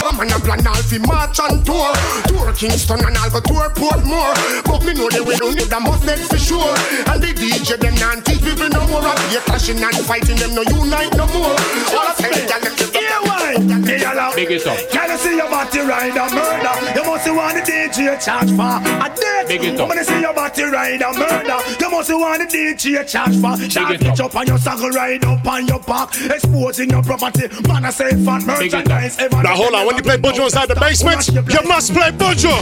I'm 0.07 0.21
on 0.21 0.31
a 0.31 0.39
plan 0.39 0.67
all 0.67 0.75
fi 0.87 0.99
march 0.99 1.41
on 1.41 1.63
tour. 1.65 1.91
Tour 2.31 2.53
Kingston 2.55 3.03
and 3.05 3.17
I'll 3.19 3.31
go 3.31 3.41
tour 3.41 3.69
Portmore. 3.75 4.35
But 4.65 4.85
me 4.85 4.95
know 4.95 5.09
they 5.11 5.21
will 5.21 5.37
don't 5.37 5.55
need 5.59 5.67
the 5.67 5.81
must 5.81 6.05
next 6.07 6.29
for 6.31 6.39
sure. 6.39 6.75
And 7.11 7.19
the 7.23 7.35
DJ 7.35 7.75
them 7.79 7.95
not 7.99 8.25
teach 8.25 8.43
people 8.43 8.69
no 8.71 8.87
more. 8.87 9.03
Up 9.03 9.19
here 9.31 9.41
clashing 9.43 9.83
and 9.83 9.97
fighting 10.07 10.37
them 10.37 10.55
no 10.55 10.63
unite 10.63 11.11
no 11.17 11.27
more. 11.35 11.59
All 11.91 12.07
I 12.07 12.15
say, 12.19 12.31
girl, 12.47 12.61
them 12.63 12.75
just 12.79 12.95
Yeah, 12.95 13.21
why? 13.27 13.59
Me 13.59 13.99
allow. 14.05 14.31
Uh, 14.31 14.35
Big 14.37 14.51
it 14.51 14.67
up. 14.67 14.79
Can 14.91 15.11
you 15.11 15.19
see 15.19 15.37
your 15.37 15.51
body 15.51 15.81
ride 15.81 16.17
a 16.17 16.25
murder? 16.31 16.75
You 16.95 17.03
must 17.07 17.27
want 17.31 17.55
the 17.59 17.63
DJ 17.67 18.15
charge 18.23 18.51
for 18.55 18.79
a 18.79 19.09
death. 19.11 19.49
Big 19.49 19.65
it 19.65 19.81
up. 19.81 19.89
When 19.89 19.99
you 19.99 20.05
see 20.05 20.21
your 20.21 20.35
body 20.35 20.63
ride 20.65 21.03
a 21.03 21.11
murder, 21.19 21.59
you 21.81 21.91
must 21.91 22.11
want 22.15 22.39
the 22.43 22.47
DJ 22.47 23.03
charge 23.09 23.35
for. 23.43 23.57
Shot 23.71 23.99
pitch 23.99 24.21
up 24.21 24.37
on 24.37 24.47
your 24.47 24.59
saddle, 24.59 24.91
ride 24.91 25.25
up 25.25 25.47
on 25.47 25.67
your 25.67 25.81
back, 25.81 26.15
exposing 26.31 26.91
your 26.91 27.03
property. 27.03 27.49
Man, 27.67 27.85
I 27.85 27.91
say 27.91 28.11
fat 28.25 28.45
merchandise. 28.47 29.19
Ever 29.19 29.43
Now 29.43 29.57
hold 29.57 29.75
on, 29.75 29.87
when 29.87 29.96
you 29.97 30.03
play 30.03 30.17
Buju 30.17 30.45
inside 30.45 30.69
the 30.69 30.75
basement, 30.77 31.29
you 31.29 31.63
must 31.69 31.93
play 31.93 32.11
Buju. 32.11 32.53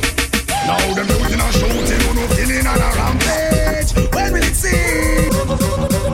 Now 0.67 0.79
them 0.95 1.09
using 1.09 1.41
a 1.41 1.53
shooting, 1.53 2.01
who 2.07 2.15
no 2.15 2.27
killing 2.35 2.67
and 2.67 2.81
a 2.81 2.89
rampage. 2.95 3.91
When 4.15 4.33
will 4.33 4.43
it 4.43 4.55
see? 4.55 5.31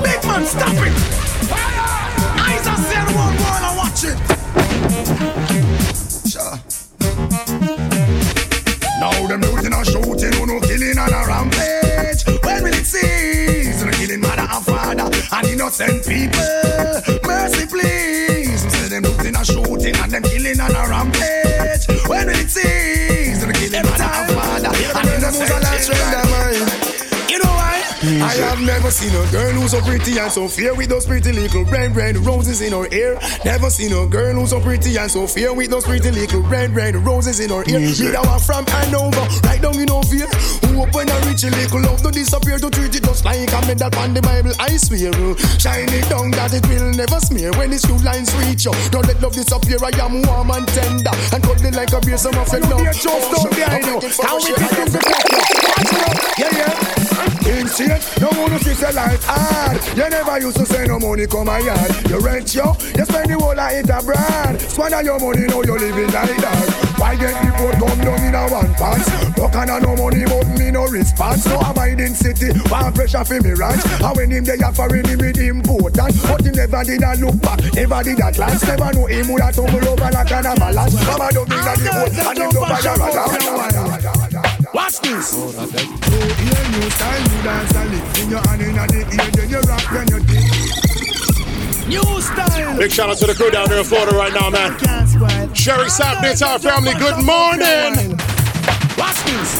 Big 0.03 0.21
man, 0.25 0.45
stop 0.47 0.73
it! 0.75 0.93
Fire! 1.47 1.85
Eyes 2.41 2.67
are 2.67 2.81
seeing 2.89 3.11
one 3.15 3.37
wall 3.37 3.63
and 3.69 3.77
watch 3.77 4.05
it. 4.05 4.17
Sure. 6.31 6.57
Now 8.99 9.27
them 9.27 9.43
using 9.43 9.75
a 9.75 9.85
shooting, 9.85 10.33
who 10.39 10.47
no 10.47 10.61
killing 10.61 10.99
and 10.99 11.13
a 11.13 11.21
rampage. 11.27 12.25
When 12.45 12.63
will 12.65 12.75
it 12.75 12.87
cease? 12.87 13.85
Killing 14.01 14.21
mother 14.21 14.49
and 14.51 14.65
father 14.65 15.11
and 15.33 15.47
innocent 15.47 16.07
people. 16.07 16.41
Mercy, 17.25 17.67
please. 17.67 18.30
Shooting 19.83 20.03
and 20.03 20.13
them 20.13 20.23
killing 20.23 20.61
and 20.61 20.77
a 20.77 20.89
rampage. 20.89 21.40
I 28.23 28.35
have 28.35 28.61
never 28.61 28.91
seen 28.91 29.11
a 29.11 29.31
girl 29.31 29.53
who's 29.53 29.71
so 29.71 29.81
pretty 29.81 30.19
and 30.19 30.33
so 30.33 30.49
fair 30.49 30.75
with 30.75 30.89
those 30.89 31.07
pretty 31.07 31.33
little 31.33 31.65
red, 31.65 31.95
red 31.97 32.17
roses 32.19 32.61
in 32.61 32.73
her 32.73 32.89
hair. 32.89 33.19
Never 33.45 33.71
seen 33.71 33.93
a 33.93 34.07
girl 34.07 34.35
who's 34.35 34.51
so 34.51 34.61
pretty 34.61 34.97
and 34.97 35.11
so 35.11 35.27
fair 35.27 35.55
with 35.55 35.71
those 35.71 35.85
pretty 35.85 36.11
little 36.11 36.43
red, 36.43 36.75
red 36.75 36.97
roses 36.97 37.41
in 37.41 37.51
her 37.51 37.63
hair. 37.65 37.81
Me 37.81 37.93
that 38.13 38.25
one 38.27 38.41
from 38.41 38.67
Hanover, 38.67 39.27
right 39.47 39.61
down 39.61 39.79
in. 39.79 39.91
Who 39.91 40.83
up 40.83 40.95
when 40.95 41.09
I 41.09 41.19
reach 41.29 41.45
a 41.45 41.51
little 41.51 41.81
love 41.83 42.03
to 42.03 42.11
disappear 42.11 42.59
to 42.59 42.71
treat 42.71 42.95
it 42.95 43.05
just 43.05 43.25
like 43.25 43.51
a 43.53 43.61
medal 43.67 43.91
on 43.99 44.15
the 44.15 44.23
Bible. 44.23 44.53
I 44.59 44.77
swear, 44.77 45.13
shine 45.59 45.89
it 45.89 46.09
down 46.11 46.31
that 46.33 46.53
it 46.55 46.67
will 46.67 46.91
never 46.93 47.21
smear 47.21 47.53
when 47.55 47.73
it's 47.73 47.87
two 47.87 47.97
lines 48.03 48.35
reach 48.43 48.67
you. 48.67 48.75
Don't 48.91 49.07
let 49.07 49.21
love 49.23 49.33
disappear. 49.33 49.79
I 49.83 49.91
am 50.03 50.23
warm 50.27 50.51
and 50.51 50.67
tender 50.69 51.15
and 51.33 51.43
cuddling 51.43 51.75
like 51.75 51.93
a 51.93 52.01
beer. 52.01 52.19
Some 52.19 52.35
of 52.35 52.51
them 52.51 52.63
love. 52.71 52.87
Just 52.91 53.03
down 53.07 53.51
behind 53.51 53.87
you. 53.87 53.99
How 54.23 54.37
we 54.37 54.53
think 54.53 55.01
Yeah, 56.39 56.51
yeah. 56.53 57.01
Insane, 57.51 57.99
no 58.21 58.29
one 58.41 58.51
who 58.53 58.59
sees 58.59 58.83
a 58.83 58.93
life 58.93 59.23
hard. 59.25 59.79
You 59.97 60.09
never 60.09 60.39
used 60.41 60.57
to 60.57 60.67
say 60.67 60.87
no 60.87 60.99
money 60.99 61.27
come 61.27 61.47
my 61.47 61.59
yard. 61.59 61.91
You 62.09 62.19
rent 62.19 62.55
yo, 62.55 62.75
you 62.97 63.05
spend 63.05 63.31
the 63.31 63.37
whole 63.39 63.59
of 63.59 63.73
it 63.73 63.91
abroad. 63.91 64.61
Squander 64.61 65.03
your 65.03 65.19
money, 65.21 65.47
now 65.47 65.63
you're 65.63 65.79
living 65.79 66.11
like 66.11 66.37
that. 66.37 66.91
Why 66.99 67.17
get 67.17 67.33
the 67.33 67.51
boat 67.57 67.75
come 67.81 68.01
down 68.05 68.21
in 68.25 68.35
a 68.35 68.43
one 68.49 68.75
pass? 68.75 69.07
Look 69.39 69.55
and 69.55 69.83
no 69.83 69.97
money, 69.97 70.25
but 70.25 70.47
me 70.59 70.71
no 70.71 70.87
response. 70.87 71.47
No 71.47 71.59
abiding 71.61 72.15
city, 72.15 72.53
one 72.69 72.93
pressure 72.93 73.25
for 73.25 73.41
me 73.41 73.53
ranch. 73.53 73.81
And 74.01 74.17
when 74.17 74.31
him 74.31 74.45
they 74.45 74.59
for 74.59 74.89
him 74.95 75.19
with 75.19 75.39
important, 75.39 76.15
but 76.23 76.45
he 76.45 76.51
never 76.51 76.85
did 76.85 77.03
a 77.03 77.15
look 77.17 77.41
back, 77.41 77.61
never 77.75 78.03
did 78.03 78.21
a 78.21 78.33
glance. 78.33 78.63
Never 78.67 78.93
know 78.93 79.07
him 79.07 79.33
would 79.33 79.43
have 79.43 79.55
tumble 79.55 79.89
over 79.89 80.11
like 80.11 80.33
an 80.33 80.47
avalanche. 80.47 80.95
Mama 81.07 81.29
don't 81.33 81.49
think 81.49 81.63
that 81.65 81.79
the 81.79 81.91
boat 81.91 82.27
and 82.27 82.39
him 82.39 82.51
don't 82.51 82.69
buy 82.69 82.81
a 84.27 84.30
Watch 84.73 85.01
this. 85.01 85.35
Oh, 85.35 85.51
hear 85.51 86.63
new 86.71 86.91
style, 86.91 87.21
you 87.21 87.43
dance 87.43 87.75
and 87.75 87.91
lift 87.91 88.19
in 88.21 88.31
your 88.31 88.41
hand 88.47 88.63
in 88.63 88.75
the 88.75 89.03
ear, 89.11 89.31
then 89.35 89.51
you 89.51 89.61
rock, 89.67 89.83
then 89.91 90.07
you 90.07 90.21
dip. 90.23 91.89
New 91.89 92.21
style. 92.21 92.79
Big 92.79 92.93
shout 92.93 93.11
out 93.11 93.19
to 93.19 93.27
the 93.27 93.35
crew 93.35 93.51
down 93.51 93.69
there 93.69 93.81
in 93.81 93.85
Florida 93.85 94.17
right 94.17 94.33
now, 94.33 94.49
man. 94.49 94.79
Sherry 95.55 95.91
Sapp, 95.91 96.23
the 96.23 96.31
entire 96.31 96.61
family, 96.61 96.93
good 96.95 97.19
morning. 97.27 98.17
Watch 98.97 99.19
this. 99.27 99.59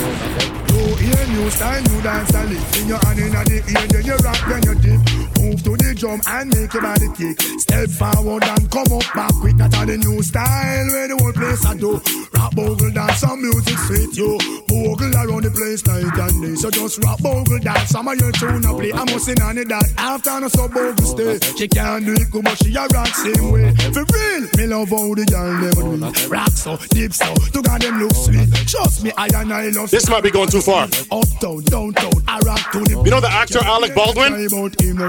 Oh, 0.79 0.95
hear 0.95 1.27
new 1.35 1.51
style, 1.51 1.83
you 1.83 2.03
dance 2.03 2.33
and 2.33 2.51
lift 2.51 2.77
in 2.79 2.87
your 2.87 2.99
hand 2.99 3.19
in 3.19 3.33
the 3.33 3.65
ear, 3.67 3.87
then 3.89 4.05
you 4.05 4.17
rock, 4.23 4.39
then 4.47 4.63
you 4.63 4.75
dip. 4.77 5.20
Move 5.51 5.63
to 5.65 5.77
the 5.77 5.95
drum 5.95 6.21
and 6.27 6.49
make 6.55 6.73
your 6.73 6.83
body 6.83 7.09
kick. 7.19 7.41
Step 7.59 7.91
forward 7.91 8.45
and 8.45 8.71
come 8.71 8.91
up 8.93 9.07
back 9.15 9.35
quick. 9.41 9.57
That 9.57 9.75
are 9.75 9.87
the 9.87 9.99
new 9.99 10.23
style 10.23 10.87
where 10.95 11.09
the 11.09 11.17
whole 11.19 11.33
place 11.33 11.65
I 11.67 11.75
do. 11.77 12.01
Rap 12.35 12.55
bogle 12.55 12.91
dance, 12.91 13.19
some 13.19 13.43
music 13.43 13.79
sweet 13.87 14.17
you. 14.17 14.39
Bogle 14.71 15.11
around 15.11 15.45
the 15.45 15.51
place 15.51 15.83
night 15.87 16.07
and 16.07 16.43
day. 16.43 16.55
So 16.55 16.71
just 16.71 17.03
rap 17.03 17.19
bogle 17.19 17.59
dance, 17.59 17.91
some 17.91 18.07
of 18.07 18.17
your 18.19 18.33
tune 18.33 18.65
I 18.65 18.73
play. 18.79 18.93
I 18.93 19.05
must 19.11 19.27
sing 19.27 19.43
on 19.43 19.59
it 19.59 19.69
that 19.69 19.87
after 19.99 20.41
no 20.41 20.49
so 20.49 20.69
bogle 20.69 21.05
stay. 21.05 21.39
She 21.59 21.67
can't 21.67 22.07
do 22.07 22.15
it 22.15 22.31
good, 22.31 22.45
but 22.45 22.57
she 22.63 22.75
a 22.75 22.87
rock 22.95 23.11
same 23.11 23.51
way. 23.51 23.75
For 23.91 24.07
real, 24.07 24.43
me 24.57 24.65
love 24.71 24.91
how 24.91 25.15
the 25.15 25.27
girl 25.27 25.53
never 25.59 25.83
do 25.83 25.99
it. 26.07 26.31
Rock 26.31 26.55
so, 26.55 26.79
deep 26.95 27.13
so, 27.13 27.35
to 27.35 27.63
God 27.63 27.83
them 27.83 27.99
look 27.99 28.15
sweet. 28.15 28.47
Trust 28.71 29.03
me, 29.03 29.11
I 29.17 29.27
and 29.35 29.53
I 29.53 29.69
love. 29.71 29.91
This 29.91 30.09
might 30.09 30.23
be 30.23 30.31
going 30.31 30.49
too 30.49 30.63
far. 30.63 30.87
Uptown, 31.11 31.63
downtown, 31.67 32.23
I 32.29 32.39
rock 32.47 32.71
to 32.73 32.81
the. 32.87 33.03
You 33.05 33.11
know 33.11 33.21
the 33.21 33.31
actor 33.31 33.59
Alec 33.65 33.95
Baldwin? 33.95 34.33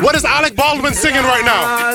What 0.02 0.16
is 0.16 0.26
Alec 0.32 0.56
Baldwin 0.56 0.94
singing 0.94 1.24
right 1.24 1.44
now? 1.44 1.92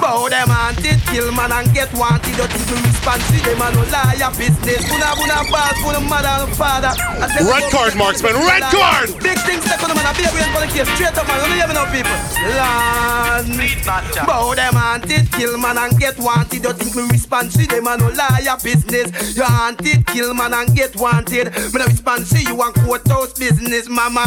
Bow 0.00 0.28
them 0.28 0.48
wanted, 0.48 1.00
kill 1.12 1.30
man 1.32 1.52
and 1.52 1.72
get 1.74 1.92
wanted. 1.92 2.36
Don't 2.36 2.50
think 2.50 2.70
we 2.70 2.92
them 3.02 3.60
and 3.60 3.74
no 3.74 3.82
lie 3.90 4.14
business. 4.38 4.80
Buna 4.88 5.12
buna 5.18 5.50
boss, 5.50 5.76
buna 5.84 6.00
mother 6.08 6.46
and 6.46 6.56
father. 6.56 6.94
Red 7.44 7.70
card, 7.70 7.94
marksman, 7.96 8.34
red 8.34 8.62
card! 8.70 9.10
Big 9.22 9.38
things 9.42 9.64
step 9.64 9.82
on 9.82 9.90
the 9.90 9.94
man, 9.94 10.06
I 10.06 10.12
be 10.14 10.22
a 10.24 10.30
for 10.30 10.62
the 10.62 10.70
case. 10.70 10.88
Straight 10.94 11.18
up 11.18 11.26
man, 11.26 11.50
you 11.50 11.56
never 11.58 11.74
know 11.74 11.86
people. 11.90 12.14
Lord, 12.56 13.52
bow 14.26 14.54
them 14.54 14.74
wanted, 14.74 15.30
kill 15.32 15.58
man 15.58 15.78
and 15.78 15.98
get 15.98 16.16
wanted. 16.18 16.62
Don't 16.62 16.78
think 16.78 16.94
we 16.94 17.02
respond 17.10 17.50
to 17.52 17.66
them 17.66 17.86
and 17.86 18.00
no 18.00 18.08
lie 18.14 18.56
business. 18.62 19.36
You 19.36 19.42
wanted, 19.42 20.06
kill 20.06 20.32
man 20.32 20.54
and 20.54 20.74
get 20.74 20.94
wanted. 20.96 21.52
Me 21.52 21.78
no 21.78 21.86
respond 21.86 22.26
to 22.30 22.38
you 22.40 22.54
and 22.62 22.74
courthouse 22.86 23.34
business, 23.34 23.88
mama. 23.88 24.24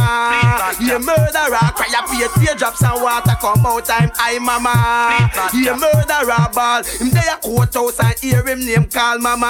You 0.79 0.99
murderer, 0.99 1.71
cry 1.73 1.89
up 1.95 2.11
your 2.13 2.29
teardrops 2.37 2.83
and 2.83 3.01
water 3.15 3.37
come 3.39 3.65
out. 3.65 3.89
I'm 3.89 4.11
I, 4.15 4.39
mama. 4.39 4.75
You 5.55 5.75
murderer, 5.75 6.49
ball. 6.51 6.83
Him 6.83 7.09
there 7.11 7.35
a 7.35 7.37
courthouse 7.39 7.99
and 7.99 8.19
hear 8.19 8.43
him 8.43 8.59
name 8.59 8.85
call, 8.89 9.19
mama. 9.19 9.47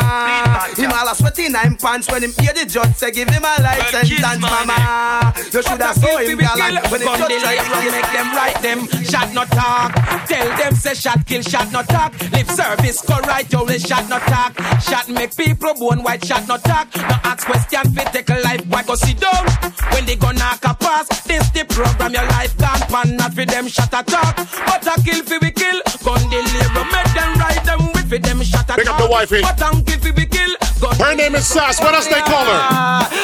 Him 0.75 0.91
all 0.91 1.09
a 1.09 1.15
sweaty 1.15 1.49
nine 1.49 1.75
pants 1.77 2.09
when 2.09 2.23
him 2.23 2.33
hear 2.39 2.53
the 2.53 2.65
judge 2.65 2.95
say 2.95 3.11
give 3.11 3.29
him 3.29 3.43
a 3.43 3.61
life 3.61 3.89
sentence, 3.89 4.41
mama. 4.41 5.33
You 5.35 5.61
should 5.63 5.81
have 5.81 5.95
saw 5.97 6.17
him, 6.17 6.37
gal. 6.37 6.75
When 6.91 7.01
the 7.01 7.09
judge 7.17 7.41
try 7.41 7.57
to 7.57 7.91
make 7.91 8.11
them 8.13 8.29
write 8.35 8.61
them, 8.61 8.79
shot 9.03 9.33
not 9.33 9.49
talk. 9.49 9.93
Tell 10.27 10.57
them 10.57 10.75
say 10.75 10.93
shot 10.93 11.25
kill, 11.25 11.41
shot 11.41 11.71
not 11.71 11.87
talk. 11.87 12.13
Lip 12.31 12.47
service 12.47 13.01
correct, 13.01 13.53
only 13.55 13.79
shot 13.79 14.07
not 14.09 14.21
talk. 14.23 14.53
Shot 14.81 15.09
make 15.09 15.35
people 15.35 15.73
born 15.73 16.03
white, 16.03 16.23
shot 16.25 16.47
not 16.47 16.63
talk. 16.63 16.93
No 16.95 17.15
ask 17.23 17.45
question, 17.47 17.93
fit 17.93 18.07
take 18.13 18.29
a 18.29 18.39
life, 18.41 18.65
why 18.67 18.83
go 18.83 18.95
sit 18.95 19.19
down? 19.19 19.45
When 19.91 20.05
they 20.05 20.15
gonna 20.15 20.57
a 20.63 20.73
pass, 20.75 21.07
this 21.23 21.49
the 21.51 21.65
program, 21.65 22.13
your 22.13 22.27
life 22.27 22.57
can't 22.57 22.81
pan, 22.89 23.17
not 23.17 23.33
for 23.33 23.45
them 23.56 23.68
shot 23.69 23.88
attack. 23.88 24.36
But 24.68 24.86
a 24.86 25.02
kill 25.02 25.23
fi 25.23 25.38
we 25.41 25.52
kill, 25.52 25.80
gun 26.03 26.19
deliver, 26.30 26.84
make 26.91 27.11
them 27.15 27.32
ride 27.40 27.64
them 27.64 27.88
with 27.94 28.10
fi 28.10 28.18
them 28.18 28.44
shot 28.44 28.65
attack. 28.65 28.80
Pick 28.80 28.90
up 28.90 28.99
the 28.99 29.07
wifey. 29.07 29.38
Eh? 29.38 29.41
But 29.48 29.61
a 29.64 29.82
kill 29.82 29.99
fi 30.03 30.11
we 30.11 30.26
kill, 30.26 30.52
gun 30.82 30.95
Her 30.99 31.15
name 31.15 31.36
is 31.36 31.48
Sass. 31.48 31.80
What 31.80 31.94
else 31.94 32.07
they 32.07 32.19
call 32.19 32.44
her? 32.44 32.61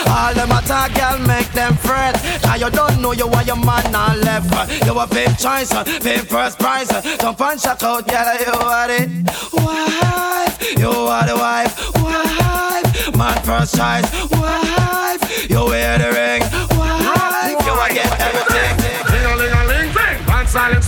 all 0.08 0.34
them 0.34 0.52
attack, 0.52 0.96
girl, 0.96 1.20
make 1.28 1.52
them 1.52 1.76
fret. 1.76 2.16
Now 2.44 2.56
you 2.56 2.70
don't 2.70 3.02
know 3.02 3.12
you 3.12 3.28
are 3.28 3.44
your 3.44 3.58
man 3.58 3.84
now 3.92 4.16
left. 4.16 4.48
You 4.86 4.98
a 4.98 5.06
big 5.08 5.38
choice, 5.38 5.74
uh, 5.74 5.84
big 6.02 6.22
first 6.22 6.60
prize. 6.60 6.90
Uh, 6.90 7.02
don't 7.18 7.38
punch 7.38 7.66
a 7.66 7.72
out, 7.72 8.08
girl, 8.08 8.36
you 8.40 8.56
are 8.56 8.90
it. 8.90 9.10
Wife, 9.52 10.80
you 10.80 10.92
are 11.12 11.28
the 11.28 11.36
wife. 11.36 11.76
Wife, 12.00 13.18
man 13.18 13.38
first 13.44 13.76
choice. 13.76 14.08
Wife, 14.32 15.50
you 15.50 15.66
wear 15.66 15.98
the 15.98 16.10
ring. 16.16 16.42
Wife, 16.80 17.66
you 17.68 17.74
a 17.74 17.88
get 17.94 18.22
everything. 18.22 18.51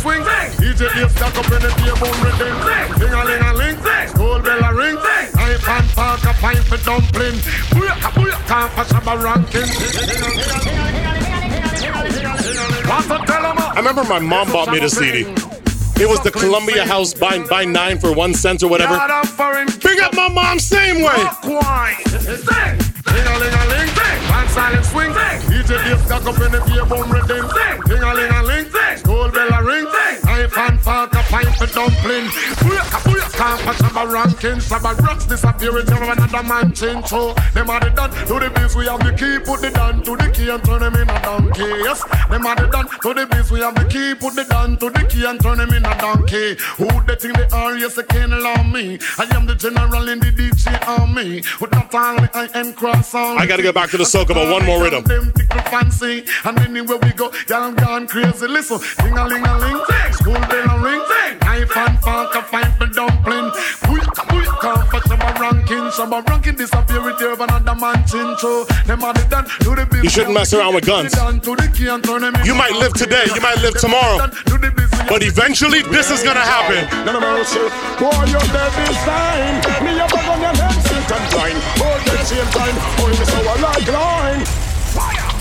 Ding-a-ling-a-ling, 0.04 0.12
and 0.12 0.12
silent 0.12 0.12
swing. 0.12 0.24
DJ 0.60 0.82
Dave 0.94 1.12
stack 1.12 1.38
up 1.38 1.52
in 1.52 1.62
the 1.62 1.72
table 1.80 2.14
rhythm. 2.24 2.56
Ding-a-ling-a-ling, 3.00 3.78
school 4.10 4.40
bell 4.40 4.64
a 4.64 4.74
ring. 4.74 4.96
Knife 4.96 5.68
and 5.70 5.90
fork 5.92 6.24
a 6.24 6.34
pint 6.42 6.64
for 6.68 6.78
dumpling. 6.84 7.38
Booyaka, 7.72 8.10
booyaka, 8.12 8.70
for 8.76 8.86
shabba 8.92 9.16
ranking. 9.24 9.70
Want 12.90 13.08
to 13.08 13.18
tell 13.26 13.46
'em 13.46 13.58
I 13.58 13.78
remember 13.78 14.04
my 14.04 14.20
mom 14.20 14.52
bought 14.52 14.70
me 14.72 14.80
the 14.80 14.90
CD. 14.90 15.26
It 16.02 16.08
was 16.10 16.20
the 16.22 16.32
Columbia 16.32 16.86
House 16.86 17.14
by, 17.14 17.40
by 17.40 17.64
nine 17.66 17.98
for 18.00 18.12
one 18.14 18.34
cent 18.34 18.62
or 18.64 18.68
whatever. 18.68 18.96
Big 19.84 20.00
up 20.02 20.14
my 20.16 20.28
mom, 20.28 20.60
same 20.60 21.02
way. 21.02 21.16
Ding-a-ling-a-ling, 23.14 23.90
and 24.38 24.50
silent 24.50 24.86
swing. 24.86 25.14
DJ 25.48 25.78
Dave 25.86 26.02
stack 26.06 26.26
up 26.26 26.40
in 26.42 26.52
the 26.52 26.60
table 26.68 27.04
rhythm. 27.04 27.48
Ding-a-ling-a-ling, 27.88 28.66
school 28.98 29.30
bell 29.30 29.54
a 29.54 29.64
ring. 29.64 29.86
Knife 30.24 30.58
and 30.58 30.80
fork 30.80 31.14
a 31.14 31.22
pint 31.30 31.56
for 31.56 31.68
dumpling. 31.68 32.26
Booyaka, 32.62 33.00
booyaka, 33.06 33.58
for 33.64 33.74
shabba 33.84 34.12
ranking. 34.12 34.60
Shabba 34.60 34.98
rocks 35.02 35.26
disappear 35.26 35.74
with 35.74 35.90
another 35.90 36.44
man 36.44 36.74
change. 36.74 37.08
So 37.08 37.34
them 37.54 37.70
are 37.70 37.80
the 37.80 37.90
done 37.90 38.12
to 38.12 38.40
the 38.40 38.52
biz. 38.56 38.76
We 38.76 38.86
have 38.88 39.04
the 39.04 39.12
key, 39.14 39.40
put 39.44 39.62
the 39.62 39.70
down 39.70 40.04
to 40.04 40.16
the 40.16 40.32
key 40.32 40.50
and 40.50 40.64
turn 40.64 40.82
them 40.82 40.96
in 40.96 41.10
a 41.10 41.22
donkey. 41.22 41.70
Yes, 41.84 42.04
them 42.30 42.46
are 42.46 42.56
the 42.56 42.68
done 42.68 42.88
to 42.88 43.14
the 43.14 43.26
biz. 43.28 43.52
We 43.52 43.60
have 43.62 43.76
the 43.76 43.86
key, 43.86 44.16
put 44.16 44.36
the 44.36 44.44
down 44.44 44.78
to 44.78 44.90
the 44.90 45.06
key 45.06 45.26
and 45.26 45.40
turn 45.40 45.58
them 45.58 45.72
in 45.72 45.86
a 45.86 45.98
donkey. 46.00 46.56
Who 46.78 46.88
they 47.06 47.16
think 47.16 47.38
they 47.38 47.48
are? 47.56 47.78
Yes, 47.78 47.96
they 47.96 48.04
can't 48.04 48.34
allow 48.34 48.64
me. 48.64 49.00
I 49.18 49.26
am 49.36 49.46
the 49.46 49.56
general 49.56 50.08
in 50.10 50.20
the 50.20 50.32
DJ 50.32 50.88
army. 50.88 51.44
With 51.60 51.72
not 51.72 51.94
only 51.94 52.30
I 52.34 52.50
am 52.54 52.74
cross 52.74 53.14
on. 53.14 53.38
I 53.38 53.46
gotta 53.46 53.64
get 53.64 53.76
back 53.76 53.90
to 53.92 53.98
the 53.98 54.04
soca, 54.04 54.34
but 54.34 54.52
one 54.52 54.66
more 54.66 54.82
rhythm. 54.82 55.04
Them 55.04 55.32
tickle 55.34 55.62
fancy, 55.62 56.26
and 56.46 56.60
anywhere 56.60 56.98
we 56.98 57.12
go, 57.12 57.32
y'all 57.48 57.72
gone 57.74 58.08
crazy. 58.08 58.48
Listen, 58.48 58.80
ding 59.02 59.18
a 59.18 59.26
ling 59.28 59.46
a 59.46 59.58
ling, 59.60 59.82
school 60.12 60.34
bell 60.34 60.70
a 60.70 60.80
ring, 60.82 61.02
knife 61.42 61.78
and 61.78 62.00
fork 62.00 62.36
a 62.36 62.42
fight 62.44 62.72
for 62.78 62.88
dumpling. 62.88 63.52
Booyaka, 63.86 64.24
booyaka, 64.30 64.74
for 65.02 65.34
ranking, 65.42 65.92
some 65.92 66.12
ranking 66.12 66.56
disappear 66.56 67.02
with 67.04 67.20
your 67.20 67.34
another 67.34 67.76
man 67.76 68.06
chin. 68.08 68.36
So 68.38 68.66
them 68.86 69.04
are 69.04 69.14
the 69.14 69.26
done 69.30 69.46
to 69.46 69.76
the 69.76 69.86
You 70.04 70.10
shouldn't 70.10 70.34
mess 70.34 70.54
around 70.54 70.76
with 70.76 70.86
guns. 70.86 71.14
You 72.46 72.56
might 72.56 72.74
live 72.74 72.94
today, 72.94 73.26
you 73.34 73.42
might 73.42 73.60
live 73.60 73.76
tomorrow, 73.80 74.30
but 75.10 75.24
eventually 75.24 75.82
this 75.84 76.10
is 76.12 76.24
gonna 76.24 76.42
happen. 76.42 76.88
None 77.06 77.16
of 77.16 77.22
mercy. 77.22 77.60
Boy, 78.00 78.12
you're 78.32 78.48
dead 78.52 78.72
this 78.80 78.98
time. 79.06 79.86
Me 79.86 80.00
a 80.00 80.04
on 80.04 80.42
your 80.42 80.56
head, 80.56 80.78
sit 80.84 81.12
and 81.12 81.26
blind. 81.32 81.60
Hold 81.80 82.02
the 82.06 82.18
same 82.26 82.50
time. 82.52 82.76
Oh, 83.00 83.12
so 83.14 83.38
I 83.38 83.56
like 83.62 83.88
line. 83.88 84.46
Fire! 84.94 85.34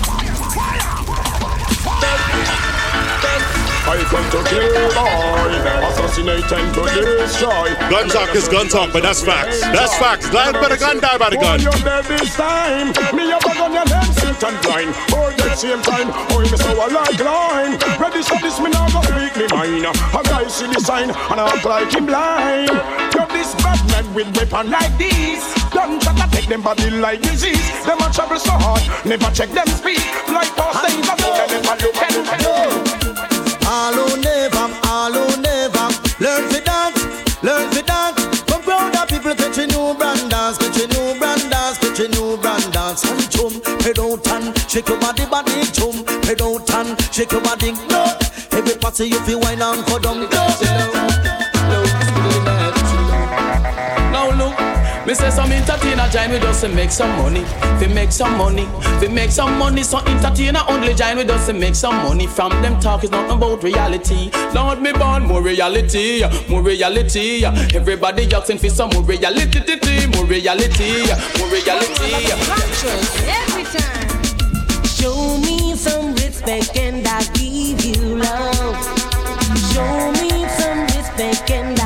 I 3.85 3.99
come 4.07 4.23
to 4.31 4.41
kill, 4.47 4.63
boy. 4.95 5.59
Assassinate 5.91 6.53
and 6.55 6.71
to 6.75 6.83
destroy. 7.19 7.75
Gun 7.91 8.09
talk 8.09 8.35
is 8.35 8.47
gun 8.47 8.69
talk, 8.69 8.93
but 8.93 9.03
that's 9.03 9.25
facts. 9.25 9.61
That's 9.61 9.99
facts. 9.99 10.31
Die 10.31 10.53
by 10.53 10.69
the 10.69 10.77
gun, 10.79 11.01
die 11.01 11.19
by 11.19 11.31
the 11.31 11.37
gun. 11.37 11.61
you're 11.61 11.73
dead 11.83 12.05
this 12.07 12.37
time. 12.37 12.95
Me 13.11 13.27
on 13.35 13.73
your 13.75 13.87
sit 14.15 14.39
and 14.39 14.59
blind. 14.63 14.95
Hold 15.11 15.35
the 15.35 15.55
same 15.59 15.83
time. 15.83 16.15
Oh, 16.31 16.47
so 16.47 16.71
I 16.79 16.87
like 16.95 17.19
line. 17.19 17.75
Ready 17.99 18.23
for 18.23 18.39
this, 18.39 18.63
me 18.63 18.71
now 18.71 18.87
go 18.95 19.03
speak 19.03 19.35
me. 19.35 19.47
A 19.51 20.21
guy 20.31 20.47
see 20.47 20.71
the 20.71 20.79
sign 20.79 21.11
and 21.11 21.41
I 21.41 21.51
act 21.51 21.65
like 21.65 21.91
him 21.91 22.07
blind. 22.07 22.71
You're 23.11 23.27
this 23.35 23.51
bad 23.67 23.83
man 23.91 24.07
with 24.15 24.31
weapon 24.39 24.71
like 24.71 24.95
this. 24.95 25.43
Don't 25.75 26.01
try 26.01 26.15
to 26.15 26.27
take 26.31 26.47
them 26.47 26.63
body 26.63 26.91
like 26.91 27.21
disease. 27.23 27.67
Them 27.83 27.99
a 27.99 28.07
travel 28.15 28.39
so 28.39 28.55
hard, 28.55 28.83
never 29.05 29.31
check 29.35 29.51
them 29.51 29.67
speed. 29.67 29.99
Like 30.31 30.55
past 30.55 30.87
things 30.87 31.09
I 31.11 31.19
never 31.19 31.83
look 31.83 31.97
at 31.97 32.92
learn 37.43 37.71
to 37.71 37.83
dance. 37.83 38.43
Come 38.43 38.63
proud 38.63 38.97
of 38.97 39.09
people 39.09 39.35
catch 39.35 39.59
a 39.59 39.67
new 39.67 39.95
brand 39.95 40.31
dance, 40.31 40.59
catch 40.59 40.81
a 40.81 40.87
new 40.89 41.19
brand 41.19 41.51
dance, 41.51 41.79
catch 41.79 42.01
a 42.01 42.09
new 42.09 42.37
brand 42.39 42.73
dance. 42.73 43.05
And 43.05 43.31
chum, 43.31 43.53
head 43.81 43.99
out 43.99 44.27
and 44.29 44.71
shake 44.71 44.89
your 44.89 44.99
body, 45.01 45.27
body 45.27 45.65
chum, 45.73 46.05
head 46.25 46.41
out 46.43 46.71
and 46.75 47.15
shake 47.15 47.33
your 47.33 47.43
body. 47.43 47.73
No, 47.91 48.17
every 48.53 48.77
party 48.77 49.07
you 49.07 49.21
feel 49.21 49.41
wine 49.41 49.63
and 49.63 49.85
go 49.87 49.99
down. 49.99 50.29
Now 50.31 51.42
me 55.13 55.17
say 55.17 55.31
some 55.31 55.53
entertainer 55.53 56.09
join 56.09 56.31
with 56.31 56.43
us 56.45 56.63
to 56.63 56.69
make 56.69 56.91
some 56.91 57.11
money, 57.19 57.45
fi 57.79 57.87
make 57.89 58.11
some 58.11 58.37
money, 58.39 58.65
fi 58.99 59.09
make 59.09 59.31
some 59.31 59.59
money. 59.59 59.83
So 59.83 59.99
entertainer 59.99 60.61
only 60.69 60.95
join 60.95 61.17
with 61.19 61.29
us 61.29 61.47
to 61.47 61.53
make 61.53 61.75
some 61.75 61.97
money. 61.97 62.27
From 62.27 62.51
them 62.63 62.81
talk 62.81 63.05
is 63.05 63.11
not 63.11 63.31
about 63.31 63.63
reality. 63.63 64.31
Lord 64.55 64.81
me 64.81 64.93
born 64.93 65.25
more 65.27 65.43
reality, 65.43 66.23
more 66.49 66.63
reality. 66.63 67.45
Everybody 67.45 68.33
asking 68.33 68.59
for 68.59 68.71
some 68.71 68.91
more 68.95 69.03
reality, 69.03 69.61
more 70.15 70.25
reality, 70.25 71.05
more 71.39 71.51
reality. 71.51 72.33
Every 73.29 73.65
time. 73.65 74.09
Show 74.85 75.37
me 75.39 75.77
some 75.77 76.15
respect 76.15 76.77
and 76.77 77.07
I 77.07 77.23
give 77.35 77.85
you 77.85 78.17
love. 78.17 78.77
Show 79.73 80.13
me 80.23 80.31
some 80.59 80.81
respect 80.97 81.51
and 81.51 81.82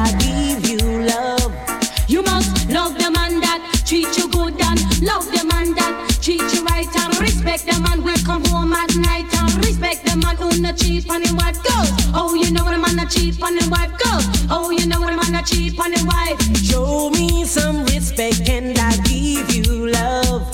treat 3.87 4.19
you 4.19 4.29
good 4.31 4.61
and 4.61 4.81
love 5.01 5.25
the 5.31 5.47
man 5.47 5.73
that 5.75 6.19
treat 6.21 6.43
you 6.53 6.65
right 6.65 6.91
and 6.99 7.21
respect 7.21 7.65
the 7.67 7.79
man 7.81 8.03
who 8.03 8.13
come 8.27 8.45
home 8.47 8.73
at 8.73 8.93
night 8.97 9.31
and 9.39 9.65
respect 9.65 10.05
the 10.05 10.17
man 10.17 10.35
who 10.37 10.51
not 10.61 10.77
cheat 10.77 11.09
on 11.09 11.23
his 11.23 11.33
wife 11.35 11.63
goes. 11.63 11.89
Oh, 12.13 12.35
you 12.35 12.51
know 12.51 12.65
when 12.65 12.75
a 12.75 12.79
man 12.79 12.97
not 12.97 13.11
cheat 13.11 13.41
on 13.41 13.55
his 13.55 13.71
wife 13.71 13.93
goes. 14.03 14.27
Oh, 14.51 14.71
you 14.71 14.87
know 14.89 15.01
when 15.01 15.15
a 15.15 15.17
man 15.17 15.31
not 15.31 15.47
cheat 15.47 15.79
on 15.79 15.93
his 15.93 16.05
wife. 16.05 16.37
Show 16.57 17.11
me 17.11 17.45
some 17.45 17.85
respect 17.85 18.49
and 18.49 18.77
I 18.77 18.97
give 19.07 19.55
you 19.55 19.87
love. 19.89 20.51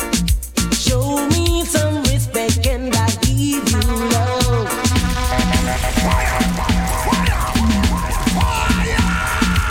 Show 0.74 1.26
me 1.28 1.64
some 1.64 2.02
respect 2.04 2.66
and 2.66 2.94
I 2.94 3.09
give 3.22 3.64
you 3.64 3.88
love. 4.12 4.68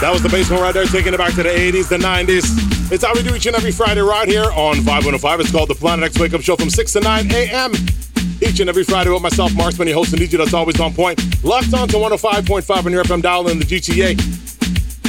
That 0.01 0.09
was 0.11 0.23
the 0.23 0.29
basement 0.29 0.63
right 0.63 0.73
there, 0.73 0.85
taking 0.85 1.13
it 1.13 1.17
back 1.17 1.35
to 1.35 1.43
the 1.43 1.49
80s, 1.49 1.89
the 1.89 1.97
90s. 1.97 2.80
It's 2.91 3.03
how 3.05 3.13
we 3.13 3.23
do 3.23 3.33
each 3.33 3.45
and 3.45 3.55
every 3.55 3.71
Friday 3.71 4.01
right 4.01 4.27
here 4.27 4.43
on 4.43 4.75
Vibe 4.75 5.05
105. 5.05 5.39
It's 5.39 5.49
called 5.49 5.69
the 5.69 5.75
Planet 5.75 6.03
X 6.03 6.19
Wake 6.19 6.33
Up 6.33 6.41
Show 6.41 6.57
from 6.57 6.69
6 6.69 6.91
to 6.91 6.99
9 6.99 7.31
a.m. 7.31 7.71
Each 8.41 8.59
and 8.59 8.67
every 8.67 8.83
Friday 8.83 9.09
with 9.09 9.21
myself, 9.21 9.55
Marksman, 9.55 9.87
your 9.87 9.95
host 9.95 10.11
and 10.11 10.21
DJ 10.21 10.37
that's 10.37 10.53
always 10.53 10.77
on 10.77 10.93
point. 10.93 11.17
Locked 11.41 11.73
on 11.73 11.87
to 11.87 11.95
105.5 11.95 12.85
on 12.85 12.91
your 12.91 13.05
FM 13.05 13.21
dial 13.21 13.47
in 13.47 13.59
the 13.59 13.65
GTA. 13.65 14.19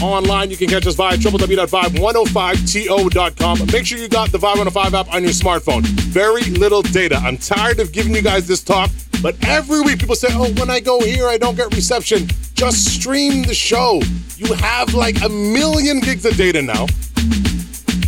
Online, 0.00 0.48
you 0.48 0.56
can 0.56 0.68
catch 0.68 0.86
us 0.86 0.94
via 0.94 1.16
www.vibe105to.com. 1.16 3.58
Make 3.72 3.84
sure 3.84 3.98
you 3.98 4.08
got 4.08 4.30
the 4.30 4.38
Vibe 4.38 4.58
105 4.58 4.94
app 4.94 5.12
on 5.12 5.24
your 5.24 5.32
smartphone. 5.32 5.82
Very 5.82 6.42
little 6.42 6.82
data. 6.82 7.16
I'm 7.16 7.36
tired 7.36 7.80
of 7.80 7.90
giving 7.90 8.14
you 8.14 8.22
guys 8.22 8.46
this 8.46 8.62
talk, 8.62 8.92
but 9.22 9.34
every 9.44 9.80
week 9.80 9.98
people 9.98 10.14
say, 10.14 10.28
oh, 10.30 10.52
when 10.52 10.70
I 10.70 10.78
go 10.78 11.00
here, 11.00 11.26
I 11.26 11.36
don't 11.36 11.56
get 11.56 11.74
reception. 11.74 12.28
Just 12.54 12.94
stream 12.94 13.42
the 13.42 13.54
show. 13.54 14.00
You 14.36 14.54
have 14.54 14.94
like 14.94 15.20
a 15.22 15.28
million 15.28 15.98
gigs 15.98 16.24
of 16.24 16.36
data 16.36 16.62
now. 16.62 16.86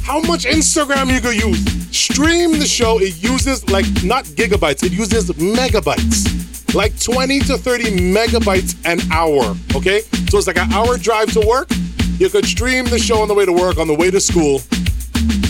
How 0.05 0.21
much 0.21 0.45
Instagram 0.45 1.11
you 1.11 1.19
gonna 1.19 1.35
use? 1.35 1.65
Stream 1.97 2.59
the 2.59 2.67
show. 2.67 3.01
It 3.01 3.23
uses 3.23 3.67
like 3.71 3.87
not 4.05 4.27
gigabytes, 4.27 4.85
it 4.85 4.93
uses 4.93 5.31
megabytes. 5.31 6.75
Like 6.75 7.01
20 7.01 7.39
to 7.41 7.57
30 7.57 7.85
megabytes 8.13 8.77
an 8.85 9.01
hour. 9.11 9.57
Okay? 9.75 10.03
So 10.29 10.37
it's 10.37 10.47
like 10.47 10.59
an 10.59 10.71
hour 10.75 10.99
drive 10.99 11.33
to 11.33 11.41
work. 11.41 11.71
You 12.19 12.29
could 12.29 12.45
stream 12.45 12.85
the 12.85 12.99
show 12.99 13.23
on 13.23 13.29
the 13.29 13.35
way 13.35 13.47
to 13.47 13.53
work, 13.53 13.79
on 13.79 13.87
the 13.87 13.95
way 13.95 14.11
to 14.11 14.21
school. 14.21 14.61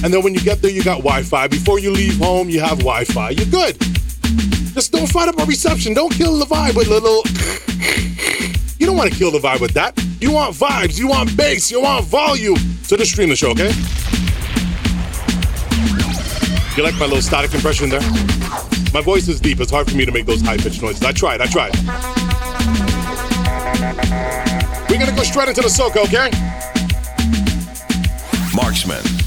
And 0.05 0.15
then 0.15 0.23
when 0.23 0.35
you 0.35 0.41
get 0.41 0.63
there, 0.63 0.71
you 0.71 0.85
got 0.85 0.99
Wi 0.99 1.25
Fi. 1.25 1.49
Before 1.49 1.81
you 1.81 1.91
leave 1.91 2.17
home, 2.19 2.49
you 2.49 2.61
have 2.61 2.79
Wi 2.79 3.05
Fi. 3.07 3.31
You're 3.31 3.47
good. 3.47 3.77
Just 4.73 4.93
don't 4.93 5.11
fight 5.11 5.29
up 5.29 5.39
a 5.41 5.45
reception. 5.47 5.95
Don't 5.95 6.15
kill 6.15 6.39
the 6.39 6.45
vibe 6.45 6.77
with 6.77 6.89
little. 6.89 7.25
You 8.77 8.87
don't 8.87 8.97
want 8.97 9.13
to 9.13 9.17
kill 9.17 9.31
the 9.31 9.39
vibe 9.39 9.61
with 9.61 9.73
that. 9.75 9.99
You 10.21 10.33
want 10.33 10.55
vibes, 10.55 10.99
you 10.99 11.07
want 11.09 11.35
bass, 11.37 11.71
you 11.71 11.81
want 11.81 12.05
volume. 12.05 12.57
So 12.83 12.97
just 12.97 13.13
stream 13.13 13.31
the 13.31 13.37
show, 13.37 13.51
okay? 13.53 13.71
You 16.77 16.83
like 16.83 16.97
my 16.97 17.07
little 17.07 17.23
static 17.23 17.55
impression 17.55 17.89
there? 17.89 18.01
My 18.93 19.01
voice 19.01 19.29
is 19.29 19.41
deep. 19.41 19.61
It's 19.61 19.71
hard 19.71 19.89
for 19.89 19.97
me 19.97 20.05
to 20.05 20.11
make 20.11 20.27
those 20.27 20.41
high 20.41 20.57
pitched 20.57 20.83
noises. 20.83 21.05
I 21.05 21.13
tried, 21.13 21.41
I 21.41 21.47
tried. 21.47 21.73
We're 24.91 24.99
gonna 24.99 25.15
go 25.15 25.23
straight 25.23 25.49
into 25.49 25.61
the 25.61 25.69
soca, 25.69 25.99
okay? 25.99 26.31
Marksman. 28.57 29.24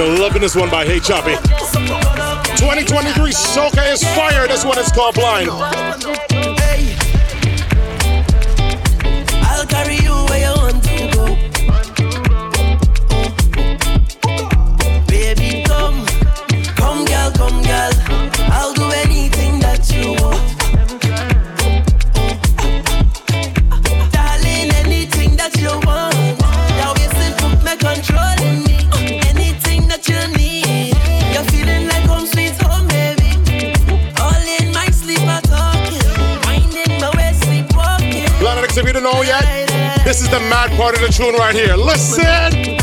I'm 0.00 0.20
loving 0.20 0.42
this 0.42 0.54
one 0.54 0.70
by 0.70 0.84
Hey 0.84 1.00
Choppy. 1.00 1.34
2023 2.56 3.32
Soca 3.32 3.92
is 3.92 4.02
fire. 4.14 4.46
This 4.46 4.64
one 4.64 4.78
is 4.78 4.92
called 4.92 5.14
Blind. 5.14 6.57
This 40.08 40.22
is 40.22 40.28
the 40.30 40.40
mad 40.40 40.70
part 40.70 40.94
of 40.94 41.02
the 41.02 41.08
tune 41.08 41.34
right 41.34 41.54
here. 41.54 41.76
Listen. 41.76 42.77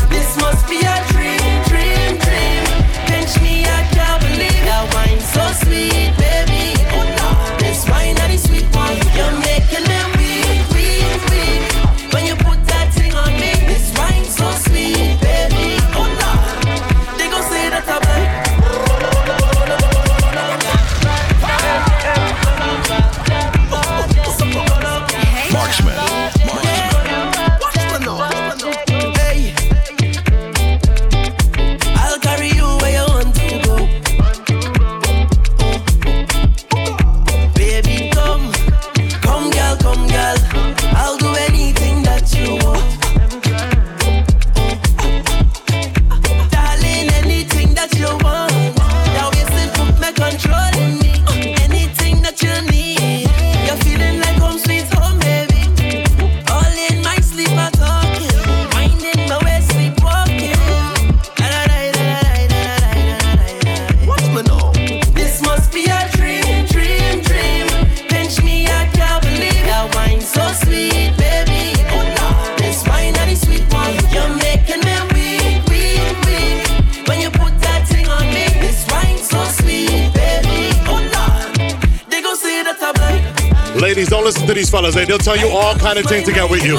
These 84.56 84.70
fellas. 84.70 84.94
They, 84.94 85.04
they'll 85.04 85.18
tell 85.18 85.36
you 85.36 85.48
all 85.48 85.74
kind 85.76 85.98
of 85.98 86.06
things 86.06 86.26
to 86.26 86.32
get 86.32 86.50
with 86.50 86.64
you. 86.64 86.78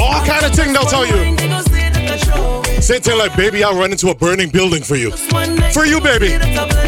All 0.00 0.24
kind 0.24 0.46
of 0.46 0.54
thing 0.54 0.72
they'll 0.72 0.86
tell 0.86 1.04
you. 1.04 1.36
Say 2.80 3.00
thing 3.00 3.18
like, 3.18 3.36
baby, 3.36 3.64
I'll 3.64 3.76
run 3.76 3.90
into 3.90 4.10
a 4.10 4.14
burning 4.14 4.48
building 4.48 4.82
for 4.82 4.94
you. 4.94 5.10
For 5.10 5.84
you, 5.84 6.00
baby. 6.00 6.34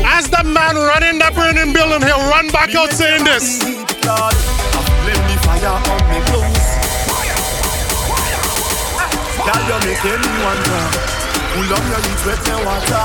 As 0.07 0.31
the 0.31 0.45
man 0.45 0.77
running 0.77 1.19
that 1.19 1.35
burning 1.35 1.75
building, 1.75 2.07
he'll 2.07 2.31
run 2.31 2.49
back 2.55 2.73
out 2.75 2.93
saying 2.93 3.25
this. 3.25 3.59
Pull 11.59 11.73
up 11.75 11.83
your 11.83 12.03
lips, 12.07 12.23
wet 12.25 12.47
your 12.47 12.65
water. 12.65 13.03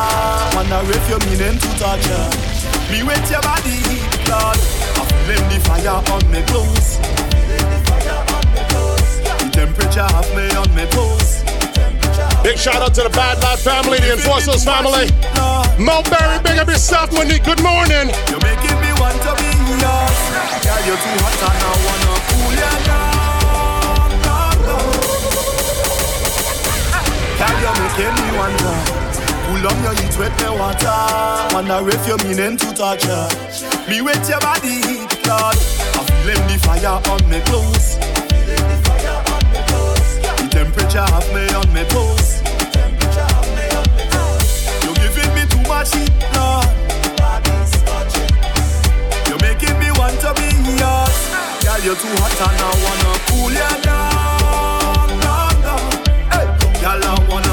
Wonder 0.53 0.86
if 0.86 1.10
you 1.10 1.18
meaning 1.26 1.57
to 1.57 1.70
touch 1.80 2.06
her. 2.06 2.30
Me 2.91 3.02
wet 3.02 3.28
your 3.32 3.41
body. 3.41 4.12
Let 5.28 5.41
me 5.48 5.58
fire 5.60 6.04
on 6.12 6.24
me 6.32 6.41
clothes. 6.44 7.00
The 9.40 9.50
temperature 9.52 10.04
have 10.04 10.30
me 10.36 10.52
on 10.56 10.70
me 10.76 10.86
toes. 10.91 11.44
Big 12.44 12.58
shout 12.58 12.82
out 12.82 12.94
to 12.95 13.04
the 13.04 13.10
Bad 13.10 13.40
Lad 13.41 13.60
family, 13.60 14.00
the 14.00 14.14
Enforcers 14.14 14.66
family. 14.66 15.08
Mo 15.80 16.04
Berry, 16.12 16.40
big 16.44 16.60
up 16.60 16.68
yourself, 16.68 17.12
Monique. 17.14 17.44
Good 17.45 17.64
morning. 17.64 18.12
You're 18.28 18.44
making 18.44 18.76
me 18.84 18.91
want 19.00 19.16
to 19.24 19.32
be 19.40 19.48
yours. 19.80 20.20
Girl, 20.60 20.82
you're 20.84 21.00
too 21.00 21.16
hot 21.24 21.40
and 21.40 21.64
I 21.64 21.74
wanna 21.88 22.14
cool 22.28 22.52
you 22.52 22.72
down. 22.84 24.12
Girl, 27.40 27.56
you're 27.64 27.78
making 27.80 28.12
me 28.20 28.28
wonder. 28.36 28.76
Cool 29.48 29.64
on 29.68 29.78
your 29.84 29.95
heat, 30.04 30.16
wet 30.20 30.36
me 30.41 30.50
water. 30.52 31.00
Wonder 31.56 31.80
if 31.95 32.04
you 32.08 32.18
meaning 32.28 32.58
to 32.58 32.68
touch 32.74 33.04
her. 33.06 33.28
Me 33.88 34.02
wet 34.02 34.28
your 34.28 34.40
body 34.40 34.82
heat, 34.84 35.12
Lord. 35.28 35.58
I 35.58 36.02
feeling 36.24 36.48
the 36.48 36.58
fire 36.64 37.00
on 37.12 37.22
me 37.30 37.40
clothes. 37.48 37.98
The 40.38 40.48
temperature 40.52 41.08
have 41.14 41.28
me 41.34 41.44
on 41.54 41.68
me 41.74 41.84
toes. 41.90 42.41
You 44.84 44.94
giving 45.02 45.32
me 45.36 45.44
too 45.52 45.64
much 45.68 45.94
heat, 45.95 46.12
Lord. 46.36 46.68
You're 49.28 49.41
making 49.41 49.78
me 49.80 49.90
want 50.00 50.20
to 50.22 50.34
be 50.36 50.50
yours. 50.80 51.18
Girl, 51.64 51.80
you're 51.84 51.95
too 51.95 52.14
hot 52.22 52.40
and 52.44 52.62
I 52.62 52.72
wanna 52.84 53.12
cool 53.28 53.52
you 53.52 53.72
down, 53.84 55.10
down, 55.24 55.56
down. 55.66 55.91
Hey, 56.32 56.45
girl, 56.82 57.04
I 57.04 57.16
wanna 57.30 57.53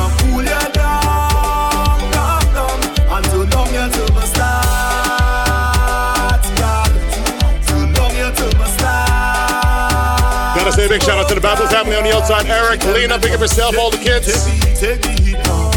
big 10.90 11.02
shout 11.06 11.22
out 11.22 11.28
to 11.28 11.36
the 11.36 11.40
Babel 11.40 11.70
family 11.70 11.94
on 11.94 12.02
the 12.02 12.10
outside. 12.10 12.50
Eric, 12.50 12.82
Lena, 12.90 13.16
big 13.16 13.30
up 13.30 13.38
yourself, 13.38 13.78
all 13.78 13.94
the 13.94 14.02
kids. 14.02 14.26
Take 14.74 14.98
the 14.98 15.14
heat 15.22 15.38
now. 15.46 15.70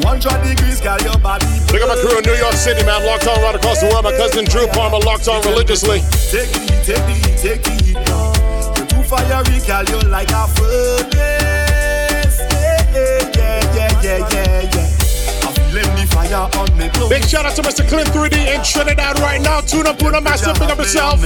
200 0.00 0.40
degrees, 0.40 0.80
girl, 0.80 0.96
your 1.04 1.20
body. 1.20 1.44
Big 1.68 1.84
up 1.84 1.92
my 1.92 2.00
crew 2.00 2.16
in 2.16 2.24
New 2.24 2.32
York 2.40 2.56
City, 2.56 2.80
man. 2.80 3.04
Locked 3.04 3.28
on 3.28 3.36
right 3.44 3.54
across 3.54 3.84
the 3.84 3.92
world. 3.92 4.08
My 4.08 4.16
cousin 4.16 4.48
Drew 4.48 4.66
Palmer 4.72 5.04
locked 5.04 5.28
on 5.28 5.44
religiously. 5.44 6.00
Fiery, 9.04 9.60
girl, 9.68 9.84
you're 9.84 10.08
like 10.08 10.32
a 10.32 10.48
furnace. 10.56 12.40
Yeah, 12.40 12.88
yeah, 12.96 14.00
yeah, 14.00 14.32
yeah, 14.32 14.64
yeah. 14.72 14.84
Big 17.10 17.24
shout 17.28 17.44
out 17.44 17.54
to 17.56 17.62
Mr. 17.62 17.86
Clint 17.86 18.08
3D 18.08 18.54
in 18.54 18.64
Trinidad 18.64 19.20
right 19.20 19.42
now. 19.42 19.60
Tune 19.60 19.86
up, 19.86 19.98
Puna 19.98 20.22
Massive, 20.22 20.58
big 20.58 20.70
up 20.70 20.78
yourself. 20.78 21.20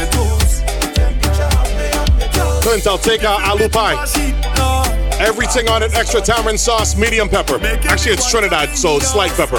Clint, 2.68 2.86
I'll 2.86 2.98
take 2.98 3.22
a 3.22 3.30
alu 3.30 3.66
pie. 3.70 3.96
Everything 5.18 5.70
on 5.70 5.82
it, 5.82 5.94
extra 5.94 6.20
tamarind 6.20 6.60
sauce, 6.60 6.98
medium 6.98 7.26
pepper. 7.26 7.58
Actually, 7.64 8.12
it's 8.12 8.30
Trinidad, 8.30 8.76
so 8.76 8.98
slight 8.98 9.30
pepper. 9.30 9.56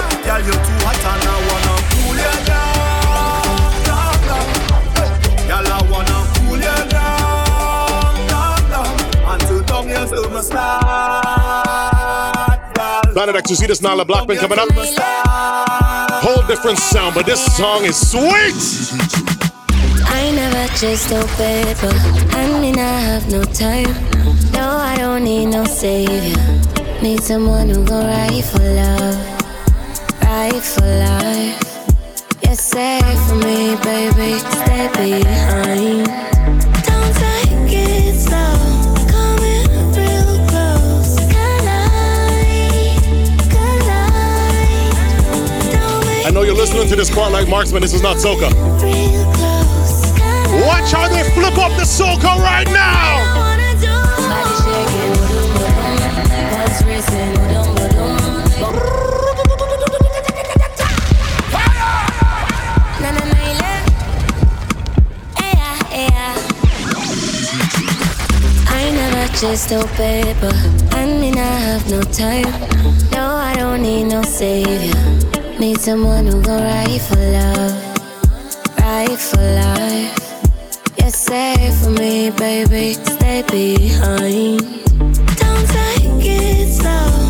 X, 13.36 13.50
you 13.50 13.56
see 13.56 13.66
this 13.66 13.80
Nailah 13.82 14.06
Blackman 14.06 14.38
coming 14.38 14.60
up? 14.60 14.70
Whole 16.22 16.46
different 16.46 16.78
sound, 16.78 17.16
but 17.16 17.26
this 17.26 17.44
song 17.58 17.86
is 17.86 17.98
sweet. 18.12 19.29
I 20.22 20.32
never 20.32 20.68
chase 20.76 21.10
no 21.10 21.26
paper. 21.38 21.94
I 22.36 22.60
mean, 22.60 22.78
I 22.78 23.00
have 23.10 23.30
no 23.32 23.42
time. 23.44 23.94
No, 24.52 24.68
I 24.92 24.96
don't 24.98 25.24
need 25.24 25.46
no 25.48 25.64
savior. 25.64 26.36
Need 27.02 27.24
someone 27.24 27.70
who 27.70 27.86
go 27.86 28.02
right 28.02 28.44
for 28.44 28.60
love, 28.60 29.16
right 30.22 30.62
for 30.74 30.86
life. 31.08 31.58
Yeah, 32.44 32.54
say 32.54 33.00
for 33.28 33.36
me, 33.36 33.78
baby, 33.88 34.40
stay 34.60 34.90
behind. 35.00 36.06
Don't 36.84 37.14
take 37.24 37.72
it 37.72 38.16
slow. 38.20 38.58
Coming 39.14 39.68
real 39.96 40.36
close. 40.50 41.16
Collide, 41.34 43.00
collide. 43.54 44.96
I 46.26 46.28
know 46.34 46.42
you're 46.44 46.54
listening 46.56 46.88
to 46.90 46.96
this 46.98 47.10
part 47.10 47.32
like 47.32 47.48
Marksman. 47.48 47.82
This 47.82 47.94
is 47.94 48.02
not 48.02 48.18
soca. 48.18 48.50
Watch 50.70 50.92
how 50.92 51.08
they 51.10 51.24
flip 51.32 51.58
up 51.58 51.72
the 51.78 51.84
soca 51.84 52.32
right 52.38 52.68
now. 52.68 53.26
I 68.68 68.92
never 68.92 69.28
chase 69.40 69.72
no 69.72 69.82
paper. 69.98 70.54
I 70.92 71.06
mean, 71.20 71.36
I 71.36 71.56
have 71.68 71.90
no 71.90 72.04
time. 72.04 72.52
No, 73.12 73.26
I 73.34 73.56
don't 73.58 73.82
need 73.82 74.04
no 74.04 74.22
savior. 74.22 74.94
Need 75.60 75.80
someone 75.80 76.28
who 76.28 76.40
go 76.44 76.56
right 76.56 77.02
for 77.02 77.16
love, 77.16 78.78
right 78.78 79.18
for 79.18 79.42
life. 79.42 80.29
Say 81.30 81.72
for 81.80 81.92
me, 81.92 82.32
baby, 82.32 82.96
stay 82.96 83.44
behind. 83.52 84.62
Don't 85.38 85.68
take 85.70 86.26
it 86.26 86.74
slow. 86.74 87.29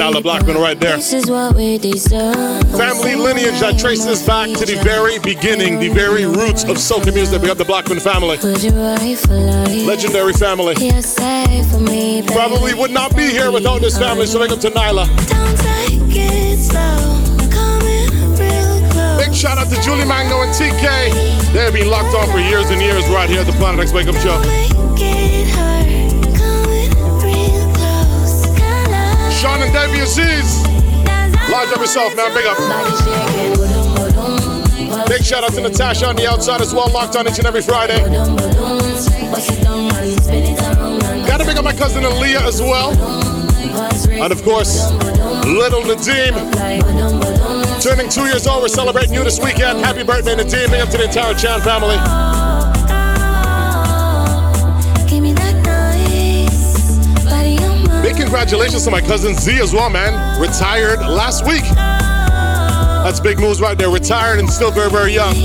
I'm 0.00 0.12
Big 0.12 0.14
one 0.14 0.14
by 0.14 0.20
Nailah 0.20 0.22
Blackman 0.22 0.56
right 0.56 0.78
there. 0.78 0.96
This 0.96 1.12
is 1.12 1.30
what 1.30 1.54
we 1.56 1.78
deserve. 1.78 2.62
Family 2.72 3.14
lineage 3.14 3.60
that 3.60 3.78
traces 3.78 4.22
back 4.26 4.48
to 4.58 4.66
the 4.66 4.76
very 4.82 5.18
beginning, 5.18 5.78
the 5.78 5.88
very 5.88 6.26
roots 6.26 6.64
of 6.64 6.76
soca 6.76 7.12
music. 7.14 7.42
We 7.42 7.48
have 7.48 7.58
the 7.58 7.64
Blackman 7.64 8.00
family. 8.00 8.36
Put 8.38 8.62
you 8.62 8.70
right 8.72 9.18
for 9.18 9.34
life. 9.34 9.86
Legendary 9.86 10.32
family. 10.32 10.74
Yeah, 10.78 11.00
say 11.00 11.62
for 11.70 11.80
me, 11.80 12.20
baby. 12.22 12.32
Probably 12.34 12.74
would 12.74 12.90
not 12.90 13.16
be 13.16 13.30
here 13.30 13.50
without 13.50 13.80
this 13.80 13.98
family, 13.98 14.26
so 14.26 14.38
big 14.38 14.52
up 14.52 14.60
to 14.60 14.70
Nailah. 14.70 15.06
Don't 15.28 15.56
take 15.58 16.16
it 16.16 16.58
slow. 16.58 17.48
Coming 17.50 18.10
real 18.36 18.90
close. 18.90 19.24
Big 19.26 19.34
shout 19.34 19.58
out 19.58 19.68
to 19.72 19.80
Julie 19.82 20.04
Mango 20.06 20.42
and 20.42 20.52
TK. 20.52 21.52
They've 21.52 21.72
been 21.72 21.88
locked 21.90 22.14
on 22.14 22.30
for 22.30 22.38
years 22.38 22.70
and 22.70 22.80
years 22.82 23.06
right 23.08 23.28
here 23.30 23.40
at 23.40 23.46
the 23.46 23.52
Planet 23.52 23.80
X 23.80 23.92
Wake 23.92 24.08
Up 24.08 24.16
Show. 24.16 24.75
Lodge 31.50 31.72
up 31.72 31.80
yourself, 31.80 32.16
man. 32.16 32.32
Big 32.34 32.46
up. 32.46 32.56
Big 35.08 35.22
shout 35.22 35.44
out 35.44 35.52
to 35.52 35.60
Natasha 35.60 36.06
on 36.06 36.16
the 36.16 36.26
outside 36.26 36.60
as 36.60 36.74
well, 36.74 36.90
locked 36.90 37.14
on 37.16 37.28
each 37.28 37.38
and 37.38 37.46
every 37.46 37.62
Friday. 37.62 37.98
Gotta 41.26 41.44
big 41.44 41.56
up 41.56 41.64
my 41.64 41.72
cousin 41.72 42.02
Aaliyah 42.04 42.46
as 42.46 42.60
well. 42.60 42.92
And 44.10 44.32
of 44.32 44.42
course, 44.42 44.90
little 45.44 45.82
Nadim. 45.82 46.34
Turning 47.82 48.08
two 48.08 48.26
years 48.26 48.46
old, 48.46 48.62
we're 48.62 48.68
celebrating 48.68 49.14
you 49.14 49.24
this 49.24 49.38
weekend. 49.38 49.80
Happy 49.80 50.02
birthday, 50.02 50.34
Nadim. 50.34 50.70
Big 50.70 50.80
up 50.80 50.88
to 50.90 50.98
the 50.98 51.04
entire 51.04 51.34
Chan 51.34 51.60
family. 51.60 52.75
Congratulations 58.26 58.82
to 58.84 58.90
my 58.90 59.00
cousin 59.00 59.36
Z 59.36 59.60
as 59.60 59.72
well, 59.72 59.88
man. 59.88 60.40
Retired 60.40 60.98
last 60.98 61.46
week. 61.46 61.62
That's 61.62 63.20
big 63.20 63.38
moves 63.38 63.60
right 63.60 63.78
there. 63.78 63.88
Retired 63.88 64.40
and 64.40 64.50
still 64.50 64.72
very, 64.72 64.90
very 64.90 65.12
young. 65.12 65.36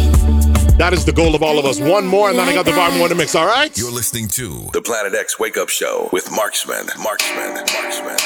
That 0.80 0.90
is 0.92 1.06
the 1.06 1.12
goal 1.12 1.36
of 1.36 1.44
all 1.44 1.60
of 1.60 1.66
us. 1.66 1.80
One 1.80 2.08
more, 2.08 2.32
and 2.32 2.40
then 2.40 2.50
I 2.50 2.56
got 2.56 2.66
the 2.66 2.72
vibe 2.72 2.98
more 2.98 3.08
to 3.08 3.14
mix, 3.14 3.36
all 3.36 3.46
right? 3.46 3.78
You're 3.78 3.92
listening 3.92 4.30
to 4.30 4.68
the 4.74 4.82
Planet 4.82 5.14
X 5.14 5.38
Wake 5.40 5.58
Up 5.58 5.70
Show 5.70 6.10
with 6.12 6.32
Marksman, 6.32 6.88
Marksman, 6.98 7.54
Marksman. 7.72 8.18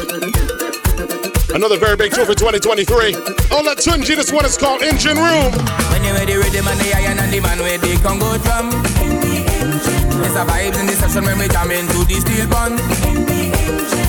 Marksman. 0.00 0.32
Another 1.54 1.76
very 1.76 1.96
big 1.96 2.12
tour 2.12 2.24
for 2.24 2.34
2023. 2.34 3.12
Olatunji, 3.52 4.16
this 4.16 4.32
one 4.32 4.46
is 4.46 4.56
called 4.56 4.80
Engine 4.80 5.18
Room. 5.18 5.52
When 5.92 6.02
you 6.04 6.14
ready, 6.14 6.36
rhythm 6.36 6.66
and 6.68 6.80
the 6.80 6.94
iron 6.96 7.18
and 7.18 7.30
the 7.30 7.40
man 7.40 7.58
where 7.58 7.76
they 7.76 7.96
can 7.96 8.18
go 8.18 8.38
from. 8.38 9.21
It's 10.32 10.40
a 10.40 10.46
vibes 10.46 10.80
in 10.80 10.86
the 10.86 10.94
session 10.94 11.24
when 11.24 11.36
we 11.36 11.46
jam 11.46 11.70
into 11.70 12.08
the 12.08 12.16
steel 12.16 12.48
bun. 12.48 12.72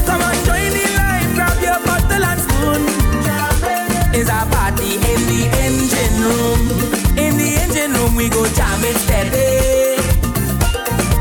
Come 0.07 0.23
on, 0.23 0.35
join 0.47 0.71
the 0.71 0.85
line, 0.95 1.35
grab 1.35 1.59
your 1.59 1.75
bottle 1.83 2.23
and 2.23 2.39
spoon. 2.39 2.81
It's 4.15 4.31
a 4.31 4.47
party 4.47 5.03
in 5.03 5.19
the 5.27 5.51
engine 5.67 6.15
room. 6.23 6.59
In 7.19 7.35
the 7.35 7.59
engine 7.59 7.91
room 7.91 8.15
we 8.15 8.29
go 8.29 8.47
jamming 8.55 8.95
steady. 9.03 9.99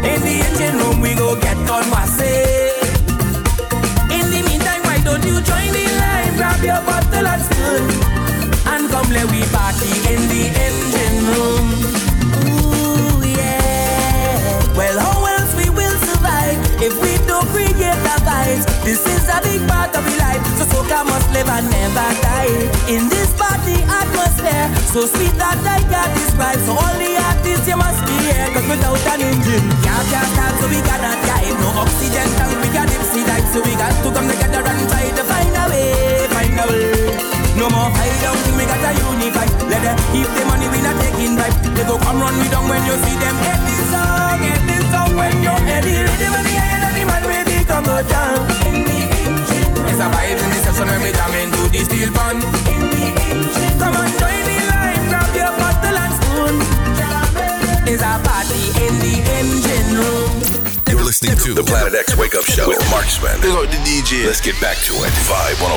In 0.06 0.22
the 0.22 0.38
engine 0.46 0.78
room 0.78 1.00
we 1.00 1.18
go 1.18 1.34
get 1.34 1.58
on 1.66 1.82
conversation. 1.90 2.94
In 4.06 4.30
the 4.30 4.40
meantime, 4.46 4.86
why 4.86 5.02
don't 5.02 5.26
you 5.26 5.42
join 5.42 5.66
the 5.74 5.82
line, 5.98 6.36
grab 6.38 6.62
your 6.62 6.78
bottle 6.86 7.26
and 7.26 7.42
spoon, 7.42 7.90
and 8.70 8.86
come 8.86 9.10
let 9.10 9.26
we 9.34 9.42
party 9.50 10.01
that 21.94 22.16
I 22.24 22.48
in 22.88 23.08
this 23.08 23.32
party 23.36 23.76
atmosphere. 23.84 24.66
So 24.92 25.04
sweet 25.08 25.32
that 25.36 25.60
I 25.60 25.80
can't 25.84 26.12
describe. 26.16 26.60
So 26.64 26.72
only 26.76 27.16
artists 27.16 27.68
you 27.68 27.76
must 27.76 28.00
be 28.08 28.16
here. 28.28 28.48
Cause 28.52 28.66
without 28.68 29.04
an 29.12 29.20
engine, 29.20 29.64
yeah, 29.84 30.00
can't 30.08 30.28
start, 30.32 30.54
so 30.60 30.66
we 30.68 30.80
cannot 30.84 31.18
dive. 31.24 31.56
No 31.60 31.68
oxygen 31.84 32.28
tank, 32.36 32.52
we 32.60 32.68
got 32.72 32.88
dipsy 32.88 33.22
dive. 33.24 33.46
So 33.52 33.60
we 33.60 33.72
got 33.76 33.92
to 33.92 34.08
come 34.08 34.28
together 34.28 34.62
and 34.64 34.80
try 34.88 35.06
to 35.12 35.22
find 35.24 35.52
a 35.52 35.64
way, 35.68 36.28
find 36.32 36.56
a 36.60 36.64
way. 36.68 37.32
No 37.60 37.68
more 37.68 37.92
hide 37.92 38.24
out, 38.24 38.40
we 38.56 38.64
got 38.64 38.82
a 38.82 38.90
unify. 38.96 39.46
Let 39.68 39.80
them 39.84 39.98
keep 40.12 40.28
the 40.32 40.42
money, 40.48 40.68
we 40.72 40.80
not 40.80 40.96
taking 41.00 41.36
bribe. 41.36 41.56
They 41.76 41.84
go 41.84 42.00
come 42.00 42.20
run 42.20 42.34
me 42.40 42.48
down 42.48 42.68
when 42.68 42.82
you 42.88 42.96
see 43.04 43.16
them. 43.20 43.36
Get 43.44 43.60
this 43.68 43.84
song, 43.92 44.40
get 44.40 44.62
this 44.64 44.84
song 44.88 45.12
when 45.16 45.34
you're 45.44 45.62
ready. 45.68 45.94
Ready, 46.00 46.28
money, 46.32 46.54
and 46.56 46.94
the 46.96 47.02
man 47.04 47.22
will 47.28 47.64
come 47.68 47.84
go 47.84 47.96
down. 48.08 48.62
It's 50.02 50.10
a 50.10 50.18
vibe 50.18 50.34
in 50.34 50.50
the 50.50 50.58
session 50.66 50.86
when 50.90 50.98
we 50.98 51.12
jam 51.14 51.30
into 51.38 51.62
the 51.70 51.78
steel 51.86 52.10
pan. 52.10 52.42
Come 53.78 53.94
on, 53.94 54.10
join 54.18 54.42
the 54.50 54.58
line, 54.66 54.98
grab 55.06 55.30
your 55.30 55.54
bottle 55.54 55.94
and 55.94 56.14
spoon. 56.18 56.58
It's 57.86 58.02
a 58.02 58.18
party 58.26 58.74
in 58.82 58.98
the 58.98 59.22
engine 59.38 59.94
room. 59.94 60.42
You're 60.90 61.06
listening 61.06 61.38
to 61.46 61.54
the 61.54 61.62
Planet 61.62 61.94
X 61.94 62.18
Wake 62.18 62.34
Up 62.34 62.42
Show 62.42 62.66
with 62.66 62.82
Marksman. 62.90 63.38
Big 63.42 63.54
up 63.54 63.70
the 63.70 63.78
DJ. 63.86 64.26
Let's 64.26 64.40
get 64.40 64.58
back 64.60 64.78
to 64.90 64.94
it. 65.06 65.14
Vibe 65.30 65.62
105. 65.62 65.70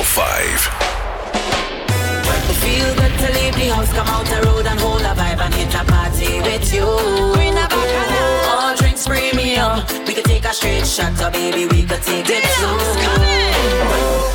Feel 2.66 2.90
good 2.98 3.14
to 3.22 3.30
leave 3.30 3.54
the 3.54 3.70
house, 3.70 3.92
come 3.94 4.08
out 4.10 4.26
the 4.26 4.42
road 4.42 4.66
and 4.66 4.80
hold 4.80 5.02
a 5.02 5.14
vibe 5.14 5.38
and 5.38 5.54
hit 5.54 5.72
a 5.72 5.84
party 5.86 6.42
with 6.42 6.74
you. 6.74 6.82
Bring 7.38 7.54
a 7.54 7.62
bacchanal. 7.70 8.15
All 9.06 9.14
premium. 9.14 9.84
We 10.06 10.14
could 10.14 10.24
take 10.24 10.44
a 10.44 10.52
straight 10.52 10.86
shot, 10.86 11.20
or 11.22 11.30
baby, 11.30 11.66
we 11.66 11.82
could 11.82 12.02
take 12.02 12.26
it 12.28 12.44
slow. 12.44 12.76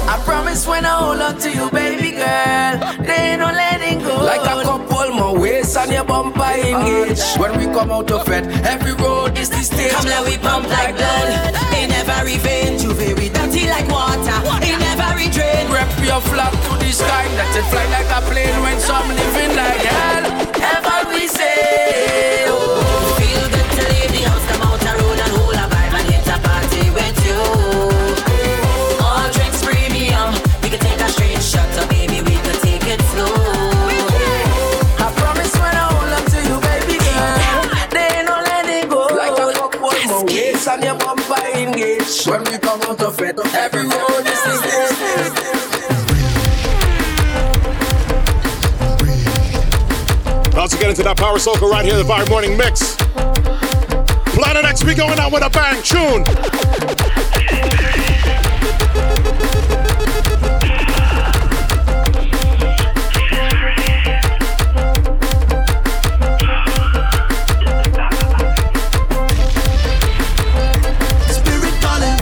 I 0.08 0.22
promise 0.26 0.68
when 0.68 0.86
I 0.86 0.90
hold 0.90 1.22
on 1.22 1.38
to 1.40 1.50
you, 1.52 1.70
baby 1.72 2.12
girl, 2.12 3.04
they 3.04 3.32
ain't 3.32 3.40
no 3.40 3.48
letting 3.48 4.00
go. 4.00 4.16
Like 4.24 4.42
a 4.42 4.64
couple 4.64 5.12
more 5.14 5.40
waist 5.40 5.78
on 5.78 5.92
your 5.92 6.04
bumper 6.04 6.44
engage. 6.44 7.20
Oh. 7.20 7.42
When 7.42 7.58
we 7.58 7.66
come 7.66 7.92
out 7.92 8.12
of 8.12 8.28
it, 8.30 8.46
every 8.66 8.94
road 8.94 9.38
is 9.38 9.50
the 9.50 9.62
stage. 9.64 9.92
Come 9.92 10.06
let 10.06 10.26
we 10.26 10.38
pump 10.38 10.68
like 10.68 10.96
blood. 10.96 11.56
In 11.76 11.92
every 11.92 12.38
vein, 12.38 12.80
you 12.80 12.94
very 12.94 13.30
dirty 13.30 13.68
like 13.70 13.88
water. 13.88 14.38
In 14.64 14.82
every 14.82 15.30
drain, 15.30 15.72
Rep 15.72 15.88
your 16.04 16.22
flag 16.22 16.52
to 16.52 16.72
the 16.84 16.92
sky, 16.92 17.26
let 17.38 17.56
it 17.56 17.66
fly 17.72 17.86
like 17.96 18.10
a 18.12 18.22
plane 18.30 18.62
when 18.62 18.80
some 18.80 19.08
living 19.08 19.56
like 19.56 19.82
hell. 19.82 20.41
Get 50.82 50.90
into 50.90 51.04
that 51.04 51.16
power 51.16 51.38
soca 51.38 51.70
right 51.70 51.86
here, 51.86 51.96
the 51.96 52.02
Vibe 52.04 52.28
Morning 52.28 52.58
Mix. 52.58 52.96
Planet 54.34 54.66
X, 54.66 54.84
we 54.84 54.96
going 54.96 55.20
out 55.20 55.32
with 55.32 55.44
a 55.44 55.50
bang 55.52 55.80
tune. 55.84 56.26
Spirit 71.30 71.76
calling. 71.84 72.18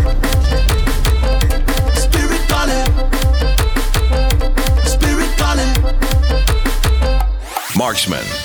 Spirit 1.96 2.44
calling. 2.50 2.86
Spirit 4.84 5.32
calling. 5.38 5.74
Marksman. 7.78 8.20
Marksman. 8.20 8.39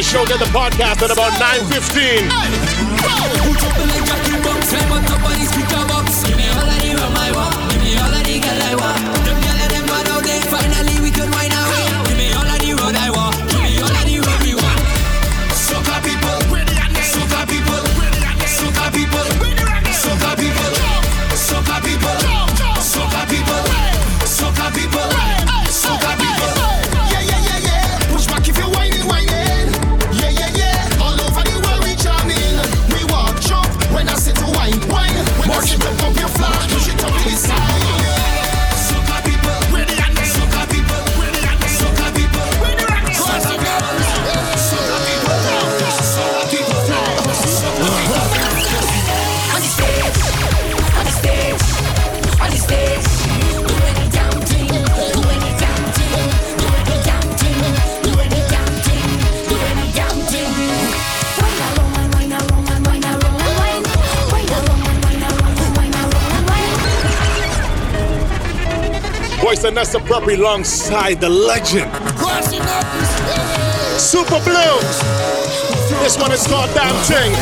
The 0.00 0.06
show, 0.06 0.24
get 0.24 0.38
the 0.38 0.46
podcast 0.46 1.02
at 1.02 1.10
about 1.10 1.32
9.15. 1.32 2.59
and. 69.50 69.56
Voice 69.56 69.64
of 69.64 69.74
Nessa 69.74 69.98
Preppy 69.98 70.38
alongside 70.38 71.20
the 71.20 71.28
legend. 71.28 71.90
Super 73.98 74.38
Blue. 74.44 74.78
This 76.02 76.16
one 76.18 76.30
is 76.32 76.46
called 76.46 76.70
Damn 76.72 76.94
Thing. 77.04 77.34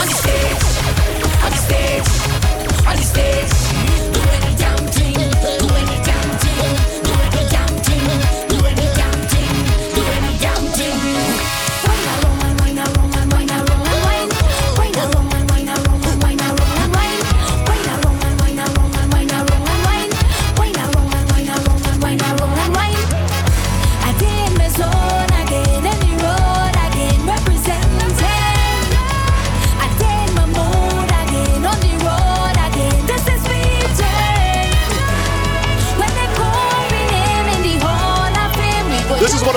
On 0.00 0.06
the 0.06 0.14
stage, 0.14 0.62
on 1.42 1.50
the 1.50 1.56
stage, 1.56 2.86
on 2.86 2.96
the 2.96 3.02
stage. 3.02 3.63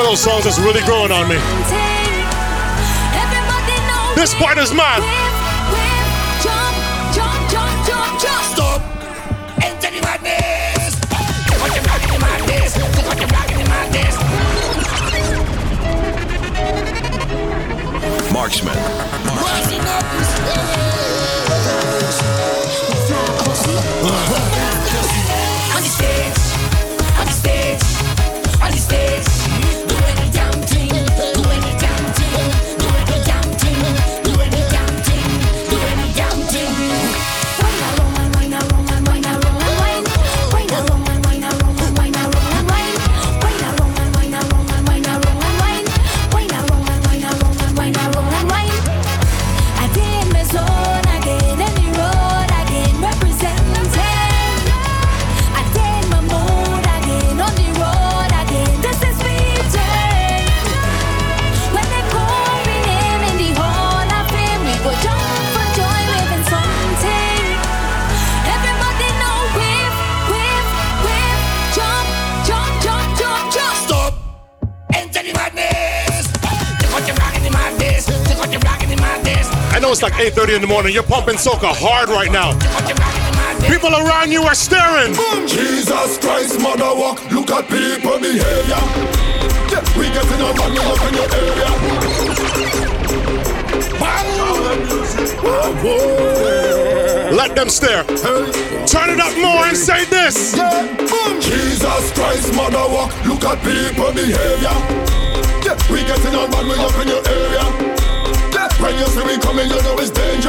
Those 0.08 0.22
songs 0.22 0.46
that's 0.46 0.58
really 0.58 0.80
growing 0.84 1.12
on 1.12 1.28
me. 1.28 1.36
This 4.16 4.34
part 4.36 4.58
is 4.58 4.74
mine. 4.74 5.02
Stop. 8.54 8.82
Enter 9.62 9.92
the 9.92 10.02
madness. 10.02 10.96
Look 11.52 11.60
what 11.60 11.76
you're 11.76 11.84
rocking 11.84 12.14
the 12.14 12.20
madness. 12.20 12.78
Look 12.78 13.06
what 13.06 13.20
you're 13.20 13.28
rocking 13.28 13.58
the 13.58 13.66
madness. 13.68 14.16
Marksman. 18.32 18.78
Rising 19.44 20.87
it's 79.98 80.04
like 80.04 80.14
8:30 80.14 80.54
in 80.54 80.62
the 80.62 80.68
morning. 80.68 80.94
You're 80.94 81.02
pumping 81.02 81.38
soca 81.38 81.74
hard 81.74 82.10
right 82.10 82.32
now. 82.32 82.54
People 83.66 83.90
around 83.90 84.32
you 84.32 84.44
are 84.44 84.54
staring. 84.54 85.16
Jesus 85.48 86.20
Christ, 86.20 86.62
mother 86.62 86.94
walk, 86.94 87.18
look 87.32 87.50
at 87.50 87.66
people 87.68 88.20
behavior. 88.20 88.84
We 89.98 90.06
getting 90.14 90.42
on 90.46 90.54
money 90.54 90.78
up 90.78 91.02
in 91.02 91.14
your 91.18 91.30
area. 91.34 91.70
Let 97.34 97.56
them 97.56 97.70
stare. 97.70 98.04
Turn 98.86 99.10
it 99.10 99.20
up 99.20 99.36
more 99.42 99.66
and 99.66 99.76
say 99.76 100.06
this. 100.06 100.54
Jesus 101.42 102.12
Christ, 102.14 102.54
mother 102.54 102.86
walk, 102.94 103.12
look 103.26 103.44
at 103.46 103.58
people 103.64 104.14
behavior. 104.14 104.78
We 105.90 106.04
getting 106.06 106.36
on 106.36 106.52
money 106.52 106.76
up 106.86 106.94
in 107.02 107.08
your 107.08 107.24
area. 107.28 107.77
When 108.88 108.98
you 109.00 109.06
see 109.08 109.22
we 109.22 109.38
coming, 109.40 109.68
you 109.68 109.82
know 109.84 110.00
it's 110.00 110.12
danger. 110.12 110.48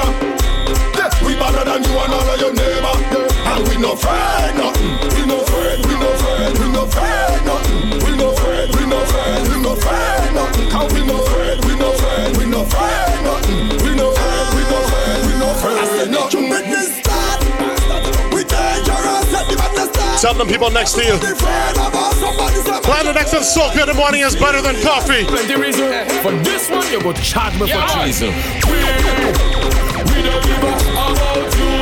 Yeah, 0.94 1.10
we 1.26 1.34
better 1.34 1.64
than 1.64 1.82
you 1.82 1.98
and 1.98 2.14
all 2.14 2.22
of 2.22 2.38
your 2.38 2.54
neighbor. 2.54 2.94
Yeah, 3.10 3.50
and 3.50 3.68
we 3.68 3.76
no 3.82 3.94
afraid 3.94 4.54
nothing. 4.54 4.94
We 5.10 5.26
no 5.26 5.40
afraid, 5.42 5.84
we 5.84 5.94
no 5.98 6.12
afraid, 6.12 6.58
we 6.60 6.70
no 6.70 6.84
afraid 6.84 7.44
nothing. 7.44 7.98
We 7.98 8.16
no 8.16 8.30
afraid, 8.30 8.76
we 8.76 8.86
no 8.86 9.02
afraid 9.02 9.47
Tell 20.20 20.34
them 20.34 20.48
people 20.48 20.70
next 20.70 20.94
to 20.94 21.04
you. 21.04 21.16
Planet 22.82 23.16
X 23.16 23.32
and 23.34 23.44
Soca 23.44 23.82
in 23.82 23.86
the 23.86 23.94
morning 23.94 24.22
is 24.22 24.34
better 24.34 24.60
than 24.60 24.74
coffee. 24.82 25.24
Plenty 25.24 25.54
reason 25.54 25.86
for 26.22 26.32
this 26.42 26.68
one, 26.68 26.90
you 26.90 27.00
go 27.00 27.12
charge 27.12 27.54
me 27.60 27.70
for 27.70 27.86
treason. 27.94 28.34
We, 28.66 28.82
we 30.10 30.22
don't 30.26 30.42
give 30.42 30.58
a 30.58 30.74
about 31.06 31.54
you. 31.54 31.78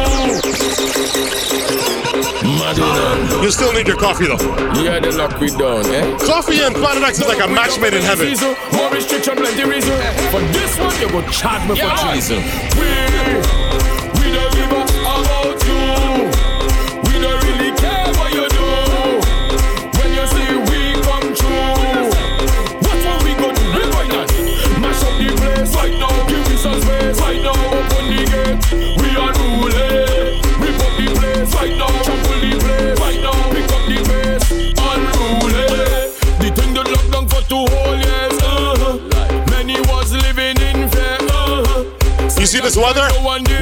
You 3.42 3.50
still 3.50 3.72
need 3.72 3.86
your 3.88 3.96
coffee 3.96 4.26
though. 4.26 4.36
Yeah, 4.82 5.00
the 5.00 5.12
luck 5.16 5.40
we 5.40 5.48
done, 5.48 5.86
eh? 5.86 6.18
Coffee 6.18 6.60
and 6.60 6.74
Planet 6.74 7.04
X 7.04 7.20
is 7.20 7.28
like 7.28 7.40
a 7.40 7.48
match 7.48 7.80
made 7.80 7.94
in 7.94 8.02
heaven. 8.02 8.28
More 8.76 8.90
restriction, 8.90 9.36
plenty 9.36 9.64
reason 9.64 9.96
for 10.30 10.40
this 10.52 10.78
one, 10.78 10.92
you 11.00 11.08
go 11.08 11.22
charge 11.30 11.66
me 11.68 11.80
for 11.80 11.88
treason. 12.04 12.42
This 42.77 42.85
weather? 42.85 43.09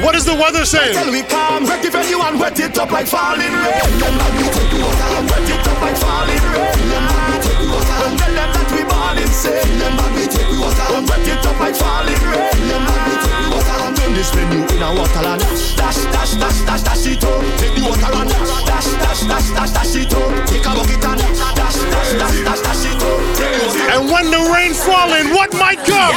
What 0.03 0.15
is 0.15 0.25
the 0.25 0.35
weather 0.35 0.65
saying? 0.65 0.93
Tell 0.93 1.11
we 1.11 1.23
calm, 1.23 1.63
wet 1.63 1.83
if 1.85 1.95
anyone 1.95 2.39
wet 2.39 2.59
it 2.59 2.77
up 2.77 2.91
like 2.91 3.07
falling 3.07 3.39
rain. 3.39 3.81
Remember 3.95 4.27
we 4.35 4.43
take 4.51 4.69
the 4.71 4.79
water 4.83 5.07
and 5.15 5.29
wet 5.29 5.49
it 5.49 5.67
up 5.67 5.81
like 5.81 5.97
falling 5.97 6.45
rain. 6.51 6.75
Remember 6.75 7.15
we 7.31 7.35
take 7.39 7.59
the 7.59 7.67
water 7.71 7.95
and 8.05 8.19
tell 8.19 8.33
them 8.35 8.49
that 8.51 8.67
we 8.75 8.83
born 8.83 9.17
insane. 9.17 9.63
Remember 9.71 10.07
we 10.15 10.23
take 10.27 10.49
the 10.51 10.57
water 10.59 10.85
and 10.95 11.07
wet 11.07 11.27
it 11.27 11.45
up 11.45 11.59
like 11.59 11.75
falling 11.75 12.23
rain. 12.27 12.51
Remember 12.59 12.95
we 13.07 13.15
take 13.23 13.39
the 13.39 13.47
water 13.55 13.75
and 13.85 13.93
turn 13.95 14.11
this 14.13 14.29
menu 14.35 14.59
in 14.67 14.83
a 14.83 14.89
waterland. 14.91 15.41
Dash, 15.79 15.99
dash, 16.11 16.33
dash, 16.35 16.59
dash, 16.67 16.83
dash 16.83 17.07
it 17.07 17.23
up. 17.23 17.39
Take 17.59 17.75
the 17.75 17.83
water 17.87 18.11
and 18.11 18.29
dash, 18.29 18.51
dash, 18.67 18.89
dash, 18.99 19.21
dash, 19.31 19.47
dash, 19.55 19.71
dash 19.71 19.95
it 19.95 20.11
up. 20.11 20.27
Take 20.47 20.65
a 20.67 20.71
bucket 20.75 21.03
and 21.03 21.19
dash, 21.23 21.55
dash, 21.55 21.79
dash, 21.87 22.37
dash, 22.43 22.61
dash, 22.67 22.83
it 22.83 22.99
up. 22.99 23.19
Take 23.39 23.53
the 23.55 23.63
water. 23.63 23.87
And 23.95 24.01
when 24.11 24.25
the 24.27 24.41
rain 24.51 24.73
falling, 24.75 25.31
what 25.31 25.55
might 25.55 25.79
come? 25.87 26.15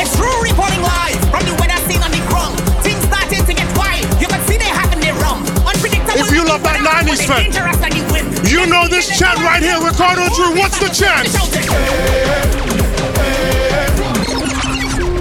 It's 0.00 0.16
true 0.16 0.32
reporting 0.40 0.80
live 0.80 1.01
90s 6.82 7.26
fan, 7.26 7.44
dangerous 7.44 7.80
like 7.80 7.94
the 7.94 8.02
wind. 8.12 8.50
you 8.50 8.66
know 8.66 8.88
this 8.88 9.06
chant 9.18 9.38
right 9.38 9.62
here, 9.62 9.78
Ricardo 9.80 10.26
Drue. 10.34 10.54
What's 10.58 10.78
the 10.78 10.88
chant? 10.90 11.28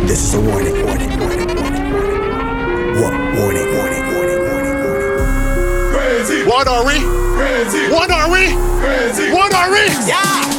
This 0.07 0.23
is 0.25 0.33
a 0.33 0.41
warning, 0.41 0.85
warning, 0.85 1.09
warning, 1.19 1.47
warning, 1.55 1.93
warning. 1.93 3.01
What? 3.01 3.13
Warning, 3.39 3.69
warning, 3.77 4.05
warning, 4.13 4.41
warning, 4.49 4.77
warning. 4.83 5.93
Crazy. 5.93 6.43
What 6.45 6.67
are 6.67 6.85
we? 6.85 6.99
Crazy. 7.37 7.89
What 7.93 8.11
are 8.11 8.29
we? 8.29 8.51
Crazy. 8.81 9.31
What 9.31 9.53
are 9.53 9.71
we? 9.71 9.85
Yeah, 10.09 10.50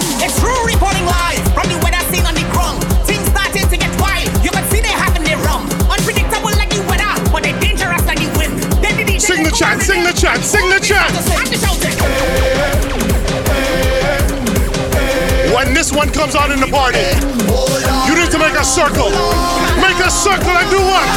chant, 10.23 10.45
sing 10.45 10.69
the 10.71 10.79
chant. 10.79 11.11
When 15.53 15.75
this 15.75 15.91
one 15.91 16.11
comes 16.11 16.37
out 16.37 16.53
in 16.53 16.61
the 16.61 16.69
party, 16.69 17.03
you 18.07 18.15
need 18.15 18.31
to 18.31 18.39
make 18.39 18.55
a 18.55 18.65
circle. 18.65 19.11
Make 19.83 19.99
a 19.99 20.11
circle 20.11 20.55
and 20.55 20.71
do 20.71 20.79
what? 20.79 21.09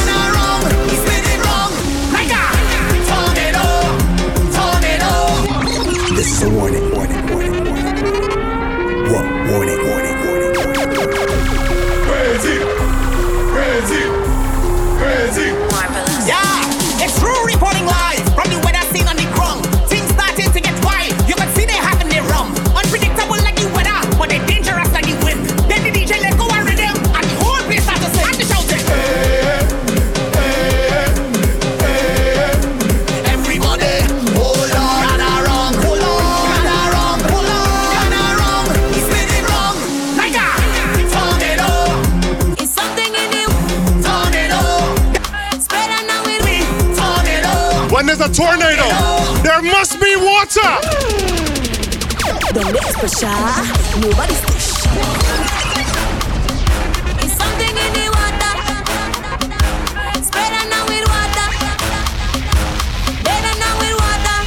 This 6.16 6.32
is 6.32 6.44
a 6.44 6.50
warning, 6.50 6.90
warning, 6.92 7.28
warning, 7.30 7.64
warning. 7.64 7.96
What? 9.14 9.26
Warning, 9.52 9.75
tornado, 48.36 48.84
there 49.44 49.62
must 49.62 49.98
be 50.02 50.16
water. 50.18 50.76
Don't 52.52 52.76
pressure, 53.00 53.32
nobody's 54.04 54.42
push. 54.42 54.84
It's 57.24 57.34
something 57.40 57.76
in 57.84 57.94
the 57.96 58.06
water. 58.12 58.54
Now 60.70 60.84
with 60.84 61.08
water. 61.08 61.48
It 63.24 63.56
now 63.62 63.74
with 63.80 63.96
water. 64.04 64.40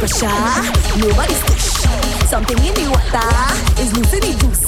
Pressure, 0.00 0.42
nobody's 0.96 1.42
push. 1.44 1.68
Something 2.30 2.58
in 2.64 2.72
the 2.72 2.84
water 2.88 3.28
is 3.82 3.92
loose 3.94 4.14
in 4.14 4.20
the 4.20 4.32
juice. 4.40 4.64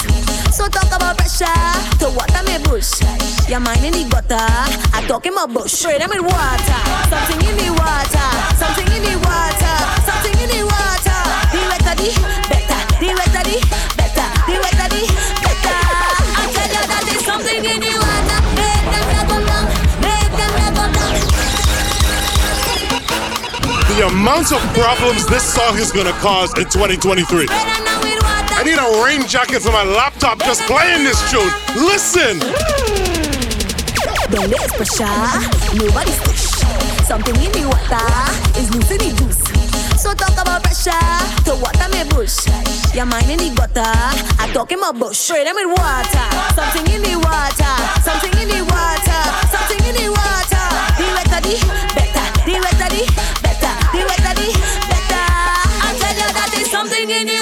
So 0.55 0.69
talk 0.69 0.91
about 0.95 1.17
pressure 1.17 1.63
to 2.01 2.07
water 2.11 2.43
me 2.45 2.59
bush. 2.69 3.24
Your 3.47 3.61
mind 3.61 3.85
in 3.85 3.93
the 3.93 4.09
gutter, 4.09 4.41
I 4.41 5.05
talk 5.07 5.27
in 5.27 5.35
my 5.35 5.45
bush. 5.45 5.73
Spray 5.73 5.99
them 5.99 6.09
with 6.09 6.25
water. 6.25 6.81
Something 7.13 7.45
in 7.45 7.55
the 7.61 7.71
water, 7.77 8.29
something 8.57 8.89
in 8.89 9.05
the 9.05 9.21
water, 9.21 9.77
something 10.09 10.33
in 10.41 10.49
the 10.49 10.65
water. 10.65 11.21
The 11.53 11.61
wetter 11.69 11.93
the 11.93 12.09
better, 12.49 12.81
the 13.05 13.13
wetter 13.13 13.45
the 13.45 13.61
better, 14.01 14.29
the 14.49 14.57
wetter 14.65 14.89
the 14.97 15.05
better. 15.45 15.77
I 15.77 16.49
tell 16.57 16.73
you 16.73 16.89
that 16.89 17.05
there's 17.05 17.21
something 17.21 17.61
in 17.69 17.85
the 17.85 17.93
water. 18.01 18.41
Make 18.57 18.89
them 18.89 19.29
go 19.29 19.37
down. 19.45 19.69
Make 20.01 20.33
them 20.41 20.53
go 20.73 20.89
down. 20.89 21.21
The 23.93 24.09
amount 24.09 24.57
of 24.57 24.65
problems 24.73 25.29
this 25.29 25.45
song 25.45 25.77
is 25.77 25.93
gonna 25.93 26.17
cause 26.25 26.57
in 26.57 26.65
2023. 26.73 27.47
I 28.57 28.63
need 28.65 28.81
a 28.81 28.89
rain 29.05 29.29
jacket 29.29 29.61
for 29.61 29.71
my 29.71 29.85
laptop 29.85 30.41
just 30.41 30.63
playing 30.63 31.05
this 31.05 31.21
tune. 31.31 31.53
Listen. 31.77 32.41
Let 34.45 34.69
pressure, 34.77 35.09
ah. 35.09 35.41
nobody's 35.73 36.21
push. 36.21 36.61
Something 37.09 37.33
in 37.41 37.49
the 37.57 37.65
water 37.65 38.05
is 38.61 38.69
loose 38.77 38.91
in 38.93 39.01
the 39.01 39.11
juice. 39.17 39.41
So 39.97 40.13
talk 40.13 40.37
about 40.37 40.61
pressure 40.61 40.93
to 41.49 41.57
water 41.57 41.89
me 41.89 42.05
bush. 42.13 42.45
Your 42.93 43.07
mind 43.09 43.31
in 43.33 43.41
the 43.41 43.49
gutter, 43.57 43.81
I 44.37 44.45
talk 44.53 44.71
in 44.71 44.81
my 44.81 44.93
bush. 44.93 45.17
Spray 45.17 45.45
them 45.49 45.57
with 45.57 45.73
water. 45.73 46.29
Something 46.53 46.85
in 46.93 47.01
the 47.01 47.17
water, 47.25 47.73
something 48.05 48.37
in 48.37 48.49
the 48.53 48.61
water, 48.69 49.21
something 49.49 49.81
in 49.81 49.97
the 49.97 50.13
water. 50.13 50.65
The 51.01 51.07
wetter 51.17 51.41
the 51.41 51.55
better, 51.97 52.27
the 52.45 52.55
wetter 52.61 52.89
the 52.93 53.03
better, 53.41 53.75
the 53.97 54.01
wetter 54.05 54.35
the 54.37 54.49
better. 54.93 55.25
I 55.81 55.89
tell 55.97 56.15
you 56.21 56.29
that 56.37 56.49
there's 56.53 56.69
something 56.69 57.09
in 57.09 57.25
the 57.33 57.34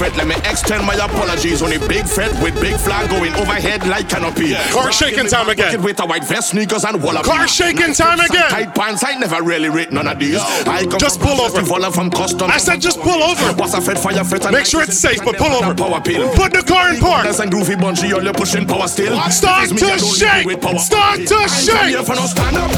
Let 0.00 0.26
me 0.26 0.34
extend 0.50 0.84
my 0.84 0.94
apologies. 0.94 1.62
Only 1.62 1.78
big 1.78 2.06
fret 2.06 2.32
with 2.42 2.60
big 2.60 2.74
flag 2.76 3.08
going 3.10 3.32
overhead 3.34 3.86
like 3.86 4.08
canopy. 4.08 4.54
Car 4.72 4.90
shaking 4.90 5.28
time 5.28 5.48
again. 5.48 5.82
With 5.82 6.00
a 6.00 6.06
white 6.06 6.24
vest, 6.24 6.50
sneakers, 6.50 6.84
and 6.84 7.02
wallaby. 7.02 7.28
Car 7.28 7.46
shaking 7.46 7.94
time 7.94 8.18
again. 8.20 8.50
Tight 8.50 8.74
pants. 8.74 9.04
I 9.04 9.14
never 9.16 9.42
really 9.42 9.68
rate 9.68 9.92
none 9.92 10.08
of 10.08 10.18
these. 10.18 10.38
I 10.66 10.84
come 10.86 10.98
Just 10.98 11.20
pull 11.20 11.40
over. 11.40 11.62
from 11.92 12.10
custom. 12.10 12.50
I 12.50 12.58
said 12.58 12.80
just 12.80 13.00
pull 13.00 13.22
over. 13.22 13.52
What's 13.54 13.74
a 13.74 13.80
fed 13.80 13.98
fire 13.98 14.24
fret? 14.24 14.50
Make 14.50 14.66
sure 14.66 14.82
it's 14.82 14.98
safe, 14.98 15.24
but 15.24 15.36
pull 15.36 15.52
over. 15.52 15.74
Power 15.74 16.00
pill. 16.00 16.28
Put 16.34 16.52
the 16.52 16.62
car 16.62 16.92
in 16.92 17.00
park. 17.00 17.24
That's 17.24 17.38
and 17.40 17.52
groovy 17.52 17.80
bunchy. 17.80 18.08
You're 18.08 18.32
pushing 18.32 18.66
power 18.66 18.88
still. 18.88 19.18
Start 19.30 19.68
to 19.68 19.98
shake. 19.98 20.50
Start 20.80 20.88
to 20.88 20.96
I 20.96 21.16
ain't 21.16 21.28
come 21.28 21.48
shake. 21.48 21.88
here 21.88 22.02
for 22.02 22.14
no 22.14 22.26
stand 22.26 22.56
up. 22.56 22.70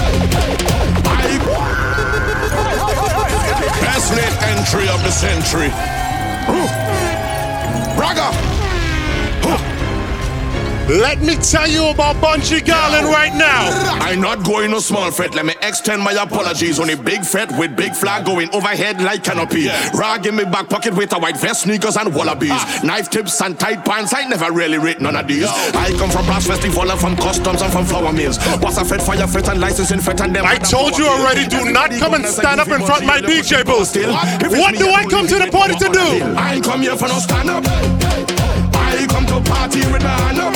Best 3.81 4.13
late 4.15 4.43
entry 4.43 4.89
of 4.89 5.03
the 5.03 5.11
century. 5.11 5.96
Let 10.89 11.21
me 11.21 11.35
tell 11.35 11.69
you 11.69 11.89
about 11.89 12.15
Bunji 12.17 12.61
Garlin 12.61 13.11
right 13.11 13.35
now. 13.35 13.67
I'm 14.01 14.21
not 14.21 14.45
going 14.45 14.71
no 14.71 14.79
small 14.79 15.11
fret. 15.11 15.35
Let 15.35 15.45
me 15.45 15.55
extend 15.61 16.01
my 16.01 16.13
apologies. 16.13 16.79
Only 16.79 16.95
big 16.95 17.25
fret 17.25 17.51
with 17.59 17.75
big 17.77 17.93
flag 17.93 18.25
going 18.25 18.55
overhead 18.55 19.03
like 19.03 19.25
canopy. 19.25 19.67
Rag 19.95 20.27
in 20.27 20.37
me 20.37 20.45
back 20.45 20.69
pocket 20.69 20.95
with 20.95 21.13
a 21.13 21.19
white 21.19 21.37
vest, 21.39 21.63
sneakers 21.63 21.97
and 21.97 22.15
wallabies. 22.15 22.53
Ah. 22.53 22.81
Knife 22.85 23.11
tips 23.11 23.41
and 23.41 23.59
tight 23.59 23.85
pants. 23.85 24.15
I 24.15 24.29
never 24.29 24.53
really 24.53 24.79
rate 24.79 25.01
none 25.01 25.17
of 25.17 25.27
these. 25.27 25.47
I 25.47 25.91
come 25.99 26.09
from 26.09 26.25
brass 26.25 26.47
festival 26.47 26.89
and 26.89 27.01
from 27.01 27.17
customs 27.17 27.63
and 27.63 27.73
from 27.73 27.85
flour 27.85 28.13
mills. 28.13 28.39
What's 28.61 28.79
a 28.79 28.85
fed 28.85 29.03
fire 29.03 29.27
fret 29.27 29.49
and 29.49 29.61
licensing 29.61 29.99
fret 29.99 30.21
and 30.21 30.37
them. 30.37 30.45
I 30.47 30.57
told 30.57 30.97
you 30.97 31.07
already, 31.07 31.49
do 31.49 31.73
not 31.73 31.91
come 31.91 32.15
and 32.15 32.25
stand 32.25 32.61
up 32.61 32.69
in 32.69 32.79
front 32.87 33.03
of 33.03 33.09
my 33.09 33.21
DJ 33.21 33.67
booth. 33.67 33.97
What 34.57 34.77
do 34.77 34.89
I 34.89 35.05
come 35.11 35.27
to 35.27 35.35
the 35.35 35.51
party 35.51 35.75
to 35.75 35.89
do? 35.93 36.35
I 36.39 36.55
ain't 36.55 36.65
come 36.65 36.83
here 36.83 36.97
for 36.97 37.09
no 37.09 37.19
stand 37.19 37.51
up. 37.51 37.65
Come 37.65 38.27
to 38.27 38.46
party 39.47 39.83
with 39.91 40.05
up. 40.05 40.55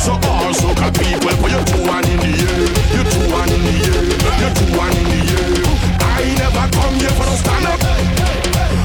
So 0.00 0.12
all 0.12 0.52
soca 0.54 0.88
people, 0.94 1.34
put 1.42 1.50
your 1.50 1.64
two 1.66 1.82
hand 1.82 2.06
in 2.06 2.18
the 2.22 2.30
air. 2.30 2.62
Your 2.94 3.06
two 3.10 3.26
hand 3.34 3.50
in 3.50 3.62
the 3.66 3.74
air. 3.90 4.02
Your 4.42 4.52
two 4.54 4.70
hand 4.78 4.96
in 4.96 5.06
the 5.10 5.20
air. 5.34 5.66
I 5.98 6.22
never 6.38 6.66
come 6.70 6.94
here 6.94 7.14
for 7.18 7.26
no 7.26 7.34
stand 7.36 7.66
up. 7.66 7.80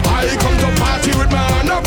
I 0.10 0.36
come 0.42 0.58
to 0.58 0.70
party 0.82 1.12
with 1.18 1.32
my 1.32 1.46
hand 1.54 1.70
up. 1.70 1.86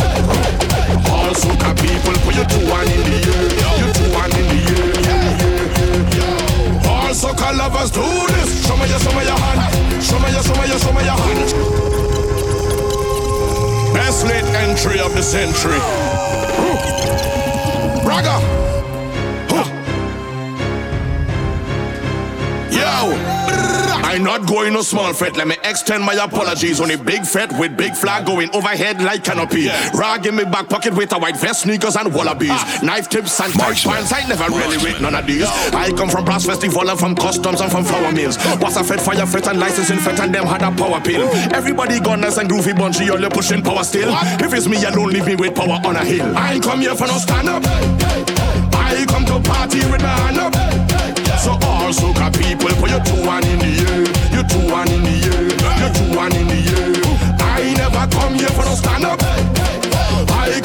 All 1.11 1.35
soca 1.35 1.75
people, 1.83 2.15
put 2.23 2.35
your 2.39 2.47
two 2.47 2.67
hand 2.71 2.91
in 2.95 3.03
the 3.11 3.19
air. 3.27 3.45
Your 3.83 3.91
two 3.99 4.11
hand 4.15 4.35
in 4.39 4.47
the 4.53 4.61
air. 4.71 4.95
All 6.87 7.13
soca 7.13 7.51
lovers 7.59 7.91
do 7.91 8.07
this. 8.33 8.67
Show 8.67 8.77
me 8.77 8.87
your, 8.89 9.01
show 9.01 9.13
me 9.19 9.25
your 9.27 9.39
hand. 9.39 9.61
Show 10.03 10.19
me 10.23 10.31
your, 10.31 10.43
show 10.43 10.55
me 10.61 10.67
your, 10.71 10.79
show 10.79 10.93
me 10.93 11.03
your 11.03 11.19
hand. 11.19 11.41
Best 13.95 14.27
late 14.27 14.45
entry 14.63 15.01
of 15.01 15.15
the 15.15 15.23
century. 15.23 15.81
Braga. 18.15 18.39
Huh. 19.51 19.67
Yo. 22.71 23.64
I 24.15 24.19
not 24.19 24.47
going 24.47 24.73
no 24.75 24.83
small 24.83 25.13
fret. 25.13 25.37
Let 25.37 25.49
me 25.49 25.57
extend 25.65 26.05
my 26.05 26.15
apologies. 26.15 26.79
on 26.79 26.85
Only 26.89 27.03
big 27.03 27.27
fret 27.27 27.51
with 27.59 27.77
big 27.77 27.97
flag 27.97 28.27
going 28.27 28.49
overhead 28.55 29.03
like 29.03 29.25
canopy. 29.25 29.67
Rag 29.93 30.25
in 30.25 30.37
my 30.37 30.45
back 30.45 30.69
pocket 30.69 30.95
with 30.95 31.13
a 31.13 31.19
white 31.19 31.37
vest, 31.37 31.63
sneakers 31.63 31.97
and 31.97 32.15
wallabies. 32.15 32.51
Ah. 32.53 32.79
Knife 32.85 33.09
tips 33.09 33.41
and 33.41 33.53
tight 33.55 33.77
pants. 33.83 34.13
I 34.13 34.25
never 34.29 34.45
really 34.55 34.77
rate 34.87 35.01
none 35.01 35.17
of 35.17 35.27
these. 35.27 35.43
I 35.43 35.91
come 35.97 36.09
from 36.09 36.25
brass 36.25 36.47
festival 36.47 36.89
and 36.89 36.97
from 36.97 37.17
customs 37.17 37.61
and 37.61 37.73
from 37.73 37.83
flour 37.83 38.13
mills. 38.13 38.37
Oh. 38.39 38.57
What's 38.61 38.77
a 38.77 38.85
fed 38.85 39.01
fire 39.01 39.27
fret 39.27 39.49
and 39.49 39.59
licensing 39.59 39.99
fret 39.99 40.21
and 40.21 40.33
them 40.33 40.47
had 40.47 40.63
a 40.63 40.71
power 40.71 41.01
pill. 41.01 41.29
Everybody 41.53 41.99
gunners 41.99 42.39
and 42.39 42.49
groovy 42.49 42.79
bunchy, 42.79 43.11
all 43.11 43.21
you 43.21 43.31
pushing 43.31 43.63
power 43.63 43.83
still. 43.83 44.15
If 44.39 44.55
it's 44.55 44.69
me 44.69 44.77
alone, 44.85 45.11
leave 45.11 45.27
me 45.27 45.35
with 45.35 45.57
power 45.57 45.81
on 45.85 45.97
a 45.97 46.05
hill. 46.05 46.39
I 46.39 46.53
ain't 46.53 46.63
come 46.63 46.83
here 46.83 46.95
for 46.95 47.09
no 47.09 47.19
stand 47.19 47.49
up. 47.49 47.65
I 47.67 48.34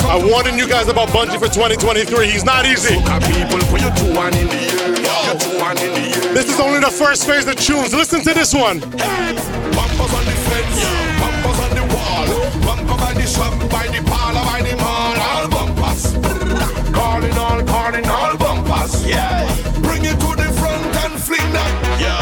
I 0.10 0.18
warning 0.18 0.58
you 0.58 0.68
guys 0.68 0.88
about 0.88 1.10
Bunji 1.10 1.38
for 1.38 1.46
2023. 1.46 2.32
He's 2.32 2.44
not 2.44 2.66
easy. 2.66 2.96
people, 3.30 3.62
put 3.70 3.80
your 3.80 3.94
two 3.94 4.10
hand 4.18 4.34
in 4.42 4.48
the 4.50 4.58
air. 4.58 4.90
Your 5.30 5.38
two 5.38 5.54
hand 5.62 5.78
in 5.86 5.94
the 5.94 6.02
air. 6.02 6.34
This 6.34 6.50
is 6.50 6.60
only 6.60 6.80
the 6.80 6.90
first 6.90 7.28
phase 7.28 7.46
of 7.46 7.56
tunes. 7.58 7.94
Listen 7.94 8.24
to 8.24 8.34
this 8.34 8.52
one. 8.52 8.80
Bumpers 8.80 10.12
on 10.18 10.26
the 10.26 10.36
fence, 10.50 10.82
bumpers 11.22 11.60
on 11.62 11.72
the 11.78 11.86
wall, 11.94 12.26
bumper 12.66 12.98
by 12.98 13.14
the 13.14 13.28
shop, 13.30 13.54
by 13.70 13.86
the 13.86 14.02
parlor, 14.10 14.42
by 14.50 14.66
the 14.66 14.76
mall, 14.82 15.14
all 15.14 15.46
bumpers. 15.48 16.18
Calling 16.90 17.38
all, 17.38 17.62
calling 17.70 18.06
all 18.10 18.36
bumpers. 18.36 19.06
Yeah. 19.06 19.46
Bring 19.86 20.06
it 20.06 20.18
to 20.18 20.30
the 20.34 20.50
front 20.58 20.90
and 21.06 21.22
fling 21.22 21.54
that. 21.54 21.72
Yeah. 22.02 22.18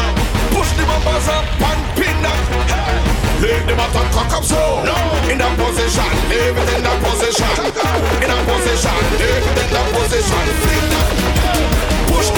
Push 0.52 0.70
the 0.76 0.84
bumpers 0.84 1.28
up 1.32 1.46
and 1.56 1.80
pin 1.96 2.16
that. 2.20 2.40
Hey. 2.68 3.18
Leave 3.40 3.66
the 3.66 3.74
bottom 3.76 4.02
cock 4.10 4.32
up 4.34 4.44
so. 4.44 4.82
No. 4.84 4.96
In 5.30 5.38
that 5.38 5.54
position, 5.56 6.10
leave 6.28 6.58
it 6.58 6.68
in 6.76 6.82
that 6.82 6.98
position. 7.06 7.77
In 8.22 8.28
that 8.28 8.44
position, 8.46 8.98
in 9.16 9.70
that 9.72 9.88
position. 9.96 10.44
Push 12.08 12.30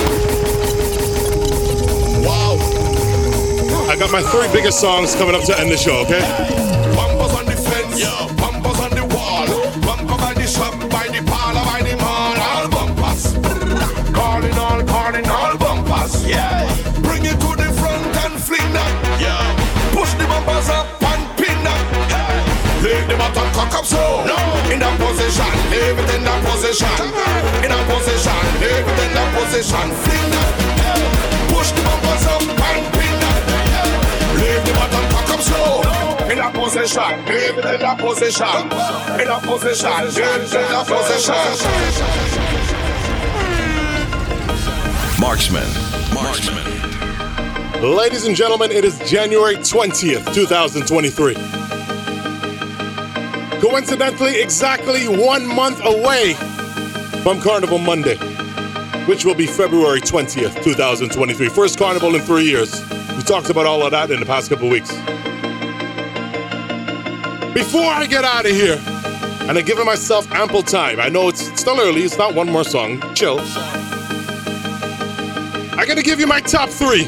Wow. 2.25 2.55
I 3.91 3.97
got 3.97 4.11
my 4.13 4.23
three 4.23 4.49
biggest 4.53 4.81
songs 4.81 5.15
coming 5.15 5.35
up 5.35 5.45
to 5.45 5.59
end 5.59 5.71
the 5.71 5.77
show, 5.77 5.99
okay? 6.05 6.23
On 6.99 7.45
the 7.47 7.57
fence, 7.57 8.01
yeah. 8.01 8.30
Cock 23.71 23.81
up 23.81 23.87
slow. 23.87 24.25
No. 24.27 24.37
In 24.73 24.79
that 24.81 24.99
position, 24.99 25.47
leave 25.71 25.99
it 25.99 26.11
in 26.15 26.25
that 26.25 26.43
position. 26.45 26.91
In 27.63 27.71
that 27.71 27.85
position, 27.87 28.35
leave 28.59 28.87
it 28.87 28.99
in 29.07 29.13
that 29.15 29.31
position. 29.39 29.87
Fling 30.03 30.31
that, 30.35 30.51
push 31.55 31.71
the 31.71 31.83
bumpers 31.87 32.27
up 32.27 32.43
and 32.43 32.85
pin 32.95 33.15
that. 33.23 33.43
Leave 34.39 34.63
the 34.67 34.73
bottom 34.75 35.05
cock 35.11 35.31
up 35.31 35.41
slow. 35.41 35.83
In 36.31 36.39
that 36.39 36.55
position, 36.55 37.11
leave 37.27 37.59
it 37.59 37.67
in 37.67 37.81
that 37.81 37.99
position. 37.99 38.47
In 39.21 39.27
that 39.31 39.43
position, 39.43 39.91
leave 40.15 40.19
it 40.19 40.55
in 40.55 40.67
that 40.71 40.87
position. 40.87 41.35
Marksman. 45.21 45.69
Marksman. 46.15 46.67
Ladies 47.83 48.27
and 48.27 48.37
gentlemen, 48.37 48.71
it 48.71 48.85
is 48.85 48.99
January 49.01 49.57
20th, 49.57 50.35
2023. 50.35 51.60
Coincidentally, 53.61 54.41
exactly 54.41 55.07
one 55.07 55.47
month 55.47 55.85
away 55.85 56.33
from 57.23 57.43
Carnival 57.43 57.77
Monday, 57.77 58.17
which 59.05 59.27
will 59.27 59.35
be 59.35 59.47
February 59.47 60.01
20th, 60.01 60.65
2023. 60.65 61.49
First 61.51 61.79
carnival 61.79 62.15
in 62.15 62.23
three 62.23 62.45
years. 62.45 62.81
We 63.15 63.23
talked 63.23 63.51
about 63.51 63.67
all 63.67 63.83
of 63.83 63.91
that 63.91 64.11
in 64.11 64.19
the 64.19 64.25
past 64.25 64.49
couple 64.49 64.71
weeks. 64.71 64.91
Before 67.53 67.85
I 67.85 68.07
get 68.09 68.25
out 68.25 68.47
of 68.47 68.53
here, 68.53 68.81
and 69.43 69.59
I'm 69.59 69.65
giving 69.67 69.85
myself 69.85 70.33
ample 70.33 70.63
time, 70.63 70.99
I 70.99 71.11
know 71.11 71.29
it's 71.29 71.61
still 71.61 71.79
early, 71.79 72.01
it's 72.05 72.17
not 72.17 72.35
one 72.35 72.51
more 72.51 72.65
song, 72.65 73.03
chill. 73.15 73.41
I 75.79 75.85
gotta 75.87 76.03
give 76.03 76.19
you 76.19 76.27
my 76.27 76.41
top 76.41 76.71
three 76.71 77.05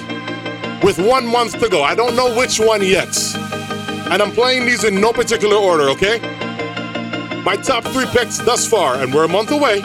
with 0.83 0.99
one 0.99 1.27
month 1.27 1.59
to 1.61 1.69
go. 1.71 1.83
I 1.83 1.95
don't 1.95 2.15
know 2.15 2.37
which 2.37 2.61
one 2.61 2.83
yet. 2.83 3.17
And 4.11 4.21
I'm 4.21 4.33
playing 4.33 4.67
these 4.67 4.85
in 4.85 5.01
no 5.01 5.15
particular 5.15 5.57
order, 5.57 5.89
okay? 5.89 6.21
My 7.45 7.57
top 7.57 7.83
three 7.85 8.07
picks 8.07 8.39
thus 8.39 8.69
far, 8.69 8.95
and 9.03 9.13
we're 9.13 9.25
a 9.25 9.29
month 9.29 9.51
away. 9.51 9.81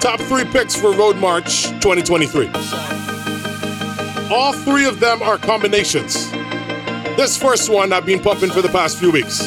Top 0.00 0.18
three 0.22 0.44
picks 0.44 0.74
for 0.74 0.92
Road 0.92 1.16
March 1.16 1.66
2023. 1.80 2.48
All 4.34 4.52
three 4.52 4.84
of 4.84 4.98
them 4.98 5.22
are 5.22 5.38
combinations. 5.38 6.28
This 7.16 7.36
first 7.40 7.70
one 7.70 7.92
I've 7.92 8.04
been 8.04 8.18
pumping 8.18 8.50
for 8.50 8.62
the 8.62 8.68
past 8.68 8.98
few 8.98 9.12
weeks. 9.12 9.42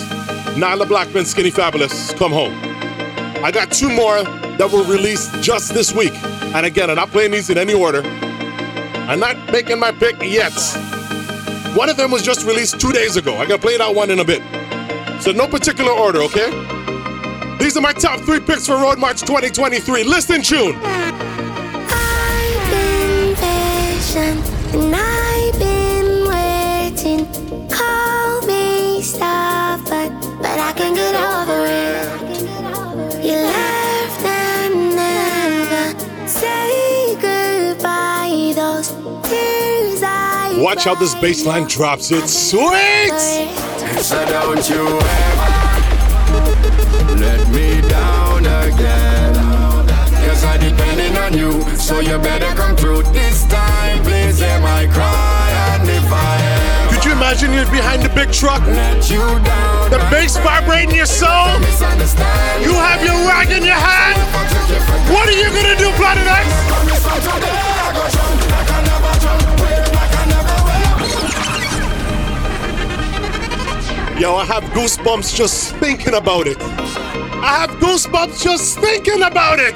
Nailah 0.55 0.87
Blackman, 0.87 1.25
Skinny 1.25 1.49
Fabulous, 1.49 2.13
Come 2.13 2.31
Home. 2.31 2.53
I 3.43 3.51
got 3.51 3.69
two 3.69 3.89
more 3.89 4.23
that 4.23 4.71
were 4.71 4.83
released 4.83 5.43
just 5.43 5.73
this 5.73 5.93
week. 5.93 6.13
And 6.55 6.65
again, 6.65 6.89
I'm 6.89 6.95
not 6.95 7.09
playing 7.09 7.31
these 7.31 7.49
in 7.49 7.57
any 7.57 7.73
order. 7.73 8.01
I'm 9.09 9.19
not 9.19 9.51
making 9.51 9.77
my 9.77 9.91
pick 9.91 10.15
yet. 10.21 10.53
One 11.75 11.89
of 11.89 11.97
them 11.97 12.11
was 12.11 12.23
just 12.23 12.45
released 12.45 12.79
two 12.79 12.93
days 12.93 13.17
ago. 13.17 13.35
I 13.35 13.45
gotta 13.45 13.61
play 13.61 13.77
that 13.77 13.93
one 13.93 14.09
in 14.09 14.19
a 14.19 14.25
bit. 14.25 14.41
So, 15.21 15.33
no 15.33 15.47
particular 15.47 15.91
order, 15.91 16.21
okay? 16.21 16.76
These 17.59 17.75
are 17.75 17.81
my 17.81 17.93
top 17.93 18.19
three 18.21 18.39
picks 18.39 18.67
for 18.67 18.75
Road 18.75 18.99
March 18.99 19.21
2023. 19.21 20.03
Listen, 20.03 20.43
tune. 20.43 20.75
I've 20.83 21.11
been 22.69 23.35
patient 23.35 24.39
and 24.75 24.95
I've 24.95 25.57
been 25.57 26.27
waiting. 26.27 27.25
Call 27.67 28.41
me 28.45 29.01
stubborn, 29.01 30.19
but 30.37 30.59
I 30.59 30.71
can 30.75 30.93
get 30.93 31.15
over 31.15 31.65
it. 31.65 33.25
You 33.25 33.37
left 33.37 34.23
and 34.23 34.95
never 34.95 35.97
say 36.27 37.15
goodbye. 37.15 38.53
Those 38.55 38.89
tears 39.27 40.03
I 40.03 40.53
Watch 40.59 40.83
how 40.83 40.93
this 40.93 41.15
bass 41.15 41.43
line 41.45 41.67
drops. 41.67 42.11
It's 42.11 42.51
sweet! 42.51 43.11
So 44.01 44.23
don't 44.27 44.69
you 44.69 44.85
ever 44.85 45.56
let 47.27 47.43
me 47.51 47.81
down 47.89 48.41
again. 48.63 49.33
Cause 50.25 50.43
I 50.43 50.55
depending 50.57 51.13
on 51.17 51.31
you, 51.41 51.51
so 51.75 51.99
you 51.99 52.17
better 52.19 52.51
come 52.55 52.75
through 52.75 53.03
this 53.11 53.45
time. 53.47 54.01
Please 54.03 54.39
hear 54.39 54.59
my 54.61 54.87
cry 54.87 55.47
and 55.71 55.89
if 55.89 56.07
I 56.07 56.89
Could 56.91 57.03
you 57.05 57.11
imagine 57.11 57.51
you're 57.53 57.71
behind 57.79 58.01
the 58.03 58.09
big 58.09 58.31
truck? 58.31 58.61
let 58.67 59.09
you 59.09 59.23
down, 59.43 59.89
The 59.91 59.99
bass 60.11 60.37
vibrating 60.37 60.95
your 60.95 61.05
soul? 61.05 61.47
You 62.65 62.73
have 62.87 63.01
your 63.03 63.19
rag 63.27 63.51
in 63.51 63.63
your 63.63 63.81
hand? 63.91 64.17
What 65.11 65.27
are 65.27 65.37
you 65.43 65.49
gonna 65.57 65.77
do, 65.77 65.89
Planet 65.99 66.27
X? 66.27 67.66
Yo, 74.19 74.33
I 74.35 74.45
have 74.45 74.63
goosebumps 74.73 75.35
just 75.35 75.75
thinking 75.75 76.15
about 76.15 76.47
it. 76.47 76.57
I 76.59 77.59
have 77.59 77.69
goosebumps 77.79 78.41
just 78.41 78.79
thinking 78.79 79.21
about 79.21 79.59
it. 79.59 79.75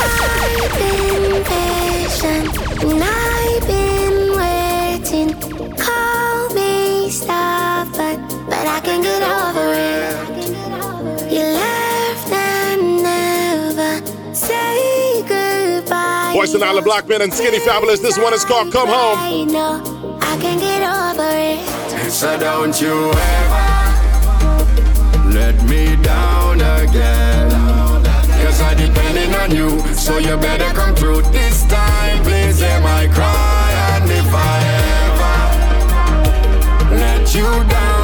I've 0.00 0.72
been 0.76 1.44
patient 1.44 2.58
and 2.82 3.04
I've 3.04 3.66
been 3.68 4.34
waiting. 4.36 5.34
Call 5.76 6.48
me 6.52 7.08
stubborn, 7.10 8.26
but 8.46 8.66
I 8.66 8.80
can 8.82 9.00
get 9.02 9.22
over 9.22 9.72
it. 9.72 11.32
You 11.32 11.44
left 11.44 12.32
and 12.32 13.02
never 13.04 14.02
say 14.34 15.22
goodbye. 15.28 16.32
Voice 16.34 16.54
of 16.54 16.60
Nailah 16.60 16.82
Blackman 16.82 17.22
and 17.22 17.32
Skinny 17.32 17.60
Fabulous. 17.60 18.00
This 18.00 18.18
one 18.18 18.34
is 18.34 18.44
called 18.44 18.72
Come 18.72 18.88
Home. 18.88 20.01
I 20.44 20.44
know 20.44 20.50
I 20.50 20.50
can 20.50 20.58
get 20.58 20.82
over 20.82 21.30
it. 21.98 22.10
So 22.10 22.38
don't 22.38 22.80
you 22.80 23.10
ever 23.12 23.70
let 25.30 25.62
me 25.64 25.96
down 26.02 26.60
again. 26.60 27.50
Cause 28.44 28.60
I 28.60 28.74
depending 28.74 29.34
on 29.34 29.50
you, 29.54 29.80
so 29.94 30.18
you 30.18 30.36
better 30.36 30.72
come 30.74 30.94
through 30.94 31.22
this 31.32 31.64
time. 31.66 32.22
Please 32.24 32.60
hear 32.60 32.80
my 32.80 33.06
cry, 33.08 33.72
and 33.94 34.10
if 34.10 34.34
I 34.34 34.62
ever 36.90 36.96
let 36.96 37.34
you 37.34 37.64
down, 37.68 38.01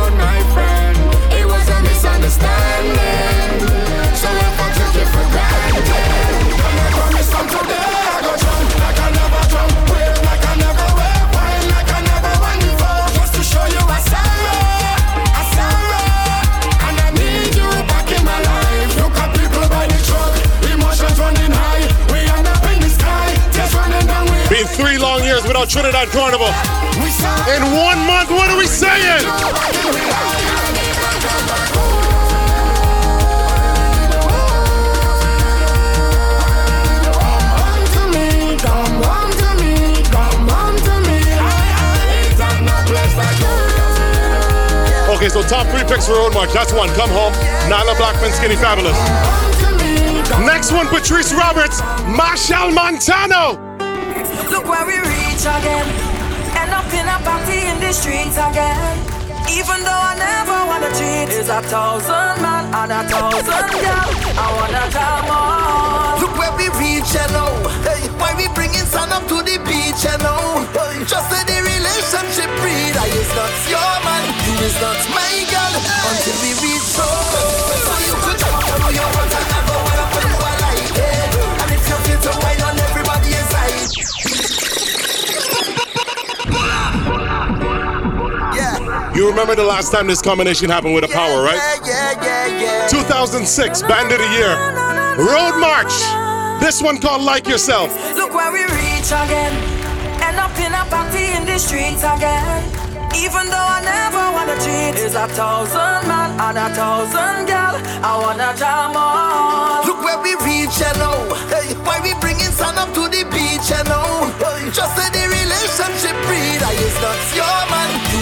without 25.59 25.71
Trinidad 25.71 26.09
Carnival. 26.09 26.47
In 27.55 27.63
one 27.75 27.99
month, 28.07 28.31
what 28.31 28.49
are 28.51 28.59
we 28.59 28.67
saying? 28.67 29.25
Okay, 45.11 45.29
so 45.29 45.43
top 45.43 45.67
three 45.69 45.83
picks 45.89 46.07
for 46.07 46.13
Road 46.13 46.35
March. 46.35 46.53
That's 46.53 46.73
one. 46.73 46.89
Come 46.91 47.11
home. 47.11 47.33
Nailah 47.69 47.97
Blackman, 47.97 48.31
Skinny 48.33 48.55
Fabulous. 48.57 48.97
Next 50.47 50.71
one, 50.71 50.87
Patrice 50.87 51.33
Roberts, 51.33 51.81
Machel 52.07 52.73
Montano. 52.73 53.65
Look 54.51 54.69
where 54.69 54.87
we 54.87 55.18
reach 55.39 55.47
again. 55.47 55.87
End 56.59 56.75
up 56.75 56.91
in 56.91 57.07
a 57.07 57.19
party 57.23 57.63
in 57.71 57.79
the 57.79 57.93
streets 57.93 58.35
again. 58.35 58.99
Even 59.49 59.81
though 59.87 60.03
I 60.11 60.15
never 60.19 60.59
wanna 60.67 60.91
cheat, 60.99 61.31
it's 61.31 61.49
a 61.49 61.63
thousand 61.63 62.43
man 62.43 62.67
and 62.75 62.93
a 62.93 63.03
thousand 63.07 63.71
girl. 63.71 64.09
I 64.35 64.47
wanna 64.59 64.85
come 64.91 65.31
on. 65.31 66.21
Look 66.21 66.35
where 66.37 66.53
we 66.59 66.67
reach, 66.83 67.15
you 67.15 67.27
know. 67.31 67.55
Hey, 67.87 68.11
why 68.19 68.35
we 68.35 68.51
bringing 68.53 68.85
sun 68.85 69.13
up 69.15 69.25
to 69.31 69.39
the 69.47 69.63
beach, 69.63 70.03
you 70.03 70.19
know. 70.27 70.67
Hey, 70.75 71.07
just 71.07 71.27
say 71.31 71.43
the 71.47 71.59
relationship 71.63 72.51
breed. 72.59 72.99
I 72.99 73.07
is 73.07 73.31
not 73.39 73.55
your 73.71 73.95
man, 74.03 74.25
you 74.43 74.55
is 74.67 74.77
not 74.83 74.99
my 75.15 75.35
girl. 75.49 75.75
Until 76.11 76.37
we 76.43 76.51
reach 76.67 76.91
home. 76.99 77.79
So 77.87 77.95
you 78.05 78.15
could 78.27 78.39
jump 78.43 78.59
on 78.75 78.91
your 78.91 79.07
and 79.07 79.47
never 79.55 79.77
wanna 79.87 80.07
put 80.13 80.25
you 80.27 80.39
like 80.67 80.99
it. 80.99 81.31
And 81.63 81.71
if 81.73 81.83
you 81.87 81.97
feel 82.05 82.21
to 82.27 82.58
You 89.19 89.27
remember 89.27 89.57
the 89.57 89.65
last 89.67 89.91
time 89.91 90.07
this 90.07 90.23
combination 90.23 90.71
happened 90.71 90.95
with 90.95 91.03
a 91.03 91.11
power, 91.11 91.43
right? 91.43 91.59
yeah, 91.83 92.15
yeah, 92.23 92.87
yeah. 92.87 92.87
2006, 92.87 93.83
Band 93.83 94.15
of 94.15 94.19
the 94.23 94.31
Year. 94.31 94.55
Road 95.19 95.59
March. 95.59 95.91
This 96.63 96.79
one 96.81 97.03
called 97.03 97.27
Like 97.27 97.49
Yourself. 97.49 97.91
Look 98.15 98.31
where 98.31 98.53
we 98.55 98.63
reach 98.63 99.11
again. 99.11 99.51
End 100.23 100.39
up 100.39 100.55
in 100.63 100.71
a 100.71 100.87
party 100.87 101.35
in 101.35 101.43
the 101.51 101.59
streets 101.59 102.07
again. 102.07 102.63
Even 103.19 103.51
though 103.51 103.59
I 103.59 103.83
never 103.83 104.23
wanna 104.39 104.55
cheat, 104.63 104.95
is 105.03 105.19
a 105.19 105.27
thousand 105.35 106.07
man 106.07 106.39
and 106.39 106.55
a 106.55 106.71
thousand 106.71 107.51
girl. 107.51 107.75
I 108.07 108.15
wanna 108.23 108.55
jam 108.55 108.95
on. 108.95 109.83
Look 109.83 109.99
where 109.99 110.23
we 110.23 110.39
reach, 110.47 110.79
you 110.79 110.95
know. 111.03 111.27
Hey, 111.51 111.75
why 111.83 111.99
we 112.07 112.15
bringing 112.23 112.55
sun 112.55 112.79
up 112.79 112.95
to 112.95 113.11
the 113.11 113.27
beach, 113.35 113.67
you 113.67 113.83
know. 113.91 114.31
Hey, 114.39 114.71
just 114.71 114.95
say 114.95 115.11
the 115.11 115.27
relationship 115.27 116.15
breed. 116.23 116.63
I 116.63 116.71
is 116.79 116.95
not 117.03 117.19
your 117.35 117.58
man, 117.58 117.58
you 117.58 117.58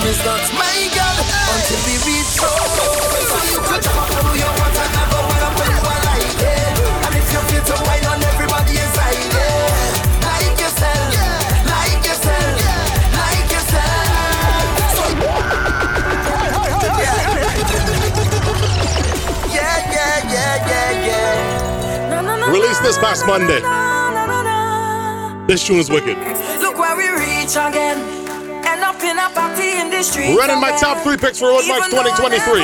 is 0.07 0.23
not 0.25 0.39
my 0.55 0.87
girl. 0.95 1.19
Until 1.51 1.81
we 1.87 1.95
reach 2.07 2.39
home. 2.39 3.27
So 3.27 3.39
you 3.51 3.59
could 3.59 3.87
up 3.91 4.07
who 4.15 4.39
you 4.39 4.47
want 4.47 4.77
and 4.79 4.93
never 4.95 5.21
wanna 5.27 5.51
put 5.59 5.67
you 5.67 5.83
like 5.83 6.43
it. 6.47 6.79
And 7.07 7.15
if 7.19 7.27
you 7.35 7.41
feel 7.51 7.65
to 7.67 7.77
wine 7.87 8.07
on 8.07 8.23
everybody 8.23 8.79
inside 8.79 9.19
it. 9.19 9.97
Like 10.23 10.55
yourself, 10.63 11.11
like 11.67 12.03
yourself, 12.07 12.55
like 13.19 13.51
yourself. 13.51 14.07
Yeah, 19.51 19.77
yeah, 19.91 20.17
yeah, 20.35 20.71
yeah, 20.71 21.07
yeah. 21.11 22.53
Released 22.53 22.83
this 22.83 22.99
past 22.99 23.27
Monday. 23.27 23.61
This 25.49 25.67
tune 25.67 25.79
is 25.79 25.91
wicked. 25.91 26.17
Look 26.61 26.79
where 26.79 26.97
we 26.97 27.09
reach 27.11 27.57
again. 27.57 28.16
Running 30.37 30.61
my 30.61 30.73
top 30.77 31.03
three 31.03 31.17
picks 31.17 31.39
for 31.39 31.49
Road 31.49 31.67
March 31.67 31.89
2023. 31.91 32.63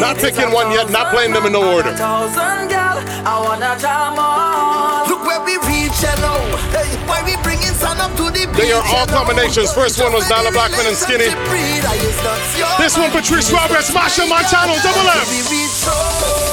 Not 0.00 0.16
picking 0.18 0.50
one 0.52 0.70
yet, 0.70 0.90
not 0.90 1.12
playing 1.12 1.32
them 1.32 1.46
in 1.46 1.52
no 1.52 1.62
order. 1.62 1.92
Thousand 1.94 2.68
girl, 2.68 2.98
I 3.26 3.40
wanna 3.42 3.76
jam 3.78 4.18
on. 4.18 5.08
Look 5.08 5.22
where 5.24 5.40
we 5.44 5.56
reach, 5.68 5.96
you 6.02 6.14
know. 6.22 6.40
Hey, 6.74 6.90
why 7.06 7.22
we 7.22 7.36
bringing 7.42 7.74
sun 7.74 7.98
up 8.00 8.12
to 8.16 8.30
the 8.30 8.46
They 8.56 8.72
are 8.72 8.84
all 8.94 9.06
combinations. 9.06 9.72
First 9.72 10.00
one 10.00 10.12
was 10.12 10.24
Nailah 10.26 10.52
Blackman 10.52 10.86
and 10.86 10.96
Skinny. 10.96 11.30
This 12.78 12.96
one, 12.98 13.10
Patrice 13.10 13.52
Roberts, 13.52 13.90
Machel 13.90 14.28
Montano, 14.28 14.74
double 14.82 15.08
M. 15.08 16.43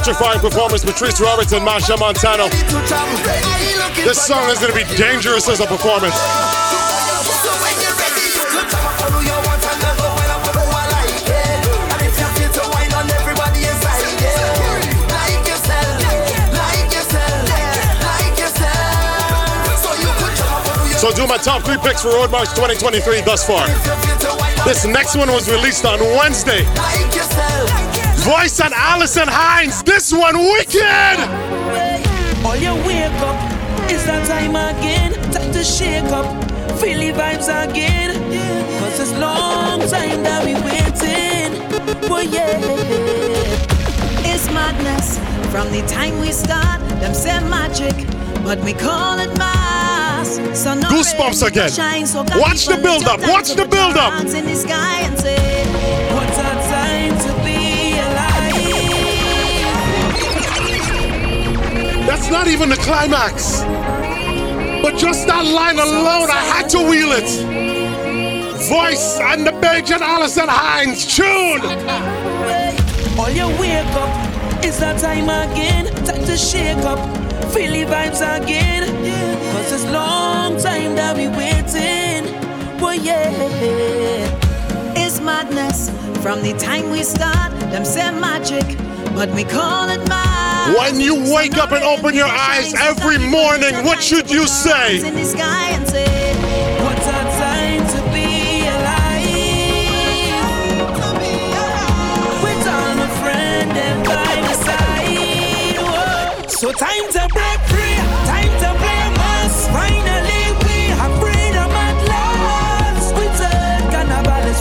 electrifying 0.00 0.40
performance, 0.40 0.82
Patrice 0.82 1.20
Roberts 1.20 1.52
and 1.52 1.66
Machel 1.66 1.98
Montano. 1.98 2.48
This 4.02 4.24
song 4.24 4.48
is 4.48 4.58
going 4.58 4.72
to 4.72 4.78
be 4.78 4.96
dangerous 4.96 5.46
as 5.46 5.60
a 5.60 5.66
performance. 5.66 6.14
So 20.96 21.12
do 21.12 21.26
my 21.26 21.36
top 21.36 21.62
three 21.62 21.76
picks 21.78 22.02
for 22.02 22.08
Road 22.08 22.30
March 22.30 22.48
2023 22.50 23.20
thus 23.20 23.46
far. 23.46 23.66
This 24.64 24.86
next 24.86 25.16
one 25.16 25.28
was 25.30 25.50
released 25.50 25.84
on 25.84 26.00
Wednesday. 26.16 26.64
Voice 28.24 28.60
and 28.60 28.74
Alison 28.74 29.28
Hinds. 29.28 29.82
This 29.82 30.12
one 30.12 30.38
wicked. 30.38 31.18
All 32.44 32.56
you 32.56 32.74
wake 32.86 33.20
up, 33.24 33.36
it's 33.90 34.04
that 34.04 34.26
time 34.26 34.56
again. 34.56 35.12
Time 35.32 35.52
to 35.52 35.64
shake 35.64 36.04
up, 36.12 36.26
feel 36.80 36.98
the 36.98 37.12
vibes 37.12 37.48
again. 37.48 38.14
Cause 38.78 39.00
it's 39.00 39.12
long 39.18 39.80
time 39.88 40.22
that 40.22 40.44
we 40.44 40.54
waiting. 40.54 41.56
Yeah. 42.30 42.60
It's 44.30 44.46
madness 44.52 45.18
from 45.50 45.72
the 45.72 45.80
time 45.88 46.20
we 46.20 46.32
start. 46.32 46.80
Them 47.00 47.14
say 47.14 47.40
magic, 47.48 47.94
but 48.44 48.58
we 48.60 48.74
call 48.74 49.18
it 49.18 49.36
mass. 49.38 50.36
So 50.52 50.74
no 50.74 50.88
Goosebumps 50.88 51.46
again. 51.46 51.70
So 52.06 52.22
Watch 52.38 52.66
the 52.66 52.78
build 52.82 53.04
up. 53.04 53.20
Watch 53.20 53.54
the 53.54 53.64
build 53.64 53.96
up. 53.96 54.12
That's 62.06 62.30
not 62.30 62.46
even 62.48 62.68
the 62.68 62.76
climax. 62.76 63.60
But 64.82 64.96
just 64.96 65.26
that 65.26 65.44
line 65.44 65.78
alone, 65.78 66.30
I 66.30 66.42
had 66.52 66.68
to 66.70 66.78
wheel 66.78 67.12
it. 67.12 67.28
Voice 68.68 69.18
and 69.20 69.46
the 69.46 69.52
Bench 69.52 69.90
and 69.90 70.02
Alison 70.02 70.48
Hinds. 70.48 71.04
Tune. 71.16 71.60
All 73.18 73.30
you 73.30 73.48
wake 73.60 73.84
up, 73.96 74.64
it's 74.64 74.78
that 74.78 74.98
time 75.00 75.28
again. 75.28 75.86
Time 76.04 76.24
to 76.24 76.36
shake 76.36 76.78
up, 76.78 76.98
feel 77.52 77.72
the 77.72 77.84
vibes 77.84 78.20
again. 78.20 78.86
Cause 79.52 79.72
it's 79.72 79.84
long 79.92 80.56
time 80.56 80.94
that 80.96 81.16
we 81.16 81.28
waiting. 81.28 82.24
But 82.80 83.02
yeah. 83.02 83.30
It's 84.96 85.20
madness 85.20 85.90
from 86.22 86.42
the 86.42 86.54
time 86.54 86.90
we 86.90 87.02
start. 87.02 87.52
Them 87.72 87.84
say 87.84 88.10
magic, 88.10 88.78
but 89.14 89.28
we 89.30 89.44
call 89.44 89.88
it 89.88 90.08
mass. 90.08 90.39
When 90.78 91.00
you 91.00 91.14
wake 91.34 91.56
up 91.58 91.72
and 91.72 91.82
open 91.82 92.14
your 92.14 92.28
eyes 92.28 92.72
every 92.74 93.18
morning, 93.18 93.74
what 93.84 94.00
should 94.02 94.30
you 94.30 94.46
say? 94.46 94.98
in 95.04 95.14
the 95.14 95.24
sky 95.24 95.70
and 95.70 95.88
say, 95.88 96.06
What 96.84 96.98
a 96.98 97.20
time 97.42 97.82
to 97.94 98.00
be 98.14 98.62
alive. 98.70 99.26
With 102.44 102.66
all 102.68 102.94
my 102.94 103.08
friends 103.20 103.74
and 103.76 104.04
by 104.04 104.40
my 104.46 104.52
side. 104.66 105.76
Whoa. 105.82 106.46
So 106.48 106.70
time 106.72 107.06
to 107.18 107.28
break 107.34 107.60
free, 107.66 107.96
time 108.30 108.52
to. 108.60 108.70
Finally 109.72 110.42
we 110.64 110.78
have 111.00 111.14
freedom 111.20 111.70
at 111.86 111.98
last. 112.08 113.14
We 113.16 113.26
turn 113.40 113.82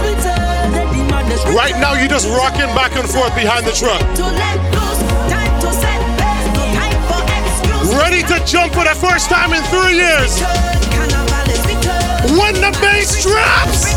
we 0.02 0.12
turn 0.24 0.72
the. 0.74 1.54
Right 1.56 1.78
now, 1.80 1.94
you're 1.94 2.08
just 2.10 2.28
rocking 2.28 2.74
back 2.76 2.96
and 2.96 3.08
forth 3.10 3.34
behind 3.36 3.66
the 3.66 3.72
truck. 3.72 4.79
Ready 8.00 8.24
to 8.24 8.44
jump 8.46 8.74
for 8.74 8.86
the 8.86 8.96
first 8.96 9.30
time 9.30 9.52
in 9.54 9.62
three 9.64 9.96
years. 9.96 10.40
When 12.40 12.54
the 12.56 12.72
bass 12.80 13.22
drops. 13.22 13.94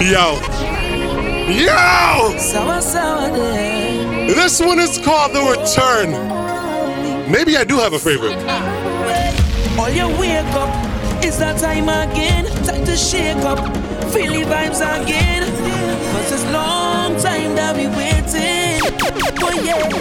Yo. 0.00 0.38
Yo! 1.50 2.32
This 4.28 4.60
one 4.60 4.78
is 4.78 4.98
called 4.98 5.32
The 5.32 5.42
Return. 5.42 6.10
Maybe 7.28 7.56
I 7.56 7.64
do 7.64 7.76
have 7.78 7.92
a 7.92 7.98
favorite. 7.98 8.36
All 9.76 9.90
you 9.90 10.06
wake 10.16 10.46
up, 10.54 10.70
it's 11.24 11.38
that 11.38 11.58
time 11.58 11.88
again. 11.88 12.44
Time 12.64 12.84
to 12.84 12.96
shake 12.96 13.36
up, 13.38 13.58
feel 14.12 14.32
the 14.32 14.44
vibes 14.44 14.80
again. 15.02 15.95
It's 16.36 16.44
long 16.52 17.16
time 17.16 17.54
that 17.54 17.74
we 17.74 17.86
waiting. 17.96 18.76
But 19.40 19.56
yeah. 19.64 19.96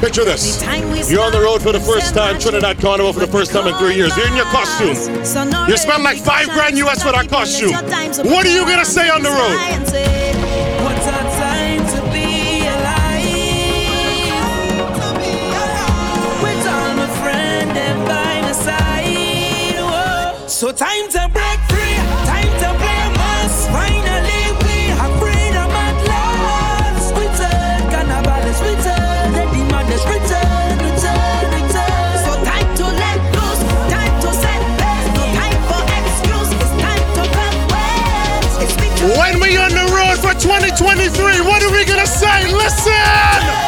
Picture 0.00 0.24
this. 0.24 0.62
You're 1.10 1.20
on 1.20 1.32
the 1.32 1.42
road 1.42 1.60
for 1.60 1.72
the 1.72 1.80
first 1.80 2.14
time, 2.14 2.38
Trinidad 2.38 2.78
Carnival 2.78 3.12
for 3.12 3.20
the 3.20 3.26
first 3.26 3.52
time 3.52 3.66
in 3.66 3.74
three 3.74 3.94
years. 3.94 4.16
You're 4.16 4.28
in 4.28 4.36
your 4.36 4.46
costume. 4.46 4.96
You 5.68 5.76
spend 5.76 6.02
like 6.04 6.16
five 6.16 6.48
grand 6.48 6.78
US 6.78 7.02
for 7.02 7.12
that 7.12 7.28
costume. 7.28 7.72
What 8.24 8.46
are 8.46 8.54
you 8.54 8.64
gonna 8.64 8.86
say 8.86 9.10
on 9.10 9.22
the 9.22 9.28
road? 9.28 10.06
A 20.66 20.72
time 20.72 21.08
2023, 40.86 41.40
what 41.40 41.62
are 41.64 41.72
we 41.72 41.84
gonna 41.84 42.06
say? 42.06 42.46
Listen! 42.52 43.65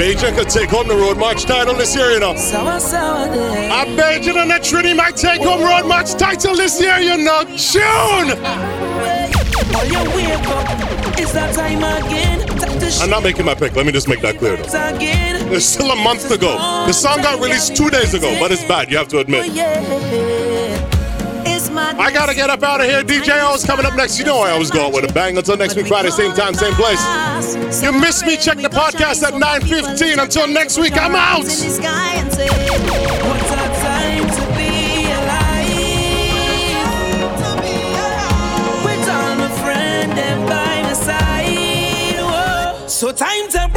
Bajan 0.00 0.34
could 0.34 0.48
take 0.48 0.70
home 0.70 0.88
the 0.88 0.96
road 0.96 1.18
march 1.18 1.44
title 1.44 1.74
this 1.74 1.94
year, 1.94 2.10
you 2.12 2.20
know. 2.20 2.34
Sour, 2.34 2.80
sour 2.80 3.26
day. 3.34 3.66
A 3.68 3.84
Bajan 4.00 4.34
and 4.36 4.50
a 4.50 4.58
Trinity 4.58 4.94
might 4.94 5.14
take 5.14 5.42
home 5.42 5.60
road 5.60 5.86
march 5.86 6.14
title 6.14 6.56
this 6.56 6.80
year, 6.80 6.96
you 7.00 7.18
know. 7.18 7.44
June! 7.54 8.30
All 9.76 9.84
you 9.84 10.00
wake 10.16 10.48
up. 10.48 11.20
It's 11.20 11.32
that 11.32 11.54
time 11.54 11.84
again. 11.84 12.46
Time 12.46 12.80
to 12.80 12.98
I'm 13.02 13.10
not 13.10 13.22
making 13.22 13.44
my 13.44 13.54
pick. 13.54 13.76
Let 13.76 13.84
me 13.84 13.92
just 13.92 14.08
make 14.08 14.22
that 14.22 14.38
clear, 14.38 14.56
though. 14.56 14.62
There's 15.50 15.66
still 15.66 15.90
a 15.90 15.96
month 15.96 16.28
to 16.28 16.38
go. 16.38 16.56
The 16.86 16.92
song 16.94 17.18
got 17.18 17.38
released 17.38 17.76
two 17.76 17.90
days 17.90 18.14
ago, 18.14 18.34
but 18.40 18.50
it's 18.50 18.64
bad, 18.64 18.90
you 18.90 18.96
have 18.96 19.08
to 19.08 19.18
admit. 19.18 19.50
Oh, 19.50 20.39
I 21.76 22.10
gotta 22.12 22.34
get 22.34 22.50
up 22.50 22.62
out 22.62 22.80
of 22.80 22.86
here. 22.86 23.02
DJ 23.02 23.38
O's 23.42 23.64
coming 23.64 23.86
up 23.86 23.94
next. 23.94 24.18
You 24.18 24.24
know 24.24 24.38
I 24.40 24.50
always 24.50 24.70
go 24.70 24.86
out 24.86 24.92
with 24.92 25.08
a 25.08 25.12
bang. 25.12 25.36
Until 25.38 25.56
next 25.56 25.76
week, 25.76 25.86
Friday, 25.86 26.10
same 26.10 26.32
time, 26.32 26.54
same 26.54 26.74
place. 26.74 27.00
You 27.82 27.92
miss 27.92 28.24
me? 28.24 28.36
Check 28.36 28.58
the 28.58 28.68
podcast 28.68 29.22
at 29.22 29.34
9.15. 29.34 30.22
Until 30.22 30.48
next 30.48 30.78
week, 30.78 30.94
I'm 30.94 31.14
out. 31.14 31.40
in 31.40 31.44
the 31.44 31.50
sky 31.50 32.14
and 32.16 32.32
say, 32.32 32.48
What 32.48 33.40
a 33.40 33.68
time 33.80 34.26
to 34.28 34.46
be 34.56 35.06
alive. 35.12 35.60
With 38.84 39.08
all 39.08 39.36
my 39.36 39.48
friend 39.62 40.12
and 40.12 40.48
by 40.48 40.82
my 40.82 40.92
side. 40.92 42.16
Whoa. 42.20 42.86
So 42.88 43.12
time 43.12 43.48
to 43.50 43.69